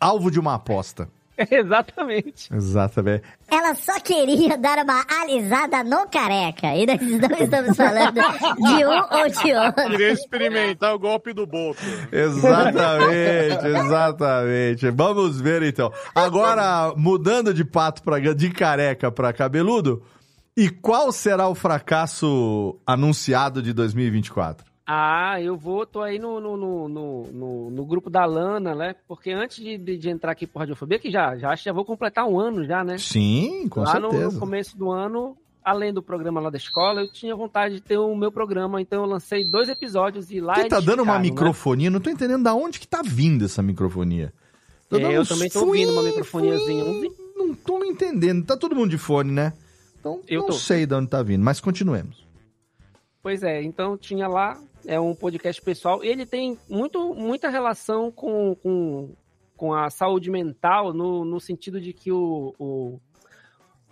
alvo 0.00 0.28
de 0.28 0.40
uma 0.40 0.54
aposta. 0.54 1.08
Exatamente. 1.50 2.54
Exatamente. 2.54 3.22
Ela 3.50 3.74
só 3.74 3.98
queria 4.00 4.56
dar 4.56 4.78
uma 4.78 5.04
alisada 5.20 5.84
no 5.84 6.06
careca. 6.08 6.74
E 6.74 6.86
nós 6.86 7.00
não 7.00 7.38
estamos 7.38 7.76
falando 7.76 8.14
de 8.14 8.84
um 8.84 9.18
ou 9.18 9.28
de 9.28 9.52
outro. 9.54 9.90
Queria 9.90 10.12
experimentar 10.12 10.94
o 10.94 10.98
golpe 10.98 11.32
do 11.32 11.46
Boto. 11.46 11.80
Exatamente, 12.10 13.66
exatamente. 13.66 14.90
Vamos 14.90 15.40
ver 15.40 15.62
então. 15.62 15.92
Agora, 16.14 16.92
mudando 16.96 17.52
de 17.52 17.64
pato 17.64 18.02
pra, 18.02 18.18
de 18.18 18.50
careca 18.50 19.10
para 19.10 19.32
cabeludo, 19.32 20.02
e 20.56 20.68
qual 20.68 21.10
será 21.12 21.48
o 21.48 21.54
fracasso 21.54 22.78
anunciado 22.86 23.62
de 23.62 23.72
2024? 23.72 24.71
Ah, 24.84 25.40
eu 25.40 25.56
vou, 25.56 25.86
tô 25.86 26.00
aí 26.02 26.18
no, 26.18 26.40
no, 26.40 26.56
no, 26.56 26.88
no, 26.88 27.22
no- 27.32 27.70
no 27.70 27.84
grupo 27.86 28.10
da 28.10 28.24
Lana, 28.24 28.74
né? 28.74 28.96
Porque 29.06 29.30
antes 29.30 29.62
de, 29.62 29.78
de, 29.78 29.96
de 29.96 30.10
entrar 30.10 30.32
aqui 30.32 30.44
pro 30.46 30.58
Radiofobia, 30.58 30.98
que 30.98 31.10
já, 31.10 31.36
já 31.36 31.50
acho 31.50 31.62
que 31.62 31.68
já 31.68 31.72
vou 31.72 31.84
completar 31.84 32.26
um 32.26 32.38
ano 32.38 32.64
já, 32.64 32.82
né? 32.82 32.98
Sim, 32.98 33.68
com 33.68 33.80
lá 33.82 34.00
no, 34.00 34.10
certeza. 34.10 34.34
no 34.34 34.40
começo 34.40 34.76
do 34.76 34.90
ano, 34.90 35.36
além 35.64 35.92
do 35.92 36.02
programa 36.02 36.40
lá 36.40 36.50
da 36.50 36.56
escola, 36.56 37.00
eu 37.02 37.12
tinha 37.12 37.34
vontade 37.36 37.76
de 37.76 37.80
ter 37.80 37.96
o 37.96 38.14
meu 38.16 38.32
programa, 38.32 38.80
então 38.80 39.02
eu 39.04 39.08
lancei 39.08 39.48
dois 39.52 39.68
episódios 39.68 40.32
e 40.32 40.40
lá 40.40 40.54
Quem 40.54 40.68
tá 40.68 40.76
eles 40.76 40.86
dando 40.86 41.04
uma 41.04 41.14
né? 41.14 41.20
microfonia? 41.30 41.88
Não 41.88 42.00
tô 42.00 42.10
entendendo 42.10 42.42
da 42.42 42.52
onde 42.54 42.80
que 42.80 42.88
tá 42.88 43.02
vindo 43.04 43.44
essa 43.44 43.62
microfonia. 43.62 44.32
Tô 44.88 44.96
É, 44.98 45.16
eu 45.16 45.24
também 45.24 45.48
tô 45.48 45.60
ouvindo 45.64 45.92
uma 45.92 46.02
microfoniazinha. 46.02 46.84
Não 47.36 47.54
tô 47.54 47.84
entendendo. 47.84 48.44
Tá 48.44 48.56
todo 48.56 48.74
mundo 48.74 48.90
de 48.90 48.98
fone, 48.98 49.30
né? 49.30 49.52
Então 50.00 50.20
Eu 50.28 50.40
não 50.40 50.46
tô. 50.48 50.52
sei 50.54 50.84
de 50.86 50.94
onde 50.94 51.08
tá 51.08 51.22
vindo, 51.22 51.42
mas 51.44 51.60
continuemos. 51.60 52.26
Pois 53.22 53.42
é, 53.44 53.62
então 53.62 53.96
tinha 53.96 54.26
lá, 54.26 54.58
é 54.86 54.98
um 55.00 55.14
podcast 55.14 55.60
pessoal. 55.62 56.02
Ele 56.02 56.26
tem 56.26 56.58
muito, 56.68 57.14
muita 57.14 57.48
relação 57.48 58.10
com, 58.10 58.54
com, 58.56 59.14
com 59.56 59.74
a 59.74 59.90
saúde 59.90 60.30
mental, 60.30 60.92
no, 60.92 61.24
no 61.24 61.40
sentido 61.40 61.80
de 61.80 61.92
que 61.92 62.10
o, 62.10 62.54
o, 62.58 63.00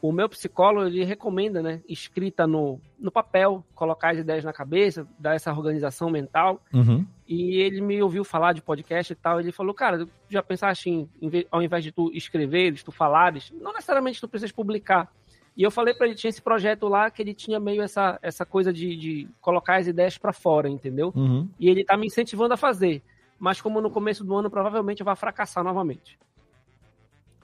o 0.03 0.13
meu 0.13 0.29
psicólogo 0.29 0.87
ele 0.87 1.05
recomenda, 1.05 1.63
né, 1.63 1.83
escrita 1.89 2.47
no, 2.47 2.81
no 2.99 3.11
papel, 3.11 3.65
colocar 3.75 4.11
as 4.11 4.19
ideias 4.19 4.45
na 4.45 4.53
cabeça, 4.53 5.07
dar 5.19 5.35
essa 5.35 5.53
organização 5.53 6.11
mental. 6.11 6.63
Uhum. 6.73 7.07
E 7.29 7.61
ele 7.61 7.81
me 7.81 8.03
ouviu 8.03 8.25
falar 8.25 8.53
de 8.53 8.63
podcast 8.63 9.13
e 9.13 9.17
tal. 9.17 9.39
Ele 9.39 9.53
falou, 9.53 9.75
cara, 9.75 10.07
já 10.29 10.43
pensaste 10.43 10.91
em, 10.91 11.09
ao 11.51 11.63
invés 11.63 11.85
de 11.85 11.93
tu 11.93 12.11
escreveres, 12.13 12.83
tu 12.83 12.91
falares, 12.91 13.53
não 13.61 13.73
necessariamente 13.73 14.21
tu 14.21 14.29
precisas 14.29 14.53
publicar. 14.53 15.13
E 15.57 15.63
eu 15.63 15.71
falei 15.71 15.93
pra 15.95 16.07
ele, 16.07 16.15
tinha 16.15 16.29
esse 16.29 16.41
projeto 16.41 16.89
lá 16.89 17.11
que 17.11 17.21
ele 17.21 17.35
tinha 17.35 17.61
meio 17.61 17.83
essa, 17.83 18.19
essa 18.23 18.47
coisa 18.47 18.73
de, 18.73 18.97
de 18.97 19.29
colocar 19.41 19.79
as 19.79 19.87
ideias 19.87 20.17
pra 20.17 20.33
fora, 20.33 20.69
entendeu? 20.69 21.13
Uhum. 21.15 21.49
E 21.59 21.69
ele 21.69 21.85
tá 21.85 21.97
me 21.97 22.07
incentivando 22.07 22.55
a 22.55 22.57
fazer. 22.57 23.03
Mas 23.39 23.61
como 23.61 23.81
no 23.81 23.91
começo 23.91 24.23
do 24.23 24.35
ano, 24.37 24.51
provavelmente 24.51 25.01
eu 25.01 25.05
vou 25.05 25.17
fracassar 25.17 25.65
novamente. 25.65 26.19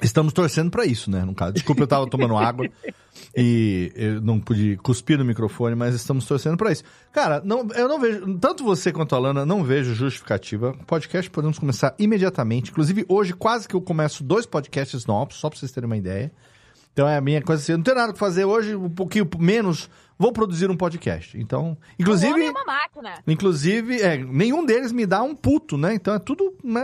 Estamos 0.01 0.33
torcendo 0.35 0.71
pra 0.71 0.85
isso, 0.85 1.11
né? 1.11 1.25
No 1.25 1.35
caso, 1.35 1.55
desculpa, 1.55 1.83
eu 1.83 1.87
tava 1.87 2.07
tomando 2.07 2.37
água 2.39 2.69
e 3.35 3.91
eu 3.95 4.21
não 4.21 4.39
pude 4.39 4.77
cuspir 4.77 5.17
no 5.17 5.25
microfone, 5.25 5.75
mas 5.75 5.95
estamos 5.95 6.27
torcendo 6.27 6.57
pra 6.57 6.71
isso. 6.71 6.85
Cara, 7.13 7.41
não, 7.43 7.67
eu 7.75 7.89
não 7.89 7.99
vejo, 7.99 8.39
tanto 8.39 8.63
você 8.63 8.93
quanto 8.93 9.15
a 9.15 9.19
Lana, 9.19 9.47
não 9.47 9.65
vejo 9.65 9.95
justificativa. 9.95 10.75
Podcast 10.87 11.31
podemos 11.31 11.59
começar 11.59 11.95
imediatamente. 11.99 12.71
Inclusive, 12.71 13.07
hoje 13.09 13.33
quase 13.33 13.67
que 13.67 13.75
eu 13.75 13.81
começo 13.81 14.23
dois 14.23 14.45
podcasts 14.45 15.07
novos, 15.07 15.37
só 15.37 15.49
pra 15.49 15.59
vocês 15.59 15.73
terem 15.73 15.87
uma 15.87 15.97
ideia. 15.97 16.31
Então 16.97 17.07
é 17.07 17.19
a 17.19 17.21
minha 17.21 17.43
coisa 17.43 17.63
assim, 17.63 17.73
eu 17.73 17.77
não 17.77 17.85
tenho 17.85 17.95
nada 17.99 18.15
pra 18.15 18.19
fazer 18.19 18.47
hoje, 18.47 18.75
um 18.75 18.89
pouquinho 18.89 19.29
menos, 19.39 19.91
vou 20.19 20.33
produzir 20.33 20.71
um 20.71 20.77
podcast. 20.79 21.39
Então, 21.39 21.73
O 21.73 22.03
inclusive... 22.03 22.33
homem 22.33 22.47
é 22.47 22.51
uma 22.51 22.65
máquina. 22.65 23.23
Inclusive, 23.27 24.01
é, 24.01 24.17
nenhum 24.17 24.65
deles 24.65 24.93
me 24.93 25.05
dá 25.05 25.23
um 25.23 25.35
puto, 25.37 25.77
né? 25.77 25.93
Então 25.93 26.15
é 26.15 26.19
tudo. 26.19 26.55
Né? 26.65 26.81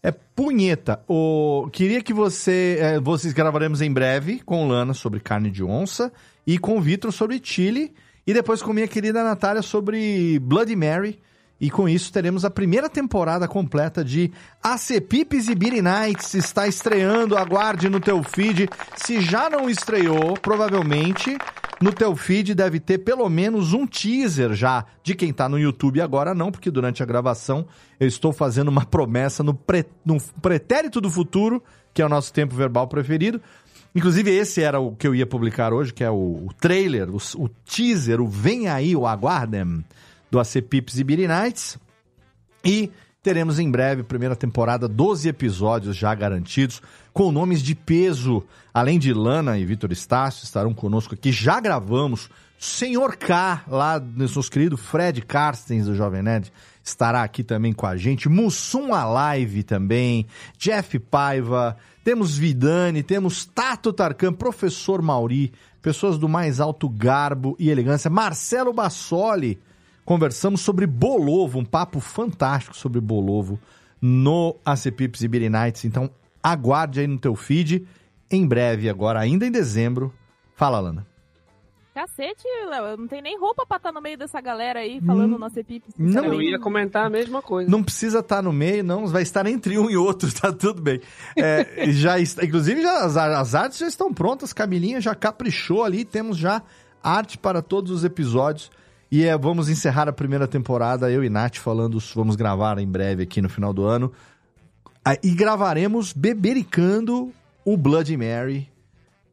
É 0.00 0.12
punheta. 0.12 1.00
O, 1.08 1.68
queria 1.72 2.00
que 2.00 2.14
você. 2.14 2.78
é, 2.80 3.00
vocês 3.00 3.32
gravaremos 3.32 3.82
em 3.82 3.92
breve 3.92 4.38
com 4.46 4.68
Lana 4.68 4.94
sobre 4.94 5.18
carne 5.18 5.50
de 5.50 5.64
onça 5.64 6.12
e 6.46 6.56
com 6.56 6.78
o 6.78 6.80
Vitor 6.80 7.10
sobre 7.10 7.40
Chile. 7.42 7.92
E 8.24 8.32
depois 8.32 8.62
com 8.62 8.72
minha 8.72 8.86
querida 8.86 9.24
Natália 9.24 9.60
sobre 9.60 10.38
Bloody 10.38 10.76
Mary. 10.76 11.18
E 11.58 11.70
com 11.70 11.88
isso 11.88 12.12
teremos 12.12 12.44
a 12.44 12.50
primeira 12.50 12.88
temporada 12.88 13.48
completa 13.48 14.04
de 14.04 14.30
Acepipes 14.62 15.48
e 15.48 15.54
Beery 15.54 15.80
Nights. 15.80 16.34
Está 16.34 16.68
estreando, 16.68 17.36
aguarde 17.36 17.88
no 17.88 17.98
teu 17.98 18.22
feed. 18.22 18.68
Se 18.96 19.20
já 19.22 19.48
não 19.48 19.70
estreou, 19.70 20.34
provavelmente 20.34 21.36
no 21.80 21.92
teu 21.92 22.14
feed 22.14 22.54
deve 22.54 22.80
ter 22.80 22.98
pelo 22.98 23.28
menos 23.28 23.72
um 23.72 23.86
teaser 23.86 24.54
já 24.54 24.84
de 25.02 25.14
quem 25.14 25.32
tá 25.32 25.48
no 25.48 25.58
YouTube 25.58 26.00
agora 26.00 26.34
não, 26.34 26.50
porque 26.50 26.70
durante 26.70 27.02
a 27.02 27.06
gravação 27.06 27.66
eu 27.98 28.06
estou 28.08 28.32
fazendo 28.32 28.68
uma 28.68 28.84
promessa 28.84 29.42
no, 29.42 29.54
pre- 29.54 29.86
no 30.04 30.18
pretérito 30.42 31.00
do 31.00 31.10
futuro, 31.10 31.62
que 31.94 32.02
é 32.02 32.06
o 32.06 32.08
nosso 32.08 32.32
tempo 32.32 32.54
verbal 32.54 32.86
preferido. 32.86 33.40
Inclusive, 33.94 34.30
esse 34.30 34.60
era 34.62 34.78
o 34.78 34.94
que 34.94 35.06
eu 35.08 35.14
ia 35.14 35.26
publicar 35.26 35.72
hoje, 35.72 35.92
que 35.92 36.04
é 36.04 36.10
o, 36.10 36.14
o 36.46 36.48
trailer, 36.60 37.08
o, 37.08 37.16
o 37.36 37.48
teaser, 37.64 38.20
o 38.20 38.26
Vem 38.26 38.68
Aí, 38.68 38.94
o 38.94 39.06
Aguardem, 39.06 39.82
do 40.30 40.38
AC 40.38 40.62
Pips 40.62 40.98
e 40.98 41.04
Beery 41.04 41.28
Nights. 41.28 41.78
E 42.64 42.90
teremos 43.22 43.58
em 43.58 43.70
breve, 43.70 44.02
primeira 44.02 44.36
temporada, 44.36 44.86
12 44.86 45.28
episódios 45.28 45.96
já 45.96 46.14
garantidos, 46.14 46.80
com 47.12 47.32
nomes 47.32 47.62
de 47.62 47.74
peso. 47.74 48.42
Além 48.72 48.98
de 48.98 49.12
Lana 49.12 49.58
e 49.58 49.64
Vitor 49.64 49.90
Estácio, 49.90 50.44
estarão 50.44 50.72
conosco 50.72 51.14
aqui. 51.14 51.32
Já 51.32 51.60
gravamos. 51.60 52.30
Senhor 52.58 53.16
K, 53.16 53.64
lá, 53.68 54.00
nosso 54.00 54.50
querido 54.50 54.76
Fred 54.76 55.20
Carstens, 55.22 55.86
do 55.86 55.94
Jovem 55.94 56.22
Nerd, 56.22 56.50
estará 56.82 57.22
aqui 57.22 57.44
também 57.44 57.72
com 57.72 57.86
a 57.86 57.96
gente. 57.96 58.28
Mussum 58.28 58.94
Alive 58.94 59.62
também. 59.62 60.26
Jeff 60.58 60.98
Paiva. 60.98 61.76
Temos 62.02 62.38
Vidani, 62.38 63.02
temos 63.02 63.44
Tato 63.44 63.92
Tarkan, 63.92 64.32
Professor 64.32 65.02
Mauri, 65.02 65.52
pessoas 65.82 66.16
do 66.16 66.28
mais 66.28 66.60
alto 66.60 66.88
garbo 66.88 67.56
e 67.58 67.68
elegância. 67.68 68.08
Marcelo 68.08 68.72
Bassoli. 68.72 69.58
Conversamos 70.06 70.60
sobre 70.62 70.86
Bolovo, 70.86 71.58
um 71.58 71.64
papo 71.64 72.00
fantástico 72.00 72.76
sobre 72.76 73.00
Bolovo 73.00 73.58
no 74.00 74.56
ACPIPS 74.64 75.22
e 75.22 75.28
Beer 75.28 75.50
Nights. 75.50 75.84
Então, 75.84 76.08
aguarde 76.42 77.00
aí 77.00 77.06
no 77.08 77.18
teu 77.18 77.34
feed. 77.34 77.86
Em 78.30 78.46
breve, 78.46 78.88
agora, 78.88 79.18
ainda 79.20 79.44
em 79.44 79.50
dezembro. 79.50 80.14
Fala, 80.54 80.78
Lana. 80.80 81.04
Cacete, 81.92 82.44
Léo, 82.68 82.96
não 82.98 83.08
tenho 83.08 83.22
nem 83.22 83.38
roupa 83.40 83.64
pra 83.66 83.78
estar 83.78 83.90
no 83.90 84.02
meio 84.02 84.18
dessa 84.18 84.38
galera 84.40 84.80
aí 84.80 85.00
falando 85.00 85.34
Hum, 85.34 85.38
no 85.38 85.44
ACPIP. 85.46 85.82
não. 85.98 86.24
Eu 86.26 86.42
ia 86.42 86.58
comentar 86.58 87.06
a 87.06 87.10
mesma 87.10 87.40
coisa. 87.42 87.70
Não 87.70 87.82
precisa 87.82 88.18
estar 88.20 88.42
no 88.42 88.52
meio, 88.52 88.84
não. 88.84 89.06
Vai 89.06 89.22
estar 89.22 89.46
entre 89.46 89.78
um 89.78 89.90
e 89.90 89.96
outro, 89.96 90.28
tá 90.38 90.52
tudo 90.52 90.80
bem. 90.82 91.00
É, 91.36 91.90
já 91.90 92.18
está, 92.18 92.44
inclusive, 92.44 92.82
já, 92.82 93.04
as, 93.04 93.16
as 93.16 93.54
artes 93.54 93.78
já 93.78 93.88
estão 93.88 94.12
prontas. 94.12 94.52
Camilinha 94.52 95.00
já 95.00 95.14
caprichou 95.14 95.82
ali. 95.82 96.04
Temos 96.04 96.36
já 96.36 96.62
arte 97.02 97.38
para 97.38 97.60
todos 97.62 97.90
os 97.90 98.04
episódios. 98.04 98.70
E 99.10 99.24
é, 99.24 99.36
vamos 99.36 99.68
encerrar 99.68 100.08
a 100.08 100.12
primeira 100.12 100.48
temporada. 100.48 101.10
Eu 101.10 101.22
e 101.22 101.30
Nath 101.30 101.56
falando. 101.56 101.98
Vamos 102.14 102.36
gravar 102.36 102.78
em 102.78 102.86
breve 102.86 103.22
aqui 103.22 103.40
no 103.40 103.48
final 103.48 103.72
do 103.72 103.84
ano. 103.84 104.12
Ah, 105.04 105.16
E 105.22 105.30
gravaremos 105.30 106.12
bebericando 106.12 107.32
o 107.64 107.76
Blood 107.76 108.16
Mary. 108.16 108.68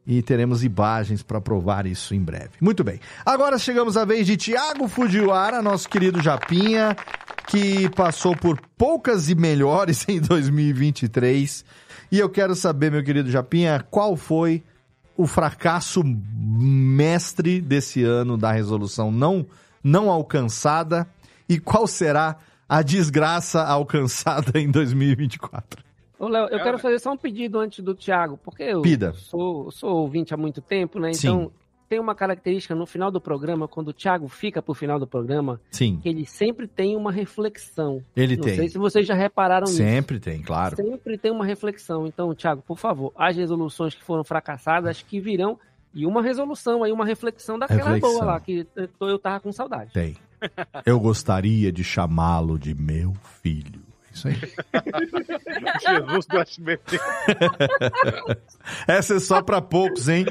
E 0.06 0.20
teremos 0.20 0.62
imagens 0.62 1.22
para 1.22 1.40
provar 1.40 1.86
isso 1.86 2.14
em 2.14 2.20
breve. 2.20 2.50
Muito 2.60 2.84
bem. 2.84 3.00
Agora 3.24 3.58
chegamos 3.58 3.96
à 3.96 4.04
vez 4.04 4.26
de 4.26 4.36
Tiago 4.36 4.86
Fujiwara, 4.86 5.62
nosso 5.62 5.88
querido 5.88 6.22
Japinha, 6.22 6.94
que 7.46 7.88
passou 7.90 8.36
por 8.36 8.60
poucas 8.76 9.30
e 9.30 9.34
melhores 9.34 10.04
em 10.08 10.20
2023. 10.20 11.64
E 12.12 12.18
eu 12.18 12.28
quero 12.28 12.54
saber, 12.54 12.92
meu 12.92 13.02
querido 13.02 13.30
Japinha, 13.30 13.84
qual 13.90 14.14
foi 14.14 14.62
o 15.16 15.26
fracasso 15.26 16.02
mestre 16.04 17.60
desse 17.60 18.02
ano 18.02 18.36
da 18.36 18.52
resolução 18.52 19.10
não, 19.10 19.46
não 19.84 20.10
alcançada 20.10 21.06
e 21.46 21.60
qual 21.60 21.86
será 21.86 22.38
a 22.66 22.80
desgraça 22.82 23.62
alcançada 23.62 24.58
em 24.58 24.70
2024? 24.70 25.84
Ô, 26.18 26.26
Léo, 26.28 26.48
eu 26.48 26.62
quero 26.62 26.78
fazer 26.78 26.98
só 26.98 27.12
um 27.12 27.16
pedido 27.18 27.58
antes 27.58 27.84
do 27.84 27.94
Thiago, 27.94 28.38
porque 28.42 28.62
eu 28.62 28.80
Pida. 28.80 29.12
sou, 29.12 29.70
sou 29.70 29.96
ouvinte 29.98 30.32
há 30.32 30.36
muito 30.36 30.62
tempo, 30.62 30.98
né? 30.98 31.12
Sim. 31.12 31.28
Então, 31.28 31.52
tem 31.86 32.00
uma 32.00 32.14
característica 32.14 32.74
no 32.74 32.86
final 32.86 33.10
do 33.10 33.20
programa, 33.20 33.68
quando 33.68 33.88
o 33.88 33.92
Thiago 33.92 34.26
fica 34.26 34.62
pro 34.62 34.72
final 34.72 34.98
do 34.98 35.06
programa, 35.06 35.60
Sim. 35.70 35.98
que 36.02 36.08
ele 36.08 36.24
sempre 36.24 36.66
tem 36.66 36.96
uma 36.96 37.12
reflexão. 37.12 38.02
Ele 38.16 38.36
Não 38.36 38.44
tem. 38.44 38.56
sei 38.56 38.68
se 38.68 38.78
vocês 38.78 39.06
já 39.06 39.14
repararam 39.14 39.66
nisso. 39.66 39.76
Sempre 39.76 40.18
tem, 40.18 40.40
claro. 40.40 40.76
Sempre 40.76 41.18
tem 41.18 41.30
uma 41.30 41.44
reflexão. 41.44 42.06
Então, 42.06 42.34
Thiago, 42.34 42.62
por 42.62 42.78
favor, 42.78 43.12
as 43.16 43.36
resoluções 43.36 43.94
que 43.94 44.02
foram 44.02 44.24
fracassadas, 44.24 45.02
que 45.02 45.20
virão, 45.20 45.58
e 45.94 46.04
uma 46.06 46.22
resolução 46.22 46.82
aí, 46.82 46.90
uma 46.92 47.04
reflexão 47.06 47.58
daquela 47.58 47.82
Reflexão. 47.90 48.10
boa 48.12 48.24
lá, 48.24 48.40
que 48.40 48.66
eu- 48.76 49.08
eu 49.08 49.18
tava 49.18 49.40
com 49.40 49.52
saudade. 49.52 49.92
Tem. 49.92 50.16
Eu 50.84 51.00
gostaria 51.00 51.72
de 51.72 51.82
chamá-lo 51.84 52.58
de 52.58 52.74
meu 52.74 53.14
filho. 53.42 53.80
Isso 54.12 54.28
aí. 54.28 54.34
Jesus 55.80 56.26
do 56.26 56.38
SBT. 56.38 56.98
Essa 58.86 59.14
é 59.14 59.20
só 59.20 59.42
pra 59.42 59.60
poucos, 59.60 60.08
hein? 60.08 60.24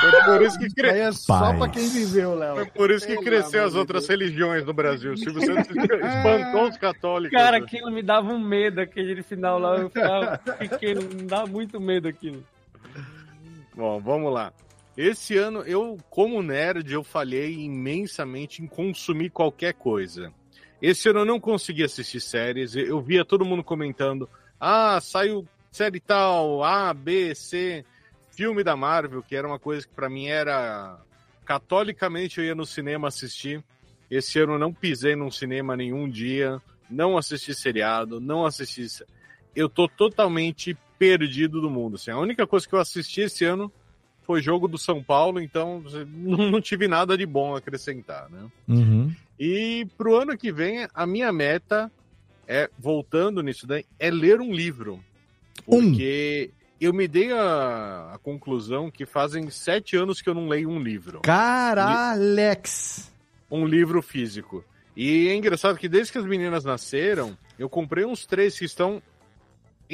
Foi 0.00 0.22
por 0.24 0.42
isso 0.42 0.58
que 0.58 0.64
Aí 0.64 0.72
cresceu. 0.72 1.02
é 1.04 1.12
só 1.12 1.38
Paz. 1.38 1.58
pra 1.58 1.68
quem 1.68 1.88
viveu, 1.88 2.34
Léo. 2.34 2.54
Foi 2.56 2.66
por 2.66 2.90
isso 2.90 3.06
que 3.06 3.16
cresceu 3.18 3.64
as 3.64 3.74
outras 3.74 4.06
Deus. 4.06 4.20
religiões 4.20 4.64
no 4.64 4.72
Brasil. 4.72 5.16
Silvio 5.16 5.44
Santos 5.44 5.70
espantou 5.76 6.68
os 6.68 6.76
católicos. 6.76 7.38
Cara, 7.38 7.58
aquilo 7.58 7.90
me 7.90 8.02
dava 8.02 8.32
um 8.32 8.38
medo, 8.40 8.80
aquele 8.80 9.22
final 9.22 9.58
lá, 9.58 9.76
eu 9.76 9.88
ficava 9.88 10.38
pequeno, 10.58 11.02
me 11.02 11.22
dava 11.24 11.46
muito 11.46 11.80
medo 11.80 12.08
aquilo. 12.08 12.42
Bom, 13.74 14.00
vamos 14.00 14.32
lá. 14.32 14.52
Esse 14.96 15.36
ano, 15.38 15.62
eu, 15.62 15.98
como 16.10 16.42
nerd, 16.42 16.92
eu 16.92 17.02
falhei 17.02 17.54
imensamente 17.54 18.62
em 18.62 18.66
consumir 18.66 19.30
qualquer 19.30 19.72
coisa. 19.72 20.32
Esse 20.80 21.08
ano 21.08 21.20
eu 21.20 21.24
não 21.24 21.40
consegui 21.40 21.82
assistir 21.82 22.20
séries. 22.20 22.74
Eu 22.76 23.00
via 23.00 23.24
todo 23.24 23.44
mundo 23.44 23.64
comentando: 23.64 24.28
ah, 24.60 25.00
saiu 25.00 25.46
série 25.70 26.00
tal, 26.00 26.62
A, 26.62 26.92
B, 26.92 27.34
C, 27.34 27.84
filme 28.32 28.62
da 28.62 28.76
Marvel, 28.76 29.22
que 29.22 29.34
era 29.34 29.46
uma 29.46 29.58
coisa 29.58 29.86
que 29.86 29.94
pra 29.94 30.10
mim 30.10 30.26
era. 30.26 30.98
Catolicamente 31.44 32.38
eu 32.38 32.46
ia 32.46 32.54
no 32.54 32.66
cinema 32.66 33.08
assistir. 33.08 33.64
Esse 34.10 34.38
ano 34.40 34.54
eu 34.54 34.58
não 34.58 34.74
pisei 34.74 35.16
num 35.16 35.30
cinema 35.30 35.74
nenhum 35.74 36.08
dia, 36.08 36.60
não 36.90 37.16
assisti 37.16 37.54
seriado, 37.54 38.20
não 38.20 38.44
assisti. 38.44 38.86
Eu 39.56 39.68
tô 39.68 39.88
totalmente 39.88 40.76
perdido 41.02 41.60
do 41.60 41.68
mundo. 41.68 41.96
Assim, 41.96 42.12
a 42.12 42.18
única 42.18 42.46
coisa 42.46 42.68
que 42.68 42.72
eu 42.72 42.78
assisti 42.78 43.22
esse 43.22 43.44
ano 43.44 43.72
foi 44.22 44.40
jogo 44.40 44.68
do 44.68 44.78
São 44.78 45.02
Paulo, 45.02 45.40
então 45.40 45.82
não, 46.06 46.60
tive 46.60 46.86
nada 46.86 47.18
de 47.18 47.26
bom 47.26 47.56
a 47.56 47.58
acrescentar, 47.58 48.30
né? 48.30 48.48
Uhum. 48.68 49.12
E 49.36 49.84
pro 49.98 50.14
ano 50.14 50.38
que 50.38 50.52
vem, 50.52 50.86
a 50.94 51.04
minha 51.04 51.32
meta 51.32 51.90
é, 52.46 52.70
voltando 52.78 53.42
nisso 53.42 53.66
daí, 53.66 53.84
é 53.98 54.12
ler 54.12 54.40
um 54.40 54.52
livro. 54.52 55.02
Porque 55.66 56.50
eu 56.80 56.92
me 56.92 57.08
dei 57.08 57.32
a, 57.32 58.12
a 58.14 58.18
conclusão 58.18 58.88
que 58.88 59.04
fazem 59.04 59.50
sete 59.50 59.96
anos 59.96 60.22
que 60.22 60.28
eu 60.28 60.34
não 60.34 60.46
leio 60.46 60.70
um 60.70 60.78
livro. 60.78 61.20
Caralex! 61.22 63.10
Um 63.50 63.66
livro 63.66 64.00
físico. 64.02 64.64
E 64.96 65.26
é 65.26 65.34
engraçado 65.34 65.78
que 65.78 65.88
desde 65.88 66.12
que 66.12 66.18
as 66.18 66.24
meninas 66.24 66.64
nasceram, 66.64 67.36
eu 67.58 67.68
comprei 67.68 68.04
uns 68.04 68.24
três 68.24 68.56
que 68.56 68.64
estão 68.64 69.02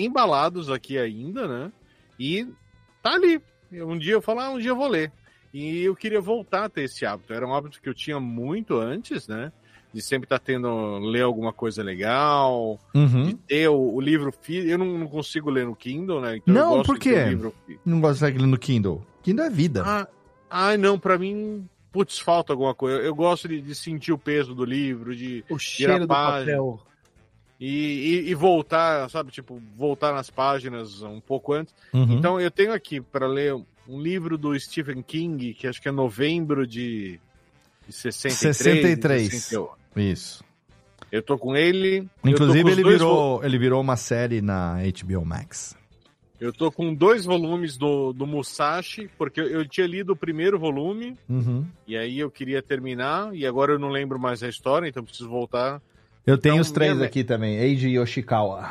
embalados 0.05 0.71
aqui 0.71 0.99
ainda, 0.99 1.47
né? 1.47 1.73
E 2.19 2.47
tá 3.03 3.13
ali. 3.15 3.41
Um 3.73 3.99
dia 3.99 4.13
eu 4.15 4.23
falo, 4.23 4.41
ah, 4.41 4.51
um 4.51 4.59
dia 4.59 4.71
eu 4.71 4.77
vou 4.77 4.89
ler. 4.89 5.13
E 5.53 5.83
eu 5.83 5.95
queria 5.97 6.21
voltar 6.21 6.65
a 6.65 6.69
ter 6.69 6.83
esse 6.83 7.05
hábito. 7.07 7.33
Era 7.33 7.47
um 7.47 7.55
hábito 7.55 7.81
que 7.81 7.89
eu 7.89 7.95
tinha 7.95 8.19
muito 8.21 8.77
antes, 8.79 9.27
né? 9.29 9.51
De 9.93 10.03
sempre 10.03 10.27
estar 10.27 10.39
tendo, 10.39 10.99
ler 10.99 11.23
alguma 11.23 11.53
coisa 11.53 11.83
legal, 11.83 12.79
Uhum. 12.95 13.25
de 13.29 13.35
ter 13.35 13.69
o, 13.69 13.95
o 13.95 14.01
livro 14.01 14.31
físico. 14.31 14.71
Eu 14.71 14.79
não, 14.79 14.99
não 14.99 15.07
consigo 15.09 15.49
ler 15.51 15.65
no 15.67 15.75
Kindle, 15.75 16.21
né? 16.21 16.37
Então 16.37 16.55
eu 16.55 16.61
Não, 16.61 16.71
gosto 16.77 16.87
por 16.87 16.99
de 16.99 17.05
ter 17.11 17.25
quê? 17.25 17.29
livro 17.31 17.55
físico. 17.67 17.83
Não 17.89 18.01
gosta 18.01 18.31
de 18.31 18.39
ler 18.39 18.47
no 18.47 18.59
Kindle. 18.59 19.03
Kindle 19.23 19.47
é 19.47 19.51
vida. 19.51 19.83
Ah, 19.87 20.07
ai, 20.51 20.77
não, 20.77 20.99
pra 20.99 21.17
mim, 21.19 21.67
putz, 21.91 22.19
falta 22.19 22.53
alguma 22.53 22.75
coisa. 22.75 22.99
Eu 22.99 23.15
gosto 23.15 23.49
de, 23.49 23.61
de 23.63 23.75
sentir 23.75 24.13
o 24.13 24.19
peso 24.19 24.55
do 24.55 24.65
livro, 24.65 25.17
de 25.17 25.43
O 25.49 25.59
cheiro 25.59 26.01
do 26.01 26.09
página. 26.09 26.41
papel. 26.59 26.81
E, 27.61 28.25
e, 28.27 28.31
e 28.31 28.35
voltar, 28.35 29.11
sabe, 29.11 29.33
tipo, 29.33 29.61
voltar 29.77 30.13
nas 30.13 30.31
páginas 30.31 31.03
um 31.03 31.21
pouco 31.21 31.53
antes. 31.53 31.75
Uhum. 31.93 32.13
Então 32.13 32.41
eu 32.41 32.51
tenho 32.51 32.73
aqui 32.73 33.01
para 33.01 33.27
ler 33.27 33.55
um 33.89 34.01
livro 34.01 34.39
do 34.39 34.59
Stephen 34.59 35.03
King, 35.03 35.55
que 35.55 35.67
acho 35.67 35.83
que 35.83 35.89
é 35.89 35.93
novembro 35.93 36.67
de, 36.67 37.19
de 37.87 37.93
63. 37.93 38.57
63. 38.57 39.29
61. 39.29 39.69
Isso. 39.97 40.45
Eu 41.11 41.23
tô 41.23 41.39
com 41.39 41.57
ele. 41.57 42.07
Inclusive, 42.25 42.63
com 42.63 42.69
ele 42.69 42.85
virou, 42.85 43.43
ele 43.43 43.59
virou 43.59 43.81
uma 43.81 43.97
série 43.97 44.41
na 44.41 44.77
HBO 45.03 45.25
Max. 45.25 45.77
Eu 46.41 46.53
tô 46.53 46.71
com 46.71 46.95
dois 46.95 47.25
volumes 47.25 47.77
do, 47.77 48.13
do 48.13 48.25
Musashi, 48.25 49.11
porque 49.19 49.41
eu, 49.41 49.47
eu 49.49 49.69
tinha 49.69 49.87
lido 49.87 50.13
o 50.13 50.17
primeiro 50.17 50.57
volume, 50.59 51.17
Uhum. 51.29 51.67
e 51.87 51.97
aí 51.97 52.21
eu 52.21 52.31
queria 52.31 52.63
terminar, 52.63 53.35
e 53.35 53.45
agora 53.45 53.73
eu 53.73 53.79
não 53.79 53.89
lembro 53.89 54.21
mais 54.21 54.41
a 54.45 54.49
história, 54.49 54.87
então 54.87 55.03
preciso 55.03 55.29
voltar. 55.29 55.83
Eu 56.29 56.37
tenho 56.37 56.57
Então, 56.57 56.61
os 56.61 56.71
três 56.71 57.01
aqui 57.01 57.25
também. 57.25 57.57
Eiji 57.57 57.89
Yoshikawa. 57.89 58.69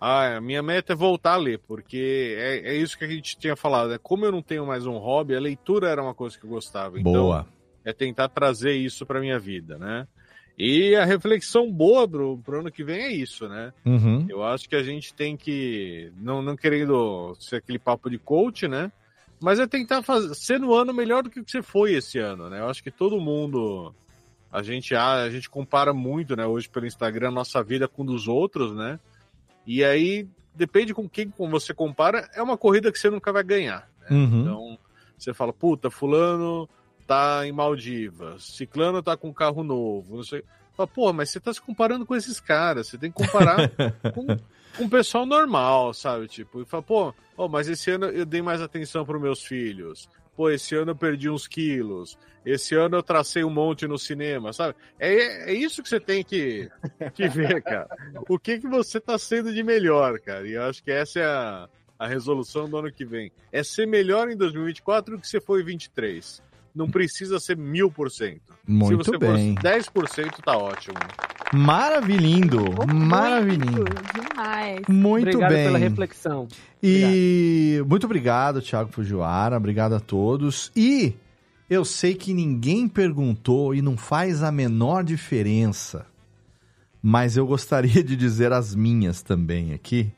Ah, 0.00 0.38
a 0.38 0.40
minha 0.40 0.60
meta 0.64 0.94
é 0.94 0.96
voltar 0.96 1.34
a 1.34 1.36
ler, 1.36 1.60
porque 1.60 2.34
é, 2.36 2.72
é 2.72 2.74
isso 2.74 2.98
que 2.98 3.04
a 3.04 3.08
gente 3.08 3.38
tinha 3.38 3.54
falado. 3.54 3.92
É 3.92 3.98
como 3.98 4.24
eu 4.24 4.32
não 4.32 4.42
tenho 4.42 4.66
mais 4.66 4.84
um 4.84 4.98
hobby, 4.98 5.36
a 5.36 5.40
leitura 5.40 5.88
era 5.88 6.02
uma 6.02 6.12
coisa 6.12 6.36
que 6.36 6.44
eu 6.44 6.50
gostava. 6.50 6.98
Então, 6.98 7.12
Boa. 7.12 7.46
é 7.84 7.92
tentar 7.92 8.28
trazer 8.30 8.72
isso 8.72 9.06
pra 9.06 9.20
minha 9.20 9.38
vida, 9.38 9.78
né? 9.78 10.08
E 10.58 10.96
a 10.96 11.04
reflexão 11.04 11.70
boa 11.70 12.08
pro, 12.08 12.38
pro 12.38 12.58
ano 12.58 12.72
que 12.72 12.82
vem 12.82 13.00
é 13.00 13.12
isso, 13.12 13.48
né? 13.48 13.72
Uhum. 13.86 14.26
Eu 14.28 14.42
acho 14.42 14.68
que 14.68 14.74
a 14.74 14.82
gente 14.82 15.14
tem 15.14 15.36
que, 15.36 16.10
não, 16.16 16.42
não 16.42 16.56
querendo 16.56 17.36
ser 17.38 17.56
aquele 17.56 17.78
papo 17.78 18.10
de 18.10 18.18
coach, 18.18 18.66
né? 18.66 18.90
Mas 19.40 19.60
é 19.60 19.68
tentar 19.68 20.02
fazer, 20.02 20.34
ser 20.34 20.58
no 20.58 20.74
ano 20.74 20.92
melhor 20.92 21.22
do 21.22 21.30
que 21.30 21.38
o 21.38 21.44
que 21.44 21.50
você 21.52 21.62
foi 21.62 21.92
esse 21.92 22.18
ano, 22.18 22.50
né? 22.50 22.58
Eu 22.58 22.68
acho 22.68 22.82
que 22.82 22.90
todo 22.90 23.20
mundo, 23.20 23.94
a 24.52 24.62
gente, 24.62 24.94
a, 24.94 25.22
a 25.22 25.30
gente 25.30 25.48
compara 25.48 25.92
muito, 25.92 26.34
né? 26.34 26.46
Hoje 26.46 26.68
pelo 26.68 26.86
Instagram, 26.86 27.28
a 27.28 27.32
nossa 27.32 27.62
vida 27.62 27.86
com 27.86 28.04
dos 28.04 28.26
outros, 28.26 28.74
né? 28.74 28.98
E 29.66 29.84
aí, 29.84 30.26
depende 30.54 30.92
com 30.92 31.08
quem 31.08 31.32
você 31.38 31.72
compara, 31.72 32.28
é 32.34 32.42
uma 32.42 32.56
corrida 32.56 32.90
que 32.90 32.98
você 32.98 33.10
nunca 33.10 33.32
vai 33.32 33.44
ganhar. 33.44 33.88
né? 34.00 34.08
Uhum. 34.10 34.40
Então, 34.40 34.78
você 35.16 35.32
fala, 35.32 35.52
puta, 35.52 35.90
fulano 35.90 36.68
tá 37.06 37.46
em 37.46 37.52
Maldivas, 37.52 38.44
ciclano 38.44 39.02
tá 39.02 39.16
com 39.16 39.28
um 39.28 39.32
carro 39.32 39.62
novo, 39.62 40.16
não 40.16 40.22
sei. 40.22 40.44
Fala, 40.74 40.86
pô, 40.86 41.12
mas 41.12 41.30
você 41.30 41.40
tá 41.40 41.52
se 41.52 41.60
comparando 41.60 42.06
com 42.06 42.14
esses 42.14 42.40
caras, 42.40 42.86
você 42.86 42.96
tem 42.96 43.10
que 43.10 43.22
comparar 43.22 43.68
com, 44.14 44.26
com 44.76 44.84
o 44.84 44.88
pessoal 44.90 45.26
normal, 45.26 45.92
sabe? 45.92 46.26
Tipo, 46.28 46.62
e 46.62 46.64
fala, 46.64 46.82
pô, 46.82 47.14
oh, 47.36 47.48
mas 47.48 47.68
esse 47.68 47.90
ano 47.90 48.06
eu 48.06 48.24
dei 48.24 48.40
mais 48.40 48.62
atenção 48.62 49.04
para 49.04 49.18
meus 49.18 49.42
filhos. 49.42 50.08
Pô, 50.36 50.50
esse 50.50 50.74
ano 50.74 50.92
eu 50.92 50.96
perdi 50.96 51.28
uns 51.28 51.46
quilos. 51.46 52.18
Esse 52.44 52.74
ano 52.74 52.96
eu 52.96 53.02
tracei 53.02 53.44
um 53.44 53.50
monte 53.50 53.86
no 53.86 53.98
cinema, 53.98 54.52
sabe? 54.52 54.74
É, 54.98 55.50
é 55.50 55.54
isso 55.54 55.82
que 55.82 55.88
você 55.88 56.00
tem 56.00 56.24
que, 56.24 56.70
que 57.14 57.28
ver, 57.28 57.62
cara. 57.62 57.88
O 58.28 58.38
que, 58.38 58.58
que 58.58 58.66
você 58.66 58.98
tá 58.98 59.18
sendo 59.18 59.52
de 59.52 59.62
melhor, 59.62 60.18
cara? 60.20 60.46
E 60.48 60.52
eu 60.52 60.62
acho 60.62 60.82
que 60.82 60.90
essa 60.90 61.20
é 61.20 61.24
a, 61.24 61.68
a 61.98 62.06
resolução 62.06 62.68
do 62.68 62.78
ano 62.78 62.90
que 62.90 63.04
vem. 63.04 63.30
É 63.52 63.62
ser 63.62 63.86
melhor 63.86 64.30
em 64.30 64.36
2024 64.36 65.16
do 65.16 65.20
que 65.20 65.28
você 65.28 65.40
foi 65.40 65.60
em 65.60 65.64
23. 65.64 66.42
Não 66.74 66.90
precisa 66.90 67.38
ser 67.38 67.56
mil 67.56 67.90
por 67.90 68.10
cento. 68.10 68.54
Se 68.88 68.94
você 68.94 69.18
bem. 69.18 69.54
for 69.56 69.62
10%, 69.62 70.40
tá 70.42 70.56
ótimo. 70.56 70.94
Maravilhindo, 71.52 72.64
maravilhindo. 72.94 73.84
Demais. 74.14 74.80
Muito 74.88 75.28
Obrigado 75.28 75.52
bem. 75.52 75.64
pela 75.64 75.78
reflexão. 75.78 76.46
E 76.82 77.82
muito 77.88 78.04
obrigado, 78.06 78.62
Thiago 78.62 78.92
Fujiwara. 78.92 79.56
Obrigado 79.56 79.94
a 79.94 80.00
todos. 80.00 80.70
E 80.76 81.14
eu 81.68 81.84
sei 81.84 82.14
que 82.14 82.32
ninguém 82.32 82.86
perguntou 82.88 83.74
e 83.74 83.82
não 83.82 83.96
faz 83.96 84.42
a 84.42 84.52
menor 84.52 85.02
diferença. 85.02 86.06
Mas 87.02 87.36
eu 87.36 87.46
gostaria 87.46 88.02
de 88.04 88.14
dizer 88.14 88.52
as 88.52 88.74
minhas 88.74 89.20
também 89.22 89.72
aqui. 89.72 90.12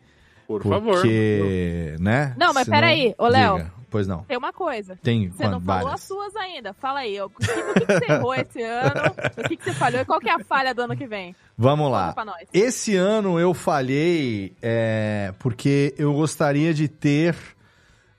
Por 0.47 0.61
porque, 0.61 0.69
favor. 0.69 2.01
né? 2.01 2.35
Não, 2.37 2.53
mas 2.53 2.65
senão- 2.65 2.77
peraí, 2.79 3.15
ô, 3.17 3.27
Léo. 3.27 3.71
Pois 3.93 4.09
não. 4.09 4.23
Tem 4.25 4.39
uma 4.39 4.55
coisa. 4.55 4.99
Tem 5.03 5.29
Você 5.29 5.45
não 5.45 5.61
falou 5.61 5.83
várias. 5.85 5.93
as 5.93 6.01
suas 6.01 6.35
ainda. 6.35 6.73
Fala 6.73 7.01
aí. 7.01 7.21
O 7.21 7.29
que, 7.29 7.47
que 7.47 7.87
que 7.87 7.87
você 7.87 8.13
errou 8.13 8.35
esse 8.35 8.63
ano? 8.63 9.15
O 9.37 9.49
que, 9.49 9.57
que 9.57 9.65
você 9.65 9.75
falhou? 9.75 10.01
E 10.01 10.05
qual 10.07 10.19
que 10.19 10.31
é 10.31 10.33
a 10.33 10.39
falha 10.39 10.75
do 10.75 10.81
ano 10.81 10.97
que 10.97 11.07
vem? 11.07 11.37
Vamos 11.59 11.93
lá. 11.93 12.15
Esse 12.55 12.97
ano 12.97 13.39
eu 13.39 13.53
falhei 13.53 14.57
é, 14.63 15.35
porque 15.39 15.95
eu 15.99 16.15
gostaria 16.15 16.73
de 16.73 16.89
ter 16.89 17.37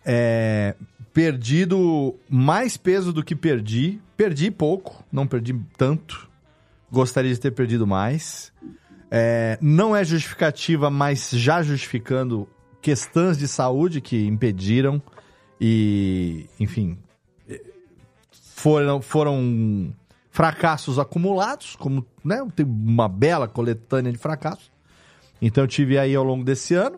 é, 0.06 0.76
perdido 1.12 2.16
mais 2.30 2.78
peso 2.78 3.12
do 3.12 3.24
que 3.24 3.36
perdi. 3.36 4.00
Perdi 4.16 4.52
pouco, 4.52 5.04
não 5.12 5.26
perdi 5.26 5.60
tanto. 5.76 6.30
Gostaria 6.92 7.34
de 7.34 7.40
ter 7.40 7.50
perdido 7.50 7.88
mais. 7.88 8.54
É, 9.10 9.58
não 9.60 9.96
é 9.96 10.04
justificativa, 10.04 10.92
mas 10.92 11.32
já 11.32 11.64
justificando 11.64 12.48
questões 12.80 13.38
de 13.40 13.48
saúde 13.48 14.02
que 14.02 14.26
impediram 14.28 15.02
e, 15.60 16.48
enfim, 16.60 16.98
foram, 18.56 19.02
foram 19.02 19.94
fracassos 20.32 20.98
acumulados, 20.98 21.76
como 21.76 22.06
né, 22.24 22.46
tem 22.56 22.66
uma 22.66 23.08
bela 23.08 23.48
coletânea 23.48 24.12
de 24.12 24.18
fracassos. 24.18 24.72
Então 25.42 25.64
eu 25.64 25.68
tive 25.68 25.98
aí 25.98 26.16
ao 26.16 26.24
longo 26.24 26.44
desse 26.44 26.74
ano. 26.74 26.98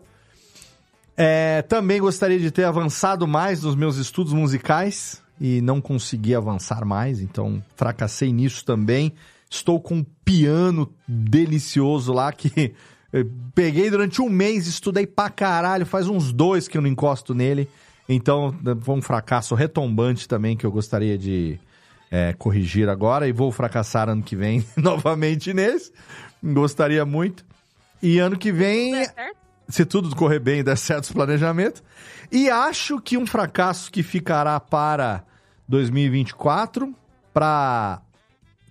É, 1.16 1.62
também 1.62 2.00
gostaria 2.00 2.38
de 2.38 2.50
ter 2.50 2.64
avançado 2.64 3.26
mais 3.26 3.62
nos 3.62 3.74
meus 3.74 3.96
estudos 3.96 4.32
musicais 4.32 5.22
e 5.40 5.60
não 5.60 5.80
consegui 5.80 6.34
avançar 6.34 6.84
mais, 6.84 7.20
então 7.20 7.62
fracassei 7.74 8.32
nisso 8.32 8.64
também. 8.64 9.12
Estou 9.50 9.80
com 9.80 9.96
um 9.96 10.06
piano 10.24 10.92
delicioso 11.06 12.12
lá 12.12 12.32
que 12.32 12.74
eu 13.12 13.30
peguei 13.54 13.90
durante 13.90 14.20
um 14.20 14.28
mês, 14.28 14.66
estudei 14.66 15.06
pra 15.06 15.30
caralho, 15.30 15.86
faz 15.86 16.06
uns 16.06 16.32
dois 16.32 16.68
que 16.68 16.76
eu 16.76 16.82
não 16.82 16.88
encosto 16.88 17.34
nele. 17.34 17.68
Então 18.08 18.54
foi 18.82 18.94
um 18.94 19.02
fracasso 19.02 19.54
retombante 19.54 20.28
também 20.28 20.56
que 20.56 20.64
eu 20.64 20.70
gostaria 20.70 21.18
de 21.18 21.58
é, 22.10 22.32
corrigir 22.32 22.88
agora 22.88 23.26
e 23.26 23.32
vou 23.32 23.50
fracassar 23.50 24.08
ano 24.08 24.22
que 24.22 24.36
vem 24.36 24.64
novamente 24.76 25.52
nesse. 25.52 25.92
Gostaria 26.42 27.04
muito. 27.04 27.44
E 28.02 28.18
ano 28.18 28.38
que 28.38 28.52
vem, 28.52 29.06
se 29.68 29.84
tudo 29.84 30.14
correr 30.14 30.38
bem 30.38 30.60
e 30.60 30.62
der 30.62 30.76
certo 30.76 31.04
os 31.04 31.12
planejamentos. 31.12 31.82
E 32.30 32.50
acho 32.50 33.00
que 33.00 33.16
um 33.16 33.26
fracasso 33.26 33.90
que 33.90 34.02
ficará 34.02 34.60
para 34.60 35.24
2024, 35.68 36.94
para 37.32 38.00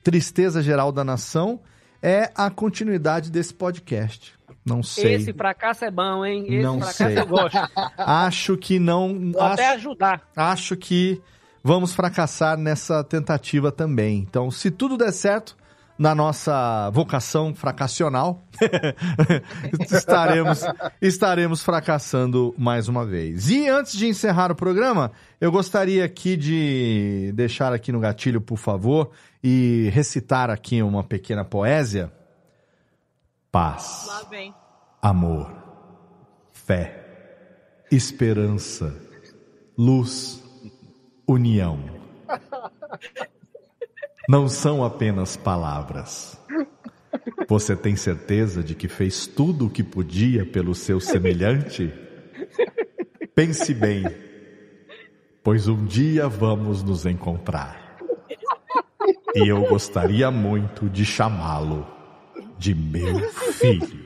tristeza 0.04 0.62
geral 0.62 0.92
da 0.92 1.04
nação, 1.04 1.60
é 2.02 2.32
a 2.36 2.50
continuidade 2.50 3.32
desse 3.32 3.54
podcast. 3.54 4.34
Não 4.66 4.82
sei. 4.82 5.14
Esse 5.14 5.32
fracasso 5.34 5.86
é 5.86 5.92
bom, 5.92 6.26
hein? 6.26 6.46
Esse 6.48 6.64
Não 6.64 6.80
fracasso 6.80 6.98
sei. 6.98 7.20
eu 7.20 7.28
gosto. 7.28 7.58
Acho 7.98 8.58
que 8.58 8.80
não. 8.80 9.32
Vou 9.32 9.42
até 9.42 9.68
acho- 9.68 9.76
ajudar. 9.76 10.22
acho 10.36 10.76
que 10.76 11.22
vamos 11.64 11.94
fracassar 11.94 12.58
nessa 12.58 13.04
tentativa 13.04 13.72
também. 13.72 14.18
Então, 14.20 14.50
se 14.50 14.72
tudo 14.72 14.98
der 14.98 15.12
certo 15.12 15.56
na 15.98 16.14
nossa 16.16 16.90
vocação 16.92 17.54
fracassional, 17.56 18.44
estaremos, 19.92 20.62
estaremos 21.02 21.64
fracassando 21.64 22.54
mais 22.58 22.88
uma 22.88 23.06
vez. 23.06 23.50
E 23.50 23.68
antes 23.70 23.96
de 23.98 24.08
encerrar 24.08 24.52
o 24.52 24.56
programa, 24.56 25.12
eu 25.40 25.52
gostaria 25.52 26.04
aqui 26.04 26.36
de 26.36 27.32
deixar 27.36 27.72
aqui 27.74 27.92
no 27.92 28.00
gatilho, 28.00 28.42
por 28.42 28.58
favor, 28.58 29.12
e 29.44 29.90
recitar 29.94 30.50
aqui 30.50 30.82
uma 30.82 31.04
pequena 31.04 31.46
poesia. 31.46 32.12
Paz 33.56 34.10
amor, 35.02 35.50
fé, 36.52 37.86
esperança, 37.90 38.94
luz, 39.78 40.44
união. 41.26 41.80
Não 44.28 44.50
são 44.50 44.84
apenas 44.84 45.38
palavras. 45.38 46.38
Você 47.48 47.78
tem 47.78 47.96
certeza 47.96 48.62
de 48.62 48.76
que 48.76 48.90
fez 48.90 49.26
tudo 49.26 49.68
o 49.68 49.70
que 49.70 49.86
podia 49.86 50.46
pelo 50.46 50.76
seu 50.76 51.00
semelhante? 51.00 51.94
Pense 53.34 53.74
bem, 53.74 54.04
pois 55.42 55.70
um 55.70 55.86
dia 55.86 56.28
vamos 56.28 56.84
nos 56.84 57.06
encontrar. 57.06 57.96
E 59.34 59.48
eu 59.48 59.66
gostaria 59.70 60.30
muito 60.30 60.90
de 60.90 61.06
chamá-lo 61.06 61.96
de 62.58 62.76
meu 62.76 63.20
filho. 63.54 64.06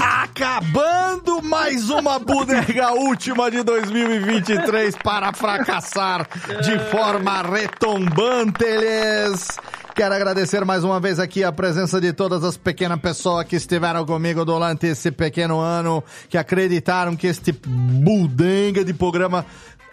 Acabando 0.00 1.42
mais 1.42 1.90
uma 1.90 2.18
bodega 2.18 2.92
última 2.92 3.50
de 3.50 3.62
2023 3.62 4.96
para 4.96 5.32
fracassar 5.32 6.26
de 6.62 6.78
forma 6.90 7.42
retumbante. 7.42 8.64
Eles. 8.64 9.58
Quero 10.00 10.14
agradecer 10.14 10.64
mais 10.64 10.82
uma 10.82 10.98
vez 10.98 11.18
aqui 11.18 11.44
a 11.44 11.52
presença 11.52 12.00
de 12.00 12.10
todas 12.14 12.42
as 12.42 12.56
pequenas 12.56 12.98
pessoas 12.98 13.46
que 13.46 13.54
estiveram 13.54 14.06
comigo 14.06 14.46
durante 14.46 14.86
esse 14.86 15.10
pequeno 15.10 15.58
ano, 15.58 16.02
que 16.26 16.38
acreditaram 16.38 17.14
que 17.14 17.26
este 17.26 17.52
budenga 17.52 18.82
de 18.82 18.94
programa 18.94 19.44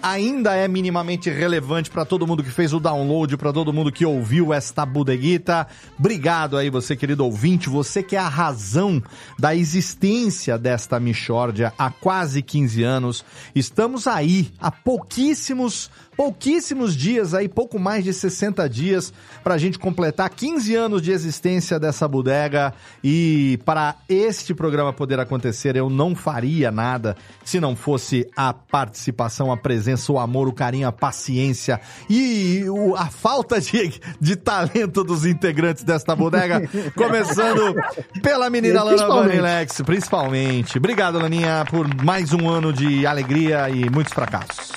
ainda 0.02 0.56
é 0.56 0.68
minimamente 0.68 1.30
relevante 1.30 1.90
para 1.90 2.06
todo 2.06 2.26
mundo 2.26 2.44
que 2.44 2.50
fez 2.50 2.74
o 2.74 2.80
download, 2.80 3.36
para 3.38 3.52
todo 3.52 3.74
mundo 3.74 3.92
que 3.92 4.06
ouviu 4.06 4.54
esta 4.54 4.86
bodeguita. 4.86 5.68
Obrigado 5.98 6.58
aí, 6.58 6.70
você 6.70 6.96
querido 6.96 7.26
ouvinte, 7.26 7.70
você 7.70 8.02
que 8.04 8.16
é 8.16 8.20
a 8.20 8.28
razão 8.28 9.02
da 9.38 9.56
existência 9.56 10.58
desta 10.58 11.00
Michórdia 11.00 11.74
há 11.78 11.90
quase 11.90 12.42
15 12.42 12.84
anos. 12.84 13.26
Estamos 13.54 14.08
aí 14.08 14.52
há 14.60 14.72
pouquíssimos, 14.72 15.90
pouquíssimos 16.18 16.95
dias 16.95 17.35
aí, 17.35 17.48
pouco 17.48 17.80
mais 17.80 18.03
de 18.03 18.11
60 18.11 18.68
dias 18.68 19.14
para 19.44 19.53
a 19.53 19.57
gente 19.60 19.77
completar 19.77 20.27
15 20.31 20.76
anos 20.76 21.02
de 21.02 21.11
existência 21.11 21.80
dessa 21.80 22.07
bodega 22.07 22.73
e 23.03 23.60
para 23.64 23.95
este 24.10 24.56
programa 24.56 24.91
poder 24.91 25.19
acontecer, 25.19 25.76
eu 25.76 25.91
não 25.91 26.15
faria 26.15 26.72
nada 26.72 27.15
se 27.45 27.60
não 27.60 27.76
fosse 27.76 28.27
a 28.35 28.52
participação, 28.52 29.52
a 29.52 29.57
presença, 29.57 30.11
o 30.11 30.18
amor, 30.18 30.48
o 30.48 30.53
carinho, 30.53 30.88
a 30.88 30.91
paciência 30.91 31.80
e 32.10 32.64
a 32.98 33.06
falta 33.06 33.61
de, 33.61 34.02
de 34.19 34.35
talento 34.35 35.03
dos 35.03 35.23
integrantes 35.23 35.84
desta 35.84 36.15
bodega. 36.15 36.68
Começando 36.95 37.76
pela 38.23 38.49
menina 38.49 38.81
Lana. 38.81 39.07
Vanilex, 39.07 39.81
principalmente. 39.81 40.80
Obrigado, 40.80 41.19
Laninha, 41.19 41.64
por 41.69 41.88
mais 42.03 42.34
um 42.34 42.49
ano 42.49 42.73
de 42.73 43.06
alegria 43.06 43.69
e 43.69 43.88
muitos 43.89 44.14
fracassos. 44.14 44.72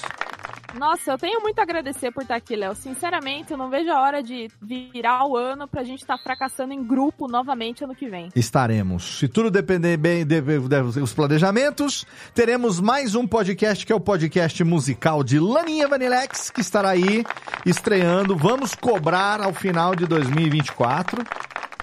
Nossa, 0.74 1.12
eu 1.12 1.18
tenho 1.18 1.40
muito 1.40 1.59
a 1.59 1.62
agradecer 1.62 2.10
por 2.12 2.22
estar 2.22 2.36
aqui, 2.36 2.56
Léo. 2.56 2.74
Sinceramente, 2.74 3.51
eu 3.51 3.59
não 3.59 3.68
vejo 3.68 3.90
a 3.90 4.01
hora 4.01 4.22
de 4.22 4.48
virar 4.60 5.26
o 5.26 5.36
ano 5.36 5.66
pra 5.66 5.82
gente 5.82 6.01
estar 6.01 6.16
fracassando 6.18 6.72
em 6.72 6.82
grupo 6.82 7.28
novamente 7.28 7.84
ano 7.84 7.94
que 7.94 8.09
vem. 8.09 8.28
Estaremos. 8.34 9.18
Se 9.18 9.28
tudo 9.28 9.51
depender 9.51 9.97
bem 9.97 10.24
dos 10.24 11.12
planejamentos, 11.12 12.06
teremos 12.34 12.80
mais 12.80 13.14
um 13.14 13.26
podcast 13.26 13.84
que 13.84 13.92
é 13.92 13.94
o 13.97 14.01
podcast 14.01 14.62
musical 14.64 15.24
de 15.24 15.38
Laninha 15.38 15.88
Vanilex, 15.88 16.51
que 16.51 16.60
estará 16.60 16.90
aí 16.90 17.24
estreando. 17.66 18.36
Vamos 18.36 18.74
cobrar 18.74 19.40
ao 19.40 19.52
final 19.52 19.94
de 19.94 20.06
2024. 20.06 21.24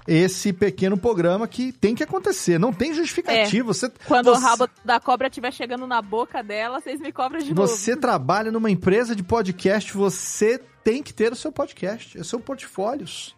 Esse 0.07 0.53
pequeno 0.53 0.97
programa 0.97 1.47
que 1.47 1.71
tem 1.71 1.93
que 1.93 2.03
acontecer. 2.03 2.57
Não 2.57 2.71
tem 2.71 2.93
justificativo. 2.93 3.73
Você, 3.73 3.91
Quando 4.05 4.25
você, 4.34 4.39
o 4.39 4.41
rabo 4.41 4.69
da 4.85 4.99
cobra 4.99 5.27
estiver 5.27 5.51
chegando 5.51 5.85
na 5.85 6.01
boca 6.01 6.41
dela, 6.41 6.79
vocês 6.79 6.99
me 6.99 7.11
cobram 7.11 7.39
de 7.39 7.53
novo. 7.53 7.67
você 7.67 7.95
trabalha 7.95 8.51
numa 8.51 8.71
empresa 8.71 9.15
de 9.15 9.23
podcast, 9.23 9.93
você 9.93 10.59
tem 10.84 11.03
que 11.03 11.13
ter 11.13 11.31
o 11.34 11.35
seu 11.35 11.51
podcast, 11.51 12.17
é 12.17 12.21
o 12.21 12.25
seu 12.25 12.39
portfólioos. 12.39 13.35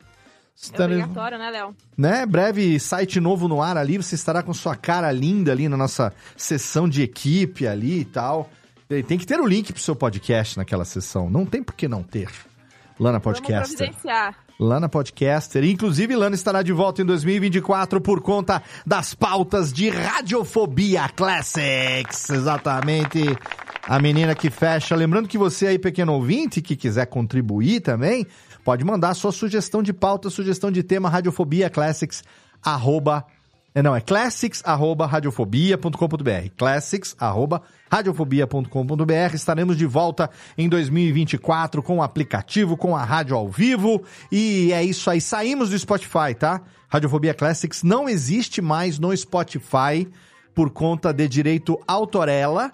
Você 0.56 0.74
É 0.74 0.78
tá- 0.78 0.84
obrigatório, 0.86 1.38
né, 1.38 1.50
Léo? 1.50 1.76
né? 1.98 2.26
Breve 2.26 2.78
site 2.80 3.20
novo 3.20 3.48
no 3.48 3.62
ar 3.62 3.78
ali, 3.78 3.96
você 3.98 4.14
estará 4.16 4.44
com 4.44 4.54
sua 4.54 4.76
cara 4.76 5.10
linda 5.12 5.52
ali 5.54 5.70
na 5.70 5.78
nossa 5.78 6.14
sessão 6.36 6.88
de 6.88 7.02
equipe 7.02 7.66
ali 7.66 8.02
e 8.02 8.06
tal. 8.06 8.50
Tem 9.08 9.18
que 9.18 9.26
ter 9.26 9.40
o 9.40 9.46
link 9.48 9.72
pro 9.72 9.82
seu 9.82 9.96
podcast 9.96 10.58
naquela 10.58 10.84
sessão. 10.84 11.30
Não 11.30 11.46
tem 11.46 11.64
por 11.64 11.74
que 11.76 11.88
não 11.88 12.04
ter. 12.04 12.30
Lana 13.00 13.20
Vamos 13.20 13.40
Podcaster. 13.40 13.78
providenciar. 13.78 14.36
Lana 14.60 14.90
Podcaster. 14.90 15.64
Inclusive, 15.64 16.16
Lana 16.16 16.36
estará 16.36 16.62
de 16.62 16.74
volta 16.74 17.02
em 17.02 17.06
2024 17.06 18.02
por 18.02 18.20
conta 18.20 18.62
das 18.86 19.14
pautas 19.14 19.72
de 19.72 19.90
Radiofobia 19.90 21.08
Classics. 21.08 22.30
Exatamente. 22.30 23.24
A 23.88 24.00
menina 24.00 24.36
que 24.36 24.50
fecha. 24.50 24.96
Lembrando 24.96 25.30
que 25.30 25.38
você 25.38 25.68
aí, 25.68 25.80
pequeno 25.80 26.14
ouvinte, 26.14 26.62
que 26.62 26.76
quiser 26.76 27.06
contribuir 27.06 27.80
também, 27.80 28.28
pode 28.66 28.84
mandar 28.84 29.14
sua 29.14 29.32
sugestão 29.32 29.82
de 29.82 29.94
pauta, 29.94 30.30
sugestão 30.30 30.70
de 30.70 30.84
tema, 30.84 31.10
Radiofobia 31.10 31.70
Classics, 31.70 32.24
arroba 32.62 33.26
Não, 33.76 33.96
é 33.96 34.02
classics, 34.02 34.64
arroba, 34.66 35.06
radiofobia.com.br. 35.06 36.50
Classics, 36.58 37.16
arroba, 37.20 37.62
radiofobia.com.br. 37.90 39.36
Estaremos 39.36 39.78
de 39.78 39.86
volta 39.86 40.30
em 40.58 40.68
2024 40.68 41.84
com 41.84 41.98
o 41.98 42.02
aplicativo, 42.02 42.76
com 42.76 42.96
a 42.96 43.04
rádio 43.04 43.36
ao 43.36 43.48
vivo. 43.48 44.04
E 44.32 44.74
é 44.74 44.84
isso 44.84 45.10
aí. 45.10 45.22
Saímos 45.22 45.70
do 45.70 45.78
Spotify, 45.78 46.34
tá? 46.38 46.62
Radiofobia 46.90 47.34
Classics 47.34 47.84
não 47.84 48.10
existe 48.10 48.62
mais 48.62 48.98
no 48.98 49.16
Spotify 49.16 50.08
por 50.56 50.72
conta 50.72 51.14
de 51.14 51.28
direito 51.28 51.80
autorela. 51.88 52.74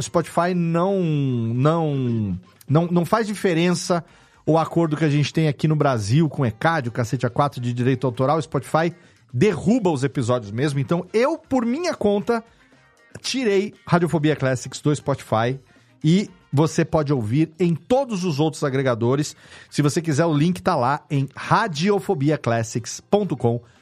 Spotify 0.00 0.52
não, 0.54 1.00
não, 1.00 2.38
não, 2.68 2.86
não 2.88 3.04
faz 3.06 3.26
diferença 3.28 4.04
o 4.44 4.58
acordo 4.58 4.96
que 4.96 5.04
a 5.04 5.10
gente 5.10 5.32
tem 5.32 5.46
aqui 5.46 5.68
no 5.68 5.76
Brasil 5.76 6.28
com 6.28 6.42
o 6.42 6.46
ECAD, 6.46 6.88
o 6.88 6.92
cacete 6.92 7.26
A4 7.26 7.60
de 7.60 7.72
direito 7.72 8.06
autoral. 8.06 8.42
Spotify 8.42 8.92
derruba 9.32 9.90
os 9.90 10.04
episódios 10.04 10.52
mesmo. 10.52 10.80
Então, 10.80 11.06
eu, 11.12 11.38
por 11.38 11.64
minha 11.64 11.94
conta, 11.94 12.44
tirei 13.20 13.72
Radiofobia 13.86 14.36
Classics 14.36 14.80
do 14.80 14.94
Spotify 14.94 15.58
e 16.02 16.28
você 16.52 16.84
pode 16.84 17.12
ouvir 17.12 17.52
em 17.58 17.74
todos 17.74 18.24
os 18.24 18.38
outros 18.40 18.64
agregadores. 18.64 19.36
Se 19.70 19.82
você 19.82 20.02
quiser, 20.02 20.26
o 20.26 20.34
link 20.34 20.60
tá 20.60 20.74
lá 20.74 21.04
em 21.10 21.28
radiofobiaclassics.com.br. 21.34 23.79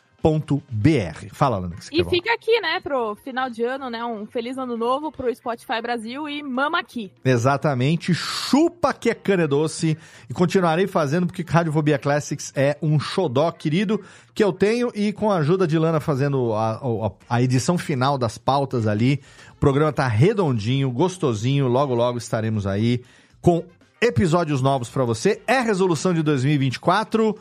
Fala, 1.32 1.58
Lana, 1.58 1.76
E 1.92 2.04
fica 2.04 2.32
aqui, 2.34 2.60
né, 2.60 2.80
pro 2.80 3.14
final 3.24 3.48
de 3.48 3.62
ano, 3.62 3.88
né? 3.88 4.04
Um 4.04 4.26
feliz 4.26 4.58
ano 4.58 4.76
novo 4.76 5.12
pro 5.12 5.32
Spotify 5.34 5.80
Brasil 5.80 6.28
e 6.28 6.42
mama 6.42 6.80
aqui. 6.80 7.12
Exatamente, 7.24 8.12
chupa 8.12 8.92
que 8.92 9.10
é 9.10 9.14
cana 9.14 9.46
doce 9.46 9.96
e 10.28 10.34
continuarei 10.34 10.86
fazendo 10.86 11.26
porque 11.26 11.44
Radiofobia 11.46 11.98
Classics 11.98 12.52
é 12.56 12.76
um 12.82 12.98
xodó 12.98 13.50
querido 13.52 14.00
que 14.34 14.42
eu 14.42 14.52
tenho 14.52 14.90
e 14.94 15.12
com 15.12 15.30
a 15.30 15.36
ajuda 15.36 15.66
de 15.66 15.78
Lana 15.78 16.00
fazendo 16.00 16.52
a, 16.52 16.72
a- 16.76 17.10
a 17.36 17.42
edição 17.42 17.78
final 17.78 18.18
das 18.18 18.36
pautas 18.38 18.86
ali, 18.86 19.20
o 19.52 19.56
programa 19.56 19.92
tá 19.92 20.06
redondinho, 20.08 20.90
gostosinho, 20.90 21.68
logo 21.68 21.94
logo 21.94 22.18
estaremos 22.18 22.66
aí 22.66 23.02
com 23.40 23.64
episódios 24.00 24.60
novos 24.62 24.88
pra 24.88 25.04
você. 25.04 25.40
É 25.46 25.60
resolução 25.60 26.12
de 26.12 26.22
2024, 26.22 27.36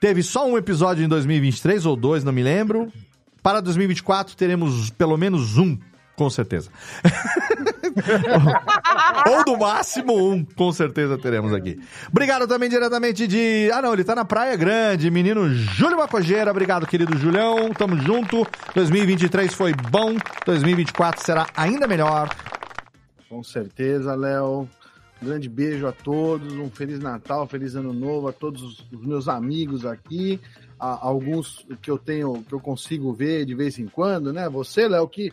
teve 0.00 0.22
só 0.22 0.46
um 0.46 0.56
episódio 0.56 1.04
em 1.04 1.08
2023 1.08 1.86
ou 1.86 1.96
dois, 1.96 2.24
não 2.24 2.32
me 2.32 2.42
lembro. 2.42 2.92
Para 3.42 3.60
2024 3.60 4.36
teremos 4.36 4.90
pelo 4.90 5.16
menos 5.18 5.58
um, 5.58 5.78
com 6.16 6.30
certeza. 6.30 6.70
Ou 9.28 9.44
no 9.46 9.58
máximo 9.58 10.32
um, 10.32 10.44
com 10.44 10.72
certeza 10.72 11.18
teremos 11.18 11.52
aqui. 11.52 11.80
Obrigado 12.10 12.46
também 12.46 12.68
diretamente 12.68 13.26
de. 13.26 13.70
Ah, 13.72 13.82
não, 13.82 13.92
ele 13.92 14.04
tá 14.04 14.14
na 14.14 14.24
Praia 14.24 14.56
Grande, 14.56 15.10
menino 15.10 15.48
Júlio 15.54 15.96
Macogeira. 15.96 16.50
Obrigado, 16.50 16.86
querido 16.86 17.16
Julião. 17.18 17.70
Tamo 17.72 17.96
junto. 18.00 18.46
2023 18.74 19.52
foi 19.54 19.72
bom, 19.90 20.16
2024 20.44 21.24
será 21.24 21.46
ainda 21.56 21.86
melhor. 21.86 22.34
Com 23.28 23.42
certeza, 23.42 24.14
Léo. 24.14 24.68
Grande 25.24 25.48
beijo 25.48 25.86
a 25.86 25.92
todos, 25.92 26.52
um 26.54 26.68
Feliz 26.70 26.98
Natal, 27.00 27.46
Feliz 27.46 27.74
Ano 27.74 27.92
Novo 27.92 28.28
a 28.28 28.32
todos 28.32 28.84
os 28.92 29.00
meus 29.06 29.26
amigos 29.28 29.86
aqui, 29.86 30.38
a- 30.78 30.98
alguns 31.06 31.66
que 31.80 31.90
eu 31.90 31.96
tenho, 31.98 32.44
que 32.46 32.52
eu 32.54 32.60
consigo 32.60 33.12
ver 33.12 33.44
de 33.46 33.54
vez 33.54 33.78
em 33.78 33.86
quando, 33.86 34.32
né? 34.32 34.48
Você, 34.50 34.86
Léo, 34.86 35.08
que 35.08 35.32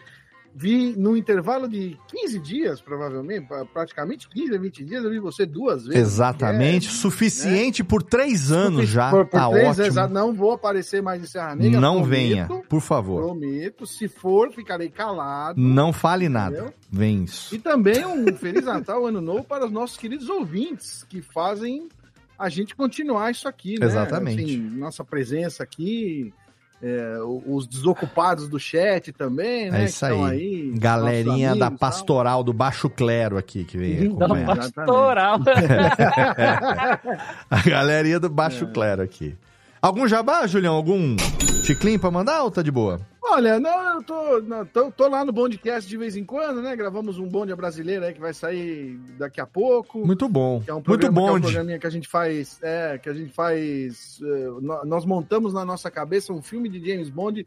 vi 0.53 0.93
no 0.97 1.15
intervalo 1.15 1.67
de 1.67 1.97
15 2.07 2.39
dias, 2.39 2.81
provavelmente, 2.81 3.47
pra- 3.47 3.65
praticamente 3.65 4.27
15 4.27 4.55
a 4.55 4.59
20 4.59 4.83
dias, 4.83 5.03
eu 5.03 5.09
vi 5.09 5.19
você 5.19 5.45
duas 5.45 5.85
vezes. 5.85 6.01
Exatamente. 6.01 6.87
É, 6.87 6.91
Suficiente 6.91 7.83
por 7.83 8.03
três 8.03 8.51
anos 8.51 8.87
já. 8.89 9.09
por, 9.09 9.25
por 9.25 9.31
tá 9.39 9.49
três 9.49 9.67
ótimo. 9.69 9.83
vezes, 9.83 10.09
não 10.11 10.33
vou 10.33 10.51
aparecer 10.51 11.01
mais 11.01 11.21
em 11.23 11.25
Serra 11.25 11.55
Negra. 11.55 11.79
Não 11.79 11.99
prometo, 12.01 12.09
venha, 12.09 12.47
por 12.69 12.81
favor. 12.81 13.23
Prometo. 13.23 13.85
Se 13.87 14.07
for, 14.07 14.51
ficarei 14.51 14.89
calado. 14.89 15.59
Não 15.59 15.93
fale 15.93 16.27
nada. 16.27 16.55
Entendeu? 16.57 16.73
Vem 16.91 17.23
isso. 17.23 17.55
E 17.55 17.57
também 17.59 18.05
um 18.05 18.35
Feliz 18.35 18.65
Natal, 18.65 19.05
Ano 19.05 19.21
Novo 19.21 19.43
para 19.43 19.65
os 19.65 19.71
nossos 19.71 19.95
queridos 19.97 20.27
ouvintes 20.29 21.03
que 21.07 21.21
fazem 21.21 21.87
a 22.37 22.49
gente 22.49 22.75
continuar 22.75 23.31
isso 23.31 23.47
aqui, 23.47 23.79
né? 23.79 23.85
Exatamente. 23.85 24.43
Assim, 24.43 24.57
nossa 24.57 25.03
presença 25.05 25.61
aqui, 25.63 26.33
é, 26.83 27.17
os 27.45 27.67
desocupados 27.67 28.47
do 28.49 28.59
chat 28.59 29.11
também, 29.11 29.69
né? 29.69 29.81
É 29.81 29.85
isso 29.85 30.03
aí. 30.05 30.71
os 30.73 30.79
Galerinha 30.79 31.25
nossos 31.25 31.59
da 31.59 31.67
amigos 31.67 31.77
e 31.77 31.79
tal. 31.79 31.87
pastoral 31.89 32.43
do 32.43 32.53
Baixo 32.53 32.89
Clero 32.89 33.37
aqui 33.37 33.63
que 33.63 33.77
vem 33.77 34.15
Da 34.15 34.25
acompanhar. 34.25 34.55
pastoral. 34.57 35.39
A 37.49 37.61
galerinha 37.61 38.19
do 38.19 38.29
Baixo 38.29 38.65
É. 38.65 38.71
Clero 38.71 39.01
aqui. 39.01 39.35
Algum 39.81 40.07
jabá, 40.07 40.45
Julião? 40.45 40.75
Algum 40.75 41.15
chiclin 41.63 41.97
pra 41.97 42.11
mandar 42.11 42.43
ou 42.43 42.51
tá 42.51 42.61
de 42.61 42.69
boa? 42.71 43.01
Olha, 43.23 43.59
não, 43.59 43.95
eu 43.95 44.03
tô, 44.03 44.41
não, 44.41 44.65
tô, 44.65 44.91
tô 44.91 45.07
lá 45.07 45.23
no 45.23 45.31
Bondcast 45.31 45.89
de 45.89 45.95
vez 45.95 46.17
em 46.17 46.23
quando, 46.23 46.61
né? 46.61 46.75
Gravamos 46.75 47.17
um 47.17 47.27
bonde 47.27 47.55
brasileiro 47.55 48.03
aí 48.05 48.13
que 48.13 48.19
vai 48.19 48.33
sair 48.33 48.99
daqui 49.17 49.39
a 49.39 49.45
pouco. 49.45 50.05
Muito 50.05 50.27
bom. 50.27 50.61
É 50.67 50.71
um 50.73 50.75
Muito 50.75 50.83
programa, 50.85 51.13
que 51.21 51.27
é 51.27 51.31
um 51.31 51.41
programinha 51.41 51.79
que 51.79 51.87
a 51.87 51.89
gente 51.89 52.07
faz, 52.09 52.59
é, 52.61 52.97
que 53.01 53.07
a 53.07 53.13
gente 53.13 53.33
faz, 53.33 54.19
é, 54.21 54.47
nó- 54.61 54.83
nós 54.85 55.05
montamos 55.05 55.53
na 55.53 55.63
nossa 55.63 55.89
cabeça 55.89 56.33
um 56.33 56.41
filme 56.41 56.67
de 56.67 56.85
James 56.85 57.09
Bond 57.09 57.45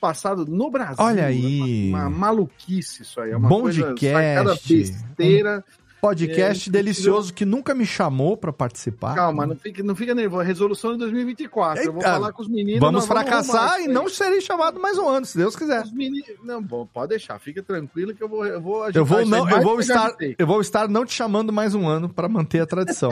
passado 0.00 0.44
no 0.46 0.70
Brasil. 0.70 0.96
Olha 1.04 1.26
aí. 1.26 1.90
Uma, 1.90 2.00
uma 2.06 2.10
maluquice 2.10 3.02
isso 3.02 3.20
aí, 3.20 3.30
é 3.30 3.36
uma 3.36 3.48
coisa 3.48 3.88
sacada 3.96 4.44
Bondcast. 4.50 4.74
besteira. 4.74 5.64
Podcast 6.00 6.68
É, 6.68 6.72
delicioso 6.72 7.32
que 7.32 7.44
nunca 7.44 7.74
me 7.74 7.84
chamou 7.84 8.36
pra 8.36 8.52
participar. 8.52 9.14
Calma, 9.14 9.46
não 9.46 9.56
fica, 9.56 9.82
não 9.82 9.94
fica 9.94 10.14
nervoso. 10.14 10.42
Resolução 10.42 10.92
de 10.92 10.98
2024. 10.98 11.84
eu 11.84 11.92
vou 11.92 12.02
Eita, 12.02 12.12
falar 12.12 12.32
com 12.32 12.42
os 12.42 12.48
meninos. 12.48 12.80
Vamos 12.80 13.06
fracassar 13.06 13.74
arrumar 13.74 13.80
e 13.80 13.88
não 13.88 14.08
serei 14.08 14.40
chamado 14.40 14.80
mais 14.80 14.96
um 14.98 15.08
ano, 15.08 15.26
se 15.26 15.36
Deus 15.36 15.54
quiser. 15.54 15.82
Os 15.82 15.92
meninos, 15.92 16.28
não, 16.42 16.62
bom, 16.62 16.86
pode 16.86 17.10
deixar, 17.10 17.38
fica 17.38 17.62
tranquilo 17.62 18.14
que 18.14 18.22
eu 18.22 18.28
vou, 18.28 18.46
eu 18.46 18.60
vou 18.60 18.90
Eu 18.90 19.04
vou 19.04 19.26
não, 19.26 19.48
eu 19.48 19.62
vou 19.62 19.80
estar, 19.80 20.10
eu 20.38 20.46
vou 20.46 20.60
estar 20.60 20.88
não 20.88 21.04
te 21.04 21.12
chamando 21.12 21.52
mais 21.52 21.74
um 21.74 21.86
ano 21.86 22.08
pra 22.08 22.28
manter 22.28 22.60
a 22.60 22.66
tradição. 22.66 23.10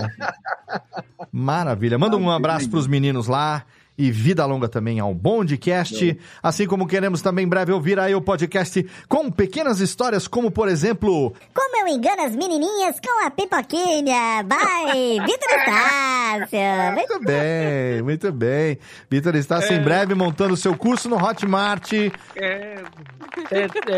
Maravilha. 1.30 1.98
Manda 1.98 2.16
um 2.16 2.30
abraço 2.30 2.70
pros 2.70 2.86
meninos 2.86 3.26
lá 3.26 3.64
e 3.98 4.10
vida 4.12 4.46
longa 4.46 4.68
também 4.68 5.00
ao 5.00 5.12
Bondcast. 5.12 6.16
Assim 6.40 6.66
como 6.66 6.86
queremos 6.86 7.20
também 7.20 7.44
em 7.44 7.48
breve 7.48 7.72
ouvir 7.72 7.98
aí 7.98 8.14
o 8.14 8.20
podcast 8.22 8.86
com 9.08 9.28
pequenas 9.30 9.80
histórias, 9.80 10.28
como 10.28 10.50
por 10.50 10.68
exemplo, 10.68 11.34
Como 11.52 11.76
eu 11.80 11.88
engano 11.88 12.22
as 12.22 12.36
menininhas 12.36 12.96
com 13.00 13.26
a 13.26 13.30
pipoquinha. 13.30 14.44
Vai, 14.46 15.18
Vitor 15.26 15.58
Estácio. 15.58 16.94
Muito 16.94 17.20
bem, 17.20 18.02
muito 18.02 18.32
bem. 18.32 18.78
Vitor 19.10 19.34
está 19.34 19.60
É. 19.62 19.74
em 19.74 19.82
breve 19.82 20.14
montando 20.14 20.56
seu 20.56 20.76
curso 20.76 21.08
no 21.08 21.16
Hotmart. 21.16 21.92
É, 21.92 22.10
é, 22.36 22.82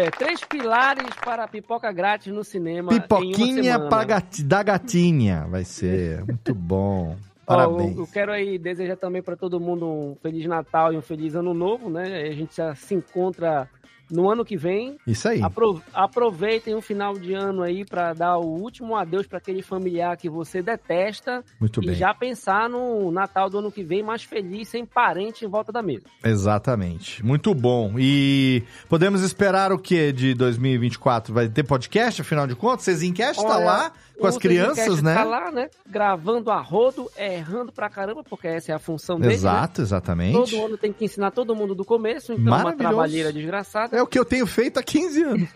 é, 0.07 0.11
três 0.11 0.41
pilares 0.45 1.11
para 1.25 1.47
pipoca 1.47 1.93
grátis 1.93 2.33
no 2.33 2.43
cinema. 2.43 2.93
em 2.93 2.97
uma 2.97 3.01
Pipoquinha 3.03 3.79
gati- 4.07 4.43
da 4.43 4.63
gatinha. 4.63 5.47
Vai 5.51 5.65
ser 5.65 6.25
muito 6.25 6.55
bom. 6.55 7.17
Ó, 7.51 7.57
Parabéns. 7.57 7.97
eu, 7.97 8.03
eu 8.03 8.07
quero 8.07 8.33
aí 8.33 8.59
desejar 8.59 8.97
também 8.97 9.23
para 9.23 9.37
todo 9.37 9.59
mundo 9.61 9.87
um 9.87 10.17
Feliz 10.23 10.47
Natal 10.47 10.93
e 10.93 10.97
um 10.97 11.03
Feliz 11.03 11.35
Ano 11.35 11.53
Novo, 11.53 11.91
né? 11.91 12.23
A 12.29 12.33
gente 12.33 12.57
já 12.57 12.75
se 12.75 12.95
encontra 12.95 13.69
no 14.11 14.29
ano 14.29 14.45
que 14.45 14.57
vem. 14.57 14.97
Isso 15.07 15.29
aí. 15.29 15.41
Apro- 15.41 15.81
aproveitem 15.95 16.75
o 16.75 16.81
final 16.81 17.15
de 17.15 17.33
ano 17.33 17.63
aí 17.63 17.85
para 17.85 18.13
dar 18.13 18.39
o 18.39 18.45
último 18.45 18.97
adeus 18.97 19.25
para 19.25 19.39
aquele 19.39 19.63
familiar 19.63 20.17
que 20.17 20.29
você 20.29 20.61
detesta 20.61 21.45
Muito 21.61 21.81
e 21.81 21.87
bem. 21.87 21.95
já 21.95 22.13
pensar 22.13 22.69
no 22.69 23.13
Natal 23.13 23.49
do 23.49 23.59
ano 23.59 23.71
que 23.71 23.85
vem 23.85 24.03
mais 24.03 24.25
feliz, 24.25 24.69
sem 24.69 24.85
parente 24.85 25.45
em 25.45 25.49
volta 25.49 25.71
da 25.71 25.81
mesa. 25.81 26.07
Exatamente. 26.25 27.25
Muito 27.25 27.55
bom. 27.55 27.95
E 27.99 28.65
podemos 28.89 29.23
esperar 29.23 29.71
o 29.73 29.79
que 29.79 30.11
de 30.13 30.35
2024? 30.35 31.33
Vai 31.33 31.49
ter 31.49 31.63
podcast, 31.63 32.21
afinal 32.21 32.49
de 32.49 32.57
contas? 32.57 32.85
Vocês 32.87 32.99
Zencast 32.99 33.41
tá 33.41 33.57
Olha, 33.57 33.65
lá 33.65 33.93
Com 34.21 34.27
as 34.27 34.39
crianças, 34.39 35.03
né? 35.03 35.15
Tá 35.15 35.25
lá, 35.25 35.51
né? 35.51 35.71
Gravando 35.87 36.51
a 36.51 36.61
rodo, 36.61 37.11
errando 37.17 37.73
pra 37.73 37.89
caramba, 37.89 38.23
porque 38.23 38.47
essa 38.49 38.73
é 38.73 38.75
a 38.75 38.79
função 38.79 39.19
dele. 39.19 39.35
Exato, 39.35 39.81
né? 39.81 39.85
exatamente. 39.87 40.51
Todo 40.51 40.65
ano 40.67 40.77
tem 40.77 40.93
que 40.93 41.05
ensinar 41.05 41.31
todo 41.31 41.55
mundo 41.57 41.75
do 41.75 41.85
começo, 41.85 42.33
então 42.33 42.55
é 42.57 42.61
uma 42.63 42.73
trabalheira 42.77 43.33
desgraçada. 43.33 43.97
É 43.97 44.03
o 44.03 44.07
que 44.07 44.19
eu 44.19 44.25
tenho 44.25 44.47
feito 44.47 44.79
há 44.79 44.83
15 44.83 45.23
anos. 45.23 45.49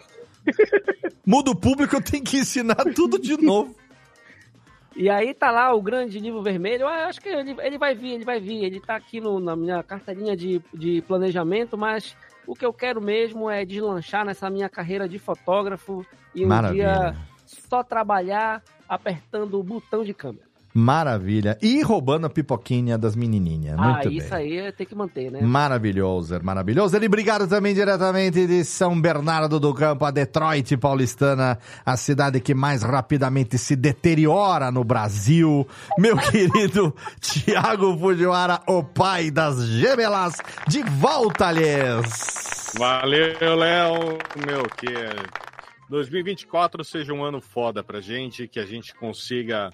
Muda 1.26 1.50
o 1.50 1.56
público, 1.56 1.96
eu 1.96 2.02
tenho 2.02 2.22
que 2.24 2.38
ensinar 2.38 2.76
tudo 2.94 3.18
de 3.18 3.36
novo. 3.40 3.74
E 4.96 5.10
aí 5.10 5.34
tá 5.34 5.50
lá 5.50 5.74
o 5.74 5.82
grande 5.82 6.20
livro 6.20 6.40
vermelho. 6.42 6.86
Ah, 6.86 7.06
acho 7.06 7.20
que 7.20 7.28
ele, 7.28 7.56
ele 7.60 7.76
vai 7.78 7.94
vir, 7.94 8.12
ele 8.12 8.24
vai 8.24 8.38
vir. 8.40 8.62
Ele 8.64 8.78
tá 8.80 8.94
aqui 8.94 9.20
no- 9.20 9.40
na 9.40 9.56
minha 9.56 9.82
carteirinha 9.82 10.36
de, 10.36 10.62
de 10.72 11.02
planejamento, 11.02 11.76
mas 11.76 12.16
o 12.46 12.54
que 12.54 12.64
eu 12.64 12.72
quero 12.72 13.00
mesmo 13.00 13.50
é 13.50 13.64
deslanchar 13.64 14.24
nessa 14.24 14.48
minha 14.48 14.68
carreira 14.68 15.08
de 15.08 15.18
fotógrafo 15.18 16.06
e 16.34 16.44
um 16.44 16.48
Maravilha. 16.48 16.84
dia 16.84 17.16
só 17.74 17.82
trabalhar 17.82 18.62
apertando 18.88 19.58
o 19.58 19.62
botão 19.64 20.04
de 20.04 20.14
câmera. 20.14 20.44
Maravilha. 20.76 21.56
E 21.62 21.82
roubando 21.82 22.26
a 22.26 22.30
pipoquinha 22.30 22.96
das 22.98 23.14
menininhas. 23.14 23.76
ah, 23.78 23.92
Muito 23.92 24.08
bem. 24.08 24.18
isso 24.18 24.34
aí 24.34 24.72
tem 24.72 24.84
que 24.86 24.94
manter, 24.94 25.30
né? 25.30 25.40
Maravilhoso, 25.40 26.38
maravilhoso. 26.42 26.96
E 26.96 27.06
obrigado 27.06 27.46
também 27.48 27.74
diretamente 27.74 28.44
de 28.46 28.64
São 28.64 29.00
Bernardo 29.00 29.58
do 29.60 29.72
Campo, 29.72 30.04
a 30.04 30.10
Detroit 30.10 30.76
paulistana, 30.76 31.58
a 31.86 31.96
cidade 31.96 32.40
que 32.40 32.54
mais 32.54 32.82
rapidamente 32.82 33.56
se 33.56 33.74
deteriora 33.76 34.70
no 34.72 34.82
Brasil. 34.84 35.66
Meu 35.98 36.16
querido 36.30 36.94
Tiago 37.20 37.96
Fujiwara, 37.98 38.60
o 38.68 38.82
pai 38.82 39.30
das 39.30 39.64
gemelas, 39.64 40.34
de 40.68 40.82
volta, 40.82 41.50
lhes. 41.52 42.72
Valeu, 42.76 43.56
Léo. 43.56 44.18
Meu, 44.44 44.62
que 44.76 45.43
2024 45.94 46.82
seja 46.82 47.12
um 47.12 47.22
ano 47.22 47.40
foda 47.40 47.82
pra 47.84 48.00
gente, 48.00 48.48
que 48.48 48.58
a 48.58 48.66
gente 48.66 48.92
consiga 48.94 49.70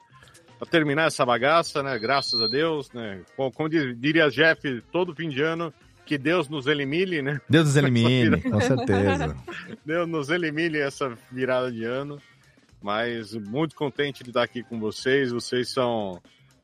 terminar 0.71 1.07
essa 1.07 1.25
bagaça, 1.25 1.83
né? 1.83 1.99
Graças 1.99 2.41
a 2.43 2.47
Deus, 2.47 2.93
né? 2.93 3.23
Como, 3.35 3.69
diria 3.69 4.29
Jeff, 4.29 4.83
todo 4.93 5.15
fim 5.15 5.31
de 5.31 5.41
ano, 5.41 5.73
que 6.05 6.19
Deus 6.19 6.47
nos 6.49 6.67
elimine, 6.67 7.23
né? 7.23 7.41
Deus 7.49 7.69
nos 7.69 7.77
elimine, 7.77 8.41
com 8.43 8.61
certeza. 8.61 9.35
Deus 9.85 10.09
nos 10.09 10.29
elimine 10.29 10.79
essa 10.79 11.17
virada 11.33 11.73
de 11.73 11.85
ano. 11.85 12.21
Mas 12.83 13.35
muito 13.35 13.75
contente 13.75 14.23
de 14.23 14.31
estar 14.31 14.43
aqui 14.43 14.63
com 14.63 14.79
vocês. 14.79 15.33
Vocês 15.33 15.71
são. 15.71 16.21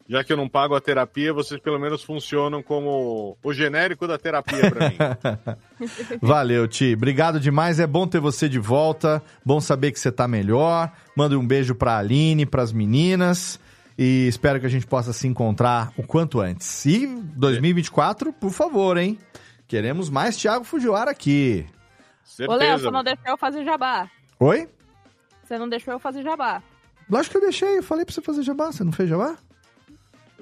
Já 0.09 0.23
que 0.23 0.33
eu 0.33 0.37
não 0.37 0.49
pago 0.49 0.75
a 0.77 0.81
terapia, 0.81 1.33
vocês 1.33 1.61
pelo 1.61 1.81
menos 1.81 2.05
funcionam 2.05 2.63
como 2.63 3.37
o 3.43 3.53
genérico 3.53 4.07
da 4.07 4.17
terapia 4.17 4.71
pra 4.71 4.89
mim. 4.89 4.97
Valeu, 6.23 6.69
Ti. 6.69 6.95
Obrigado 6.95 7.41
demais. 7.41 7.81
É 7.81 7.87
bom 7.87 8.07
ter 8.07 8.21
você 8.21 8.49
de 8.49 8.59
volta. 8.59 9.21
Bom 9.45 9.61
saber 9.61 9.91
que 9.91 9.99
você 9.99 10.13
tá 10.13 10.29
melhor. 10.29 10.93
Manda 11.17 11.37
um 11.37 11.47
beijo 11.47 11.75
pra 11.75 11.99
Aline, 11.99 12.47
pras 12.47 12.73
meninas. 12.73 13.59
E 13.99 14.29
espero 14.29 14.61
que 14.61 14.67
a 14.67 14.69
gente 14.69 14.87
possa 14.87 15.13
se 15.13 15.27
encontrar 15.27 15.93
o 15.97 16.05
quanto 16.05 16.39
antes. 16.41 16.85
E 16.87 17.07
2024, 17.07 18.33
por 18.33 18.51
favor, 18.51 18.97
hein? 18.99 19.19
Queremos 19.67 20.09
mais 20.09 20.37
Thiago 20.37 20.65
Fujiwara 20.65 21.11
aqui. 21.11 21.67
Ô, 22.47 22.55
Léo, 22.55 22.79
você 22.79 22.91
não 22.91 23.03
deixou 23.03 23.31
eu 23.31 23.39
fazer 23.39 23.65
jabá. 23.65 24.09
Oi? 24.39 24.69
Você 25.43 25.59
não 25.59 25.69
deixou 25.69 25.95
eu 25.95 25.99
fazer 25.99 26.23
jabá. 26.23 26.63
Lógico 27.11 27.33
que 27.33 27.39
eu 27.39 27.43
deixei. 27.43 27.79
Eu 27.79 27.83
falei 27.83 28.05
pra 28.05 28.15
você 28.15 28.21
fazer 28.21 28.43
jabá. 28.43 28.71
Você 28.71 28.85
não 28.85 28.93
fez 28.93 29.09
jabá? 29.09 29.37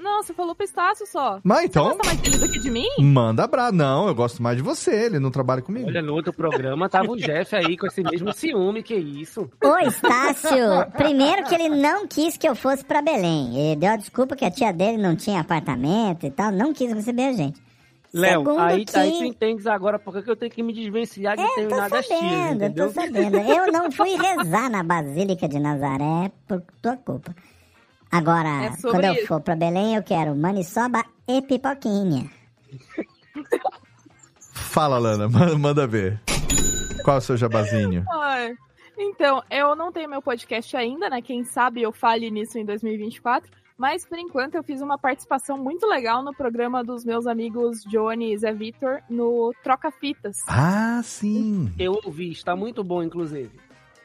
Não, 0.04 0.22
você 0.22 0.34
falou 0.34 0.54
pro 0.54 0.64
Estácio 0.64 1.06
só. 1.06 1.40
Mas 1.42 1.64
então- 1.64 1.84
Você 1.88 1.96
gosta 1.96 2.06
mais 2.06 2.20
dele 2.20 2.38
do 2.38 2.52
que 2.52 2.58
de 2.60 2.70
mim? 2.70 2.86
Manda 3.00 3.46
bra. 3.46 3.72
Não, 3.72 4.06
eu 4.06 4.14
gosto 4.14 4.42
mais 4.42 4.56
de 4.56 4.62
você. 4.62 5.06
Ele 5.06 5.18
não 5.18 5.30
trabalha 5.30 5.62
comigo. 5.62 5.86
Olha, 5.88 6.02
no 6.02 6.12
outro 6.12 6.32
programa 6.32 6.88
tava 6.88 7.10
o 7.10 7.16
Jeff 7.16 7.56
aí 7.56 7.76
com 7.76 7.86
esse 7.86 8.02
mesmo 8.02 8.32
ciúme, 8.34 8.82
que 8.82 8.94
isso. 8.94 9.48
Ô, 9.64 9.78
Estácio, 9.78 10.58
primeiro 10.96 11.44
que 11.44 11.54
ele 11.54 11.70
não 11.70 12.06
quis 12.06 12.36
que 12.36 12.46
eu 12.46 12.54
fosse 12.54 12.84
pra 12.84 13.00
Belém. 13.00 13.56
Ele 13.58 13.76
deu 13.80 13.92
a 13.92 13.96
desculpa 13.96 14.36
que 14.36 14.44
a 14.44 14.50
tia 14.50 14.72
dele 14.72 14.98
não 14.98 15.16
tinha 15.16 15.40
apartamento 15.40 16.26
e 16.26 16.30
tal, 16.30 16.52
não 16.52 16.72
quis 16.74 16.92
receber 16.92 17.28
a 17.28 17.32
gente. 17.32 17.62
Léo, 18.12 18.44
Segundo 18.44 18.60
aí, 18.60 18.84
que- 18.84 18.96
aí 18.96 19.10
tu 19.10 19.24
entendes 19.24 19.66
agora 19.66 19.98
porque 19.98 20.22
que 20.22 20.30
eu 20.30 20.36
tenho 20.36 20.52
que 20.52 20.62
me 20.62 20.72
desvencilhar 20.72 21.34
de 21.36 21.42
É, 21.42 21.46
tô 21.46 21.54
determinadas 21.62 22.06
tias, 22.06 22.20
sabendo, 22.20 22.54
entendeu? 22.64 22.86
tô 22.86 22.92
sabendo. 22.92 23.36
Eu 23.38 23.72
não 23.72 23.90
fui 23.90 24.10
rezar 24.14 24.70
na 24.70 24.84
Basílica 24.84 25.48
de 25.48 25.58
Nazaré 25.58 26.30
por 26.46 26.62
tua 26.80 26.96
culpa. 26.96 27.34
Agora, 28.16 28.48
É 28.66 28.70
quando 28.80 29.04
eu 29.04 29.14
isso. 29.14 29.26
for 29.26 29.40
pra 29.40 29.56
Belém, 29.56 29.96
eu 29.96 30.02
quero 30.02 30.34
maniçoba 30.36 31.04
e 31.26 31.42
pipoquinha. 31.42 32.30
Fala, 34.52 34.98
Lana. 34.98 35.26
Manda, 35.28 35.58
manda 35.58 35.86
ver. 35.86 36.20
Qual 37.04 37.16
é 37.16 37.18
o 37.18 37.22
seu 37.22 37.36
jabazinho? 37.36 38.04
Ai. 38.12 38.54
Então, 38.96 39.42
eu 39.50 39.74
não 39.74 39.90
tenho 39.90 40.08
meu 40.08 40.22
podcast 40.22 40.76
ainda, 40.76 41.10
né? 41.10 41.20
Quem 41.20 41.44
sabe 41.44 41.82
eu 41.82 41.90
fale 41.92 42.30
nisso 42.30 42.58
em 42.58 42.64
2024. 42.64 43.50
Mas, 43.76 44.06
por 44.06 44.16
enquanto, 44.16 44.54
eu 44.54 44.62
fiz 44.62 44.80
uma 44.80 44.96
participação 44.96 45.58
muito 45.58 45.84
legal 45.88 46.22
no 46.22 46.32
programa 46.32 46.84
dos 46.84 47.04
meus 47.04 47.26
amigos 47.26 47.82
Johnny 47.90 48.32
e 48.32 48.38
Zé 48.38 48.52
Vitor 48.52 49.00
no 49.10 49.52
Troca 49.64 49.90
Fitas. 49.90 50.36
Ah, 50.46 51.00
sim. 51.02 51.72
Eu 51.76 51.98
ouvi, 52.04 52.30
está 52.30 52.54
muito 52.54 52.84
bom, 52.84 53.02
inclusive. 53.02 53.50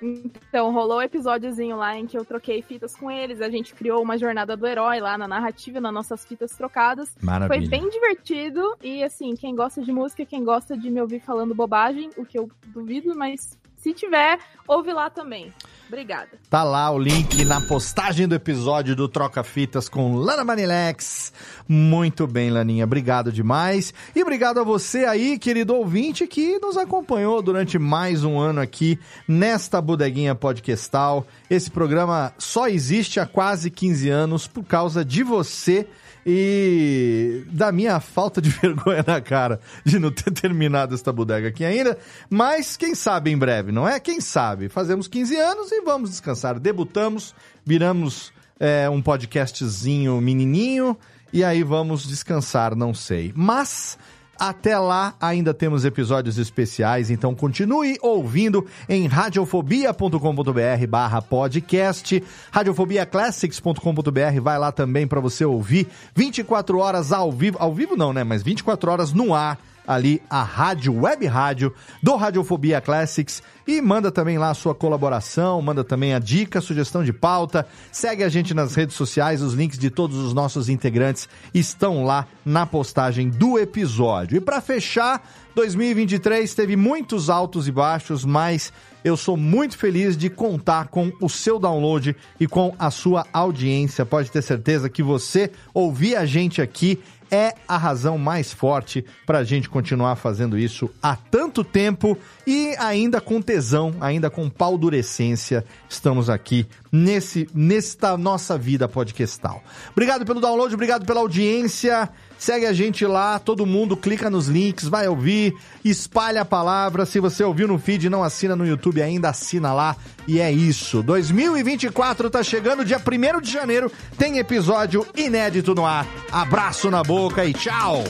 Então, 0.01 0.71
rolou 0.71 0.99
um 0.99 1.01
episódiozinho 1.01 1.75
lá 1.75 1.97
em 1.97 2.07
que 2.07 2.17
eu 2.17 2.23
troquei 2.23 2.61
fitas 2.61 2.95
com 2.95 3.11
eles. 3.11 3.41
A 3.41 3.49
gente 3.49 3.73
criou 3.73 4.01
uma 4.01 4.17
jornada 4.17 4.55
do 4.55 4.65
herói 4.65 4.99
lá 4.99 5.17
na 5.17 5.27
narrativa, 5.27 5.81
nas 5.81 5.93
nossas 5.93 6.25
fitas 6.25 6.51
trocadas. 6.51 7.13
Maravilha. 7.21 7.59
Foi 7.59 7.67
bem 7.67 7.89
divertido. 7.89 8.61
E, 8.81 9.03
assim, 9.03 9.35
quem 9.35 9.55
gosta 9.55 9.81
de 9.81 9.91
música, 9.91 10.25
quem 10.25 10.43
gosta 10.43 10.77
de 10.77 10.89
me 10.89 11.01
ouvir 11.01 11.19
falando 11.19 11.53
bobagem, 11.53 12.09
o 12.17 12.25
que 12.25 12.39
eu 12.39 12.49
duvido, 12.67 13.15
mas 13.15 13.58
se 13.81 13.93
tiver, 13.93 14.39
ouve 14.67 14.91
lá 14.91 15.09
também. 15.09 15.53
Obrigada. 15.87 16.29
Tá 16.49 16.63
lá 16.63 16.91
o 16.91 16.99
link 16.99 17.43
na 17.45 17.59
postagem 17.61 18.27
do 18.27 18.35
episódio 18.35 18.95
do 18.95 19.07
Troca 19.07 19.43
Fitas 19.43 19.89
com 19.89 20.15
Lana 20.15 20.43
Manilex. 20.43 21.33
Muito 21.67 22.27
bem, 22.27 22.51
Laninha. 22.51 22.83
Obrigado 22.83 23.31
demais. 23.31 23.91
E 24.15 24.21
obrigado 24.21 24.59
a 24.59 24.63
você 24.63 25.05
aí, 25.05 25.39
querido 25.39 25.73
ouvinte, 25.73 26.27
que 26.27 26.59
nos 26.59 26.77
acompanhou 26.77 27.41
durante 27.41 27.79
mais 27.79 28.23
um 28.23 28.37
ano 28.37 28.61
aqui 28.61 28.99
nesta 29.27 29.81
bodeguinha 29.81 30.35
podcastal. 30.35 31.25
Esse 31.49 31.71
programa 31.71 32.33
só 32.37 32.67
existe 32.67 33.19
há 33.19 33.25
quase 33.25 33.71
15 33.71 34.09
anos 34.09 34.45
por 34.45 34.63
causa 34.63 35.03
de 35.03 35.23
você 35.23 35.87
e 36.25 37.43
da 37.51 37.71
minha 37.71 37.99
falta 37.99 38.41
de 38.41 38.49
vergonha 38.61 39.03
na 39.05 39.21
cara 39.21 39.59
de 39.83 39.99
não 39.99 40.11
ter 40.11 40.31
terminado 40.31 40.95
esta 40.95 41.11
bodega 41.11 41.47
aqui 41.47 41.63
ainda. 41.63 41.97
Mas 42.29 42.75
quem 42.77 42.95
sabe 42.95 43.31
em 43.31 43.37
breve, 43.37 43.71
não 43.71 43.87
é? 43.87 43.99
Quem 43.99 44.21
sabe? 44.21 44.69
Fazemos 44.69 45.07
15 45.07 45.35
anos 45.37 45.71
e 45.71 45.81
vamos 45.81 46.09
descansar. 46.09 46.59
Debutamos, 46.59 47.33
viramos 47.65 48.31
é, 48.59 48.89
um 48.89 49.01
podcastzinho 49.01 50.19
menininho 50.19 50.97
e 51.31 51.43
aí 51.43 51.63
vamos 51.63 52.07
descansar, 52.07 52.75
não 52.75 52.93
sei. 52.93 53.31
Mas 53.35 53.97
até 54.39 54.77
lá 54.79 55.13
ainda 55.19 55.53
temos 55.53 55.83
episódios 55.83 56.37
especiais, 56.37 57.11
então 57.11 57.35
continue 57.35 57.97
ouvindo 58.01 58.65
em 58.87 59.05
radiofobia.com.br 59.07 60.87
barra 60.87 61.21
podcast, 61.21 62.23
radiofobiaclassics.com.br, 62.51 64.41
vai 64.41 64.57
lá 64.57 64.71
também 64.71 65.05
para 65.05 65.19
você 65.19 65.43
ouvir 65.43 65.87
24 66.15 66.79
horas 66.79 67.11
ao 67.11 67.31
vivo, 67.31 67.57
ao 67.59 67.73
vivo 67.73 67.95
não, 67.95 68.13
né, 68.13 68.23
mas 68.23 68.41
24 68.41 68.91
horas 68.91 69.11
no 69.11 69.33
ar, 69.35 69.59
ali 69.89 70.21
a 70.29 70.43
rádio, 70.43 70.93
web 71.01 71.25
rádio 71.25 71.73
do 72.03 72.15
Radiofobia 72.15 72.79
Classics 72.79 73.41
e 73.65 73.81
manda 73.81 74.11
também 74.11 74.37
lá 74.37 74.51
a 74.51 74.53
sua 74.53 74.75
colaboração, 74.75 75.59
manda 75.63 75.83
também 75.83 76.13
a 76.13 76.19
dica, 76.19 76.61
sugestão 76.61 77.03
de 77.03 77.11
pauta, 77.11 77.65
segue 77.91 78.23
a 78.23 78.29
gente 78.29 78.53
nas 78.53 78.75
redes 78.75 78.95
sociais, 78.95 79.41
os 79.41 79.55
links 79.55 79.79
de 79.79 79.89
todos 79.89 80.17
os 80.17 80.31
nossos 80.31 80.69
integrantes 80.69 81.27
estão 81.55 82.05
lá 82.05 82.27
na 82.45 82.67
postagem 82.67 83.29
do 83.29 83.57
episódio. 83.57 84.37
E 84.37 84.41
para 84.41 84.61
fechar, 84.61 85.27
2023 85.55 86.53
teve 86.53 86.75
muitos 86.75 87.27
altos 87.27 87.67
e 87.67 87.71
baixos, 87.71 88.23
mas 88.23 88.71
eu 89.03 89.17
sou 89.17 89.35
muito 89.35 89.77
feliz 89.77 90.15
de 90.15 90.29
contar 90.29 90.89
com 90.89 91.11
o 91.19 91.29
seu 91.29 91.57
download 91.57 92.15
e 92.39 92.47
com 92.47 92.75
a 92.77 92.91
sua 92.91 93.25
audiência. 93.33 94.05
Pode 94.05 94.29
ter 94.29 94.41
certeza 94.41 94.89
que 94.89 95.01
você 95.01 95.51
ouvir 95.73 96.15
a 96.15 96.25
gente 96.25 96.61
aqui 96.61 96.99
é 97.31 97.53
a 97.67 97.77
razão 97.77 98.17
mais 98.17 98.51
forte 98.51 99.05
para 99.25 99.39
a 99.39 99.43
gente 99.43 99.69
continuar 99.69 100.15
fazendo 100.15 100.57
isso 100.57 100.89
há 101.01 101.15
tanto 101.15 101.63
tempo 101.63 102.17
e 102.45 102.75
ainda 102.77 103.21
com 103.21 103.41
tesão, 103.41 103.95
ainda 104.01 104.29
com 104.29 104.49
paldurecência, 104.49 105.65
estamos 105.89 106.29
aqui 106.29 106.65
nesse 106.91 107.47
nesta 107.53 108.17
nossa 108.17 108.57
vida 108.57 108.87
podcastal. 108.87 109.63
Obrigado 109.91 110.25
pelo 110.25 110.41
download, 110.41 110.73
obrigado 110.73 111.05
pela 111.05 111.19
audiência. 111.19 112.09
Segue 112.39 112.65
a 112.65 112.71
gente 112.71 113.05
lá, 113.05 113.37
todo 113.37 113.65
mundo 113.65 113.97
clica 113.97 114.29
nos 114.29 114.47
links, 114.47 114.87
vai 114.87 115.09
ouvir, 115.09 115.53
espalha 115.83 116.41
a 116.41 116.45
palavra. 116.45 117.05
Se 117.05 117.19
você 117.19 117.43
ouviu 117.43 117.67
no 117.67 117.77
feed 117.77 118.07
e 118.07 118.09
não 118.09 118.23
assina 118.23 118.55
no 118.55 118.65
YouTube 118.65 119.01
ainda, 119.01 119.29
assina 119.29 119.73
lá. 119.73 119.97
E 120.25 120.39
é 120.39 120.49
isso. 120.49 121.03
2024 121.03 122.29
tá 122.29 122.41
chegando, 122.41 122.85
dia 122.85 122.97
1 122.97 123.41
de 123.41 123.51
janeiro, 123.51 123.91
tem 124.17 124.39
episódio 124.39 125.05
inédito 125.17 125.75
no 125.75 125.85
ar. 125.85 126.07
Abraço 126.31 126.89
na 126.89 127.03
boca 127.03 127.43
e 127.43 127.53
tchau! 127.53 128.03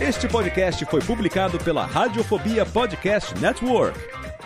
Este 0.00 0.28
podcast 0.28 0.84
foi 0.84 1.00
publicado 1.00 1.58
pela 1.58 1.84
Radiofobia 1.84 2.64
Podcast 2.64 3.36
Network. 3.40 4.21